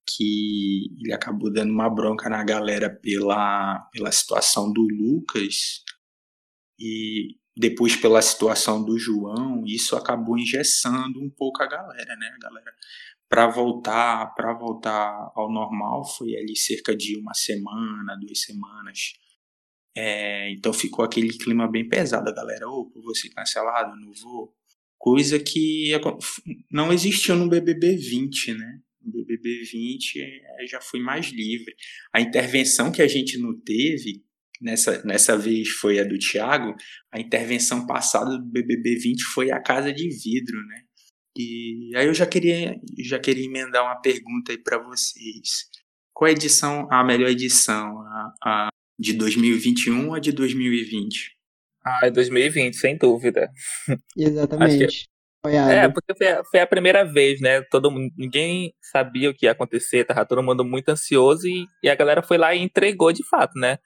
Que 0.07 0.91
ele 1.01 1.13
acabou 1.13 1.53
dando 1.53 1.73
uma 1.73 1.89
bronca 1.89 2.29
na 2.29 2.45
galera 2.45 2.91
pela, 2.91 3.89
pela 3.93 4.13
situação 4.13 4.73
do 4.73 4.83
Lucas 4.83 5.83
e 6.79 7.37
depois 7.57 7.97
pela 7.97 8.21
situação 8.21 8.85
do 8.85 8.99
João, 8.99 9.63
isso 9.67 9.97
acabou 9.97 10.39
engessando 10.39 11.21
um 11.21 11.31
pouco 11.31 11.63
a 11.63 11.67
galera, 11.67 12.17
né? 12.17 12.33
A 12.35 12.39
galera 12.39 12.73
para 13.29 13.49
voltar, 13.49 14.35
para 14.35 14.53
voltar 14.53 15.33
ao 15.35 15.51
normal 15.51 16.05
foi 16.05 16.37
ali 16.37 16.57
cerca 16.57 16.95
de 16.95 17.17
uma 17.17 17.35
semana, 17.35 18.17
duas 18.21 18.41
semanas 18.41 19.15
é, 19.97 20.51
então 20.51 20.73
ficou 20.73 21.05
aquele 21.05 21.29
clima 21.39 21.71
bem 21.71 21.89
pesado, 21.89 22.29
a 22.29 22.35
galera, 22.35 22.69
oh, 22.69 22.91
vou 22.95 23.15
ser 23.15 23.29
cancelado, 23.31 23.97
não 24.01 24.13
vou. 24.13 24.53
Coisa 24.99 25.39
que 25.39 25.93
não 26.71 26.93
existiu 26.93 27.37
no 27.37 27.49
BBB 27.49 27.97
20, 27.97 28.55
né? 28.55 28.81
No 29.01 29.13
BBB 29.13 29.63
20 29.65 30.21
é, 30.21 30.67
já 30.67 30.81
foi 30.81 30.99
mais 30.99 31.27
livre. 31.27 31.75
A 32.13 32.21
intervenção 32.21 32.91
que 32.91 33.03
a 33.03 33.07
gente 33.07 33.39
não 33.39 33.55
teve, 33.61 34.24
nessa, 34.61 35.03
nessa 35.05 35.37
vez 35.37 35.69
foi 35.69 35.99
a 35.99 36.05
do 36.05 36.19
Thiago, 36.19 36.75
a 37.13 37.21
intervenção 37.21 37.87
passada 37.87 38.39
do 38.39 38.45
BBB 38.45 38.97
20 38.97 39.23
foi 39.25 39.51
a 39.51 39.61
Casa 39.61 39.93
de 39.93 40.09
Vidro, 40.09 40.59
né? 40.67 40.83
E 41.37 41.91
aí 41.97 42.07
eu 42.07 42.15
já 42.15 42.27
queria, 42.27 42.77
já 43.01 43.19
queria 43.19 43.45
emendar 43.45 43.83
uma 43.83 44.01
pergunta 44.01 44.53
aí 44.53 44.59
para 44.59 44.79
vocês. 44.79 45.69
Qual 46.13 46.29
a 46.29 46.33
edição, 46.33 46.87
a 46.91 47.03
melhor 47.03 47.29
edição? 47.29 48.01
A, 48.03 48.35
a 48.45 48.69
de 48.99 49.15
2021 49.15 50.11
ou 50.11 50.21
de 50.21 50.31
2020? 50.31 51.35
Ah, 51.85 52.01
é 52.05 52.11
2020, 52.11 52.77
sem 52.77 52.97
dúvida. 52.97 53.51
Exatamente. 54.17 55.09
É, 55.47 55.89
porque 55.89 56.15
foi 56.17 56.29
a, 56.29 56.45
foi 56.45 56.61
a, 56.61 56.67
primeira 56.67 57.05
vez, 57.05 57.39
né? 57.39 57.61
Todo 57.71 57.91
ninguém 58.17 58.73
sabia 58.81 59.29
o 59.29 59.35
que 59.35 59.45
ia 59.45 59.53
acontecer, 59.53 60.05
tava 60.05 60.25
todo 60.25 60.43
mundo 60.43 60.65
muito 60.65 60.89
ansioso 60.89 61.47
e, 61.47 61.67
e 61.83 61.91
a 61.91 61.95
galera 61.95 62.23
foi 62.23 62.39
lá 62.39 62.55
e 62.55 62.63
entregou 62.63 63.13
de 63.13 63.23
fato, 63.29 63.59
né? 63.59 63.77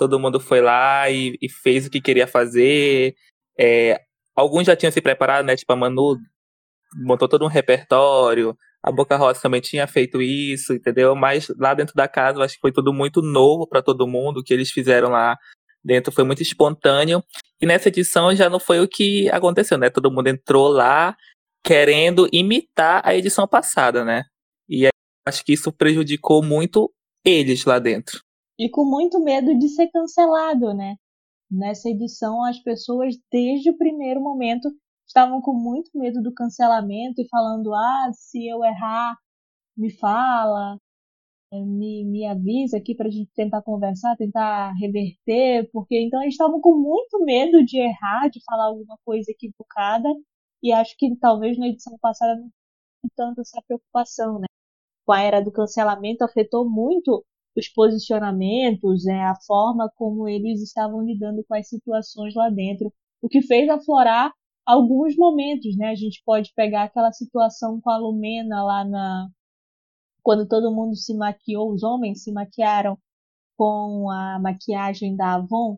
Todo 0.00 0.18
mundo 0.18 0.40
foi 0.40 0.62
lá 0.62 1.10
e, 1.10 1.36
e 1.42 1.46
fez 1.46 1.86
o 1.86 1.90
que 1.90 2.00
queria 2.00 2.26
fazer. 2.26 3.14
É, 3.58 4.00
alguns 4.34 4.66
já 4.66 4.74
tinham 4.74 4.90
se 4.90 5.02
preparado, 5.02 5.44
né? 5.44 5.54
Tipo, 5.54 5.74
a 5.74 5.76
Manu 5.76 6.16
montou 6.96 7.28
todo 7.28 7.44
um 7.44 7.48
repertório, 7.48 8.56
a 8.82 8.90
Boca 8.90 9.14
Rosa 9.14 9.42
também 9.42 9.60
tinha 9.60 9.86
feito 9.86 10.22
isso, 10.22 10.72
entendeu? 10.72 11.14
Mas 11.14 11.48
lá 11.58 11.74
dentro 11.74 11.94
da 11.94 12.08
casa, 12.08 12.38
eu 12.38 12.42
acho 12.42 12.54
que 12.54 12.62
foi 12.62 12.72
tudo 12.72 12.94
muito 12.94 13.20
novo 13.20 13.66
para 13.66 13.82
todo 13.82 14.06
mundo. 14.06 14.40
O 14.40 14.42
que 14.42 14.54
eles 14.54 14.70
fizeram 14.70 15.10
lá 15.10 15.36
dentro 15.84 16.10
foi 16.10 16.24
muito 16.24 16.40
espontâneo. 16.40 17.22
E 17.60 17.66
nessa 17.66 17.88
edição 17.88 18.34
já 18.34 18.48
não 18.48 18.58
foi 18.58 18.80
o 18.80 18.88
que 18.88 19.28
aconteceu, 19.28 19.76
né? 19.76 19.90
Todo 19.90 20.10
mundo 20.10 20.28
entrou 20.28 20.68
lá 20.68 21.14
querendo 21.62 22.26
imitar 22.32 23.02
a 23.04 23.14
edição 23.14 23.46
passada, 23.46 24.02
né? 24.02 24.24
E 24.66 24.88
acho 25.28 25.44
que 25.44 25.52
isso 25.52 25.70
prejudicou 25.70 26.42
muito 26.42 26.90
eles 27.22 27.66
lá 27.66 27.78
dentro. 27.78 28.22
E 28.60 28.68
com 28.68 28.84
muito 28.84 29.18
medo 29.18 29.58
de 29.58 29.70
ser 29.70 29.88
cancelado, 29.90 30.74
né? 30.74 30.96
Nessa 31.50 31.88
edição, 31.88 32.44
as 32.44 32.58
pessoas, 32.62 33.16
desde 33.32 33.70
o 33.70 33.78
primeiro 33.78 34.20
momento, 34.20 34.68
estavam 35.06 35.40
com 35.40 35.54
muito 35.54 35.90
medo 35.94 36.22
do 36.22 36.34
cancelamento 36.34 37.22
e 37.22 37.28
falando: 37.30 37.74
ah, 37.74 38.10
se 38.12 38.46
eu 38.46 38.62
errar, 38.62 39.16
me 39.76 39.90
fala, 39.90 40.78
me, 41.52 42.04
me 42.04 42.26
avisa 42.26 42.76
aqui 42.78 42.94
para 42.94 43.08
a 43.08 43.10
gente 43.10 43.30
tentar 43.34 43.62
conversar, 43.62 44.16
tentar 44.16 44.72
reverter, 44.74 45.70
porque 45.72 45.98
então 46.00 46.20
eles 46.22 46.34
estavam 46.34 46.60
com 46.60 46.76
muito 46.76 47.24
medo 47.24 47.64
de 47.64 47.78
errar, 47.78 48.28
de 48.30 48.40
falar 48.44 48.66
alguma 48.66 48.98
coisa 49.06 49.30
equivocada, 49.30 50.08
e 50.62 50.72
acho 50.72 50.94
que 50.98 51.16
talvez 51.16 51.58
na 51.58 51.68
edição 51.68 51.96
passada 52.00 52.36
não 52.40 52.50
tanto 53.16 53.40
essa 53.40 53.62
preocupação, 53.66 54.38
né? 54.40 54.46
Com 55.06 55.12
a 55.12 55.22
era 55.22 55.40
do 55.40 55.52
cancelamento 55.52 56.24
afetou 56.24 56.68
muito 56.68 57.24
os 57.56 57.68
posicionamentos, 57.68 59.04
né, 59.04 59.22
a 59.24 59.34
forma 59.46 59.90
como 59.96 60.28
eles 60.28 60.62
estavam 60.62 61.02
lidando 61.02 61.44
com 61.48 61.54
as 61.54 61.68
situações 61.68 62.34
lá 62.34 62.48
dentro, 62.50 62.92
o 63.22 63.28
que 63.28 63.42
fez 63.42 63.68
aflorar 63.68 64.32
alguns 64.64 65.16
momentos, 65.16 65.76
né? 65.76 65.88
A 65.90 65.94
gente 65.94 66.22
pode 66.24 66.52
pegar 66.54 66.84
aquela 66.84 67.12
situação 67.12 67.80
com 67.80 67.90
a 67.90 67.98
Lumena 67.98 68.62
lá 68.62 68.84
na 68.84 69.28
quando 70.22 70.46
todo 70.46 70.74
mundo 70.74 70.94
se 70.96 71.14
maquiou, 71.14 71.72
os 71.72 71.82
homens 71.82 72.22
se 72.22 72.32
maquiaram 72.32 72.98
com 73.56 74.10
a 74.10 74.38
maquiagem 74.38 75.16
da 75.16 75.34
Avon. 75.34 75.76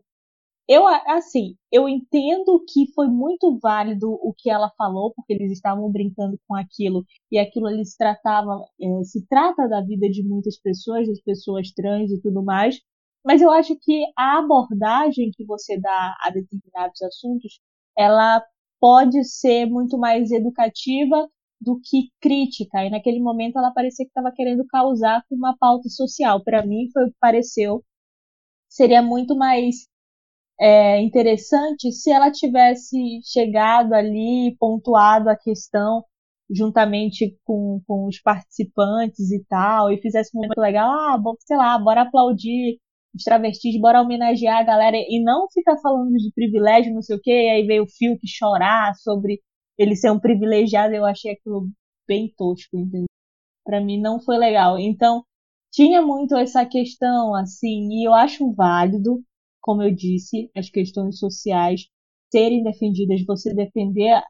Eu 0.67 0.87
assim, 0.87 1.55
eu 1.71 1.89
entendo 1.89 2.63
que 2.67 2.91
foi 2.93 3.07
muito 3.07 3.59
válido 3.61 4.09
o 4.11 4.33
que 4.37 4.49
ela 4.49 4.71
falou, 4.77 5.13
porque 5.13 5.33
eles 5.33 5.51
estavam 5.51 5.91
brincando 5.91 6.39
com 6.47 6.55
aquilo 6.55 7.03
e 7.31 7.37
aquilo 7.37 7.67
ali 7.67 7.85
se 7.85 7.97
tratava, 7.97 8.65
é, 8.81 9.03
se 9.03 9.25
trata 9.27 9.67
da 9.67 9.81
vida 9.81 10.09
de 10.09 10.23
muitas 10.23 10.57
pessoas, 10.59 11.07
das 11.07 11.21
pessoas 11.21 11.71
trans 11.73 12.11
e 12.11 12.21
tudo 12.21 12.41
mais. 12.43 12.79
Mas 13.25 13.41
eu 13.41 13.51
acho 13.51 13.75
que 13.81 14.03
a 14.17 14.39
abordagem 14.39 15.31
que 15.33 15.45
você 15.45 15.79
dá 15.79 16.15
a 16.21 16.29
determinados 16.29 17.01
assuntos, 17.01 17.59
ela 17.97 18.41
pode 18.79 19.23
ser 19.25 19.65
muito 19.65 19.97
mais 19.97 20.31
educativa 20.31 21.29
do 21.61 21.79
que 21.81 22.09
crítica. 22.21 22.85
E 22.85 22.89
naquele 22.89 23.19
momento 23.21 23.57
ela 23.57 23.71
parecia 23.71 24.05
que 24.05 24.09
estava 24.09 24.31
querendo 24.33 24.65
causar 24.67 25.23
uma 25.31 25.55
pauta 25.57 25.89
social. 25.89 26.43
Para 26.43 26.65
mim 26.65 26.89
foi 26.93 27.05
o 27.05 27.09
que 27.09 27.17
pareceu. 27.19 27.83
Seria 28.69 29.01
muito 29.01 29.35
mais 29.37 29.87
é, 30.59 31.01
interessante 31.01 31.91
se 31.91 32.11
ela 32.11 32.31
tivesse 32.31 32.97
chegado 33.23 33.93
ali, 33.93 34.55
pontuado 34.59 35.29
a 35.29 35.35
questão 35.35 36.03
juntamente 36.49 37.37
com, 37.43 37.81
com 37.87 38.07
os 38.07 38.19
participantes 38.21 39.31
e 39.31 39.43
tal, 39.45 39.91
e 39.91 40.01
fizesse 40.01 40.31
um 40.35 40.41
momento 40.41 40.59
legal, 40.59 40.89
ah, 40.89 41.17
sei 41.39 41.57
lá, 41.57 41.77
bora 41.79 42.01
aplaudir 42.03 42.79
os 43.15 43.23
travestis, 43.23 43.79
bora 43.79 44.01
homenagear 44.01 44.59
a 44.59 44.63
galera 44.63 44.97
e 44.97 45.23
não 45.23 45.47
ficar 45.51 45.77
falando 45.81 46.13
de 46.13 46.31
privilégio, 46.33 46.93
não 46.93 47.01
sei 47.01 47.15
o 47.15 47.21
quê, 47.21 47.31
e 47.31 47.49
aí 47.49 47.65
veio 47.67 47.83
o 47.83 47.87
Phil 47.87 48.17
que 48.19 48.27
chorar 48.27 48.93
sobre 48.95 49.39
ele 49.77 49.95
ser 49.95 50.11
um 50.11 50.19
privilegiado, 50.19 50.93
eu 50.93 51.05
achei 51.05 51.31
aquilo 51.33 51.69
bem 52.07 52.33
tosco, 52.37 52.77
entendeu? 52.77 53.05
Pra 53.65 53.81
mim 53.81 53.99
não 53.99 54.19
foi 54.21 54.37
legal. 54.37 54.77
Então, 54.79 55.23
tinha 55.71 56.01
muito 56.01 56.35
essa 56.35 56.65
questão, 56.65 57.35
assim, 57.35 57.89
e 57.91 58.07
eu 58.07 58.13
acho 58.13 58.53
válido, 58.53 59.23
como 59.63 59.81
eu 59.81 59.95
disse, 59.95 60.51
as 60.55 60.69
questões 60.69 61.17
sociais 61.17 61.87
serem 62.31 62.63
defendidas, 62.63 63.25
você 63.25 63.53
defender 63.53 64.21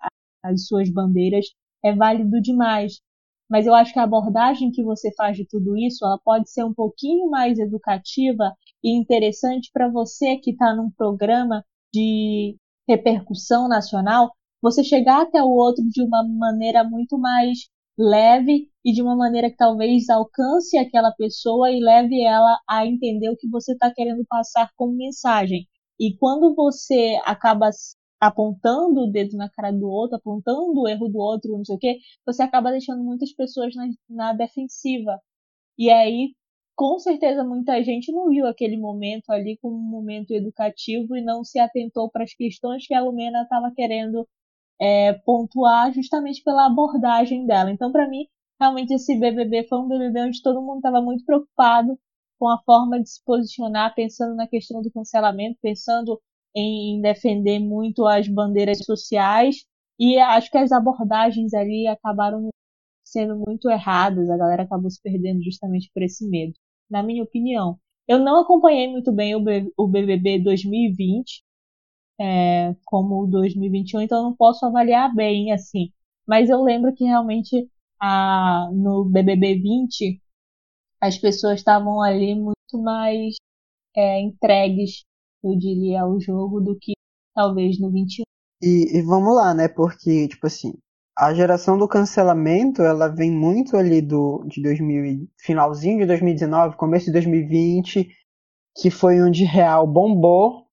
as 0.43 0.67
suas 0.67 0.89
bandeiras 0.89 1.47
é 1.83 1.93
válido 1.93 2.39
demais. 2.39 3.01
Mas 3.49 3.65
eu 3.65 3.73
acho 3.73 3.91
que 3.91 3.99
a 3.99 4.03
abordagem 4.03 4.71
que 4.71 4.83
você 4.83 5.13
faz 5.15 5.35
de 5.35 5.45
tudo 5.45 5.75
isso, 5.77 6.05
ela 6.05 6.19
pode 6.23 6.49
ser 6.49 6.63
um 6.63 6.73
pouquinho 6.73 7.29
mais 7.29 7.59
educativa 7.59 8.53
e 8.83 8.97
interessante 8.97 9.69
para 9.73 9.89
você 9.89 10.37
que 10.37 10.51
está 10.51 10.75
num 10.75 10.91
programa 10.91 11.65
de 11.93 12.55
repercussão 12.87 13.67
nacional, 13.67 14.31
você 14.61 14.83
chegar 14.83 15.23
até 15.23 15.41
o 15.41 15.49
outro 15.49 15.83
de 15.89 16.01
uma 16.01 16.23
maneira 16.23 16.83
muito 16.83 17.17
mais 17.17 17.69
leve 17.97 18.69
e 18.85 18.91
de 18.93 19.01
uma 19.01 19.15
maneira 19.15 19.49
que 19.49 19.57
talvez 19.57 20.09
alcance 20.09 20.77
aquela 20.77 21.11
pessoa 21.11 21.71
e 21.71 21.79
leve 21.79 22.21
ela 22.21 22.59
a 22.67 22.85
entender 22.85 23.29
o 23.29 23.37
que 23.37 23.47
você 23.49 23.73
está 23.73 23.93
querendo 23.93 24.25
passar 24.27 24.69
como 24.75 24.93
mensagem. 24.95 25.67
E 25.99 26.15
quando 26.17 26.53
você 26.55 27.19
acaba 27.23 27.69
apontando 28.19 29.01
o 29.01 29.11
dedo 29.11 29.37
na 29.37 29.49
cara 29.49 29.71
do 29.71 29.87
outro, 29.87 30.17
apontando 30.17 30.81
o 30.81 30.87
erro 30.87 31.09
do 31.09 31.17
outro, 31.19 31.57
não 31.57 31.65
sei 31.65 31.75
o 31.75 31.79
quê, 31.79 31.97
você 32.25 32.41
acaba 32.43 32.71
deixando 32.71 33.03
muitas 33.03 33.33
pessoas 33.33 33.75
na, 33.75 33.87
na 34.09 34.33
defensiva. 34.33 35.19
E 35.77 35.89
aí, 35.89 36.33
com 36.75 36.99
certeza, 36.99 37.43
muita 37.43 37.83
gente 37.83 38.11
não 38.11 38.29
viu 38.29 38.47
aquele 38.47 38.77
momento 38.77 39.29
ali 39.29 39.57
como 39.61 39.75
um 39.75 39.89
momento 39.89 40.31
educativo 40.31 41.15
e 41.15 41.21
não 41.21 41.43
se 41.43 41.59
atentou 41.59 42.09
para 42.09 42.23
as 42.23 42.33
questões 42.33 42.87
que 42.87 42.93
a 42.93 43.01
Lumena 43.03 43.43
estava 43.43 43.71
querendo 43.75 44.27
é, 44.79 45.13
pontuar 45.25 45.93
justamente 45.93 46.43
pela 46.43 46.65
abordagem 46.67 47.45
dela. 47.45 47.71
Então, 47.71 47.91
para 47.91 48.07
mim, 48.09 48.25
realmente 48.59 48.93
esse 48.93 49.17
BBB 49.17 49.67
foi 49.67 49.79
um 49.79 49.87
BBB 49.87 50.21
onde 50.21 50.41
todo 50.41 50.61
mundo 50.61 50.77
estava 50.77 51.01
muito 51.01 51.25
preocupado 51.25 51.97
com 52.39 52.49
a 52.49 52.61
forma 52.63 53.01
de 53.01 53.09
se 53.09 53.23
posicionar, 53.23 53.93
pensando 53.95 54.35
na 54.35 54.47
questão 54.47 54.81
do 54.81 54.91
cancelamento, 54.91 55.57
pensando 55.61 56.21
em 56.55 57.01
defender 57.01 57.59
muito 57.59 58.05
as 58.05 58.27
bandeiras 58.27 58.79
sociais 58.79 59.65
e 59.99 60.17
acho 60.19 60.51
que 60.51 60.57
as 60.57 60.71
abordagens 60.71 61.53
ali 61.53 61.87
acabaram 61.87 62.49
sendo 63.03 63.37
muito 63.37 63.69
erradas, 63.69 64.29
a 64.29 64.37
galera 64.37 64.63
acabou 64.63 64.89
se 64.89 65.01
perdendo 65.01 65.43
justamente 65.43 65.89
por 65.93 66.03
esse 66.03 66.27
medo, 66.27 66.53
na 66.89 67.03
minha 67.03 67.23
opinião. 67.23 67.79
Eu 68.07 68.19
não 68.19 68.41
acompanhei 68.41 68.89
muito 68.89 69.11
bem 69.11 69.35
o 69.35 69.87
BBB 69.87 70.39
2020, 70.39 71.43
é, 72.19 72.75
como 72.85 73.23
o 73.23 73.27
2021, 73.27 74.01
então 74.01 74.23
não 74.23 74.35
posso 74.35 74.65
avaliar 74.65 75.13
bem, 75.15 75.51
assim. 75.51 75.91
Mas 76.27 76.49
eu 76.49 76.61
lembro 76.63 76.93
que 76.93 77.03
realmente 77.05 77.69
a, 78.03 78.69
no 78.73 79.05
BBB 79.05 79.55
20 79.61 80.21
as 81.01 81.17
pessoas 81.17 81.59
estavam 81.59 82.01
ali 82.01 82.35
muito 82.35 82.81
mais 82.81 83.35
é, 83.95 84.21
entregues, 84.21 85.05
eu 85.43 85.57
diria, 85.57 86.01
ao 86.01 86.19
jogo 86.19 86.59
do 86.59 86.77
que 86.79 86.93
talvez 87.33 87.79
no 87.79 87.91
21. 87.91 88.23
E, 88.61 88.97
e 88.97 89.01
vamos 89.01 89.35
lá, 89.35 89.53
né? 89.53 89.67
Porque, 89.67 90.27
tipo 90.27 90.47
assim, 90.47 90.73
a 91.17 91.33
geração 91.33 91.77
do 91.77 91.87
cancelamento, 91.87 92.81
ela 92.81 93.07
vem 93.07 93.31
muito 93.31 93.77
ali 93.77 94.01
do 94.01 94.43
de 94.47 94.61
2000, 94.61 95.27
finalzinho 95.37 95.99
de 95.99 96.05
2019, 96.05 96.75
começo 96.75 97.05
de 97.07 97.13
2020, 97.13 98.09
que 98.77 98.89
foi 98.89 99.21
onde 99.21 99.43
real 99.43 99.85
bombou 99.85 100.65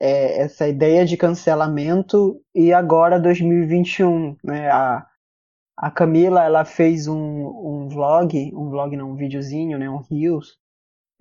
é, 0.00 0.42
essa 0.42 0.68
ideia 0.68 1.04
de 1.04 1.16
cancelamento 1.16 2.40
e 2.54 2.72
agora 2.72 3.20
2021, 3.20 4.36
né? 4.44 4.70
A, 4.70 5.06
a 5.80 5.92
Camila, 5.92 6.42
ela 6.42 6.64
fez 6.64 7.06
um, 7.06 7.14
um 7.14 7.88
vlog, 7.88 8.52
um 8.52 8.68
vlog 8.68 8.96
não, 8.96 9.12
um 9.12 9.14
videozinho, 9.14 9.78
né? 9.78 9.88
Um 9.88 9.98
Reels, 9.98 10.56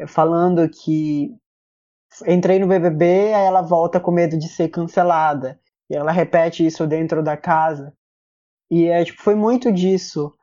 falando 0.07 0.67
que 0.67 1.31
entrei 2.25 2.57
no 2.57 2.67
BBB, 2.67 3.33
aí 3.35 3.45
ela 3.45 3.61
volta 3.61 3.99
com 3.99 4.11
medo 4.11 4.35
de 4.35 4.49
ser 4.49 4.69
cancelada. 4.69 5.59
E 5.87 5.95
ela 5.95 6.11
repete 6.11 6.65
isso 6.65 6.87
dentro 6.87 7.21
da 7.21 7.37
casa. 7.37 7.93
E 8.69 8.87
é, 8.87 9.05
tipo, 9.05 9.21
foi 9.21 9.35
muito 9.35 9.71
disso. 9.71 10.33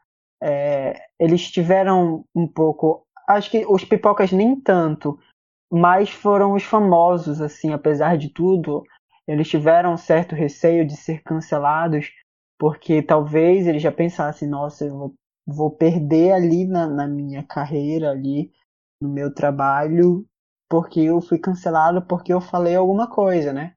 É, 0.41 0.97
eles 1.19 1.51
tiveram 1.51 2.24
um 2.32 2.47
pouco. 2.47 3.05
Acho 3.28 3.51
que 3.51 3.66
os 3.66 3.85
pipocas 3.85 4.31
nem 4.31 4.59
tanto, 4.61 5.19
mas 5.70 6.11
foram 6.11 6.53
os 6.53 6.62
famosos, 6.62 7.41
assim, 7.41 7.73
apesar 7.73 8.16
de 8.16 8.28
tudo. 8.28 8.85
Eles 9.27 9.49
tiveram 9.49 9.95
um 9.95 9.97
certo 9.97 10.36
receio 10.36 10.86
de 10.86 10.97
ser 10.97 11.20
cancelados, 11.23 12.11
porque 12.65 13.03
talvez 13.03 13.66
eles 13.66 13.82
já 13.82 13.93
pensassem: 13.93 14.49
nossa, 14.49 14.86
eu 14.86 14.97
vou, 14.97 15.15
vou 15.47 15.70
perder 15.70 16.32
ali 16.32 16.66
na, 16.66 16.86
na 16.86 17.07
minha 17.07 17.43
carreira, 17.43 18.11
ali 18.11 18.51
no 18.99 19.07
meu 19.07 19.35
trabalho, 19.35 20.24
porque 20.66 21.01
eu 21.01 21.20
fui 21.20 21.39
cancelado 21.39 22.01
porque 22.07 22.32
eu 22.32 22.41
falei 22.41 22.74
alguma 22.74 23.07
coisa, 23.07 23.53
né? 23.53 23.74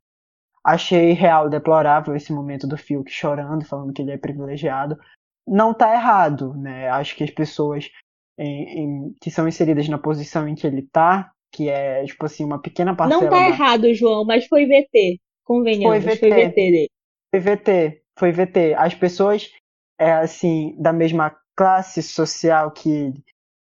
Achei 0.63 1.11
real 1.11 1.49
deplorável 1.49 2.15
esse 2.15 2.31
momento 2.31 2.65
do 2.65 2.77
Fiuk 2.77 3.11
chorando, 3.11 3.65
falando 3.65 3.91
que 3.91 4.01
ele 4.01 4.11
é 4.11 4.17
privilegiado. 4.17 4.97
Não 5.45 5.73
tá 5.73 5.93
errado, 5.93 6.53
né? 6.53 6.87
Acho 6.87 7.13
que 7.17 7.25
as 7.25 7.31
pessoas 7.31 7.89
em, 8.39 8.79
em, 8.79 9.15
que 9.21 9.29
são 9.29 9.49
inseridas 9.49 9.89
na 9.89 9.97
posição 9.97 10.47
em 10.47 10.55
que 10.55 10.65
ele 10.65 10.83
tá, 10.83 11.29
que 11.51 11.67
é, 11.67 12.05
tipo 12.05 12.25
assim, 12.25 12.45
uma 12.45 12.61
pequena 12.61 12.95
parcela. 12.95 13.21
Não 13.21 13.29
tá 13.29 13.35
da... 13.35 13.49
errado, 13.49 13.93
João, 13.93 14.23
mas 14.23 14.47
foi 14.47 14.65
VT. 14.65 15.19
Convenhamos, 15.43 16.05
foi 16.05 16.15
VT. 16.15 16.19
Foi 16.19 16.29
VT 16.29 16.55
dele. 16.55 16.89
Foi 17.29 17.39
VT, 17.41 18.06
foi 18.17 18.31
VT. 18.31 18.73
As 18.77 18.93
pessoas, 18.93 19.49
é, 19.99 20.11
assim, 20.11 20.75
da 20.79 20.91
mesma 20.91 21.35
classe 21.55 22.01
social 22.03 22.71
que, 22.71 23.13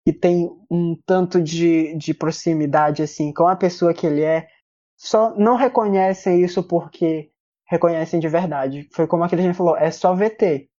que 0.06 0.14
tem 0.14 0.50
um 0.70 0.96
tanto 1.06 1.42
de, 1.42 1.96
de 1.96 2.14
proximidade, 2.14 3.02
assim, 3.02 3.34
com 3.34 3.48
a 3.48 3.56
pessoa 3.56 3.94
que 3.94 4.06
ele 4.06 4.22
é, 4.22 4.48
só 4.98 5.36
não 5.36 5.56
reconhecem 5.56 6.44
isso 6.44 6.64
porque 6.64 7.32
reconhecem 7.68 8.20
de 8.20 8.28
verdade. 8.28 8.88
Foi 8.94 9.08
como 9.08 9.24
aquele 9.24 9.42
gente 9.42 9.56
falou, 9.56 9.76
é 9.76 9.92
só 9.92 10.14
VT. 10.14 10.70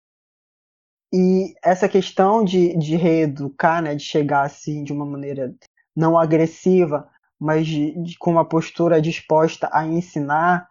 E 1.12 1.54
essa 1.62 1.88
questão 1.88 2.44
de, 2.44 2.76
de 2.76 2.96
reeducar, 2.96 3.82
né, 3.82 3.94
de 3.94 4.02
chegar 4.02 4.42
assim 4.42 4.82
de 4.82 4.92
uma 4.92 5.06
maneira 5.06 5.54
não 5.94 6.18
agressiva, 6.18 7.08
mas 7.38 7.66
de, 7.66 7.92
de, 8.02 8.18
com 8.18 8.30
uma 8.30 8.44
postura 8.44 9.00
disposta 9.00 9.68
a 9.72 9.86
ensinar, 9.86 10.68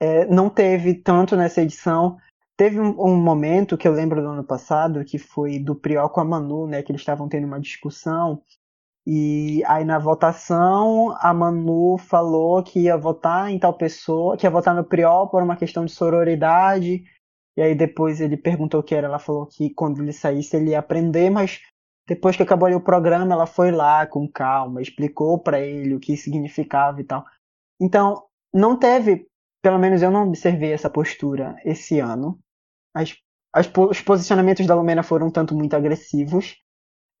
é, 0.00 0.26
não 0.26 0.50
teve 0.50 0.94
tanto 0.94 1.36
nessa 1.36 1.62
edição. 1.62 2.18
Teve 2.58 2.78
um, 2.78 2.94
um, 3.00 3.16
momento 3.16 3.78
que 3.78 3.88
eu 3.88 3.92
lembro 3.92 4.20
do 4.20 4.28
ano 4.28 4.44
passado, 4.44 5.04
que 5.04 5.16
foi 5.16 5.58
do 5.58 5.74
Priol 5.74 6.10
com 6.10 6.20
a 6.20 6.24
Manu, 6.24 6.66
né, 6.66 6.82
que 6.82 6.92
eles 6.92 7.00
estavam 7.00 7.28
tendo 7.28 7.46
uma 7.46 7.60
discussão 7.60 8.42
e 9.10 9.64
aí 9.64 9.86
na 9.86 9.98
votação 9.98 11.16
a 11.18 11.32
Manu 11.32 11.96
falou 11.96 12.62
que 12.62 12.80
ia 12.80 12.94
votar 12.94 13.50
em 13.50 13.58
tal 13.58 13.72
pessoa, 13.72 14.36
que 14.36 14.44
ia 14.44 14.50
votar 14.50 14.74
no 14.74 14.84
Priol 14.84 15.30
por 15.30 15.42
uma 15.42 15.56
questão 15.56 15.86
de 15.86 15.92
sororidade. 15.92 17.04
E 17.56 17.62
aí 17.62 17.74
depois 17.74 18.20
ele 18.20 18.36
perguntou 18.36 18.80
o 18.80 18.82
que 18.82 18.94
era, 18.94 19.06
ela 19.06 19.18
falou 19.18 19.46
que 19.46 19.70
quando 19.70 20.02
ele 20.02 20.12
saísse 20.12 20.58
ele 20.58 20.72
ia 20.72 20.80
aprender, 20.80 21.30
mas 21.30 21.58
depois 22.06 22.36
que 22.36 22.42
acabou 22.42 22.66
ali 22.66 22.74
o 22.74 22.84
programa, 22.84 23.32
ela 23.32 23.46
foi 23.46 23.70
lá 23.70 24.06
com 24.06 24.30
calma, 24.30 24.82
explicou 24.82 25.38
para 25.38 25.58
ele 25.58 25.94
o 25.94 26.00
que 26.00 26.14
significava 26.14 27.00
e 27.00 27.04
tal. 27.04 27.24
Então, 27.80 28.24
não 28.52 28.78
teve, 28.78 29.26
pelo 29.62 29.78
menos 29.78 30.02
eu 30.02 30.10
não 30.10 30.28
observei 30.28 30.74
essa 30.74 30.90
postura 30.90 31.56
esse 31.64 31.98
ano. 31.98 32.38
As, 32.94 33.16
as, 33.52 33.70
os 33.76 34.00
posicionamentos 34.00 34.66
da 34.66 34.74
Lumena 34.74 35.02
foram 35.02 35.30
tanto 35.30 35.54
muito 35.54 35.74
agressivos, 35.74 36.56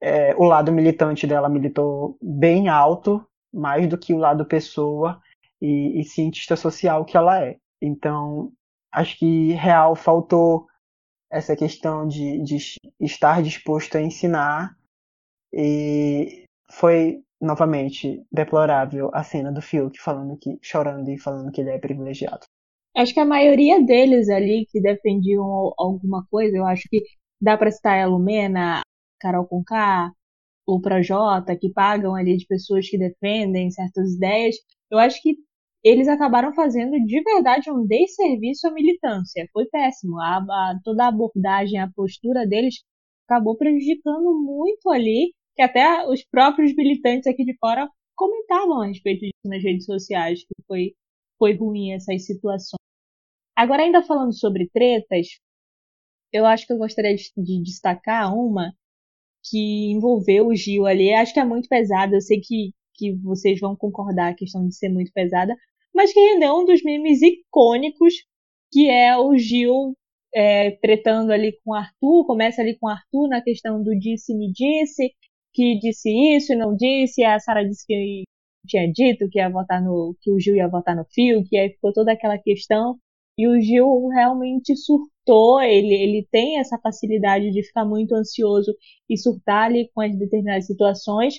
é, 0.00 0.34
o 0.36 0.44
lado 0.44 0.70
militante 0.72 1.26
dela 1.26 1.48
militou 1.48 2.16
bem 2.22 2.68
alto, 2.68 3.26
mais 3.52 3.88
do 3.88 3.98
que 3.98 4.14
o 4.14 4.18
lado 4.18 4.44
pessoa 4.46 5.20
e, 5.60 6.00
e 6.00 6.04
cientista 6.04 6.56
social 6.56 7.04
que 7.04 7.16
ela 7.16 7.44
é. 7.44 7.56
Então, 7.82 8.52
acho 8.92 9.18
que 9.18 9.52
real 9.52 9.96
faltou 9.96 10.66
essa 11.30 11.56
questão 11.56 12.06
de, 12.06 12.42
de 12.42 12.56
estar 13.00 13.42
disposto 13.42 13.96
a 13.96 14.00
ensinar 14.00 14.76
e 15.52 16.44
foi 16.70 17.22
novamente 17.40 18.24
deplorável 18.32 19.10
a 19.12 19.22
cena 19.22 19.52
do 19.52 19.62
Fiuk 19.62 20.00
falando 20.00 20.36
que 20.36 20.58
chorando 20.62 21.08
e 21.10 21.18
falando 21.18 21.52
que 21.52 21.60
ele 21.60 21.70
é 21.70 21.78
privilegiado. 21.78 22.46
Acho 22.96 23.14
que 23.14 23.20
a 23.20 23.24
maioria 23.24 23.82
deles 23.84 24.28
ali 24.28 24.66
que 24.70 24.80
defendiam 24.80 25.72
alguma 25.78 26.26
coisa, 26.30 26.56
eu 26.56 26.66
acho 26.66 26.88
que 26.90 27.02
dá 27.40 27.56
para 27.56 27.70
citar 27.70 28.00
a 28.00 28.06
Lumena, 28.06 28.82
Carol 29.20 29.46
Conká, 29.46 30.12
o 30.66 30.80
Projota, 30.80 31.56
que 31.56 31.72
pagam 31.72 32.14
ali 32.14 32.36
de 32.36 32.46
pessoas 32.46 32.88
que 32.88 32.98
defendem 32.98 33.70
certas 33.70 34.14
ideias, 34.14 34.56
eu 34.90 34.98
acho 34.98 35.22
que 35.22 35.36
eles 35.82 36.08
acabaram 36.08 36.52
fazendo 36.54 36.98
de 37.04 37.22
verdade 37.22 37.70
um 37.70 37.86
desserviço 37.86 38.66
à 38.66 38.72
militância. 38.72 39.48
Foi 39.52 39.66
péssimo. 39.66 40.18
A, 40.20 40.38
a, 40.38 40.80
toda 40.84 41.04
a 41.04 41.08
abordagem, 41.08 41.80
a 41.80 41.90
postura 41.94 42.46
deles 42.46 42.82
acabou 43.26 43.56
prejudicando 43.56 44.34
muito 44.34 44.90
ali, 44.90 45.32
que 45.54 45.62
até 45.62 46.06
os 46.08 46.24
próprios 46.24 46.74
militantes 46.74 47.26
aqui 47.26 47.44
de 47.44 47.56
fora 47.58 47.88
comentavam 48.16 48.82
a 48.82 48.86
respeito 48.86 49.20
disso 49.20 49.32
nas 49.44 49.62
redes 49.62 49.84
sociais, 49.86 50.40
que 50.40 50.54
foi, 50.66 50.94
foi 51.38 51.54
ruim 51.54 51.92
essas 51.92 52.24
situações. 52.26 52.78
Agora, 53.56 53.82
ainda 53.82 54.02
falando 54.02 54.32
sobre 54.32 54.68
tretas, 54.72 55.28
eu 56.32 56.46
acho 56.46 56.66
que 56.66 56.72
eu 56.72 56.78
gostaria 56.78 57.14
de, 57.14 57.30
de 57.36 57.62
destacar 57.62 58.34
uma 58.34 58.72
que 59.44 59.90
envolveu 59.92 60.48
o 60.48 60.54
Gil 60.54 60.86
ali. 60.86 61.12
Acho 61.12 61.32
que 61.32 61.40
é 61.40 61.44
muito 61.44 61.68
pesada. 61.68 62.16
Eu 62.16 62.20
sei 62.20 62.40
que, 62.40 62.72
que 62.94 63.12
vocês 63.16 63.58
vão 63.60 63.76
concordar 63.76 64.32
a 64.32 64.34
questão 64.34 64.66
de 64.66 64.74
ser 64.76 64.88
muito 64.90 65.12
pesada, 65.12 65.56
mas 65.94 66.12
que 66.12 66.20
rendeu 66.20 66.54
um 66.56 66.64
dos 66.64 66.82
memes 66.82 67.20
icônicos, 67.22 68.14
que 68.72 68.88
é 68.88 69.16
o 69.16 69.36
Gil 69.36 69.96
é, 70.34 70.72
tretando 70.72 71.32
ali 71.32 71.52
com 71.64 71.72
o 71.72 71.74
Arthur. 71.74 72.26
Começa 72.26 72.60
ali 72.62 72.78
com 72.78 72.86
o 72.86 72.90
Arthur 72.90 73.28
na 73.28 73.42
questão 73.42 73.82
do 73.82 73.98
disse-me 73.98 74.52
disse, 74.52 75.12
que 75.54 75.78
disse 75.78 76.10
isso 76.36 76.52
e 76.52 76.56
não 76.56 76.76
disse. 76.76 77.24
A 77.24 77.38
Sara 77.40 77.66
disse 77.66 77.86
que 77.86 78.24
tinha 78.68 78.90
dito 78.92 79.28
que 79.30 79.38
ia 79.38 79.48
votar 79.50 79.82
no 79.82 80.16
que 80.20 80.30
o 80.30 80.38
Gil 80.38 80.56
ia 80.56 80.68
votar 80.68 80.94
no 80.96 81.04
Fio, 81.06 81.44
que 81.44 81.56
aí 81.56 81.70
ficou 81.70 81.92
toda 81.92 82.12
aquela 82.12 82.38
questão. 82.38 82.96
E 83.38 83.48
o 83.48 83.60
Gil 83.60 84.08
realmente 84.08 84.76
surtou, 84.76 85.60
ele, 85.60 85.94
ele 85.94 86.28
tem 86.30 86.58
essa 86.58 86.78
facilidade 86.78 87.50
de 87.52 87.62
ficar 87.62 87.84
muito 87.84 88.14
ansioso 88.14 88.74
e 89.08 89.16
surtar 89.16 89.66
ali 89.66 89.90
com 89.94 90.00
as 90.02 90.16
determinadas 90.18 90.66
situações. 90.66 91.34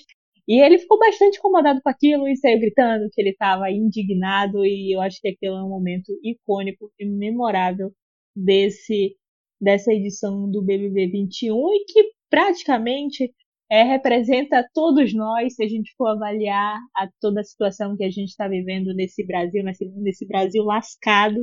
E 0.48 0.60
ele 0.60 0.78
ficou 0.78 0.98
bastante 0.98 1.38
incomodado 1.38 1.80
com 1.82 1.88
aquilo 1.88 2.26
e 2.26 2.36
saiu 2.36 2.58
gritando 2.58 3.08
que 3.12 3.20
ele 3.20 3.30
estava 3.30 3.70
indignado. 3.70 4.64
E 4.64 4.94
eu 4.94 5.00
acho 5.00 5.20
que 5.20 5.28
aquele 5.28 5.52
é 5.54 5.62
um 5.62 5.68
momento 5.68 6.12
icônico 6.24 6.90
e 6.98 7.06
memorável 7.06 7.92
desse, 8.34 9.16
dessa 9.60 9.92
edição 9.92 10.50
do 10.50 10.62
BBB 10.62 11.08
21 11.08 11.54
e 11.74 11.84
que 11.86 12.10
praticamente 12.30 13.32
é, 13.70 13.82
representa 13.84 14.68
todos 14.74 15.14
nós, 15.14 15.54
se 15.54 15.64
a 15.64 15.68
gente 15.68 15.94
for 15.96 16.08
avaliar 16.08 16.78
a, 16.96 17.08
toda 17.20 17.40
a 17.40 17.44
situação 17.44 17.96
que 17.96 18.04
a 18.04 18.10
gente 18.10 18.30
está 18.30 18.48
vivendo 18.48 18.94
nesse 18.94 19.24
Brasil, 19.26 19.62
nesse, 19.64 19.86
nesse 19.96 20.26
Brasil 20.26 20.64
lascado 20.64 21.40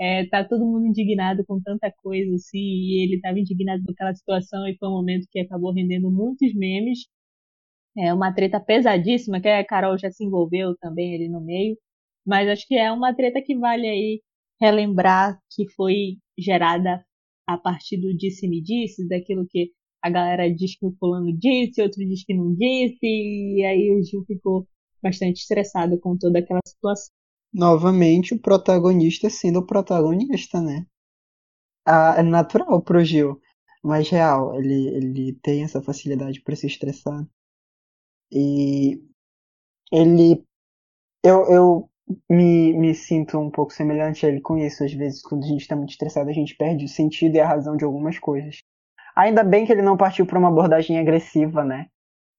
é, 0.00 0.26
tá 0.26 0.44
todo 0.44 0.66
mundo 0.66 0.86
indignado 0.86 1.44
com 1.46 1.60
tanta 1.62 1.92
coisa, 2.02 2.34
assim, 2.34 2.58
e 2.58 3.04
ele 3.04 3.16
estava 3.16 3.38
indignado 3.38 3.84
com 3.84 3.92
aquela 3.92 4.14
situação 4.14 4.66
e 4.66 4.76
foi 4.76 4.88
um 4.88 4.92
momento 4.92 5.28
que 5.30 5.40
acabou 5.40 5.72
rendendo 5.72 6.10
muitos 6.10 6.52
memes. 6.54 7.06
É 7.96 8.12
uma 8.12 8.34
treta 8.34 8.58
pesadíssima, 8.60 9.40
que 9.40 9.48
a 9.48 9.64
Carol 9.64 9.98
já 9.98 10.10
se 10.10 10.24
envolveu 10.24 10.76
também 10.78 11.14
ali 11.14 11.28
no 11.28 11.40
meio, 11.40 11.76
mas 12.26 12.48
acho 12.48 12.66
que 12.66 12.74
é 12.76 12.90
uma 12.92 13.14
treta 13.14 13.42
que 13.42 13.56
vale 13.56 13.86
aí 13.88 14.22
relembrar 14.60 15.38
que 15.54 15.68
foi 15.72 16.18
gerada 16.38 17.04
a 17.46 17.58
partir 17.58 17.98
do 17.98 18.16
disse-me 18.16 18.62
disse, 18.62 19.06
daquilo 19.08 19.46
que 19.48 19.70
a 20.02 20.10
galera 20.10 20.52
diz 20.52 20.76
que 20.76 20.84
o 20.84 20.94
fulano 20.98 21.32
disse, 21.32 21.80
outro 21.80 22.04
diz 22.06 22.24
que 22.24 22.34
não 22.34 22.54
disse, 22.54 22.98
e 23.02 23.64
aí 23.64 23.90
o 23.92 24.02
Gil 24.02 24.24
ficou 24.26 24.66
bastante 25.02 25.40
estressado 25.40 25.98
com 25.98 26.16
toda 26.16 26.40
aquela 26.40 26.60
situação. 26.66 27.12
Novamente, 27.52 28.34
o 28.34 28.40
protagonista 28.40 29.30
sendo 29.30 29.60
o 29.60 29.66
protagonista, 29.66 30.60
né? 30.60 30.86
Ah, 31.86 32.16
é 32.18 32.22
natural 32.22 32.80
pro 32.82 33.04
Gil, 33.04 33.40
mas 33.82 34.08
real, 34.08 34.58
ele, 34.58 34.88
ele 34.88 35.32
tem 35.42 35.62
essa 35.64 35.82
facilidade 35.82 36.40
para 36.42 36.56
se 36.56 36.66
estressar. 36.66 37.26
E 38.30 39.02
ele. 39.92 40.44
Eu, 41.22 41.44
eu 41.52 41.90
me, 42.28 42.72
me 42.72 42.94
sinto 42.94 43.38
um 43.38 43.50
pouco 43.50 43.72
semelhante 43.72 44.24
a 44.24 44.28
ele 44.28 44.40
com 44.40 44.56
isso. 44.56 44.84
Às 44.84 44.92
vezes, 44.92 45.22
quando 45.22 45.44
a 45.44 45.48
gente 45.48 45.60
está 45.60 45.76
muito 45.76 45.90
estressado, 45.90 46.30
a 46.30 46.32
gente 46.32 46.56
perde 46.56 46.84
o 46.84 46.88
sentido 46.88 47.36
e 47.36 47.40
a 47.40 47.46
razão 47.46 47.76
de 47.76 47.84
algumas 47.84 48.18
coisas. 48.18 48.62
Ainda 49.14 49.44
bem 49.44 49.66
que 49.66 49.72
ele 49.72 49.82
não 49.82 49.96
partiu 49.96 50.26
para 50.26 50.38
uma 50.38 50.48
abordagem 50.48 50.98
agressiva, 50.98 51.64
né? 51.64 51.86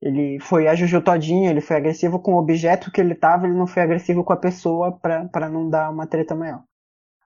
Ele 0.02 0.40
foi 0.40 0.68
a 0.68 0.76
Juju 0.76 1.02
todinho, 1.02 1.50
ele 1.50 1.62
foi 1.62 1.78
agressivo 1.78 2.20
com 2.20 2.34
o 2.34 2.38
objeto 2.38 2.91
que 2.91 3.00
ele 3.00 3.16
tava, 3.16 3.48
ele 3.48 3.56
não 3.56 3.66
foi 3.66 3.82
agressivo 3.84 4.24
com 4.24 4.34
a 4.34 4.38
pessoa 4.38 4.91
para 5.00 5.50
não 5.50 5.70
dar 5.70 5.90
uma 5.90 6.06
treta 6.06 6.36
maior. 6.36 6.64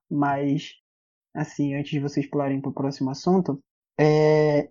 Mas, 0.09 0.73
assim, 1.35 1.73
antes 1.73 1.89
de 1.89 1.99
vocês 1.99 2.29
pularem 2.29 2.61
para 2.61 2.69
o 2.69 2.73
próximo 2.73 3.09
assunto, 3.09 3.59
é, 3.99 4.69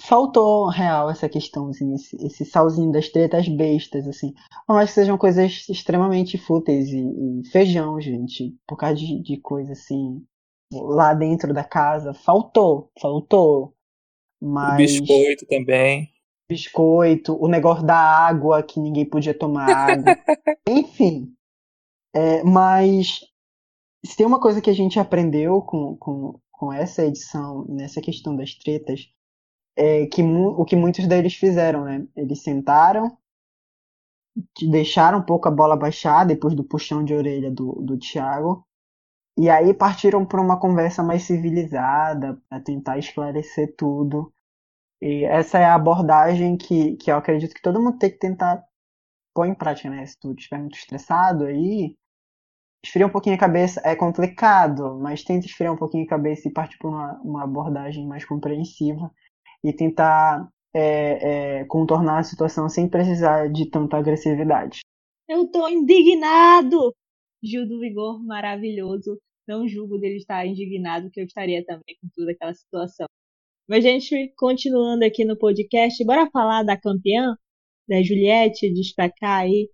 faltou 0.00 0.68
real 0.68 1.10
essa 1.10 1.28
questãozinha, 1.28 1.96
esse, 1.96 2.16
esse 2.24 2.44
salzinho 2.44 2.92
das 2.92 3.08
tretas 3.08 3.48
bestas, 3.48 4.06
assim. 4.06 4.32
Por 4.66 4.74
mais 4.74 4.90
que 4.90 4.94
sejam 4.94 5.18
coisas 5.18 5.68
extremamente 5.68 6.38
fúteis 6.38 6.88
e, 6.88 7.00
e 7.00 7.50
feijão, 7.50 8.00
gente, 8.00 8.56
por 8.66 8.76
causa 8.76 8.96
de, 8.96 9.20
de 9.20 9.40
coisa 9.40 9.72
assim, 9.72 10.24
lá 10.72 11.12
dentro 11.12 11.52
da 11.52 11.64
casa, 11.64 12.14
faltou, 12.14 12.90
faltou. 13.00 13.74
Mas... 14.40 14.74
O 14.74 14.76
biscoito 14.76 15.46
também. 15.46 16.12
Biscoito, 16.48 17.36
o 17.38 17.46
negócio 17.46 17.84
da 17.84 17.96
água, 17.96 18.62
que 18.62 18.80
ninguém 18.80 19.04
podia 19.04 19.36
tomar 19.36 19.68
água. 19.68 20.16
Enfim. 20.66 21.34
É, 22.14 22.42
mas 22.42 23.20
se 24.04 24.16
tem 24.16 24.26
uma 24.26 24.40
coisa 24.40 24.60
que 24.60 24.70
a 24.70 24.74
gente 24.74 24.98
aprendeu 24.98 25.60
com, 25.60 25.96
com, 25.96 26.40
com 26.50 26.72
essa 26.72 27.04
edição, 27.04 27.66
nessa 27.68 28.00
questão 28.00 28.34
das 28.34 28.54
tretas, 28.54 29.10
é 29.76 30.06
que 30.06 30.22
o 30.22 30.64
que 30.64 30.74
muitos 30.74 31.06
deles 31.06 31.34
fizeram, 31.34 31.84
né? 31.84 32.06
Eles 32.16 32.42
sentaram, 32.42 33.16
deixaram 34.68 35.18
um 35.18 35.24
pouco 35.24 35.48
a 35.48 35.50
bola 35.50 35.76
baixar 35.76 36.24
depois 36.24 36.54
do 36.54 36.64
puxão 36.64 37.04
de 37.04 37.14
orelha 37.14 37.50
do, 37.50 37.72
do 37.82 37.98
Thiago, 37.98 38.66
e 39.38 39.48
aí 39.48 39.72
partiram 39.72 40.26
para 40.26 40.42
uma 40.42 40.58
conversa 40.58 41.00
mais 41.00 41.22
civilizada, 41.22 42.42
para 42.48 42.60
tentar 42.60 42.98
esclarecer 42.98 43.72
tudo. 43.76 44.32
E 45.00 45.24
essa 45.24 45.60
é 45.60 45.64
a 45.64 45.76
abordagem 45.76 46.56
que, 46.56 46.96
que 46.96 47.08
eu 47.08 47.16
acredito 47.16 47.54
que 47.54 47.62
todo 47.62 47.80
mundo 47.80 47.98
tem 47.98 48.10
que 48.10 48.18
tentar 48.18 48.60
pôr 49.32 49.46
em 49.46 49.54
prática, 49.54 49.88
né? 49.88 50.04
Se 50.04 50.18
tu 50.18 50.32
estiver 50.32 50.58
muito 50.58 50.76
estressado 50.76 51.44
aí, 51.44 51.94
esfriar 52.84 53.08
um 53.08 53.12
pouquinho 53.12 53.36
a 53.36 53.38
cabeça 53.38 53.80
é 53.84 53.94
complicado, 53.94 54.98
mas 54.98 55.22
tenta 55.22 55.46
esfriar 55.46 55.72
um 55.72 55.76
pouquinho 55.76 56.04
a 56.04 56.08
cabeça 56.08 56.48
e 56.48 56.52
partir 56.52 56.76
para 56.76 56.90
uma, 56.90 57.20
uma 57.22 57.44
abordagem 57.44 58.08
mais 58.08 58.24
compreensiva 58.24 59.08
e 59.62 59.72
tentar 59.72 60.48
é, 60.74 61.60
é, 61.60 61.64
contornar 61.66 62.18
a 62.18 62.24
situação 62.24 62.68
sem 62.68 62.88
precisar 62.88 63.48
de 63.52 63.70
tanta 63.70 63.98
agressividade. 63.98 64.80
Eu 65.28 65.48
tô 65.48 65.68
indignado! 65.68 66.92
Gil 67.40 67.68
do 67.68 67.78
Vigor, 67.78 68.20
maravilhoso 68.26 69.16
não 69.48 69.66
julgo 69.66 69.98
dele 69.98 70.16
estar 70.16 70.46
indignado, 70.46 71.10
que 71.10 71.20
eu 71.20 71.24
estaria 71.24 71.64
também 71.64 71.96
com 72.00 72.08
toda 72.14 72.32
aquela 72.32 72.54
situação. 72.54 73.06
Mas, 73.68 73.82
gente, 73.82 74.32
continuando 74.36 75.04
aqui 75.04 75.24
no 75.24 75.36
podcast, 75.36 76.02
bora 76.04 76.30
falar 76.30 76.62
da 76.62 76.76
campeã, 76.76 77.36
da 77.88 78.02
Juliette, 78.02 78.72
destacar 78.72 79.40
aí 79.40 79.68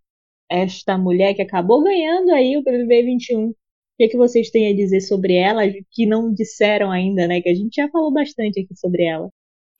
esta 0.51 0.97
mulher 0.97 1.35
que 1.35 1.43
acabou 1.43 1.83
ganhando 1.83 2.31
aí 2.31 2.57
o 2.57 2.63
BBB 2.63 3.05
21. 3.05 3.51
O 3.51 3.55
que, 3.97 4.05
é 4.05 4.09
que 4.09 4.17
vocês 4.17 4.51
têm 4.51 4.73
a 4.73 4.77
dizer 4.77 5.01
sobre 5.01 5.35
ela, 5.35 5.63
que 5.93 6.07
não 6.07 6.33
disseram 6.33 6.91
ainda, 6.91 7.29
né? 7.29 7.41
Que 7.41 7.49
a 7.49 7.55
gente 7.55 7.75
já 7.77 7.89
falou 7.89 8.13
bastante 8.13 8.61
aqui 8.61 8.77
sobre 8.77 9.05
ela. 9.05 9.29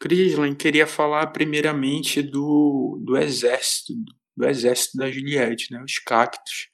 Crislan, 0.01 0.55
queria 0.55 0.87
falar 0.87 1.29
primeiramente 1.29 2.23
do, 2.23 3.01
do 3.05 3.17
exército, 3.17 3.93
do 4.37 4.47
exército 4.47 4.97
da 4.97 5.11
Juliette, 5.11 5.73
né? 5.73 5.83
Os 5.83 5.99
cactos. 5.99 6.69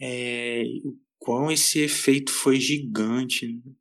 É, 0.00 0.62
quão 1.22 1.50
esse 1.50 1.80
efeito 1.80 2.32
foi 2.32 2.58
gigante, 2.58 3.46
né? 3.46 3.72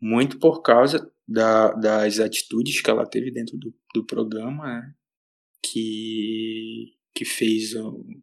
muito 0.00 0.38
por 0.38 0.62
causa 0.62 1.12
da, 1.28 1.72
das 1.72 2.18
atitudes 2.18 2.80
que 2.80 2.90
ela 2.90 3.06
teve 3.06 3.30
dentro 3.30 3.58
do, 3.58 3.74
do 3.94 4.04
programa, 4.06 4.64
né? 4.66 4.94
que, 5.62 6.96
que 7.14 7.24
fez 7.24 7.74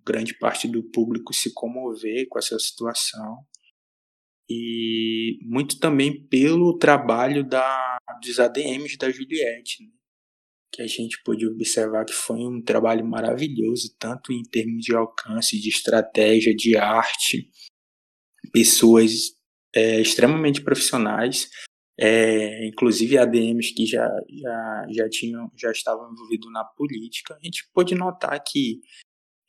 grande 0.03 0.33
parte 0.39 0.67
do 0.67 0.83
público 0.83 1.33
se 1.33 1.53
comover 1.53 2.27
com 2.27 2.39
essa 2.39 2.57
situação 2.57 3.45
e 4.49 5.37
muito 5.43 5.77
também 5.77 6.25
pelo 6.27 6.77
trabalho 6.77 7.47
da, 7.47 7.97
dos 8.23 8.39
ADMs 8.39 8.97
da 8.97 9.11
Juliette, 9.11 9.83
né? 9.83 9.91
que 10.71 10.81
a 10.81 10.87
gente 10.87 11.21
pôde 11.23 11.47
observar 11.47 12.05
que 12.05 12.13
foi 12.13 12.39
um 12.39 12.61
trabalho 12.61 13.05
maravilhoso, 13.05 13.95
tanto 13.99 14.33
em 14.33 14.41
termos 14.43 14.83
de 14.83 14.95
alcance, 14.95 15.59
de 15.59 15.69
estratégia, 15.69 16.55
de 16.55 16.75
arte, 16.75 17.49
pessoas 18.51 19.31
é, 19.75 20.01
extremamente 20.01 20.61
profissionais, 20.61 21.49
é, 21.99 22.67
inclusive 22.67 23.17
ADMs 23.17 23.73
que 23.73 23.85
já, 23.85 24.07
já, 24.29 24.87
já, 24.91 25.09
tinham, 25.09 25.51
já 25.57 25.71
estavam 25.71 26.11
envolvidos 26.11 26.51
na 26.51 26.63
política. 26.63 27.35
A 27.35 27.45
gente 27.45 27.67
pôde 27.73 27.95
notar 27.95 28.41
que 28.43 28.79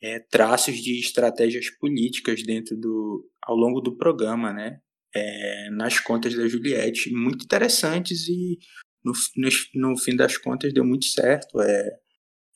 é, 0.01 0.19
traços 0.19 0.77
de 0.77 0.99
estratégias 0.99 1.69
políticas 1.77 2.43
dentro 2.43 2.75
do, 2.77 3.29
ao 3.43 3.55
longo 3.55 3.81
do 3.81 3.95
programa, 3.97 4.53
né? 4.53 4.79
É, 5.15 5.69
nas 5.71 5.99
contas 5.99 6.35
da 6.35 6.47
Juliette, 6.47 7.11
muito 7.11 7.43
interessantes 7.43 8.27
e 8.27 8.59
no, 9.03 9.11
no, 9.35 9.49
no, 9.89 9.97
fim 9.97 10.15
das 10.15 10.37
contas 10.37 10.71
deu 10.71 10.85
muito 10.85 11.05
certo. 11.05 11.59
É 11.61 11.89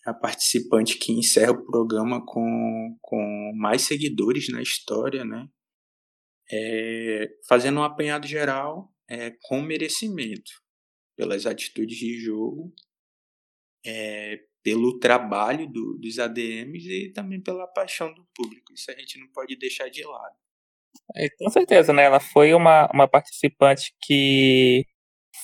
a 0.05 0.13
participante 0.13 0.97
que 0.97 1.13
encerra 1.13 1.51
o 1.51 1.65
programa 1.65 2.23
com, 2.25 2.97
com 3.01 3.51
mais 3.55 3.83
seguidores 3.83 4.49
na 4.49 4.61
história, 4.61 5.23
né? 5.23 5.47
É, 6.51 7.27
fazendo 7.47 7.79
um 7.79 7.83
apanhado 7.83 8.27
geral 8.27 8.91
é, 9.09 9.31
com 9.43 9.61
merecimento, 9.61 10.51
pelas 11.15 11.45
atitudes 11.45 11.97
de 11.97 12.19
jogo, 12.19 12.73
é, 13.85 14.39
pelo 14.63 14.97
trabalho 14.99 15.67
do, 15.67 15.97
dos 15.99 16.19
ADMs 16.19 16.87
e 16.89 17.11
também 17.11 17.41
pela 17.41 17.67
paixão 17.67 18.13
do 18.13 18.25
público. 18.33 18.73
Isso 18.73 18.89
a 18.89 18.95
gente 18.95 19.19
não 19.19 19.27
pode 19.31 19.55
deixar 19.57 19.89
de 19.89 20.03
lado. 20.03 20.35
É, 21.15 21.27
com 21.37 21.49
certeza, 21.49 21.91
né? 21.91 22.03
Ela 22.03 22.19
foi 22.19 22.53
uma, 22.53 22.89
uma 22.93 23.07
participante 23.07 23.93
que 24.01 24.85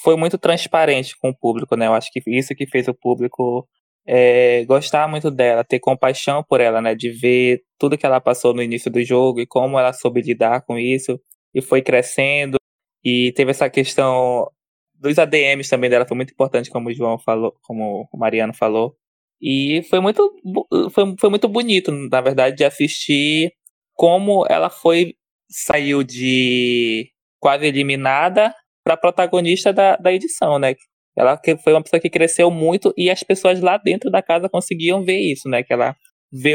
foi 0.01 0.15
muito 0.15 0.37
transparente 0.37 1.17
com 1.17 1.29
o 1.29 1.37
público, 1.37 1.75
né? 1.75 1.87
Eu 1.87 1.93
acho 1.93 2.11
que 2.11 2.21
isso 2.27 2.55
que 2.55 2.67
fez 2.67 2.87
o 2.87 2.93
público 2.93 3.67
é, 4.11 4.65
gostar 4.65 5.07
muito 5.07 5.29
dela, 5.29 5.63
ter 5.63 5.79
compaixão 5.79 6.43
por 6.43 6.59
ela, 6.59 6.81
né? 6.81 6.95
De 6.95 7.11
ver 7.11 7.61
tudo 7.77 7.95
que 7.95 8.05
ela 8.07 8.19
passou 8.19 8.55
no 8.55 8.63
início 8.63 8.89
do 8.89 9.03
jogo 9.03 9.39
e 9.39 9.45
como 9.45 9.77
ela 9.77 9.93
soube 9.93 10.19
lidar 10.21 10.61
com 10.65 10.79
isso 10.79 11.21
e 11.53 11.61
foi 11.61 11.83
crescendo. 11.83 12.57
E 13.03 13.31
teve 13.33 13.51
essa 13.51 13.69
questão 13.69 14.49
dos 14.95 15.19
ADMs 15.19 15.69
também 15.69 15.91
dela, 15.91 16.07
foi 16.07 16.17
muito 16.17 16.33
importante, 16.33 16.71
como 16.71 16.89
o 16.89 16.93
João 16.93 17.19
falou, 17.19 17.55
como 17.61 18.09
o 18.11 18.17
Mariano 18.17 18.53
falou. 18.53 18.95
E 19.39 19.83
foi 19.89 19.99
muito, 19.99 20.33
foi, 20.91 21.15
foi 21.19 21.29
muito 21.29 21.47
bonito, 21.47 21.91
na 21.91 22.19
verdade, 22.19 22.57
de 22.57 22.65
assistir 22.65 23.53
como 23.93 24.45
ela 24.49 24.69
foi 24.71 25.13
saiu 25.49 26.03
de 26.03 27.11
quase 27.39 27.65
eliminada 27.65 28.53
para 28.83 28.97
protagonista 28.97 29.71
da, 29.71 29.97
da 29.97 30.11
edição, 30.11 30.57
né? 30.59 30.73
Ela 31.19 31.37
foi 31.61 31.73
uma 31.73 31.83
pessoa 31.83 31.99
que 31.99 32.09
cresceu 32.09 32.49
muito 32.49 32.93
e 32.97 33.09
as 33.09 33.21
pessoas 33.23 33.59
lá 33.59 33.75
dentro 33.75 34.09
da 34.09 34.21
casa 34.21 34.47
conseguiam 34.47 35.03
ver 35.03 35.19
isso, 35.19 35.49
né? 35.49 35.61
Que 35.61 35.73
ela 35.73 35.93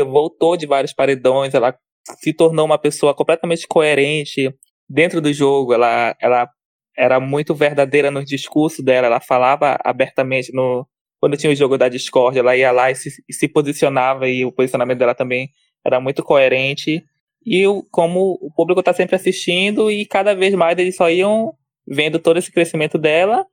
voltou 0.06 0.56
de 0.56 0.66
vários 0.66 0.94
paredões, 0.94 1.52
ela 1.52 1.76
se 2.22 2.32
tornou 2.32 2.64
uma 2.64 2.78
pessoa 2.78 3.14
completamente 3.14 3.66
coerente 3.68 4.50
dentro 4.88 5.20
do 5.20 5.30
jogo. 5.34 5.74
Ela, 5.74 6.16
ela 6.18 6.48
era 6.96 7.20
muito 7.20 7.54
verdadeira 7.54 8.10
no 8.10 8.24
discurso 8.24 8.82
dela, 8.82 9.06
ela 9.06 9.20
falava 9.20 9.76
abertamente 9.84 10.50
no 10.50 10.86
quando 11.20 11.36
tinha 11.36 11.52
o 11.52 11.56
jogo 11.56 11.76
da 11.76 11.88
Discord, 11.88 12.38
ela 12.38 12.56
ia 12.56 12.70
lá 12.72 12.90
e 12.90 12.94
se, 12.94 13.10
e 13.28 13.32
se 13.34 13.48
posicionava 13.48 14.28
e 14.28 14.46
o 14.46 14.52
posicionamento 14.52 14.98
dela 14.98 15.14
também 15.14 15.50
era 15.84 16.00
muito 16.00 16.22
coerente. 16.22 17.04
E 17.44 17.66
o, 17.66 17.82
como 17.90 18.38
o 18.40 18.50
público 18.50 18.80
está 18.80 18.94
sempre 18.94 19.16
assistindo 19.16 19.90
e 19.90 20.06
cada 20.06 20.34
vez 20.34 20.54
mais 20.54 20.78
eles 20.78 20.96
só 20.96 21.10
iam 21.10 21.52
vendo 21.86 22.18
todo 22.18 22.38
esse 22.38 22.50
crescimento 22.50 22.96
dela 22.96 23.44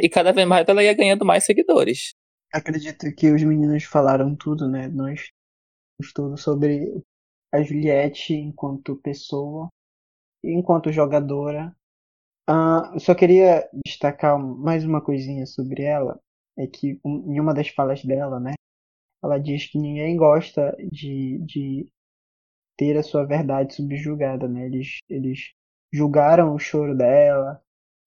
e 0.00 0.08
cada 0.08 0.32
vez 0.32 0.46
mais 0.46 0.66
ela 0.68 0.82
ia 0.82 0.94
ganhando 0.94 1.24
mais 1.24 1.44
seguidores. 1.44 2.14
Acredito 2.52 3.06
que 3.14 3.30
os 3.30 3.42
meninos 3.42 3.84
falaram 3.84 4.36
tudo, 4.36 4.68
né? 4.68 4.88
Nós 4.88 5.30
tudo 6.14 6.36
sobre 6.36 7.00
a 7.52 7.62
Juliette 7.62 8.34
enquanto 8.34 8.96
pessoa 8.96 9.68
enquanto 10.44 10.92
jogadora. 10.92 11.74
Uh, 12.48 12.98
só 12.98 13.14
queria 13.14 13.68
destacar 13.86 14.38
mais 14.38 14.84
uma 14.84 15.00
coisinha 15.00 15.46
sobre 15.46 15.84
ela. 15.84 16.18
é 16.58 16.66
que 16.66 17.00
um, 17.04 17.32
em 17.32 17.40
uma 17.40 17.54
das 17.54 17.68
falas 17.68 18.04
dela, 18.04 18.40
né, 18.40 18.52
ela 19.22 19.38
diz 19.38 19.66
que 19.70 19.78
ninguém 19.78 20.16
gosta 20.16 20.76
de, 20.90 21.38
de 21.46 21.88
ter 22.76 22.96
a 22.98 23.02
sua 23.02 23.24
verdade 23.24 23.74
subjugada, 23.74 24.48
né? 24.48 24.66
Eles, 24.66 24.98
eles 25.08 25.52
julgaram 25.92 26.54
o 26.54 26.58
choro 26.58 26.96
dela, 26.96 27.62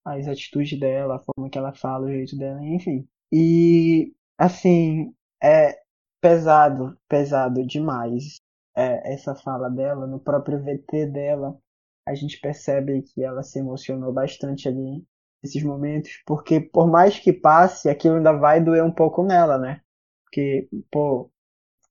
as 0.06 0.28
atitudes 0.28 0.78
dela, 0.78 1.16
a 1.16 1.18
forma 1.18 1.50
que 1.50 1.58
ela 1.58 1.74
fala, 1.74 2.06
o 2.06 2.10
jeito 2.10 2.36
dela, 2.38 2.62
enfim. 2.64 3.06
E 3.32 4.14
assim, 4.38 5.14
é 5.42 5.78
pesado, 6.20 6.96
pesado 7.08 7.66
demais 7.66 8.40
é, 8.76 9.14
essa 9.14 9.34
fala 9.34 9.68
dela, 9.70 10.06
no 10.06 10.20
próprio 10.20 10.62
VT 10.62 11.06
dela, 11.06 11.58
a 12.06 12.14
gente 12.14 12.40
percebe 12.40 13.02
que 13.02 13.22
ela 13.24 13.42
se 13.42 13.58
emocionou 13.58 14.12
bastante 14.12 14.68
ali 14.68 15.04
nesses 15.42 15.62
momentos, 15.62 16.22
porque 16.26 16.60
por 16.60 16.88
mais 16.88 17.18
que 17.18 17.32
passe, 17.32 17.88
aquilo 17.88 18.16
ainda 18.16 18.32
vai 18.32 18.62
doer 18.62 18.84
um 18.84 18.92
pouco 18.92 19.24
nela, 19.24 19.58
né? 19.58 19.80
Porque, 20.24 20.68
pô, 20.90 21.30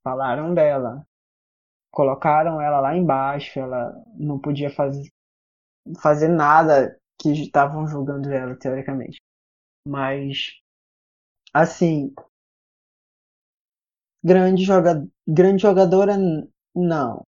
falaram 0.03 0.53
dela, 0.53 1.05
colocaram 1.91 2.61
ela 2.61 2.79
lá 2.79 2.95
embaixo, 2.95 3.59
ela 3.59 3.93
não 4.17 4.39
podia 4.39 4.69
fazer, 4.69 5.09
fazer 6.01 6.27
nada 6.27 6.97
que 7.19 7.31
estavam 7.31 7.87
julgando 7.87 8.31
ela, 8.31 8.55
teoricamente. 8.55 9.17
Mas, 9.87 10.59
assim, 11.53 12.13
grande, 14.23 14.63
joga, 14.63 15.07
grande 15.27 15.61
jogadora, 15.61 16.15
não. 16.75 17.21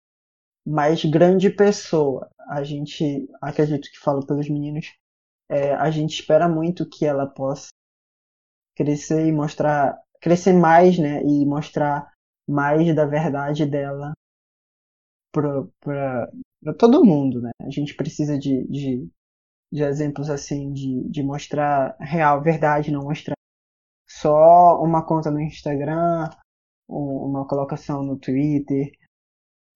Mas 0.65 1.05
grande 1.05 1.49
pessoa. 1.49 2.29
A 2.49 2.63
gente, 2.63 3.27
acredito 3.41 3.89
que 3.91 3.99
falo 3.99 4.25
pelos 4.25 4.49
meninos, 4.49 4.93
é, 5.49 5.73
a 5.73 5.89
gente 5.91 6.19
espera 6.19 6.47
muito 6.49 6.89
que 6.89 7.05
ela 7.05 7.27
possa 7.27 7.69
crescer 8.75 9.27
e 9.27 9.31
mostrar, 9.31 10.01
crescer 10.21 10.53
mais, 10.53 10.97
né? 10.97 11.21
E 11.23 11.45
mostrar 11.45 12.11
mais 12.47 12.95
da 12.95 13.05
verdade 13.05 13.65
dela 13.65 14.13
para 15.31 16.73
todo 16.77 17.05
mundo, 17.05 17.41
né? 17.41 17.51
A 17.61 17.69
gente 17.69 17.95
precisa 17.95 18.37
de, 18.37 18.65
de, 18.67 19.09
de 19.71 19.83
exemplos 19.83 20.29
assim, 20.29 20.71
de, 20.71 21.03
de 21.09 21.23
mostrar 21.23 21.95
real, 21.99 22.41
verdade, 22.41 22.91
não 22.91 23.03
mostrar 23.03 23.35
só 24.07 24.81
uma 24.81 25.05
conta 25.05 25.29
no 25.29 25.39
Instagram, 25.39 26.29
uma 26.87 27.45
colocação 27.47 28.03
no 28.03 28.17
Twitter, 28.17 28.91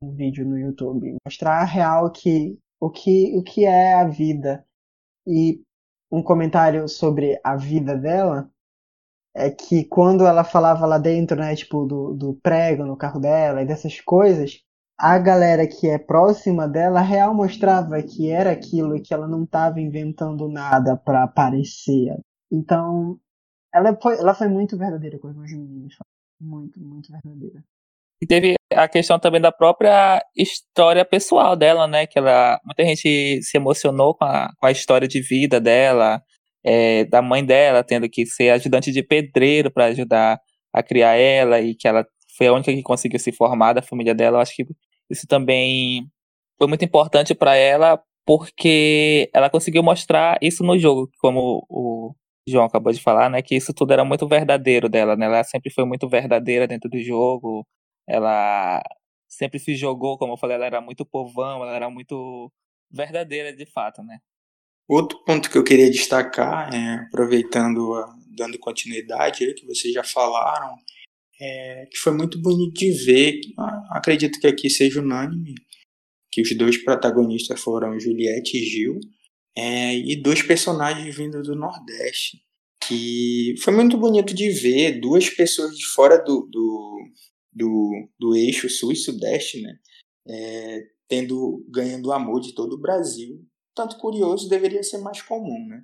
um 0.01 0.15
vídeo 0.15 0.45
no 0.45 0.57
YouTube, 0.57 1.15
mostrar 1.25 1.63
real 1.65 2.11
que 2.11 2.57
o 2.79 2.89
que 2.89 3.37
o 3.37 3.43
que 3.43 3.65
é 3.65 3.93
a 3.93 4.07
vida. 4.07 4.65
E 5.27 5.61
um 6.11 6.23
comentário 6.23 6.87
sobre 6.87 7.39
a 7.43 7.55
vida 7.55 7.95
dela 7.95 8.49
é 9.35 9.49
que 9.49 9.85
quando 9.85 10.25
ela 10.25 10.43
falava 10.43 10.85
lá 10.85 10.97
dentro, 10.97 11.37
né, 11.37 11.55
tipo 11.55 11.85
do, 11.85 12.13
do 12.13 12.33
prego 12.41 12.85
no 12.85 12.97
carro 12.97 13.19
dela 13.19 13.61
e 13.61 13.65
dessas 13.65 14.01
coisas, 14.01 14.61
a 15.01 15.17
galera 15.17 15.67
que 15.67 15.87
é 15.87 15.97
próxima 15.97 16.67
dela 16.67 17.01
real 17.01 17.33
mostrava 17.33 17.99
que 18.03 18.29
era 18.29 18.51
aquilo 18.51 18.95
e 18.95 19.01
que 19.01 19.11
ela 19.11 19.27
não 19.27 19.45
estava 19.45 19.81
inventando 19.81 20.47
nada 20.47 20.95
para 20.95 21.23
aparecer. 21.23 22.19
Então, 22.51 23.17
ela 23.73 23.97
foi, 23.99 24.19
ela 24.19 24.35
foi 24.35 24.47
muito 24.47 24.77
verdadeira 24.77 25.17
com 25.17 25.29
os 25.29 25.35
meninos. 25.35 25.95
Muito, 26.39 26.79
muito 26.79 27.11
verdadeira. 27.11 27.63
E 28.21 28.27
teve 28.27 28.53
a 28.71 28.87
questão 28.87 29.17
também 29.17 29.41
da 29.41 29.51
própria 29.51 30.23
história 30.37 31.03
pessoal 31.03 31.55
dela, 31.55 31.87
né? 31.87 32.05
Que 32.05 32.19
ela, 32.19 32.59
muita 32.63 32.85
gente 32.85 33.41
se 33.41 33.57
emocionou 33.57 34.13
com 34.13 34.25
a, 34.25 34.51
com 34.55 34.67
a 34.67 34.71
história 34.71 35.07
de 35.07 35.19
vida 35.19 35.59
dela, 35.59 36.21
é, 36.63 37.05
da 37.05 37.23
mãe 37.23 37.43
dela 37.43 37.83
tendo 37.83 38.07
que 38.07 38.23
ser 38.27 38.51
ajudante 38.51 38.91
de 38.91 39.01
pedreiro 39.01 39.71
para 39.71 39.85
ajudar 39.85 40.39
a 40.71 40.83
criar 40.83 41.15
ela 41.15 41.59
e 41.59 41.73
que 41.73 41.87
ela 41.87 42.05
foi 42.37 42.45
a 42.45 42.53
única 42.53 42.71
que 42.71 42.83
conseguiu 42.83 43.19
se 43.19 43.31
formar 43.31 43.73
da 43.73 43.81
família 43.81 44.13
dela. 44.13 44.37
Eu 44.37 44.41
acho 44.41 44.55
que 44.55 44.65
isso 45.11 45.27
também 45.27 46.07
foi 46.57 46.67
muito 46.67 46.85
importante 46.85 47.35
para 47.35 47.55
ela 47.55 48.01
porque 48.25 49.29
ela 49.33 49.49
conseguiu 49.49 49.83
mostrar 49.83 50.37
isso 50.41 50.63
no 50.63 50.77
jogo, 50.77 51.09
como 51.19 51.65
o 51.69 52.13
João 52.47 52.65
acabou 52.65 52.93
de 52.93 53.01
falar, 53.01 53.29
né, 53.29 53.41
que 53.41 53.55
isso 53.55 53.73
tudo 53.73 53.93
era 53.93 54.05
muito 54.05 54.27
verdadeiro 54.27 54.89
dela, 54.89 55.15
né? 55.15 55.25
Ela 55.25 55.43
sempre 55.43 55.71
foi 55.71 55.85
muito 55.85 56.07
verdadeira 56.07 56.67
dentro 56.67 56.89
do 56.89 56.99
jogo. 56.99 57.65
Ela 58.07 58.81
sempre 59.27 59.59
se 59.59 59.75
jogou, 59.75 60.17
como 60.17 60.33
eu 60.33 60.37
falei, 60.37 60.55
ela 60.57 60.65
era 60.65 60.81
muito 60.81 61.05
povão, 61.05 61.63
ela 61.63 61.75
era 61.75 61.89
muito 61.89 62.51
verdadeira 62.91 63.55
de 63.55 63.65
fato, 63.65 64.03
né? 64.03 64.19
Outro 64.87 65.23
ponto 65.23 65.49
que 65.49 65.57
eu 65.57 65.63
queria 65.63 65.89
destacar, 65.89 66.73
é, 66.73 66.95
aproveitando, 67.07 67.93
a, 67.93 68.13
dando 68.35 68.59
continuidade 68.59 69.45
aí 69.45 69.53
que 69.53 69.65
vocês 69.65 69.93
já 69.93 70.03
falaram, 70.03 70.75
é, 71.41 71.87
que 71.87 71.97
foi 71.97 72.13
muito 72.13 72.39
bonito 72.39 72.73
de 72.73 72.91
ver. 72.91 73.41
Acredito 73.89 74.39
que 74.39 74.45
aqui 74.45 74.69
seja 74.69 75.01
unânime 75.01 75.55
que 76.31 76.41
os 76.41 76.55
dois 76.55 76.77
protagonistas 76.77 77.59
foram 77.59 77.99
Juliette 77.99 78.57
e 78.57 78.63
Gil, 78.63 78.99
é, 79.57 79.97
e 79.97 80.21
dois 80.21 80.41
personagens 80.41 81.13
vindo 81.13 81.41
do 81.41 81.55
Nordeste. 81.55 82.37
Que 82.87 83.55
foi 83.61 83.73
muito 83.73 83.97
bonito 83.97 84.33
de 84.33 84.49
ver 84.49 84.99
duas 84.99 85.29
pessoas 85.29 85.75
de 85.75 85.85
fora 85.87 86.17
do, 86.17 86.47
do, 86.49 86.99
do, 87.51 88.09
do 88.19 88.35
eixo 88.35 88.69
sul 88.69 88.91
e 88.91 88.95
sudeste, 88.95 89.61
né? 89.61 89.77
É, 90.27 90.79
tendo 91.07 91.65
ganhando 91.69 92.07
o 92.07 92.13
amor 92.13 92.39
de 92.39 92.53
todo 92.53 92.73
o 92.73 92.79
Brasil. 92.79 93.43
Tanto 93.75 93.97
curioso 93.97 94.47
deveria 94.47 94.83
ser 94.83 94.99
mais 94.99 95.21
comum, 95.21 95.67
né? 95.67 95.83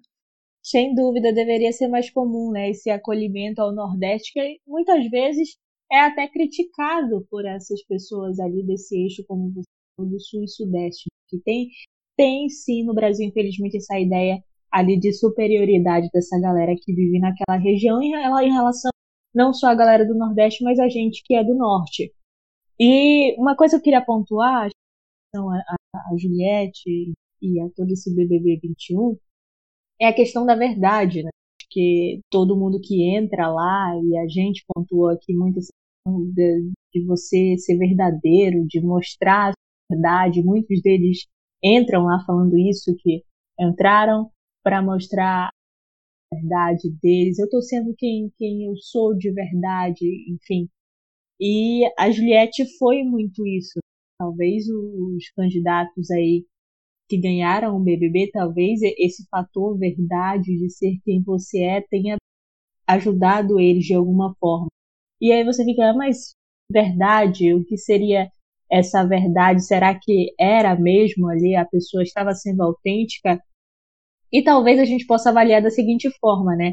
Sem 0.69 0.93
dúvida 0.93 1.31
deveria 1.31 1.71
ser 1.71 1.87
mais 1.87 2.09
comum, 2.09 2.51
né, 2.51 2.69
esse 2.69 2.89
acolhimento 2.89 3.61
ao 3.61 3.73
Nordeste, 3.73 4.33
que 4.33 4.59
muitas 4.67 5.09
vezes 5.09 5.55
é 5.89 6.01
até 6.01 6.27
criticado 6.27 7.25
por 7.31 7.45
essas 7.45 7.81
pessoas 7.85 8.37
ali 8.37 8.63
desse 8.63 8.97
eixo 9.01 9.23
como 9.25 9.49
do 9.97 10.19
Sul 10.19 10.43
e 10.43 10.47
Sudeste, 10.49 11.05
que 11.29 11.39
tem, 11.39 11.69
tem 12.17 12.49
sim 12.49 12.83
no 12.83 12.93
Brasil, 12.93 13.25
infelizmente, 13.25 13.77
essa 13.77 13.97
ideia 13.97 14.43
ali 14.69 14.99
de 14.99 15.13
superioridade 15.13 16.09
dessa 16.13 16.37
galera 16.41 16.75
que 16.75 16.93
vive 16.93 17.17
naquela 17.17 17.57
região 17.57 18.01
em, 18.01 18.11
em 18.11 18.51
relação 18.51 18.91
não 19.33 19.53
só 19.53 19.67
a 19.67 19.75
galera 19.75 20.05
do 20.05 20.17
Nordeste, 20.17 20.63
mas 20.65 20.79
a 20.79 20.89
gente 20.89 21.23
que 21.23 21.33
é 21.33 21.43
do 21.43 21.55
Norte. 21.55 22.11
E 22.77 23.39
uma 23.39 23.55
coisa 23.55 23.77
que 23.77 23.79
eu 23.79 23.83
queria 23.83 24.05
pontuar, 24.05 24.69
então, 25.29 25.49
a 25.49 26.17
Juliette 26.17 27.13
e 27.41 27.61
a 27.61 27.69
todo 27.75 27.91
esse 27.91 28.13
BBB 28.13 28.59
21, 28.61 29.17
é 29.99 30.07
a 30.07 30.13
questão 30.13 30.45
da 30.45 30.55
verdade, 30.55 31.23
né? 31.23 31.29
Que 31.69 32.21
todo 32.31 32.57
mundo 32.57 32.79
que 32.81 33.03
entra 33.03 33.49
lá, 33.49 33.93
e 34.03 34.17
a 34.17 34.27
gente 34.27 34.63
pontuou 34.73 35.09
aqui 35.09 35.33
muito 35.33 35.59
essa 35.59 35.71
questão 36.05 36.31
de, 36.31 36.71
de 36.93 37.05
você 37.05 37.57
ser 37.57 37.77
verdadeiro, 37.77 38.65
de 38.67 38.81
mostrar 38.81 39.51
a 39.51 39.53
verdade, 39.93 40.43
muitos 40.43 40.81
deles 40.81 41.25
entram 41.63 42.03
lá 42.05 42.23
falando 42.25 42.57
isso, 42.57 42.95
que 42.99 43.23
entraram 43.59 44.29
para 44.63 44.81
mostrar 44.81 45.49
a 46.31 46.35
verdade 46.35 46.89
deles, 47.01 47.39
eu 47.39 47.45
estou 47.45 47.61
sendo 47.61 47.93
quem, 47.97 48.31
quem 48.37 48.65
eu 48.65 48.75
sou 48.77 49.15
de 49.15 49.31
verdade, 49.31 50.05
enfim. 50.29 50.69
E 51.39 51.83
a 51.97 52.09
Juliette 52.11 52.65
foi 52.77 53.03
muito 53.03 53.45
isso. 53.45 53.79
Talvez 54.19 54.65
os 54.67 55.29
candidatos 55.35 56.09
aí 56.09 56.45
que 57.07 57.17
ganharam 57.17 57.75
o 57.77 57.79
BBB, 57.79 58.29
talvez 58.31 58.81
esse 58.81 59.27
fator 59.29 59.77
verdade 59.77 60.57
de 60.57 60.69
ser 60.69 60.97
quem 61.03 61.21
você 61.23 61.61
é 61.63 61.81
tenha 61.81 62.17
ajudado 62.87 63.59
eles 63.59 63.85
de 63.85 63.93
alguma 63.93 64.35
forma. 64.39 64.67
E 65.21 65.31
aí 65.31 65.43
você 65.43 65.63
fica, 65.65 65.89
ah, 65.89 65.93
mas 65.93 66.33
verdade, 66.71 67.53
o 67.53 67.63
que 67.65 67.77
seria 67.77 68.29
essa 68.69 69.03
verdade? 69.05 69.63
Será 69.65 69.97
que 69.99 70.33
era 70.39 70.75
mesmo 70.75 71.27
ali? 71.29 71.55
A 71.55 71.65
pessoa 71.65 72.03
estava 72.03 72.33
sendo 72.33 72.63
autêntica? 72.63 73.41
E 74.31 74.43
talvez 74.43 74.79
a 74.79 74.85
gente 74.85 75.05
possa 75.05 75.29
avaliar 75.29 75.61
da 75.61 75.69
seguinte 75.69 76.09
forma, 76.19 76.55
né? 76.55 76.71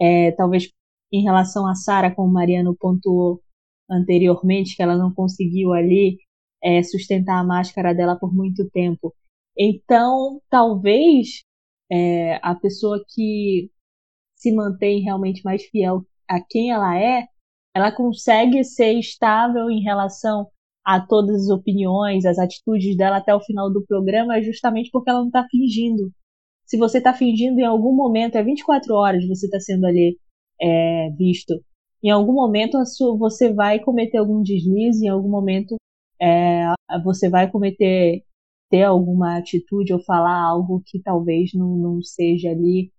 É, 0.00 0.32
talvez 0.32 0.70
em 1.12 1.22
relação 1.22 1.66
a 1.66 1.74
Sara, 1.74 2.14
como 2.14 2.32
Mariano 2.32 2.76
pontuou 2.78 3.42
anteriormente, 3.90 4.76
que 4.76 4.82
ela 4.82 4.96
não 4.96 5.12
conseguiu 5.12 5.72
ali 5.72 6.18
é, 6.62 6.82
sustentar 6.82 7.38
a 7.38 7.44
máscara 7.44 7.94
dela 7.94 8.16
por 8.18 8.34
muito 8.34 8.68
tempo. 8.70 9.14
Então, 9.58 10.40
talvez 10.50 11.42
é, 11.90 12.38
a 12.42 12.54
pessoa 12.54 13.02
que 13.08 13.70
se 14.34 14.52
mantém 14.52 15.02
realmente 15.02 15.42
mais 15.44 15.64
fiel 15.64 16.04
a 16.28 16.40
quem 16.40 16.70
ela 16.70 16.98
é, 17.00 17.26
ela 17.74 17.92
consegue 17.92 18.62
ser 18.64 18.92
estável 18.94 19.70
em 19.70 19.82
relação 19.82 20.46
a 20.84 21.00
todas 21.04 21.42
as 21.42 21.48
opiniões, 21.50 22.24
as 22.24 22.38
atitudes 22.38 22.96
dela 22.96 23.16
até 23.16 23.34
o 23.34 23.40
final 23.40 23.72
do 23.72 23.84
programa, 23.86 24.40
justamente 24.42 24.90
porque 24.90 25.10
ela 25.10 25.20
não 25.20 25.28
está 25.28 25.46
fingindo. 25.50 26.12
Se 26.64 26.76
você 26.76 26.98
está 26.98 27.12
fingindo 27.12 27.58
em 27.58 27.64
algum 27.64 27.94
momento, 27.94 28.36
é 28.36 28.42
24 28.42 28.94
horas 28.94 29.26
você 29.26 29.46
está 29.46 29.60
sendo 29.60 29.86
ali 29.86 30.18
é, 30.60 31.10
visto. 31.18 31.54
Em 32.02 32.10
algum 32.10 32.34
momento 32.34 32.84
sua, 32.86 33.16
você 33.16 33.52
vai 33.52 33.80
cometer 33.80 34.18
algum 34.18 34.42
deslize, 34.42 35.04
em 35.04 35.08
algum 35.08 35.28
momento 35.28 35.76
é, 36.20 36.72
você 37.04 37.28
vai 37.28 37.50
cometer 37.50 38.22
ter 38.70 38.82
alguma 38.82 39.38
atitude 39.38 39.92
ou 39.92 40.00
falar 40.00 40.40
algo 40.40 40.82
que 40.84 41.00
talvez 41.00 41.52
não, 41.54 41.76
não 41.76 42.02
seja 42.02 42.50
ali 42.50 42.90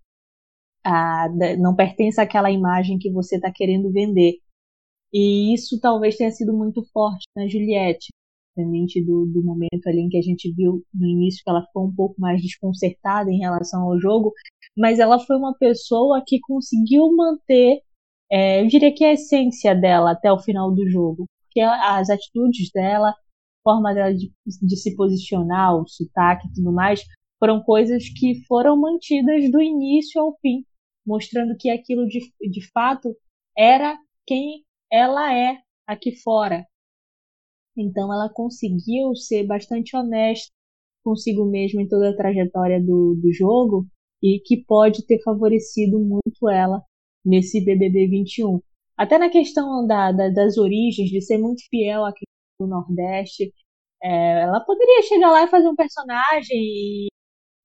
a, 0.83 1.27
não 1.59 1.75
pertence 1.75 2.19
àquela 2.19 2.49
imagem 2.49 2.97
que 2.97 3.11
você 3.11 3.35
está 3.35 3.51
querendo 3.51 3.91
vender. 3.91 4.35
E 5.13 5.53
isso 5.53 5.79
talvez 5.79 6.17
tenha 6.17 6.31
sido 6.31 6.53
muito 6.53 6.83
forte 6.91 7.25
na 7.35 7.47
Juliette, 7.47 8.09
independente 8.57 9.03
do, 9.03 9.25
do 9.25 9.43
momento 9.43 9.87
ali 9.87 10.01
em 10.01 10.09
que 10.09 10.17
a 10.17 10.21
gente 10.21 10.51
viu 10.53 10.83
no 10.93 11.07
início 11.07 11.43
que 11.43 11.49
ela 11.49 11.65
ficou 11.65 11.85
um 11.87 11.95
pouco 11.95 12.19
mais 12.19 12.41
desconcertada 12.41 13.31
em 13.31 13.39
relação 13.39 13.83
ao 13.83 13.99
jogo, 13.99 14.33
mas 14.77 14.99
ela 14.99 15.19
foi 15.19 15.37
uma 15.37 15.53
pessoa 15.57 16.23
que 16.25 16.39
conseguiu 16.39 17.15
manter, 17.15 17.81
é, 18.31 18.61
eu 18.61 18.67
diria 18.67 18.93
que 18.93 19.03
a 19.03 19.13
essência 19.13 19.73
dela 19.75 20.11
até 20.11 20.31
o 20.31 20.39
final 20.39 20.73
do 20.73 20.89
jogo, 20.89 21.25
porque 21.43 21.61
as 21.61 22.09
atitudes 22.09 22.69
dela, 22.71 23.13
forma 23.67 23.93
dela 23.93 24.13
de, 24.13 24.31
de 24.45 24.77
se 24.77 24.95
posicionar, 24.95 25.75
o 25.75 25.85
sotaque 25.85 26.47
e 26.47 26.53
tudo 26.53 26.71
mais, 26.71 27.03
foram 27.37 27.61
coisas 27.61 28.07
que 28.07 28.45
foram 28.47 28.79
mantidas 28.79 29.51
do 29.51 29.61
início 29.61 30.21
ao 30.21 30.37
fim, 30.39 30.63
mostrando 31.05 31.53
que 31.57 31.69
aquilo 31.69 32.07
de, 32.07 32.19
de 32.49 32.71
fato 32.71 33.13
era 33.57 33.97
quem 34.25 34.63
ela 34.89 35.37
é 35.37 35.59
aqui 35.85 36.15
fora. 36.15 36.65
Então 37.75 38.11
ela 38.13 38.29
conseguiu 38.33 39.13
ser 39.15 39.45
bastante 39.45 39.97
honesta 39.97 40.49
consigo 41.03 41.45
mesma 41.45 41.81
em 41.81 41.87
toda 41.87 42.09
a 42.09 42.15
trajetória 42.15 42.81
do, 42.81 43.15
do 43.21 43.33
jogo 43.33 43.85
e 44.23 44.39
que 44.39 44.63
pode 44.65 45.05
ter 45.05 45.21
favorecido 45.23 45.99
muito 45.99 46.49
ela 46.49 46.81
nesse 47.23 47.63
BBB 47.63 48.07
21. 48.07 48.61
Até 48.97 49.17
na 49.17 49.29
questão 49.29 49.85
da, 49.85 50.11
da, 50.11 50.29
das 50.29 50.57
origens, 50.57 51.09
de 51.09 51.21
ser 51.21 51.37
muito 51.37 51.61
fiel 51.69 52.03
aqui 52.05 52.25
no 52.59 52.67
Nordeste, 52.67 53.53
é, 54.03 54.41
ela 54.43 54.61
poderia 54.61 55.03
chegar 55.03 55.31
lá 55.31 55.43
e 55.43 55.47
fazer 55.47 55.67
um 55.67 55.75
personagem 55.75 56.57
e, 56.57 57.07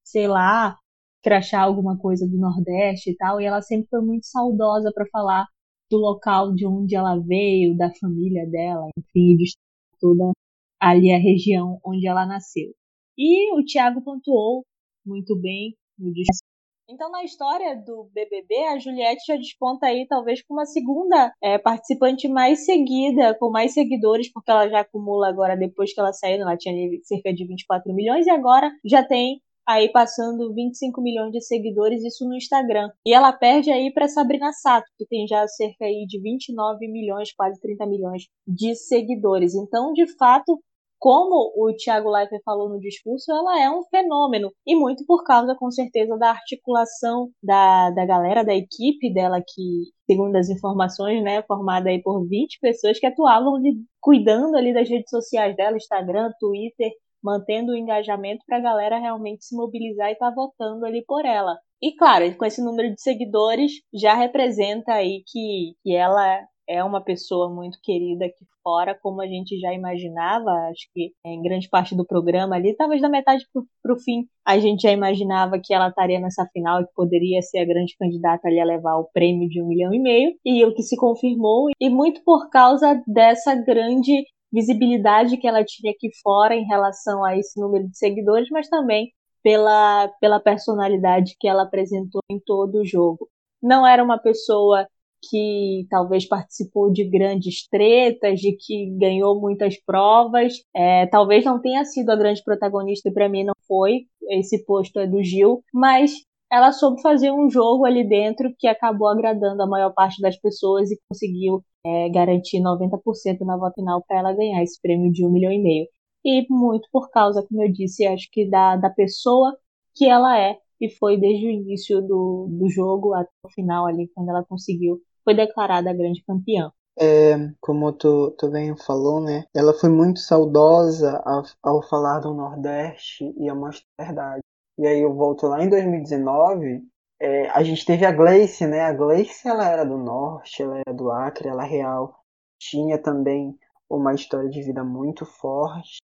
sei 0.04 0.28
lá, 0.28 0.78
crachar 1.22 1.62
alguma 1.64 1.98
coisa 1.98 2.26
do 2.28 2.38
Nordeste 2.38 3.10
e 3.10 3.16
tal, 3.16 3.40
e 3.40 3.44
ela 3.46 3.62
sempre 3.62 3.88
foi 3.90 4.02
muito 4.02 4.26
saudosa 4.26 4.92
para 4.94 5.06
falar 5.10 5.46
do 5.90 5.98
local 5.98 6.54
de 6.54 6.66
onde 6.66 6.96
ela 6.96 7.18
veio, 7.18 7.76
da 7.76 7.92
família 8.00 8.46
dela, 8.50 8.88
enfim, 8.98 9.36
de 9.36 9.54
toda 10.00 10.32
ali 10.80 11.12
a 11.12 11.18
região 11.18 11.78
onde 11.84 12.06
ela 12.08 12.26
nasceu. 12.26 12.72
E 13.16 13.52
o 13.54 13.64
Tiago 13.64 14.02
pontuou 14.02 14.64
muito 15.06 15.38
bem 15.40 15.76
no 15.98 16.12
discurso. 16.12 16.51
Então, 16.88 17.10
na 17.10 17.24
história 17.24 17.76
do 17.76 18.10
BBB, 18.12 18.54
a 18.66 18.78
Juliette 18.78 19.24
já 19.26 19.36
desponta 19.36 19.86
aí, 19.86 20.06
talvez, 20.06 20.42
como 20.42 20.60
a 20.60 20.66
segunda 20.66 21.32
é, 21.40 21.56
participante 21.56 22.28
mais 22.28 22.64
seguida, 22.64 23.34
com 23.38 23.50
mais 23.50 23.72
seguidores, 23.72 24.30
porque 24.32 24.50
ela 24.50 24.68
já 24.68 24.80
acumula 24.80 25.28
agora, 25.28 25.56
depois 25.56 25.94
que 25.94 26.00
ela 26.00 26.12
saiu, 26.12 26.42
ela 26.42 26.56
tinha 26.56 26.74
cerca 27.04 27.32
de 27.32 27.46
24 27.46 27.94
milhões, 27.94 28.26
e 28.26 28.30
agora 28.30 28.70
já 28.84 29.02
tem 29.02 29.40
aí 29.66 29.90
passando 29.90 30.52
25 30.52 31.00
milhões 31.00 31.32
de 31.32 31.40
seguidores, 31.40 32.02
isso 32.02 32.26
no 32.28 32.34
Instagram. 32.34 32.90
E 33.06 33.14
ela 33.14 33.32
perde 33.32 33.70
aí 33.70 33.92
para 33.92 34.08
Sabrina 34.08 34.52
Sato, 34.52 34.86
que 34.98 35.06
tem 35.06 35.26
já 35.26 35.46
cerca 35.46 35.84
aí 35.84 36.04
de 36.06 36.20
29 36.20 36.88
milhões, 36.88 37.32
quase 37.32 37.60
30 37.60 37.86
milhões 37.86 38.24
de 38.46 38.74
seguidores. 38.74 39.54
Então, 39.54 39.92
de 39.92 40.06
fato, 40.16 40.60
como 41.02 41.52
o 41.56 41.74
Thiago 41.74 42.08
Leifert 42.08 42.40
falou 42.44 42.68
no 42.68 42.78
discurso, 42.78 43.32
ela 43.32 43.60
é 43.60 43.68
um 43.68 43.82
fenômeno. 43.90 44.52
E 44.64 44.76
muito 44.76 45.04
por 45.04 45.24
causa, 45.24 45.52
com 45.58 45.68
certeza, 45.68 46.16
da 46.16 46.30
articulação 46.30 47.28
da, 47.42 47.90
da 47.90 48.06
galera, 48.06 48.44
da 48.44 48.54
equipe 48.54 49.12
dela, 49.12 49.40
que, 49.40 49.90
segundo 50.08 50.36
as 50.36 50.48
informações, 50.48 51.20
né, 51.20 51.42
formada 51.42 51.90
aí 51.90 52.00
por 52.00 52.24
20 52.28 52.56
pessoas 52.60 53.00
que 53.00 53.06
atuavam 53.06 53.60
cuidando 54.00 54.56
ali 54.56 54.72
das 54.72 54.88
redes 54.88 55.10
sociais 55.10 55.56
dela, 55.56 55.76
Instagram, 55.76 56.30
Twitter, 56.38 56.92
mantendo 57.20 57.72
o 57.72 57.76
engajamento 57.76 58.44
para 58.46 58.58
a 58.58 58.62
galera 58.62 59.00
realmente 59.00 59.44
se 59.44 59.56
mobilizar 59.56 60.08
e 60.08 60.12
estar 60.12 60.28
tá 60.28 60.34
votando 60.36 60.86
ali 60.86 61.04
por 61.04 61.24
ela. 61.24 61.58
E 61.82 61.96
claro, 61.96 62.32
com 62.36 62.44
esse 62.44 62.62
número 62.62 62.94
de 62.94 63.02
seguidores 63.02 63.72
já 63.92 64.14
representa 64.14 64.92
aí 64.92 65.24
que, 65.26 65.72
que 65.82 65.96
ela 65.96 66.46
é 66.68 66.82
uma 66.82 67.02
pessoa 67.02 67.52
muito 67.52 67.78
querida 67.82 68.26
aqui 68.26 68.44
fora, 68.62 68.98
como 69.02 69.20
a 69.20 69.26
gente 69.26 69.58
já 69.58 69.72
imaginava, 69.72 70.50
acho 70.70 70.88
que 70.94 71.12
em 71.26 71.42
grande 71.42 71.68
parte 71.68 71.96
do 71.96 72.06
programa 72.06 72.56
ali, 72.56 72.74
talvez 72.76 73.02
da 73.02 73.08
metade 73.08 73.44
para 73.82 73.92
o 73.92 73.98
fim, 73.98 74.26
a 74.44 74.58
gente 74.58 74.82
já 74.82 74.92
imaginava 74.92 75.58
que 75.62 75.74
ela 75.74 75.88
estaria 75.88 76.20
nessa 76.20 76.46
final 76.52 76.80
e 76.80 76.86
que 76.86 76.92
poderia 76.94 77.42
ser 77.42 77.58
a 77.58 77.64
grande 77.64 77.96
candidata 77.98 78.48
ali 78.48 78.60
a 78.60 78.64
levar 78.64 78.96
o 78.96 79.08
prêmio 79.12 79.48
de 79.48 79.60
um 79.62 79.66
milhão 79.66 79.92
e 79.92 79.98
meio, 79.98 80.34
e 80.44 80.64
o 80.64 80.74
que 80.74 80.82
se 80.82 80.96
confirmou, 80.96 81.68
e 81.80 81.90
muito 81.90 82.22
por 82.24 82.48
causa 82.50 83.02
dessa 83.06 83.54
grande 83.54 84.24
visibilidade 84.52 85.38
que 85.38 85.48
ela 85.48 85.64
tinha 85.64 85.92
aqui 85.92 86.10
fora 86.22 86.54
em 86.54 86.64
relação 86.64 87.24
a 87.24 87.36
esse 87.36 87.58
número 87.60 87.88
de 87.88 87.96
seguidores, 87.96 88.48
mas 88.50 88.68
também 88.68 89.10
pela, 89.42 90.08
pela 90.20 90.38
personalidade 90.38 91.34
que 91.38 91.48
ela 91.48 91.64
apresentou 91.64 92.20
em 92.30 92.38
todo 92.38 92.80
o 92.80 92.84
jogo. 92.84 93.28
Não 93.62 93.86
era 93.86 94.02
uma 94.02 94.18
pessoa 94.18 94.86
que 95.28 95.86
talvez 95.90 96.26
participou 96.26 96.92
de 96.92 97.04
grandes 97.04 97.66
tretas, 97.68 98.40
de 98.40 98.56
que 98.56 98.90
ganhou 98.98 99.40
muitas 99.40 99.76
provas. 99.84 100.54
É, 100.74 101.06
talvez 101.06 101.44
não 101.44 101.60
tenha 101.60 101.84
sido 101.84 102.10
a 102.10 102.16
grande 102.16 102.42
protagonista, 102.44 103.08
e 103.08 103.12
para 103.12 103.28
mim 103.28 103.44
não 103.44 103.54
foi. 103.66 104.06
Esse 104.30 104.64
posto 104.64 104.98
é 104.98 105.06
do 105.06 105.22
Gil, 105.22 105.62
mas 105.72 106.12
ela 106.50 106.72
soube 106.72 107.00
fazer 107.00 107.30
um 107.32 107.48
jogo 107.48 107.84
ali 107.86 108.06
dentro 108.06 108.52
que 108.58 108.66
acabou 108.66 109.08
agradando 109.08 109.62
a 109.62 109.66
maior 109.66 109.92
parte 109.94 110.20
das 110.20 110.36
pessoas 110.38 110.90
e 110.90 110.98
conseguiu 111.08 111.64
é, 111.84 112.10
garantir 112.10 112.60
90% 112.60 113.40
na 113.40 113.56
voto 113.56 113.74
final 113.74 114.04
para 114.06 114.18
ela 114.18 114.32
ganhar 114.34 114.62
esse 114.62 114.80
prêmio 114.80 115.10
de 115.10 115.24
um 115.24 115.30
milhão 115.30 115.50
e 115.50 115.58
meio. 115.62 115.86
E 116.24 116.46
muito 116.50 116.88
por 116.92 117.10
causa, 117.10 117.44
como 117.48 117.62
eu 117.62 117.72
disse, 117.72 118.06
acho 118.06 118.28
que 118.30 118.48
da, 118.48 118.76
da 118.76 118.90
pessoa 118.90 119.56
que 119.94 120.06
ela 120.06 120.38
é, 120.38 120.58
e 120.80 120.90
foi 120.90 121.16
desde 121.18 121.46
o 121.46 121.50
início 121.50 122.02
do, 122.02 122.48
do 122.50 122.68
jogo 122.68 123.14
até 123.14 123.30
o 123.46 123.50
final 123.50 123.86
ali, 123.86 124.08
quando 124.14 124.28
ela 124.30 124.44
conseguiu, 124.44 125.00
foi 125.24 125.34
declarada 125.34 125.90
a 125.90 125.94
grande 125.94 126.22
campeã. 126.24 126.72
É, 126.98 127.36
como 127.60 127.92
tu, 127.92 128.32
tu 128.38 128.50
bem 128.50 128.76
falou, 128.76 129.20
né? 129.20 129.44
Ela 129.54 129.72
foi 129.72 129.88
muito 129.88 130.20
saudosa 130.20 131.22
ao, 131.24 131.42
ao 131.62 131.82
falar 131.82 132.20
do 132.20 132.34
Nordeste 132.34 133.32
e 133.38 133.48
a 133.48 133.54
mostrar 133.54 133.86
a 133.98 134.04
verdade. 134.04 134.42
E 134.78 134.86
aí 134.86 135.00
eu 135.00 135.14
volto 135.14 135.46
lá 135.46 135.62
em 135.62 135.68
2019, 135.68 136.82
é, 137.20 137.48
a 137.50 137.62
gente 137.62 137.84
teve 137.84 138.04
a 138.04 138.10
Gleice, 138.10 138.66
né? 138.66 138.80
A 138.80 138.92
Gleice, 138.92 139.46
ela 139.48 139.68
era 139.68 139.84
do 139.84 139.96
Norte, 139.96 140.62
ela 140.62 140.82
era 140.84 140.94
do 140.94 141.10
Acre, 141.10 141.48
ela 141.48 141.64
é 141.64 141.68
real. 141.68 142.18
Tinha 142.58 142.98
também 142.98 143.56
uma 143.88 144.12
história 144.14 144.50
de 144.50 144.60
vida 144.60 144.82
muito 144.82 145.24
forte. 145.24 145.98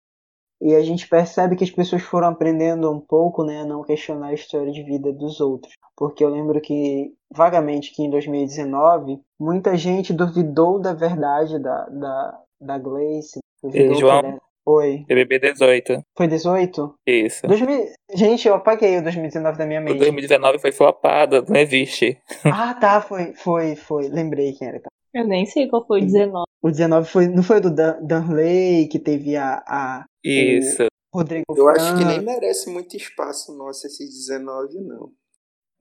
E 0.60 0.74
a 0.74 0.82
gente 0.82 1.08
percebe 1.08 1.56
que 1.56 1.64
as 1.64 1.70
pessoas 1.70 2.02
foram 2.02 2.28
aprendendo 2.28 2.90
um 2.90 3.00
pouco, 3.00 3.44
né, 3.44 3.62
a 3.62 3.64
não 3.64 3.82
questionar 3.82 4.28
a 4.28 4.34
história 4.34 4.70
de 4.70 4.82
vida 4.82 5.12
dos 5.12 5.40
outros. 5.40 5.74
Porque 5.96 6.22
eu 6.22 6.28
lembro 6.28 6.60
que, 6.60 7.12
vagamente, 7.32 7.94
que 7.94 8.02
em 8.02 8.10
2019, 8.10 9.20
muita 9.38 9.76
gente 9.76 10.12
duvidou 10.12 10.80
da 10.80 10.92
verdade 10.92 11.58
da, 11.58 11.86
da, 11.86 12.40
da 12.60 12.78
Gleice. 12.78 13.38
Duvidou 13.62 13.92
e, 13.92 13.94
João, 13.94 14.40
Oi. 14.70 15.06
BBB 15.08 15.38
18. 15.38 16.02
Foi 16.14 16.28
18? 16.28 16.94
Isso. 17.06 17.46
2000... 17.46 17.90
Gente, 18.14 18.46
eu 18.46 18.54
apaguei 18.54 18.98
o 18.98 19.02
2019 19.02 19.56
da 19.56 19.64
minha 19.64 19.80
mente. 19.80 19.96
O 19.96 19.98
2019 19.98 20.58
foi 20.58 20.72
flopada, 20.72 21.42
não 21.48 21.56
existe. 21.56 22.18
Ah, 22.44 22.74
tá, 22.74 23.00
foi, 23.00 23.32
foi, 23.32 23.76
foi. 23.76 24.08
Lembrei 24.08 24.52
quem 24.52 24.68
era. 24.68 24.80
Tá. 24.80 24.88
Eu 25.14 25.26
nem 25.26 25.46
sei 25.46 25.68
qual 25.68 25.86
foi 25.86 26.02
o 26.02 26.04
19. 26.04 26.44
O 26.62 26.70
19 26.70 27.08
foi, 27.08 27.28
não 27.28 27.42
foi 27.42 27.56
o 27.56 27.60
do 27.62 27.70
Dan 27.70 27.96
Danley, 28.02 28.88
que 28.88 28.98
teve 28.98 29.36
a. 29.36 29.62
a 29.66 30.04
Isso. 30.22 30.86
Rodrigo 31.14 31.44
Eu 31.48 31.64
Fran. 31.64 31.72
acho 31.72 31.96
que 31.96 32.04
nem 32.04 32.20
merece 32.20 32.70
muito 32.70 32.94
espaço 32.94 33.56
nosso 33.56 33.86
esse 33.86 34.04
19, 34.04 34.80
não. 34.80 35.10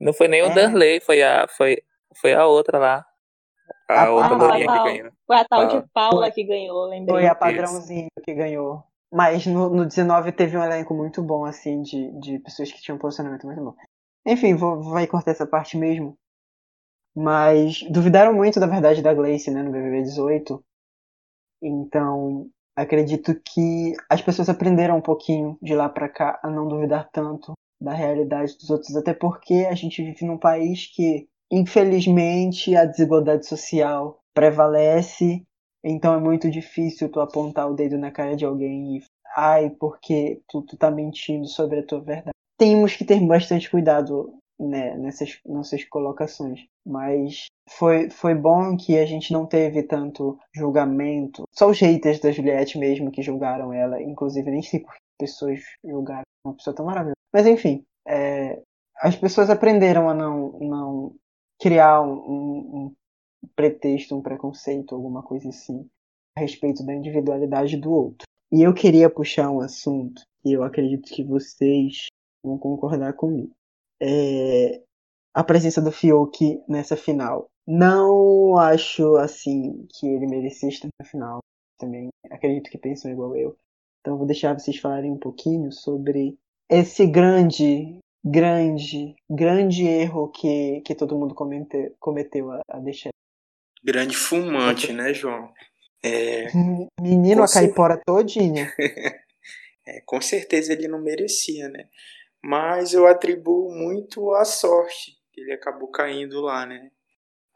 Não 0.00 0.12
foi 0.12 0.28
nem 0.28 0.40
é. 0.40 0.46
o 0.46 0.54
Danley, 0.54 1.00
foi 1.00 1.22
a, 1.22 1.46
foi, 1.48 1.78
foi 2.20 2.32
a 2.34 2.46
outra 2.46 2.78
lá. 2.78 3.06
A, 3.88 4.04
a 4.04 4.12
outra 4.12 4.54
a, 4.54 4.56
que 4.56 4.66
ganhou. 4.66 5.12
Foi 5.26 5.36
a 5.36 5.44
tal 5.44 5.66
de 5.66 5.88
Paula 5.92 6.26
foi. 6.26 6.32
que 6.32 6.44
ganhou, 6.44 6.86
lembrei. 6.86 7.16
Foi 7.16 7.26
a 7.26 7.34
padrãozinho 7.34 8.06
Isso. 8.06 8.24
que 8.24 8.34
ganhou. 8.34 8.84
Mas 9.10 9.46
no, 9.46 9.70
no 9.70 9.86
19 9.86 10.32
teve 10.32 10.56
um 10.56 10.62
elenco 10.62 10.94
muito 10.94 11.22
bom, 11.22 11.44
assim, 11.44 11.82
de, 11.82 12.10
de 12.20 12.38
pessoas 12.40 12.70
que 12.70 12.80
tinham 12.80 12.96
um 12.96 13.00
posicionamento 13.00 13.46
muito 13.46 13.62
bom. 13.62 13.74
Enfim, 14.26 14.54
vou, 14.54 14.82
vai 14.82 15.06
cortar 15.06 15.30
essa 15.30 15.46
parte 15.46 15.76
mesmo. 15.76 16.16
Mas 17.16 17.82
duvidaram 17.90 18.34
muito 18.34 18.60
da 18.60 18.66
verdade 18.66 19.02
da 19.02 19.14
Gleice, 19.14 19.50
né, 19.50 19.62
no 19.62 19.72
BBB 19.72 20.02
18. 20.02 20.62
Então, 21.62 22.48
acredito 22.76 23.34
que 23.34 23.94
as 24.08 24.20
pessoas 24.20 24.48
aprenderam 24.48 24.98
um 24.98 25.02
pouquinho 25.02 25.58
de 25.60 25.74
lá 25.74 25.88
para 25.88 26.08
cá 26.08 26.38
a 26.42 26.50
não 26.50 26.68
duvidar 26.68 27.08
tanto 27.10 27.54
da 27.80 27.92
realidade 27.92 28.56
dos 28.58 28.70
outros, 28.70 28.96
até 28.96 29.14
porque 29.14 29.66
a 29.70 29.74
gente 29.74 30.02
vive 30.02 30.24
num 30.24 30.38
país 30.38 30.86
que 30.86 31.28
Infelizmente, 31.50 32.76
a 32.76 32.84
desigualdade 32.84 33.46
social 33.46 34.20
prevalece, 34.34 35.42
então 35.82 36.14
é 36.14 36.20
muito 36.20 36.50
difícil 36.50 37.10
tu 37.10 37.20
apontar 37.20 37.70
o 37.70 37.74
dedo 37.74 37.96
na 37.96 38.10
cara 38.10 38.36
de 38.36 38.44
alguém 38.44 38.98
e 38.98 39.02
ai, 39.34 39.70
porque 39.70 40.42
tu, 40.46 40.62
tu 40.62 40.76
tá 40.76 40.90
mentindo 40.90 41.46
sobre 41.46 41.80
a 41.80 41.82
tua 41.82 42.00
verdade. 42.00 42.34
Temos 42.58 42.94
que 42.94 43.04
ter 43.04 43.20
bastante 43.20 43.70
cuidado 43.70 44.34
né, 44.60 44.94
nessas, 44.98 45.38
nessas 45.46 45.84
colocações. 45.84 46.66
Mas 46.84 47.46
foi, 47.70 48.10
foi 48.10 48.34
bom 48.34 48.76
que 48.76 48.98
a 48.98 49.06
gente 49.06 49.32
não 49.32 49.46
teve 49.46 49.82
tanto 49.82 50.38
julgamento. 50.54 51.44
Só 51.50 51.70
os 51.70 51.78
haters 51.78 52.20
da 52.20 52.30
Juliette 52.30 52.78
mesmo 52.78 53.10
que 53.10 53.22
julgaram 53.22 53.72
ela. 53.72 54.02
Inclusive, 54.02 54.50
nem 54.50 54.62
sei 54.62 54.80
por 54.80 54.92
que 54.92 55.00
pessoas 55.18 55.60
julgaram 55.84 56.24
uma 56.48 56.56
pessoa 56.56 56.74
tão 56.74 56.86
maravilhosa. 56.86 57.16
Mas 57.32 57.46
enfim, 57.46 57.84
é, 58.06 58.62
as 59.00 59.16
pessoas 59.16 59.50
aprenderam 59.50 60.08
a 60.08 60.14
não, 60.14 60.58
não 60.60 61.14
criar 61.60 62.00
um, 62.02 62.12
um, 62.12 62.84
um 63.42 63.48
pretexto, 63.54 64.16
um 64.16 64.22
preconceito, 64.22 64.94
alguma 64.94 65.22
coisa 65.22 65.48
assim, 65.48 65.88
a 66.36 66.40
respeito 66.40 66.84
da 66.84 66.94
individualidade 66.94 67.76
do 67.76 67.92
outro. 67.92 68.26
E 68.50 68.62
eu 68.62 68.72
queria 68.72 69.10
puxar 69.10 69.50
um 69.50 69.60
assunto 69.60 70.22
e 70.44 70.52
eu 70.52 70.62
acredito 70.62 71.12
que 71.12 71.22
vocês 71.22 72.06
vão 72.42 72.58
concordar 72.58 73.12
comigo. 73.12 73.52
É 74.00 74.80
a 75.34 75.44
presença 75.44 75.80
do 75.80 75.92
Fiuk 75.92 76.62
nessa 76.68 76.96
final. 76.96 77.48
Não 77.66 78.56
acho 78.56 79.16
assim 79.16 79.86
que 79.90 80.06
ele 80.06 80.26
merecia 80.26 80.68
estar 80.68 80.88
na 81.00 81.06
final. 81.06 81.40
Também 81.78 82.08
acredito 82.30 82.70
que 82.70 82.78
pensam 82.78 83.10
igual 83.10 83.36
eu. 83.36 83.56
Então 84.00 84.16
vou 84.16 84.26
deixar 84.26 84.58
vocês 84.58 84.76
falarem 84.78 85.10
um 85.10 85.18
pouquinho 85.18 85.72
sobre 85.72 86.38
esse 86.70 87.06
grande, 87.06 87.98
grande, 88.24 89.14
grande 89.28 89.86
erro 89.86 90.28
que, 90.28 90.80
que 90.82 90.94
todo 90.94 91.16
mundo 91.16 91.34
comete, 91.34 91.92
cometeu 91.98 92.50
a, 92.50 92.62
a 92.68 92.78
deixar. 92.78 93.10
Grande 93.82 94.16
fumante, 94.16 94.92
né, 94.92 95.14
João? 95.14 95.52
É... 96.02 96.46
Menino, 97.00 97.42
a 97.42 97.48
caipora 97.48 98.00
todinha. 98.04 98.72
é, 99.86 100.00
com 100.04 100.20
certeza 100.20 100.72
ele 100.72 100.88
não 100.88 101.00
merecia, 101.00 101.68
né? 101.68 101.88
Mas 102.42 102.92
eu 102.92 103.06
atribuo 103.06 103.74
muito 103.74 104.32
à 104.34 104.44
sorte 104.44 105.12
que 105.32 105.40
ele 105.40 105.52
acabou 105.52 105.88
caindo 105.88 106.40
lá, 106.40 106.64
né? 106.66 106.90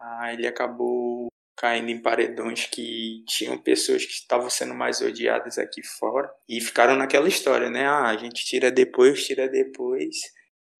Ah, 0.01 0.33
ele 0.33 0.47
acabou 0.47 1.32
caindo 1.63 1.91
em 1.91 2.03
paredões 2.03 2.67
que 2.67 3.23
tinham 3.25 3.57
pessoas 3.57 4.05
que 4.05 4.11
estavam 4.11 4.51
sendo 4.51 4.75
mais 4.75 5.01
odiadas 5.01 5.59
aqui 5.59 5.81
fora 5.81 6.29
e 6.49 6.61
ficaram 6.61 6.97
naquela 6.97 7.29
história, 7.29 7.71
né? 7.71 7.87
Ah, 7.87 8.09
a 8.09 8.17
gente 8.17 8.45
tira 8.45 8.69
depois, 8.69 9.25
tira 9.25 9.49
depois. 9.49 10.17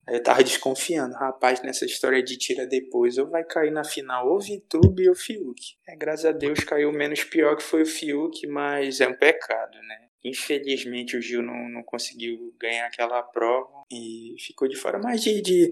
Aí 0.09 0.17
eu 0.17 0.23
tava 0.25 0.43
desconfiando, 0.43 1.15
rapaz, 1.15 1.63
nessa 1.63 1.85
história 1.85 2.21
de 2.21 2.37
tira 2.37 2.67
depois, 2.67 3.17
ou 3.17 3.31
vai 3.31 3.45
cair 3.45 3.71
na 3.71 3.85
final 3.85 4.29
ou 4.29 4.41
Vitube 4.41 5.09
ou 5.09 5.15
Fiuk. 5.15 5.55
É, 5.89 5.95
graças 5.95 6.25
a 6.25 6.33
Deus 6.33 6.65
caiu 6.65 6.91
menos 6.91 7.23
pior 7.23 7.57
que 7.57 7.63
foi 7.63 7.83
o 7.83 7.87
Fiuk, 7.87 8.45
mas 8.49 9.01
é 9.01 9.07
um 9.07 9.15
pecado, 9.15 9.79
né? 9.87 10.09
Infelizmente 10.25 11.17
o 11.17 11.23
Gil 11.23 11.43
não, 11.43 11.69
não 11.69 11.85
conseguiu 11.85 12.53
ganhar 12.61 12.87
aquela 12.89 13.23
prova 13.23 13.85
e 13.89 14.35
ficou 14.41 14.67
de 14.67 14.75
fora. 14.75 14.99
Mas 14.99 15.23
de, 15.23 15.41
de 15.41 15.71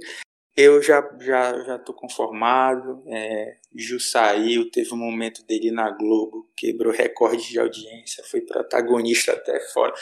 eu 0.60 0.82
já 0.82 1.02
já 1.20 1.64
já 1.64 1.78
tô 1.78 1.92
conformado. 1.94 3.02
É, 3.06 3.56
Ju 3.74 4.00
saiu, 4.00 4.70
teve 4.70 4.92
um 4.94 4.98
momento 4.98 5.44
dele 5.46 5.70
na 5.70 5.90
Globo, 5.90 6.48
quebrou 6.56 6.92
recorde 6.92 7.48
de 7.48 7.58
audiência, 7.58 8.24
foi 8.24 8.40
protagonista 8.40 9.32
até 9.32 9.60
fora, 9.72 9.92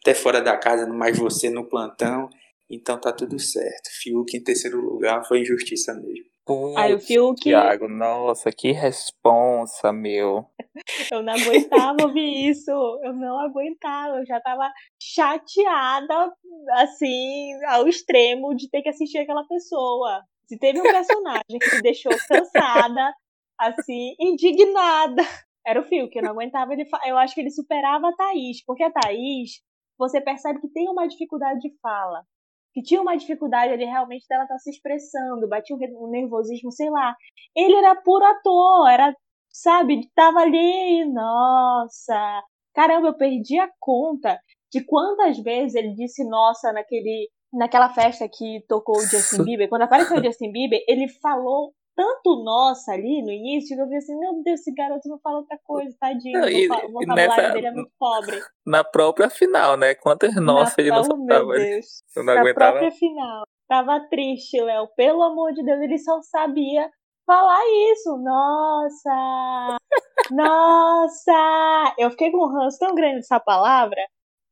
até 0.00 0.14
fora 0.14 0.40
da 0.40 0.56
casa, 0.56 0.86
mais 0.86 1.18
você 1.18 1.50
no 1.50 1.68
plantão. 1.68 2.28
Então 2.68 3.00
tá 3.00 3.12
tudo 3.12 3.38
certo. 3.38 3.90
Fiuk 4.00 4.36
em 4.36 4.42
terceiro 4.44 4.80
lugar 4.80 5.26
foi 5.26 5.40
injustiça 5.40 5.92
mesmo. 5.94 6.29
Putz, 6.46 6.76
Aí 6.76 6.94
o 6.94 7.00
Fiuk. 7.00 7.40
Thiago, 7.40 7.88
nossa, 7.88 8.50
que 8.50 8.72
responsa, 8.72 9.92
meu. 9.92 10.46
eu 11.12 11.22
não 11.22 11.34
aguentava 11.34 11.96
ouvir 12.02 12.48
isso. 12.48 12.70
Eu 12.70 13.12
não 13.12 13.38
aguentava. 13.38 14.18
Eu 14.18 14.26
já 14.26 14.40
tava 14.40 14.70
chateada, 15.00 16.32
assim, 16.72 17.52
ao 17.66 17.86
extremo 17.86 18.54
de 18.54 18.68
ter 18.68 18.82
que 18.82 18.88
assistir 18.88 19.18
aquela 19.18 19.44
pessoa. 19.46 20.22
Se 20.46 20.58
teve 20.58 20.80
um 20.80 20.84
personagem 20.84 21.58
que 21.60 21.76
me 21.76 21.82
deixou 21.82 22.12
cansada, 22.28 23.14
assim, 23.58 24.14
indignada, 24.18 25.22
era 25.64 25.80
o 25.80 25.84
Fiuk. 25.84 26.16
Eu 26.16 26.24
não 26.24 26.32
aguentava 26.32 26.72
ele. 26.72 26.88
Eu 27.06 27.16
acho 27.18 27.34
que 27.34 27.40
ele 27.40 27.50
superava 27.50 28.08
a 28.08 28.16
Thaís, 28.16 28.64
porque 28.64 28.82
a 28.82 28.90
Thaís, 28.90 29.62
você 29.98 30.20
percebe 30.20 30.60
que 30.60 30.68
tem 30.68 30.88
uma 30.88 31.06
dificuldade 31.06 31.60
de 31.60 31.72
fala 31.80 32.24
que 32.72 32.82
tinha 32.82 33.00
uma 33.00 33.16
dificuldade 33.16 33.72
ali 33.72 33.84
realmente 33.84 34.26
dela 34.28 34.44
estar 34.44 34.54
tá 34.54 34.58
se 34.58 34.70
expressando, 34.70 35.48
batia 35.48 35.76
um 35.76 36.10
nervosismo, 36.10 36.70
sei 36.70 36.90
lá. 36.90 37.14
Ele 37.54 37.74
era 37.74 37.96
puro 37.96 38.24
ator, 38.24 38.88
era, 38.88 39.14
sabe, 39.50 40.08
tava 40.14 40.40
ali, 40.40 41.04
nossa. 41.12 42.42
Caramba, 42.74 43.08
eu 43.08 43.16
perdi 43.16 43.58
a 43.58 43.68
conta 43.78 44.38
de 44.72 44.84
quantas 44.84 45.38
vezes 45.38 45.74
ele 45.74 45.94
disse 45.94 46.24
nossa 46.24 46.72
naquele 46.72 47.28
naquela 47.52 47.92
festa 47.92 48.28
que 48.28 48.64
tocou 48.68 48.96
o 48.96 49.02
Justin 49.02 49.42
Bieber. 49.44 49.68
Quando 49.68 49.82
apareceu 49.82 50.18
o 50.18 50.24
Justin 50.24 50.52
Bieber, 50.52 50.80
ele 50.86 51.08
falou 51.08 51.72
tanto 51.94 52.42
nossa 52.42 52.92
ali 52.92 53.22
no 53.22 53.30
início 53.30 53.76
que 53.76 53.82
eu 53.82 53.88
vi 53.88 53.96
assim, 53.96 54.18
meu 54.18 54.42
Deus, 54.42 54.60
esse 54.60 54.72
garoto 54.72 55.08
não 55.08 55.18
fala 55.18 55.38
outra 55.38 55.58
coisa, 55.64 55.94
tadinho. 55.98 56.40
Não, 56.40 56.48
e, 56.48 56.66
o 56.66 56.92
vocabulário 56.92 57.14
nessa, 57.14 57.52
dele 57.52 57.66
é 57.66 57.72
muito 57.72 57.92
pobre. 57.98 58.40
Na 58.66 58.84
própria 58.84 59.30
final, 59.30 59.76
né? 59.76 59.94
Quantas 59.94 60.34
nossa 60.36 60.80
ele 60.80 60.90
não 60.90 61.02
Deus. 61.26 62.02
Eu 62.16 62.24
não 62.24 62.34
na 62.34 62.40
aguentava. 62.40 62.78
própria 62.78 62.90
final. 62.92 63.42
Tava 63.68 64.00
triste, 64.08 64.60
Léo. 64.60 64.88
Pelo 64.96 65.22
amor 65.22 65.52
de 65.52 65.62
Deus, 65.62 65.80
ele 65.80 65.98
só 65.98 66.20
sabia 66.22 66.90
falar 67.26 67.60
isso. 67.92 68.16
Nossa! 68.18 69.76
nossa! 70.30 71.94
Eu 71.98 72.10
fiquei 72.10 72.30
com 72.30 72.44
um 72.44 72.52
ranço 72.52 72.78
tão 72.78 72.94
grande 72.94 73.16
dessa 73.16 73.38
palavra 73.38 74.00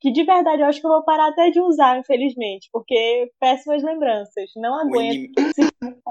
que 0.01 0.13
de 0.13 0.25
verdade 0.25 0.63
eu 0.63 0.67
acho 0.67 0.81
que 0.81 0.87
eu 0.87 0.91
vou 0.91 1.05
parar 1.05 1.29
até 1.29 1.51
de 1.51 1.61
usar, 1.61 1.99
infelizmente, 1.99 2.69
porque 2.73 3.31
péssimas 3.41 3.83
lembranças. 3.83 4.51
Não 4.57 4.75
aguento. 4.81 5.33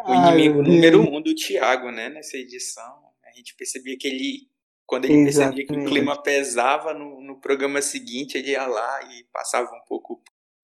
O 0.07 0.13
inimigo, 0.13 0.59
o 0.59 0.63
inimigo 0.63 0.63
número 0.63 1.01
um 1.01 1.21
do 1.21 1.35
Thiago, 1.35 1.91
né, 1.91 2.07
nessa 2.07 2.37
edição. 2.37 3.01
A 3.25 3.31
gente 3.35 3.53
percebia 3.55 3.97
que 3.97 4.07
ele, 4.07 4.47
quando 4.85 5.03
ele 5.05 5.27
Exatamente. 5.27 5.65
percebia 5.65 5.83
que 5.83 5.85
o 5.85 5.91
clima 5.91 6.21
pesava 6.21 6.93
no, 6.93 7.21
no 7.21 7.41
programa 7.41 7.81
seguinte, 7.81 8.37
ele 8.37 8.51
ia 8.51 8.65
lá 8.65 9.01
e 9.11 9.25
passava 9.33 9.69
um 9.69 9.81
pouco, 9.85 10.21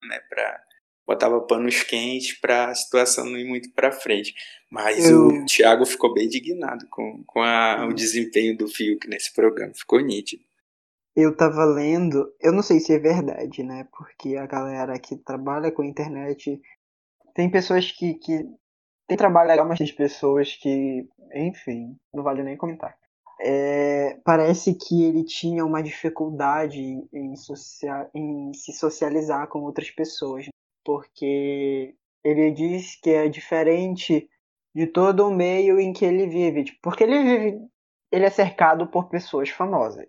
né, 0.07 0.19
pra. 0.29 0.61
Botava 1.05 1.41
panos 1.41 1.83
quentes 1.83 2.39
para 2.39 2.69
a 2.69 2.75
situação 2.75 3.25
não 3.25 3.37
ir 3.37 3.43
muito 3.43 3.69
para 3.73 3.91
frente. 3.91 4.33
Mas 4.71 5.09
eu... 5.09 5.27
o 5.27 5.45
Thiago 5.45 5.85
ficou 5.85 6.13
bem 6.13 6.27
indignado 6.27 6.87
com, 6.89 7.21
com 7.27 7.41
a, 7.41 7.85
o 7.85 7.93
desempenho 7.93 8.57
do 8.57 8.69
Fiuk 8.69 9.05
nesse 9.09 9.33
programa. 9.33 9.73
Ficou 9.73 9.99
nítido. 9.99 10.41
Eu 11.15 11.35
tava 11.35 11.63
lendo, 11.63 12.33
eu 12.41 12.51
não 12.51 12.63
sei 12.63 12.79
se 12.79 12.91
é 12.93 12.97
verdade, 12.97 13.61
né? 13.63 13.87
Porque 13.95 14.35
a 14.35 14.47
galera 14.47 14.97
que 14.99 15.15
trabalha 15.15 15.71
com 15.71 15.83
internet. 15.83 16.59
Tem 17.35 17.49
pessoas 17.49 17.91
que. 17.91 18.15
que 18.15 18.43
tem 19.07 19.17
trabalho 19.17 19.49
legal, 19.49 19.67
mas 19.67 19.77
tem 19.77 19.95
pessoas 19.95 20.55
que. 20.55 21.07
Enfim, 21.35 21.95
não 22.13 22.23
vale 22.23 22.41
nem 22.41 22.57
comentar. 22.57 22.97
É, 23.39 24.19
parece 24.23 24.73
que 24.73 25.03
ele 25.03 25.23
tinha 25.23 25.63
uma 25.65 25.83
dificuldade 25.83 26.81
em, 27.13 27.35
social, 27.35 28.09
em 28.13 28.53
se 28.53 28.73
socializar 28.73 29.47
com 29.47 29.59
outras 29.61 29.91
pessoas. 29.91 30.47
Porque 30.83 31.95
ele 32.23 32.51
diz 32.51 32.95
que 32.99 33.11
é 33.11 33.29
diferente 33.29 34.27
de 34.75 34.87
todo 34.87 35.27
o 35.27 35.33
meio 35.33 35.79
em 35.79 35.93
que 35.93 36.05
ele 36.05 36.27
vive. 36.27 36.65
Porque 36.81 37.03
ele 37.03 37.23
vive. 37.23 37.67
Ele 38.11 38.25
é 38.25 38.29
cercado 38.31 38.87
por 38.87 39.09
pessoas 39.09 39.49
famosas 39.49 40.07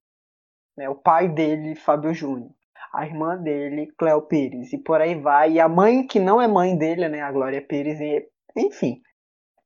né? 0.77 0.89
O 0.89 0.95
pai 0.95 1.29
dele, 1.29 1.75
Fábio 1.75 2.13
Júnior. 2.15 2.51
A 2.93 3.07
irmã 3.07 3.37
dele, 3.37 3.93
Cléo 3.99 4.23
Pires. 4.23 4.73
E 4.73 4.79
por 4.79 5.01
aí 5.01 5.15
vai. 5.15 5.53
E 5.53 5.61
a 5.61 5.69
mãe, 5.69 6.07
que 6.07 6.21
não 6.21 6.41
é 6.41 6.47
mãe 6.47 6.77
dele, 6.77 7.09
né? 7.09 7.21
A 7.23 7.33
Glória 7.33 7.61
Pires. 7.61 8.01
E, 8.01 8.29
enfim. 8.57 9.01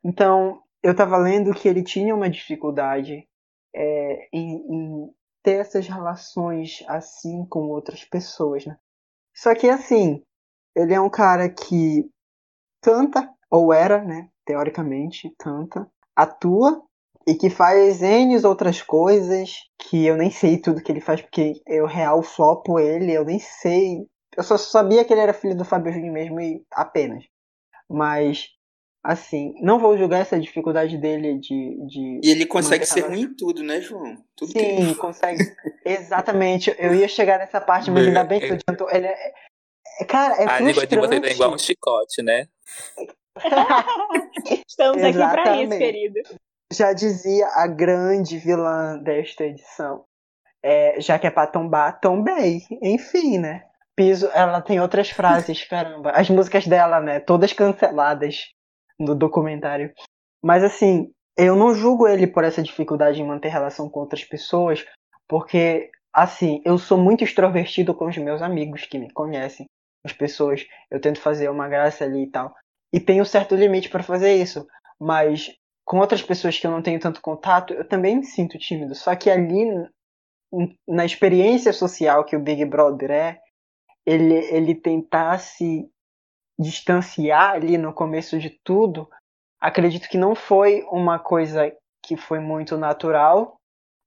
Então, 0.05 0.63
eu 0.83 0.95
tava 0.95 1.17
lendo 1.19 1.53
que 1.53 1.69
ele 1.69 1.83
tinha 1.83 2.15
uma 2.15 2.31
dificuldade 2.31 3.29
é, 3.75 4.29
em, 4.33 4.57
em 4.57 5.15
ter 5.43 5.61
essas 5.61 5.87
relações 5.87 6.85
assim 6.89 7.45
com 7.47 7.69
outras 7.69 8.05
pessoas, 8.05 8.65
né? 8.67 8.77
Só 9.35 9.55
que 9.55 9.69
assim, 9.69 10.23
ele 10.75 10.95
é 10.95 11.01
um 11.01 11.11
cara 11.11 11.49
que 11.49 12.11
canta, 12.83 13.33
ou 13.51 13.73
era, 13.73 14.03
né? 14.03 14.29
Teoricamente, 14.45 15.35
canta, 15.39 15.91
atua 16.15 16.83
e 17.29 17.35
que 17.35 17.51
faz 17.51 18.01
N 18.01 18.35
outras 18.47 18.81
coisas 18.81 19.59
que 19.79 20.07
eu 20.07 20.17
nem 20.17 20.31
sei 20.31 20.57
tudo 20.57 20.83
que 20.83 20.91
ele 20.91 21.03
faz, 21.03 21.21
porque 21.21 21.61
eu 21.67 21.85
real 21.85 22.23
flopo 22.23 22.81
ele, 22.81 23.13
eu 23.13 23.23
nem 23.23 23.39
sei. 23.39 24.07
Eu 24.35 24.43
só 24.43 24.57
sabia 24.57 25.05
que 25.05 25.13
ele 25.13 25.21
era 25.21 25.35
filho 25.35 25.55
do 25.55 25.65
Fábio 25.65 25.93
Júnior 25.93 26.11
mesmo 26.11 26.41
e 26.41 26.65
apenas. 26.73 27.23
Mas, 27.87 28.47
assim, 29.05 29.53
não 29.61 29.79
vou 29.79 29.99
julgar 29.99 30.23
essa 30.23 30.41
dificuldade 30.41 30.97
dele 30.97 31.39
de. 31.39 31.77
de 31.87 32.21
e 32.25 32.31
ele 32.31 32.47
consegue 32.47 32.87
ser 32.87 33.01
ruim 33.01 33.25
em 33.25 33.35
tudo, 33.37 33.63
né, 33.63 33.83
João? 33.83 34.17
Tudo 34.35 34.53
Sim, 34.53 34.59
ele... 34.61 34.95
consegue. 34.95 35.45
Exatamente. 35.85 36.75
Eu 36.79 36.95
ia 36.95 37.09
chegar 37.09 37.39
nessa 37.39 37.61
parte, 37.61 37.91
mas 37.91 38.07
ainda 38.07 38.25
bem 38.25 38.41
que 38.41 38.47
eu 38.47 38.55
adiantou. 38.55 38.91
Ele 38.91 39.07
é. 39.07 39.35
Cara, 40.09 40.35
é 40.43 40.49
A 40.49 40.61
língua 40.61 40.87
de 40.87 40.97
você 40.97 41.15
é 41.15 41.33
igual 41.33 41.53
um 41.53 41.59
chicote, 41.59 42.23
né? 42.23 42.49
Estamos 44.67 45.03
aqui 45.03 45.19
para 45.19 45.63
isso, 45.63 45.77
querido 45.77 46.21
já 46.73 46.93
dizia 46.93 47.47
a 47.55 47.67
grande 47.67 48.39
vilã 48.39 48.99
desta 48.99 49.45
edição. 49.45 50.05
É, 50.63 51.01
já 51.01 51.19
que 51.19 51.27
é 51.27 51.31
pra 51.31 51.47
tombar, 51.47 52.01
tombei. 52.01 52.63
Enfim, 52.83 53.39
né? 53.39 53.65
Piso, 53.97 54.29
ela 54.33 54.61
tem 54.61 54.81
outras 54.81 55.11
frases, 55.11 55.65
caramba. 55.69 56.11
As 56.11 56.29
músicas 56.29 56.67
dela, 56.67 57.01
né? 57.01 57.21
Todas 57.21 57.53
canceladas 57.53 58.49
no 58.99 59.15
documentário. 59.15 59.93
Mas 60.43 60.63
assim, 60.63 61.13
eu 61.37 61.57
não 61.57 61.75
julgo 61.75 62.07
ele 62.07 62.27
por 62.27 62.45
essa 62.45 62.63
dificuldade 62.63 63.21
em 63.21 63.27
manter 63.27 63.49
relação 63.49 63.89
com 63.89 64.01
outras 64.01 64.25
pessoas, 64.25 64.85
porque, 65.29 65.91
assim, 66.13 66.61
eu 66.65 66.79
sou 66.79 66.99
muito 66.99 67.23
extrovertido 67.25 67.95
com 67.95 68.07
os 68.07 68.17
meus 68.17 68.43
amigos 68.43 68.85
que 68.85 68.99
me 68.99 69.11
conhecem, 69.13 69.67
as 70.05 70.13
pessoas. 70.13 70.67
Eu 70.91 71.01
tento 71.01 71.21
fazer 71.21 71.49
uma 71.49 71.69
graça 71.69 72.05
ali 72.05 72.25
e 72.25 72.31
tal. 72.31 72.55
E 72.93 72.99
tenho 72.99 73.23
um 73.23 73.27
certo 73.27 73.55
limite 73.55 73.89
para 73.89 74.03
fazer 74.03 74.35
isso. 74.35 74.67
Mas 75.01 75.53
com 75.89 76.01
outras 76.01 76.21
pessoas 76.21 76.59
que 76.59 76.67
eu 76.67 76.71
não 76.71 76.83
tenho 76.83 77.01
tanto 77.01 77.23
contato, 77.23 77.73
eu 77.73 77.83
também 77.83 78.17
me 78.17 78.25
sinto 78.27 78.59
tímido. 78.59 78.95
Só 78.95 79.17
que 79.17 79.31
ali, 79.31 79.65
na 80.87 81.07
experiência 81.07 81.73
social 81.73 82.27
que 82.27 82.37
o 82.37 82.41
Big 82.41 82.63
Brother 82.67 83.11
é, 83.11 83.41
ele, 84.05 84.35
ele 84.35 84.75
tentar 84.75 85.39
se 85.39 85.89
distanciar 86.61 87.53
ali 87.53 87.79
no 87.79 87.95
começo 87.95 88.39
de 88.39 88.51
tudo, 88.63 89.09
acredito 89.59 90.11
que 90.11 90.19
não 90.19 90.35
foi 90.35 90.83
uma 90.91 91.19
coisa 91.19 91.75
que 92.05 92.19
foi 92.19 92.39
muito 92.39 92.77
natural, 92.77 93.57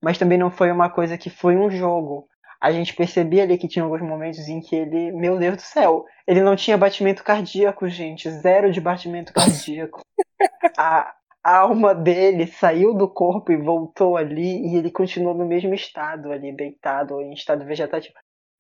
mas 0.04 0.20
também 0.20 0.38
não 0.38 0.52
foi 0.52 0.72
uma 0.72 0.90
coisa 0.90 1.18
que 1.18 1.32
foi 1.32 1.58
um 1.58 1.72
jogo. 1.72 2.28
A 2.62 2.72
gente 2.72 2.96
percebia 2.96 3.42
ali 3.42 3.58
que 3.58 3.68
tinha 3.68 3.84
alguns 3.84 4.04
momentos 4.04 4.48
em 4.48 4.62
que 4.62 4.76
ele, 4.76 5.12
meu 5.14 5.40
Deus 5.40 5.56
do 5.56 5.64
céu, 5.64 6.06
ele 6.28 6.42
não 6.42 6.56
tinha 6.56 6.78
batimento 6.78 7.24
cardíaco, 7.24 7.90
gente, 7.90 8.30
zero 8.30 8.72
de 8.72 8.80
batimento 8.80 9.34
cardíaco. 9.34 10.06
A, 10.78 11.16
a 11.44 11.58
alma 11.58 11.96
dele 11.96 12.46
saiu 12.46 12.94
do 12.94 13.08
corpo 13.08 13.52
e 13.52 13.58
voltou 13.58 14.16
ali 14.16 14.68
e 14.68 14.76
ele 14.76 14.92
continuou 14.92 15.34
no 15.34 15.46
mesmo 15.46 15.74
estado 15.74 16.32
ali, 16.32 16.56
deitado, 16.56 17.20
em 17.22 17.34
estado 17.34 17.66
vegetativo. 17.66 18.14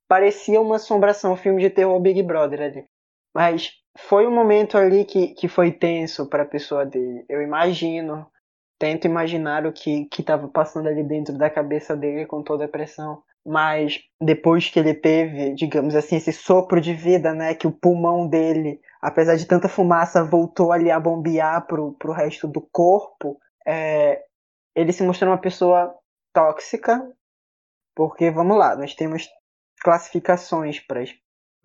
Parecia 0.08 0.60
uma 0.60 0.78
assombração, 0.78 1.34
um 1.34 1.38
filme 1.38 1.62
de 1.62 1.70
terror 1.70 2.00
Big 2.00 2.22
Brother 2.24 2.62
ali. 2.62 2.86
Mas 3.34 3.72
foi 3.98 4.28
um 4.28 4.34
momento 4.34 4.78
ali 4.78 5.06
que, 5.06 5.30
que 5.30 5.48
foi 5.48 5.72
tenso 5.72 6.28
para 6.28 6.44
a 6.44 6.48
pessoa 6.48 6.86
dele. 6.86 7.24
Eu 7.30 7.42
imagino, 7.42 8.28
tento 8.80 9.06
imaginar 9.06 9.66
o 9.66 9.72
que 9.72 10.08
estava 10.18 10.48
passando 10.48 10.88
ali 10.88 11.04
dentro 11.04 11.38
da 11.38 11.50
cabeça 11.50 11.96
dele 11.96 12.26
com 12.26 12.44
toda 12.44 12.66
a 12.66 12.70
pressão. 12.70 13.22
Mas 13.46 14.02
depois 14.22 14.70
que 14.70 14.80
ele 14.80 14.94
teve, 14.94 15.54
digamos 15.54 15.96
assim, 15.96 16.16
esse 16.16 16.32
sopro 16.32 16.82
de 16.82 16.94
vida, 16.94 17.34
né, 17.34 17.56
que 17.56 17.68
o 17.68 17.72
pulmão 17.72 18.28
dele, 18.28 18.80
apesar 19.02 19.36
de 19.36 19.46
tanta 19.46 19.68
fumaça, 19.68 20.24
voltou 20.24 20.72
ali 20.72 20.92
a 20.92 21.00
bombear 21.00 21.66
pro, 21.66 21.94
pro 21.94 22.14
resto 22.14 22.48
do 22.48 22.62
corpo, 22.62 23.40
é, 23.66 24.24
ele 24.76 24.94
se 24.94 25.04
mostrou 25.04 25.32
uma 25.32 25.38
pessoa 25.38 25.94
tóxica, 26.34 27.02
porque, 27.96 28.30
vamos 28.30 28.58
lá, 28.58 28.76
nós 28.76 28.94
temos 28.94 29.28
classificações 29.82 30.80
para 30.80 31.04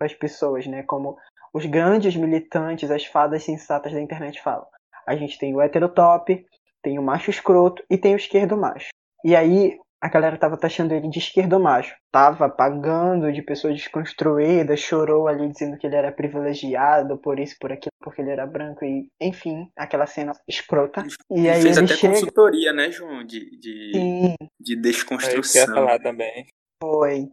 as 0.01 0.13
pessoas, 0.13 0.65
né, 0.65 0.83
como 0.83 1.17
os 1.53 1.65
grandes 1.65 2.15
militantes, 2.15 2.91
as 2.91 3.05
fadas 3.05 3.43
sensatas 3.43 3.93
da 3.93 4.01
internet 4.01 4.41
falam. 4.41 4.67
A 5.07 5.15
gente 5.15 5.37
tem 5.37 5.55
o 5.55 5.61
heterotop, 5.61 6.45
tem 6.81 6.99
o 6.99 7.03
macho 7.03 7.29
escroto 7.29 7.83
e 7.89 7.97
tem 7.97 8.13
o 8.13 8.17
esquerdo 8.17 8.57
macho. 8.57 8.89
E 9.23 9.35
aí 9.35 9.77
a 10.01 10.09
galera 10.09 10.37
tava 10.37 10.57
taxando 10.57 10.93
ele 10.93 11.09
de 11.09 11.19
esquerdo 11.19 11.59
macho. 11.59 11.95
Tava 12.11 12.49
pagando 12.49 13.31
de 13.31 13.41
pessoa 13.41 13.73
desconstruída, 13.73 14.77
chorou 14.77 15.27
ali 15.27 15.49
dizendo 15.49 15.77
que 15.77 15.87
ele 15.87 15.95
era 15.95 16.11
privilegiado 16.11 17.17
por 17.17 17.39
isso, 17.39 17.55
por 17.59 17.71
aquilo, 17.71 17.91
porque 17.99 18.21
ele 18.21 18.29
era 18.29 18.45
branco 18.45 18.85
e, 18.85 19.09
enfim, 19.19 19.69
aquela 19.75 20.05
cena 20.05 20.33
escrota. 20.47 21.03
E 21.31 21.49
aí 21.49 21.61
fez 21.61 21.77
ele 21.77 21.85
até 21.85 21.95
chega... 21.95 22.13
consultoria, 22.13 22.71
né, 22.71 22.91
João, 22.91 23.23
de, 23.23 23.57
de, 23.59 24.35
de 24.59 24.75
desconstrução. 24.75 25.61
É 25.61 25.65
eu 25.65 25.69
ia 25.69 25.75
falar 25.75 25.99
também. 25.99 26.47
Foi. 26.81 27.27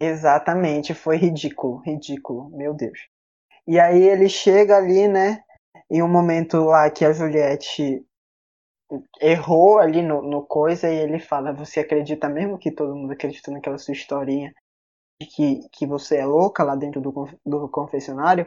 Exatamente, 0.00 0.94
foi 0.94 1.16
ridículo, 1.16 1.80
ridículo, 1.84 2.50
meu 2.50 2.74
Deus. 2.74 2.98
E 3.66 3.78
aí 3.80 4.02
ele 4.02 4.28
chega 4.28 4.76
ali, 4.76 5.08
né, 5.08 5.40
em 5.90 6.02
um 6.02 6.08
momento 6.08 6.58
lá 6.58 6.90
que 6.90 7.04
a 7.04 7.12
Juliette 7.12 8.04
errou 9.20 9.78
ali 9.78 10.02
no, 10.02 10.22
no 10.22 10.42
coisa 10.42 10.88
e 10.88 10.96
ele 10.96 11.18
fala, 11.18 11.52
você 11.52 11.80
acredita 11.80 12.28
mesmo 12.28 12.58
que 12.58 12.70
todo 12.70 12.94
mundo 12.94 13.12
acredita 13.12 13.50
naquela 13.50 13.78
sua 13.78 13.92
historinha 13.92 14.54
de 15.20 15.26
que, 15.28 15.68
que 15.72 15.86
você 15.86 16.18
é 16.18 16.26
louca 16.26 16.62
lá 16.62 16.74
dentro 16.76 17.00
do, 17.00 17.28
do 17.44 17.68
confessionário? 17.68 18.46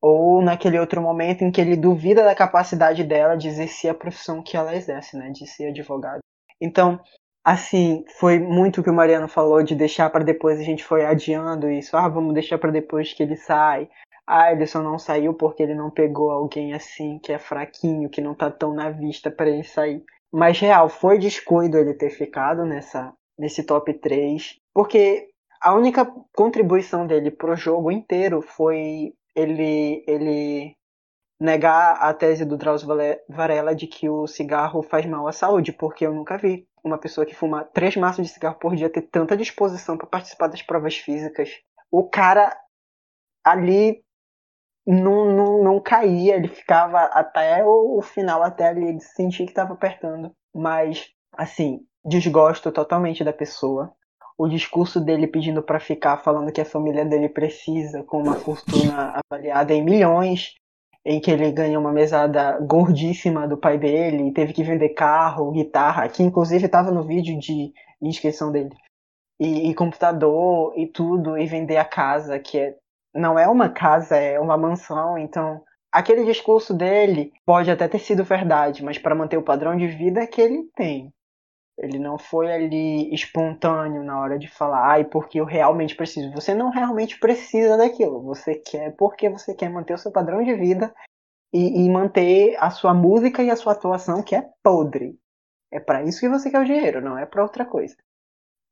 Ou 0.00 0.42
naquele 0.42 0.78
outro 0.78 1.00
momento 1.00 1.42
em 1.42 1.50
que 1.50 1.60
ele 1.60 1.76
duvida 1.76 2.24
da 2.24 2.34
capacidade 2.34 3.04
dela 3.04 3.36
de 3.36 3.48
exercer 3.48 3.90
a 3.90 3.94
profissão 3.94 4.42
que 4.42 4.56
ela 4.56 4.74
exerce, 4.74 5.16
né, 5.16 5.30
de 5.30 5.46
ser 5.46 5.68
advogado. 5.68 6.20
Então, 6.60 7.00
assim, 7.44 8.04
foi 8.18 8.38
muito 8.38 8.80
o 8.80 8.84
que 8.84 8.90
o 8.90 8.94
Mariano 8.94 9.28
falou 9.28 9.62
de 9.62 9.74
deixar 9.74 10.10
para 10.10 10.24
depois, 10.24 10.58
a 10.58 10.64
gente 10.64 10.82
foi 10.82 11.04
adiando 11.04 11.70
isso. 11.70 11.96
Ah, 11.96 12.08
vamos 12.08 12.34
deixar 12.34 12.58
para 12.58 12.72
depois 12.72 13.12
que 13.12 13.22
ele 13.22 13.36
sai. 13.36 13.88
Ah, 14.26 14.50
só 14.66 14.82
não 14.82 14.98
saiu 14.98 15.34
porque 15.34 15.62
ele 15.62 15.74
não 15.74 15.90
pegou 15.90 16.30
alguém 16.30 16.74
assim 16.74 17.18
que 17.18 17.32
é 17.32 17.38
fraquinho, 17.38 18.08
que 18.08 18.20
não 18.20 18.34
tá 18.34 18.50
tão 18.50 18.72
na 18.72 18.90
vista 18.90 19.30
para 19.30 19.50
ele 19.50 19.64
sair. 19.64 20.02
Mas 20.32 20.58
real, 20.58 20.88
foi 20.88 21.18
descuido 21.18 21.76
ele 21.76 21.94
ter 21.94 22.10
ficado 22.10 22.64
nessa 22.64 23.12
nesse 23.38 23.64
top 23.64 23.92
3, 23.94 24.58
porque 24.72 25.28
a 25.60 25.74
única 25.74 26.04
contribuição 26.34 27.06
dele 27.06 27.30
pro 27.30 27.56
jogo 27.56 27.90
inteiro 27.90 28.40
foi 28.42 29.14
ele 29.34 30.04
ele 30.06 30.76
negar 31.40 31.94
a 31.94 32.14
tese 32.14 32.44
do 32.44 32.56
Drauzio 32.56 32.88
Varela 33.28 33.74
de 33.74 33.86
que 33.88 34.08
o 34.08 34.28
cigarro 34.28 34.82
faz 34.82 35.04
mal 35.06 35.26
à 35.26 35.32
saúde, 35.32 35.72
porque 35.72 36.06
eu 36.06 36.14
nunca 36.14 36.38
vi 36.38 36.68
uma 36.84 36.98
pessoa 36.98 37.26
que 37.26 37.34
fuma 37.34 37.64
três 37.64 37.96
maços 37.96 38.26
de 38.26 38.32
cigarro 38.32 38.58
por 38.58 38.76
dia 38.76 38.88
ter 38.88 39.02
tanta 39.02 39.36
disposição 39.36 39.96
para 39.96 40.06
participar 40.06 40.46
das 40.46 40.62
provas 40.62 40.96
físicas. 40.96 41.50
O 41.90 42.08
cara 42.08 42.56
ali 43.44 44.04
não, 44.86 45.26
não, 45.26 45.64
não 45.64 45.80
caía, 45.80 46.36
ele 46.36 46.48
ficava 46.48 46.98
até 47.04 47.64
o, 47.64 48.00
final, 48.02 48.42
até 48.42 48.68
ali 48.68 49.00
sentir 49.00 49.44
que 49.44 49.52
estava 49.52 49.72
apertando. 49.72 50.32
Mas, 50.54 51.08
assim, 51.36 51.80
desgosto 52.04 52.70
totalmente 52.72 53.24
da 53.24 53.32
pessoa. 53.32 53.92
O 54.36 54.48
discurso 54.48 55.00
dele 55.00 55.26
pedindo 55.26 55.62
para 55.62 55.78
ficar, 55.78 56.18
falando 56.18 56.52
que 56.52 56.60
a 56.60 56.64
família 56.64 57.04
dele 57.04 57.28
precisa, 57.28 58.02
com 58.02 58.22
uma 58.22 58.34
fortuna 58.34 59.20
avaliada 59.30 59.72
em 59.72 59.84
milhões, 59.84 60.54
em 61.04 61.20
que 61.20 61.30
ele 61.30 61.50
ganha 61.50 61.78
uma 61.78 61.92
mesada 61.92 62.58
gordíssima 62.60 63.46
do 63.46 63.56
pai 63.56 63.78
dele, 63.78 64.32
teve 64.32 64.52
que 64.52 64.62
vender 64.62 64.90
carro, 64.90 65.50
guitarra, 65.50 66.08
que 66.08 66.22
inclusive 66.22 66.66
estava 66.66 66.90
no 66.90 67.02
vídeo 67.02 67.38
de 67.38 67.72
inscrição 68.00 68.50
dele, 68.52 68.74
e, 69.38 69.70
e 69.70 69.74
computador 69.74 70.72
e 70.76 70.86
tudo, 70.86 71.36
e 71.36 71.46
vender 71.46 71.76
a 71.76 71.84
casa, 71.84 72.38
que 72.38 72.58
é 72.58 72.76
não 73.14 73.38
é 73.38 73.48
uma 73.48 73.68
casa, 73.68 74.16
é 74.16 74.38
uma 74.38 74.56
mansão, 74.56 75.18
então 75.18 75.62
aquele 75.90 76.24
discurso 76.24 76.72
dele 76.72 77.32
pode 77.44 77.70
até 77.70 77.86
ter 77.86 77.98
sido 77.98 78.24
verdade, 78.24 78.82
mas 78.84 78.98
para 78.98 79.14
manter 79.14 79.36
o 79.36 79.42
padrão 79.42 79.76
de 79.76 79.86
vida 79.86 80.26
que 80.26 80.40
ele 80.40 80.64
tem. 80.74 81.12
Ele 81.78 81.98
não 81.98 82.18
foi 82.18 82.52
ali 82.52 83.12
espontâneo 83.14 84.04
na 84.04 84.20
hora 84.20 84.38
de 84.38 84.46
falar, 84.46 84.90
ai, 84.90 85.04
porque 85.04 85.40
eu 85.40 85.44
realmente 85.44 85.96
preciso. 85.96 86.30
Você 86.32 86.54
não 86.54 86.70
realmente 86.70 87.18
precisa 87.18 87.76
daquilo. 87.76 88.22
Você 88.22 88.54
quer 88.54 88.94
porque 88.96 89.28
você 89.28 89.54
quer 89.54 89.70
manter 89.70 89.94
o 89.94 89.98
seu 89.98 90.12
padrão 90.12 90.44
de 90.44 90.54
vida 90.54 90.94
e, 91.52 91.84
e 91.84 91.90
manter 91.90 92.56
a 92.60 92.70
sua 92.70 92.92
música 92.92 93.42
e 93.42 93.50
a 93.50 93.56
sua 93.56 93.72
atuação 93.72 94.22
que 94.22 94.36
é 94.36 94.48
podre. 94.62 95.18
É 95.70 95.80
para 95.80 96.02
isso 96.02 96.20
que 96.20 96.28
você 96.28 96.50
quer 96.50 96.60
o 96.60 96.64
dinheiro, 96.64 97.00
não 97.00 97.16
é 97.18 97.24
para 97.24 97.42
outra 97.42 97.64
coisa. 97.64 97.96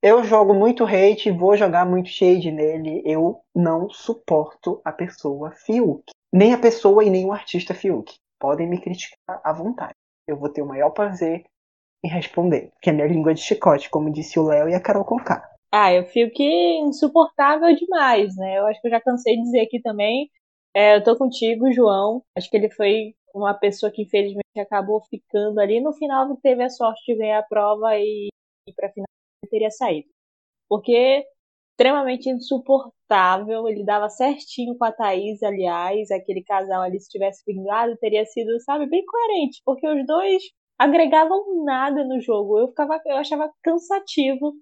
Eu 0.03 0.25
jogo 0.25 0.55
muito 0.55 0.83
hate, 0.83 1.31
vou 1.31 1.55
jogar 1.59 1.85
muito 1.85 2.09
shade 2.09 2.51
nele. 2.51 3.03
Eu 3.05 3.43
não 3.55 3.91
suporto 3.91 4.81
a 4.83 4.91
pessoa 4.91 5.51
Fiuk. 5.51 6.05
Nem 6.33 6.55
a 6.55 6.59
pessoa 6.59 7.05
e 7.05 7.11
nem 7.11 7.27
o 7.27 7.33
artista 7.33 7.75
Fiuk. 7.75 8.15
Podem 8.39 8.67
me 8.67 8.81
criticar 8.81 9.43
à 9.45 9.53
vontade. 9.53 9.93
Eu 10.27 10.39
vou 10.39 10.49
ter 10.49 10.63
o 10.63 10.67
maior 10.67 10.89
prazer 10.91 11.45
em 12.03 12.09
responder. 12.09 12.71
Que 12.81 12.89
é 12.89 12.93
minha 12.95 13.07
língua 13.07 13.35
de 13.35 13.43
chicote, 13.43 13.91
como 13.91 14.11
disse 14.11 14.39
o 14.39 14.47
Léo 14.47 14.71
e 14.71 14.75
a 14.75 14.81
Carol 14.81 15.05
Conká. 15.05 15.47
Ah, 15.71 15.93
eu 15.93 16.07
fico 16.07 16.43
insuportável 16.43 17.77
demais, 17.77 18.35
né? 18.37 18.59
Eu 18.59 18.67
acho 18.69 18.81
que 18.81 18.87
eu 18.87 18.93
já 18.93 19.03
cansei 19.03 19.37
de 19.37 19.43
dizer 19.43 19.61
aqui 19.61 19.83
também. 19.83 20.31
É, 20.75 20.97
eu 20.97 21.05
tô 21.05 21.15
contigo, 21.15 21.71
João. 21.73 22.23
Acho 22.35 22.49
que 22.49 22.57
ele 22.57 22.71
foi 22.71 23.15
uma 23.35 23.53
pessoa 23.53 23.93
que 23.93 24.01
infelizmente 24.01 24.59
acabou 24.59 25.03
ficando 25.11 25.61
ali. 25.61 25.79
No 25.79 25.93
final 25.93 26.35
teve 26.39 26.63
a 26.63 26.71
sorte 26.71 27.03
de 27.07 27.19
ganhar 27.19 27.41
a 27.41 27.47
prova 27.47 27.99
e 27.99 28.29
ir 28.67 28.73
pra 28.75 28.89
final 28.89 29.10
teria 29.49 29.71
saído. 29.71 30.09
Porque 30.69 31.25
extremamente 31.81 32.29
insuportável, 32.29 33.67
ele 33.67 33.85
dava 33.85 34.11
certinho 34.11 34.77
com 34.77 34.85
a 34.85 34.93
Thaís, 34.93 35.43
aliás, 35.43 36.11
aquele 36.11 36.43
casal 36.43 36.83
ali, 36.83 37.01
se 37.01 37.09
tivesse 37.09 37.43
vingado, 37.47 37.97
teria 37.97 38.25
sido, 38.27 38.61
sabe, 38.61 38.87
bem 38.87 39.03
coerente, 39.05 39.63
porque 39.65 39.89
os 39.89 40.07
dois 40.07 40.43
agregavam 40.79 41.65
nada 41.65 42.05
no 42.05 42.21
jogo. 42.21 42.59
Eu 42.59 42.69
ficava, 42.69 43.01
eu 43.07 43.17
achava 43.17 43.51
cansativo 43.63 44.53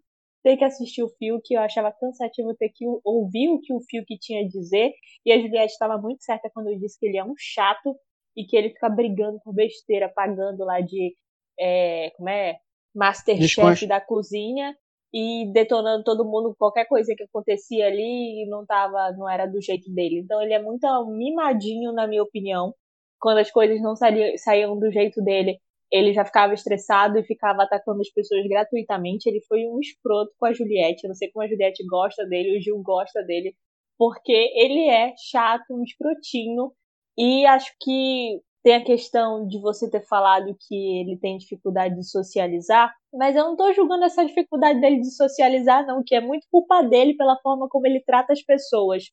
ter 0.45 0.57
que 0.57 0.65
assistir 0.65 1.03
o 1.03 1.09
Fiuk, 1.09 1.53
eu 1.53 1.61
achava 1.61 1.93
cansativo 1.93 2.55
ter 2.57 2.71
que 2.73 2.85
ouvir 3.05 3.49
o 3.51 3.61
que 3.61 3.75
o 3.75 3.81
Fiuk 3.81 4.17
tinha 4.21 4.45
a 4.45 4.49
dizer, 4.49 4.93
e 5.27 5.33
a 5.33 5.39
Juliette 5.39 5.73
estava 5.73 5.99
muito 5.99 6.23
certa 6.23 6.49
quando 6.55 6.69
eu 6.69 6.79
disse 6.79 6.99
que 7.01 7.07
ele 7.07 7.19
é 7.19 7.25
um 7.25 7.35
chato 7.37 7.97
e 8.37 8.45
que 8.45 8.57
ele 8.57 8.71
fica 8.71 8.89
brigando 8.89 9.41
por 9.43 9.53
besteira, 9.53 10.09
pagando 10.15 10.65
lá 10.65 10.81
de, 10.81 11.15
é, 11.59 12.11
como 12.17 12.29
é, 12.29 12.59
Masterchef 12.99 13.87
da 13.87 14.01
cozinha 14.01 14.75
e 15.15 15.51
detonando 15.53 16.05
todo 16.05 16.25
mundo, 16.25 16.55
qualquer 16.59 16.87
coisa 16.87 17.15
que 17.17 17.23
acontecia 17.23 17.87
ali 17.87 18.45
não 18.49 18.67
tava, 18.67 19.13
não 19.13 19.29
era 19.29 19.47
do 19.47 19.61
jeito 19.63 19.91
dele. 19.93 20.21
Então 20.21 20.43
ele 20.43 20.53
é 20.53 20.61
muito 20.61 20.87
mimadinho, 21.07 21.93
na 21.93 22.07
minha 22.07 22.23
opinião. 22.23 22.75
Quando 23.21 23.39
as 23.39 23.51
coisas 23.51 23.81
não 23.81 23.97
saíam, 23.97 24.37
saíam 24.37 24.79
do 24.79 24.91
jeito 24.91 25.23
dele, 25.23 25.59
ele 25.91 26.13
já 26.13 26.25
ficava 26.25 26.53
estressado 26.53 27.19
e 27.19 27.25
ficava 27.25 27.63
atacando 27.63 28.01
as 28.01 28.11
pessoas 28.11 28.47
gratuitamente. 28.47 29.29
Ele 29.29 29.41
foi 29.49 29.67
um 29.67 29.81
escroto 29.81 30.33
com 30.39 30.47
a 30.47 30.53
Juliette. 30.53 31.05
Eu 31.05 31.09
não 31.09 31.15
sei 31.15 31.31
como 31.31 31.45
a 31.45 31.49
Juliette 31.49 31.87
gosta 31.87 32.27
dele, 32.27 32.59
o 32.59 32.61
Gil 32.61 32.81
gosta 32.83 33.23
dele, 33.23 33.55
porque 33.97 34.33
ele 34.33 34.89
é 34.89 35.15
chato, 35.17 35.65
um 35.71 35.83
escrotinho. 35.83 36.73
E 37.17 37.47
acho 37.47 37.73
que 37.81 38.41
tem 38.63 38.75
a 38.75 38.85
questão 38.85 39.47
de 39.47 39.61
você 39.61 39.89
ter 39.91 40.05
falado 40.07 40.57
que 40.69 41.01
ele 41.01 41.17
tem 41.19 41.39
dificuldade 41.39 41.95
de 41.95 42.05
socializar, 42.05 42.93
mas 43.13 43.37
eu 43.37 43.45
não 43.45 43.57
tô 43.57 43.73
julgando 43.73 44.05
essa 44.05 44.25
dificuldade 44.25 44.81
dele 44.81 45.01
de 45.01 45.11
socializar, 45.15 45.87
não, 45.87 46.03
que 46.05 46.15
é 46.15 46.21
muito 46.21 46.47
culpa 46.51 46.83
dele 46.83 47.17
pela 47.17 47.39
forma 47.41 47.69
como 47.69 47.87
ele 47.87 48.03
trata 48.05 48.33
as 48.33 48.43
pessoas. 48.43 49.05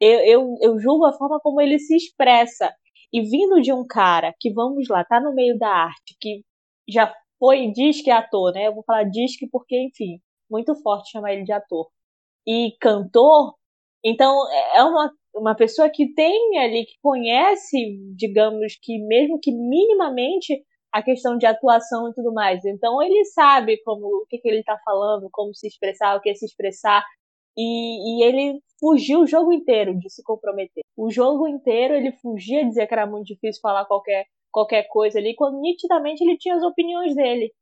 Eu, 0.00 0.20
eu, 0.20 0.58
eu 0.60 0.78
julgo 0.78 1.04
a 1.06 1.12
forma 1.12 1.38
como 1.40 1.60
ele 1.60 1.78
se 1.78 1.96
expressa. 1.96 2.72
E 3.12 3.22
vindo 3.22 3.60
de 3.60 3.72
um 3.72 3.86
cara 3.86 4.34
que, 4.40 4.52
vamos 4.52 4.88
lá, 4.88 5.04
tá 5.04 5.20
no 5.20 5.32
meio 5.34 5.56
da 5.56 5.68
arte, 5.68 6.16
que 6.20 6.42
já 6.88 7.14
foi, 7.38 7.70
diz 7.72 8.02
que 8.02 8.10
é 8.10 8.14
ator, 8.14 8.52
né? 8.52 8.66
Eu 8.66 8.74
vou 8.74 8.82
falar 8.84 9.04
diz 9.04 9.36
que 9.38 9.46
porque, 9.48 9.76
enfim, 9.78 10.18
muito 10.50 10.74
forte 10.82 11.10
chamar 11.12 11.32
ele 11.32 11.44
de 11.44 11.52
ator. 11.52 11.88
E 12.46 12.72
cantor, 12.80 13.54
então 14.04 14.36
é 14.74 14.82
uma, 14.84 15.12
uma 15.34 15.54
pessoa 15.54 15.88
que 15.88 16.12
tem 16.14 16.58
ali, 16.58 16.84
que 16.84 16.94
conhece, 17.02 17.98
digamos 18.16 18.76
que 18.82 18.98
mesmo 18.98 19.38
que 19.40 19.50
minimamente 19.50 20.62
a 20.92 21.02
questão 21.02 21.36
de 21.36 21.44
atuação 21.44 22.08
e 22.08 22.14
tudo 22.14 22.32
mais. 22.32 22.64
Então 22.64 23.02
ele 23.02 23.24
sabe 23.24 23.82
como 23.82 24.06
o 24.06 24.26
que, 24.28 24.38
que 24.38 24.48
ele 24.48 24.60
está 24.60 24.78
falando, 24.84 25.28
como 25.32 25.52
se 25.52 25.66
expressar, 25.66 26.16
o 26.16 26.20
que 26.20 26.30
é 26.30 26.34
se 26.34 26.46
expressar. 26.46 27.04
E, 27.56 27.62
e, 27.62 28.24
ele 28.24 28.60
fugiu 28.78 29.20
o 29.20 29.26
jogo 29.26 29.52
inteiro 29.52 29.98
de 29.98 30.08
se 30.08 30.22
comprometer. 30.22 30.84
O 30.96 31.10
jogo 31.10 31.48
inteiro 31.48 31.94
ele 31.94 32.12
fugia, 32.12 32.64
dizia 32.64 32.86
que 32.86 32.94
era 32.94 33.06
muito 33.06 33.26
difícil 33.26 33.60
falar 33.60 33.86
qualquer, 33.86 34.24
qualquer 34.52 34.86
coisa 34.88 35.18
ali, 35.18 35.34
quando 35.34 35.60
nitidamente 35.60 36.22
ele 36.22 36.36
tinha 36.38 36.54
as 36.54 36.62
opiniões 36.62 37.14
dele. 37.14 37.52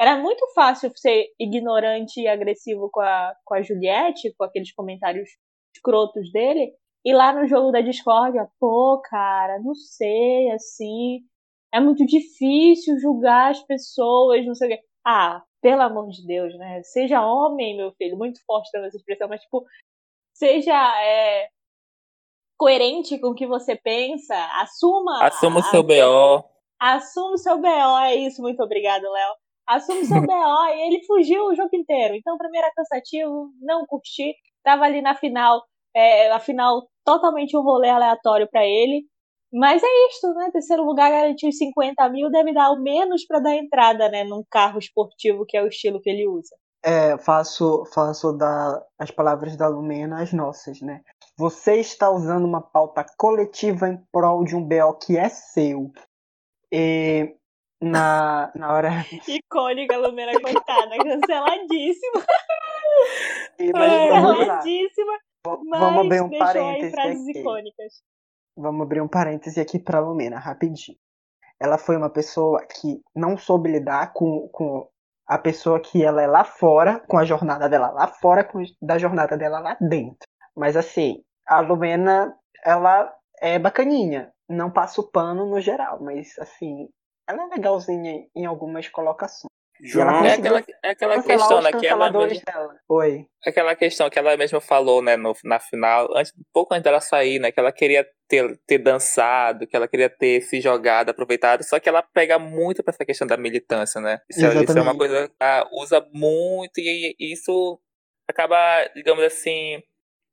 Era 0.00 0.16
muito 0.16 0.46
fácil 0.54 0.90
ser 0.94 1.26
ignorante 1.38 2.20
e 2.20 2.28
agressivo 2.28 2.88
com 2.90 3.00
a, 3.00 3.34
com 3.44 3.54
a 3.54 3.62
Juliette, 3.62 4.32
com 4.36 4.44
aqueles 4.44 4.72
comentários 4.72 5.28
escrotos 5.78 6.30
dele, 6.32 6.72
e 7.04 7.12
lá 7.12 7.32
no 7.32 7.46
jogo 7.46 7.70
da 7.70 7.80
discórdia, 7.80 8.48
pô, 8.58 9.00
cara, 9.04 9.58
não 9.60 9.74
sei, 9.74 10.50
assim, 10.50 11.20
é 11.72 11.80
muito 11.80 12.04
difícil 12.04 12.98
julgar 12.98 13.52
as 13.52 13.62
pessoas, 13.62 14.44
não 14.44 14.54
sei 14.54 14.68
o 14.68 14.70
quê. 14.76 14.82
Ah, 15.06 15.42
pelo 15.62 15.82
amor 15.82 16.08
de 16.08 16.26
Deus, 16.26 16.56
né? 16.58 16.82
Seja 16.82 17.24
homem, 17.24 17.76
meu 17.76 17.92
filho, 17.92 18.16
muito 18.16 18.44
forte 18.44 18.70
também 18.70 18.88
essa 18.88 18.96
expressão, 18.96 19.28
mas 19.28 19.40
tipo, 19.40 19.64
seja 20.34 20.74
é, 21.02 21.48
coerente 22.58 23.18
com 23.18 23.28
o 23.28 23.34
que 23.34 23.46
você 23.46 23.76
pensa, 23.76 24.34
assuma. 24.60 25.24
Assuma 25.24 25.60
o 25.60 25.62
seu 25.62 25.82
BO. 25.82 26.44
Assuma 26.80 27.34
o 27.34 27.38
seu 27.38 27.58
BO, 27.58 27.98
é 28.02 28.16
isso, 28.16 28.42
muito 28.42 28.62
obrigado, 28.62 29.02
Léo. 29.02 29.34
Assume 29.66 30.00
o 30.00 30.06
seu 30.06 30.20
BO 30.26 30.66
e 30.74 30.86
ele 30.86 31.04
fugiu 31.04 31.46
o 31.46 31.54
jogo 31.54 31.74
inteiro. 31.74 32.14
Então, 32.14 32.38
pra 32.38 32.48
mim 32.48 32.58
era 32.58 32.72
cansativo, 32.74 33.50
não 33.60 33.86
curti. 33.86 34.34
Tava 34.68 34.84
ali 34.84 35.00
na 35.00 35.14
final, 35.14 35.64
é, 35.96 36.30
a 36.30 36.38
final 36.38 36.86
totalmente 37.02 37.56
um 37.56 37.62
rolê 37.62 37.88
aleatório 37.88 38.46
para 38.50 38.66
ele. 38.66 39.06
Mas 39.50 39.82
é 39.82 39.86
isto, 40.10 40.28
né? 40.34 40.50
Terceiro 40.52 40.84
lugar 40.84 41.10
garantiu 41.10 41.50
50 41.50 42.06
mil, 42.10 42.30
deve 42.30 42.52
dar 42.52 42.70
o 42.70 42.82
menos 42.82 43.24
para 43.26 43.40
dar 43.40 43.56
entrada, 43.56 44.10
né? 44.10 44.24
Num 44.24 44.44
carro 44.50 44.78
esportivo 44.78 45.46
que 45.48 45.56
é 45.56 45.62
o 45.62 45.68
estilo 45.68 46.02
que 46.02 46.10
ele 46.10 46.28
usa. 46.28 46.54
É, 46.84 47.16
faço, 47.16 47.82
faço 47.94 48.30
da, 48.34 48.84
as 48.98 49.10
palavras 49.10 49.56
da 49.56 49.68
Lumena 49.68 50.20
as 50.20 50.34
nossas, 50.34 50.82
né? 50.82 51.00
Você 51.38 51.76
está 51.76 52.10
usando 52.10 52.44
uma 52.44 52.60
pauta 52.60 53.06
coletiva 53.16 53.88
em 53.88 53.98
prol 54.12 54.44
de 54.44 54.54
um 54.54 54.62
BO 54.62 54.98
que 55.02 55.16
é 55.16 55.30
seu. 55.30 55.90
E 56.70 57.37
na, 57.80 58.50
na 58.54 58.72
hora. 58.72 58.90
Icônica, 59.26 59.96
Lumena, 59.96 60.40
coitada, 60.40 60.96
canceladíssima. 60.98 62.24
E, 63.58 63.72
mas 63.72 64.08
vamos 64.08 64.46
lá. 64.46 64.58
Canceladíssima. 64.58 65.12
Mas 65.64 65.80
Vamos 65.80 66.04
abrir 66.04 66.20
um 66.20 66.30
parêntese 66.38 66.90
frases 66.90 67.28
aqui. 67.28 67.38
icônicas. 67.40 68.02
Vamos 68.56 68.82
abrir 68.82 69.00
um 69.00 69.08
parêntese 69.08 69.60
aqui 69.60 69.78
pra 69.78 70.00
Lumena, 70.00 70.38
rapidinho. 70.38 70.98
Ela 71.60 71.78
foi 71.78 71.96
uma 71.96 72.10
pessoa 72.10 72.64
que 72.66 73.00
não 73.14 73.36
soube 73.36 73.70
lidar 73.70 74.12
com, 74.12 74.48
com 74.48 74.88
a 75.26 75.38
pessoa 75.38 75.80
que 75.80 76.02
ela 76.02 76.22
é 76.22 76.26
lá 76.26 76.44
fora, 76.44 77.00
com 77.06 77.18
a 77.18 77.24
jornada 77.24 77.68
dela 77.68 77.90
lá 77.90 78.08
fora, 78.08 78.44
com, 78.44 78.62
da 78.80 78.98
jornada 78.98 79.36
dela 79.36 79.58
lá 79.60 79.76
dentro. 79.80 80.26
Mas 80.56 80.76
assim, 80.76 81.22
a 81.46 81.60
Lumena, 81.60 82.36
ela 82.64 83.12
é 83.40 83.58
bacaninha. 83.58 84.32
Não 84.48 84.70
passa 84.70 85.00
o 85.00 85.10
pano 85.10 85.46
no 85.46 85.60
geral, 85.60 86.00
mas 86.00 86.38
assim, 86.38 86.88
ela 87.28 87.44
é 87.44 87.46
legalzinha 87.46 88.26
em 88.34 88.46
algumas 88.46 88.88
colocações. 88.88 89.48
João, 89.80 90.08
ela 90.08 90.26
É 90.26 90.32
aquela, 90.32 90.64
é 90.82 90.90
aquela 90.90 91.22
questão, 91.22 91.60
né? 91.62 91.70
Que 91.72 91.86
ela 91.86 92.10
mesma, 92.10 92.42
dela. 92.44 92.74
Oi. 92.88 93.26
aquela 93.46 93.76
questão 93.76 94.10
que 94.10 94.18
ela 94.18 94.36
mesma 94.36 94.60
falou, 94.60 95.00
né, 95.00 95.16
no, 95.16 95.32
na 95.44 95.60
final, 95.60 96.08
antes, 96.16 96.32
pouco 96.52 96.74
antes 96.74 96.82
dela 96.82 97.00
sair, 97.00 97.38
né? 97.38 97.52
Que 97.52 97.60
ela 97.60 97.70
queria 97.70 98.04
ter, 98.26 98.58
ter 98.66 98.78
dançado, 98.78 99.68
que 99.68 99.76
ela 99.76 99.86
queria 99.86 100.10
ter 100.10 100.40
se 100.40 100.60
jogado, 100.60 101.10
aproveitado, 101.10 101.62
só 101.62 101.78
que 101.78 101.88
ela 101.88 102.02
pega 102.02 102.40
muito 102.40 102.82
pra 102.82 102.92
essa 102.92 103.04
questão 103.04 103.24
da 103.26 103.36
militância, 103.36 104.00
né? 104.00 104.18
Isso, 104.28 104.44
é- 104.44 104.64
isso 104.64 104.76
é 104.76 104.82
uma 104.82 104.96
coisa 104.96 105.28
que 105.28 105.34
ela 105.38 105.68
usa 105.70 106.04
muito 106.12 106.78
e, 106.78 107.14
e 107.16 107.32
isso 107.32 107.80
acaba, 108.28 108.56
digamos 108.96 109.22
assim, 109.22 109.80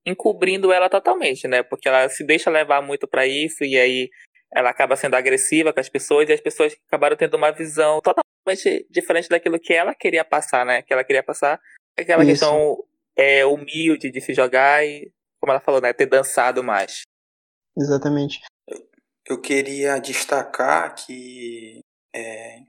encobrindo 0.05 0.71
ela 0.73 0.89
totalmente, 0.89 1.47
né? 1.47 1.61
Porque 1.61 1.87
ela 1.87 2.09
se 2.09 2.23
deixa 2.25 2.49
levar 2.49 2.81
muito 2.81 3.07
pra 3.07 3.27
isso 3.27 3.63
e 3.63 3.77
aí 3.77 4.09
ela 4.55 4.69
acaba 4.69 4.95
sendo 4.95 5.15
agressiva 5.15 5.73
com 5.73 5.81
as 5.81 5.89
pessoas 5.89 6.29
e 6.29 6.33
as 6.33 6.39
pessoas 6.39 6.73
acabaram 6.87 7.17
tendo 7.17 7.35
uma 7.35 7.51
visão 7.51 7.99
totalmente 7.99 8.87
diferente 8.89 9.27
daquilo 9.27 9.59
que 9.59 9.73
ela 9.73 9.93
queria 9.93 10.23
passar, 10.23 10.65
né? 10.65 10.81
Que 10.81 10.93
ela 10.93 11.03
queria 11.03 11.21
passar 11.21 11.59
aquela 11.97 12.23
Isso. 12.23 12.31
questão 12.31 12.83
é, 13.17 13.45
humilde 13.45 14.09
de 14.09 14.21
se 14.21 14.33
jogar 14.33 14.85
e, 14.85 15.11
como 15.41 15.51
ela 15.51 15.59
falou, 15.59 15.81
né? 15.81 15.91
Ter 15.91 16.05
dançado 16.05 16.63
mais. 16.63 17.01
Exatamente. 17.77 18.39
eu 19.27 19.41
queria 19.41 19.99
destacar 19.99 20.95
que 20.95 21.81
é, 22.15 22.59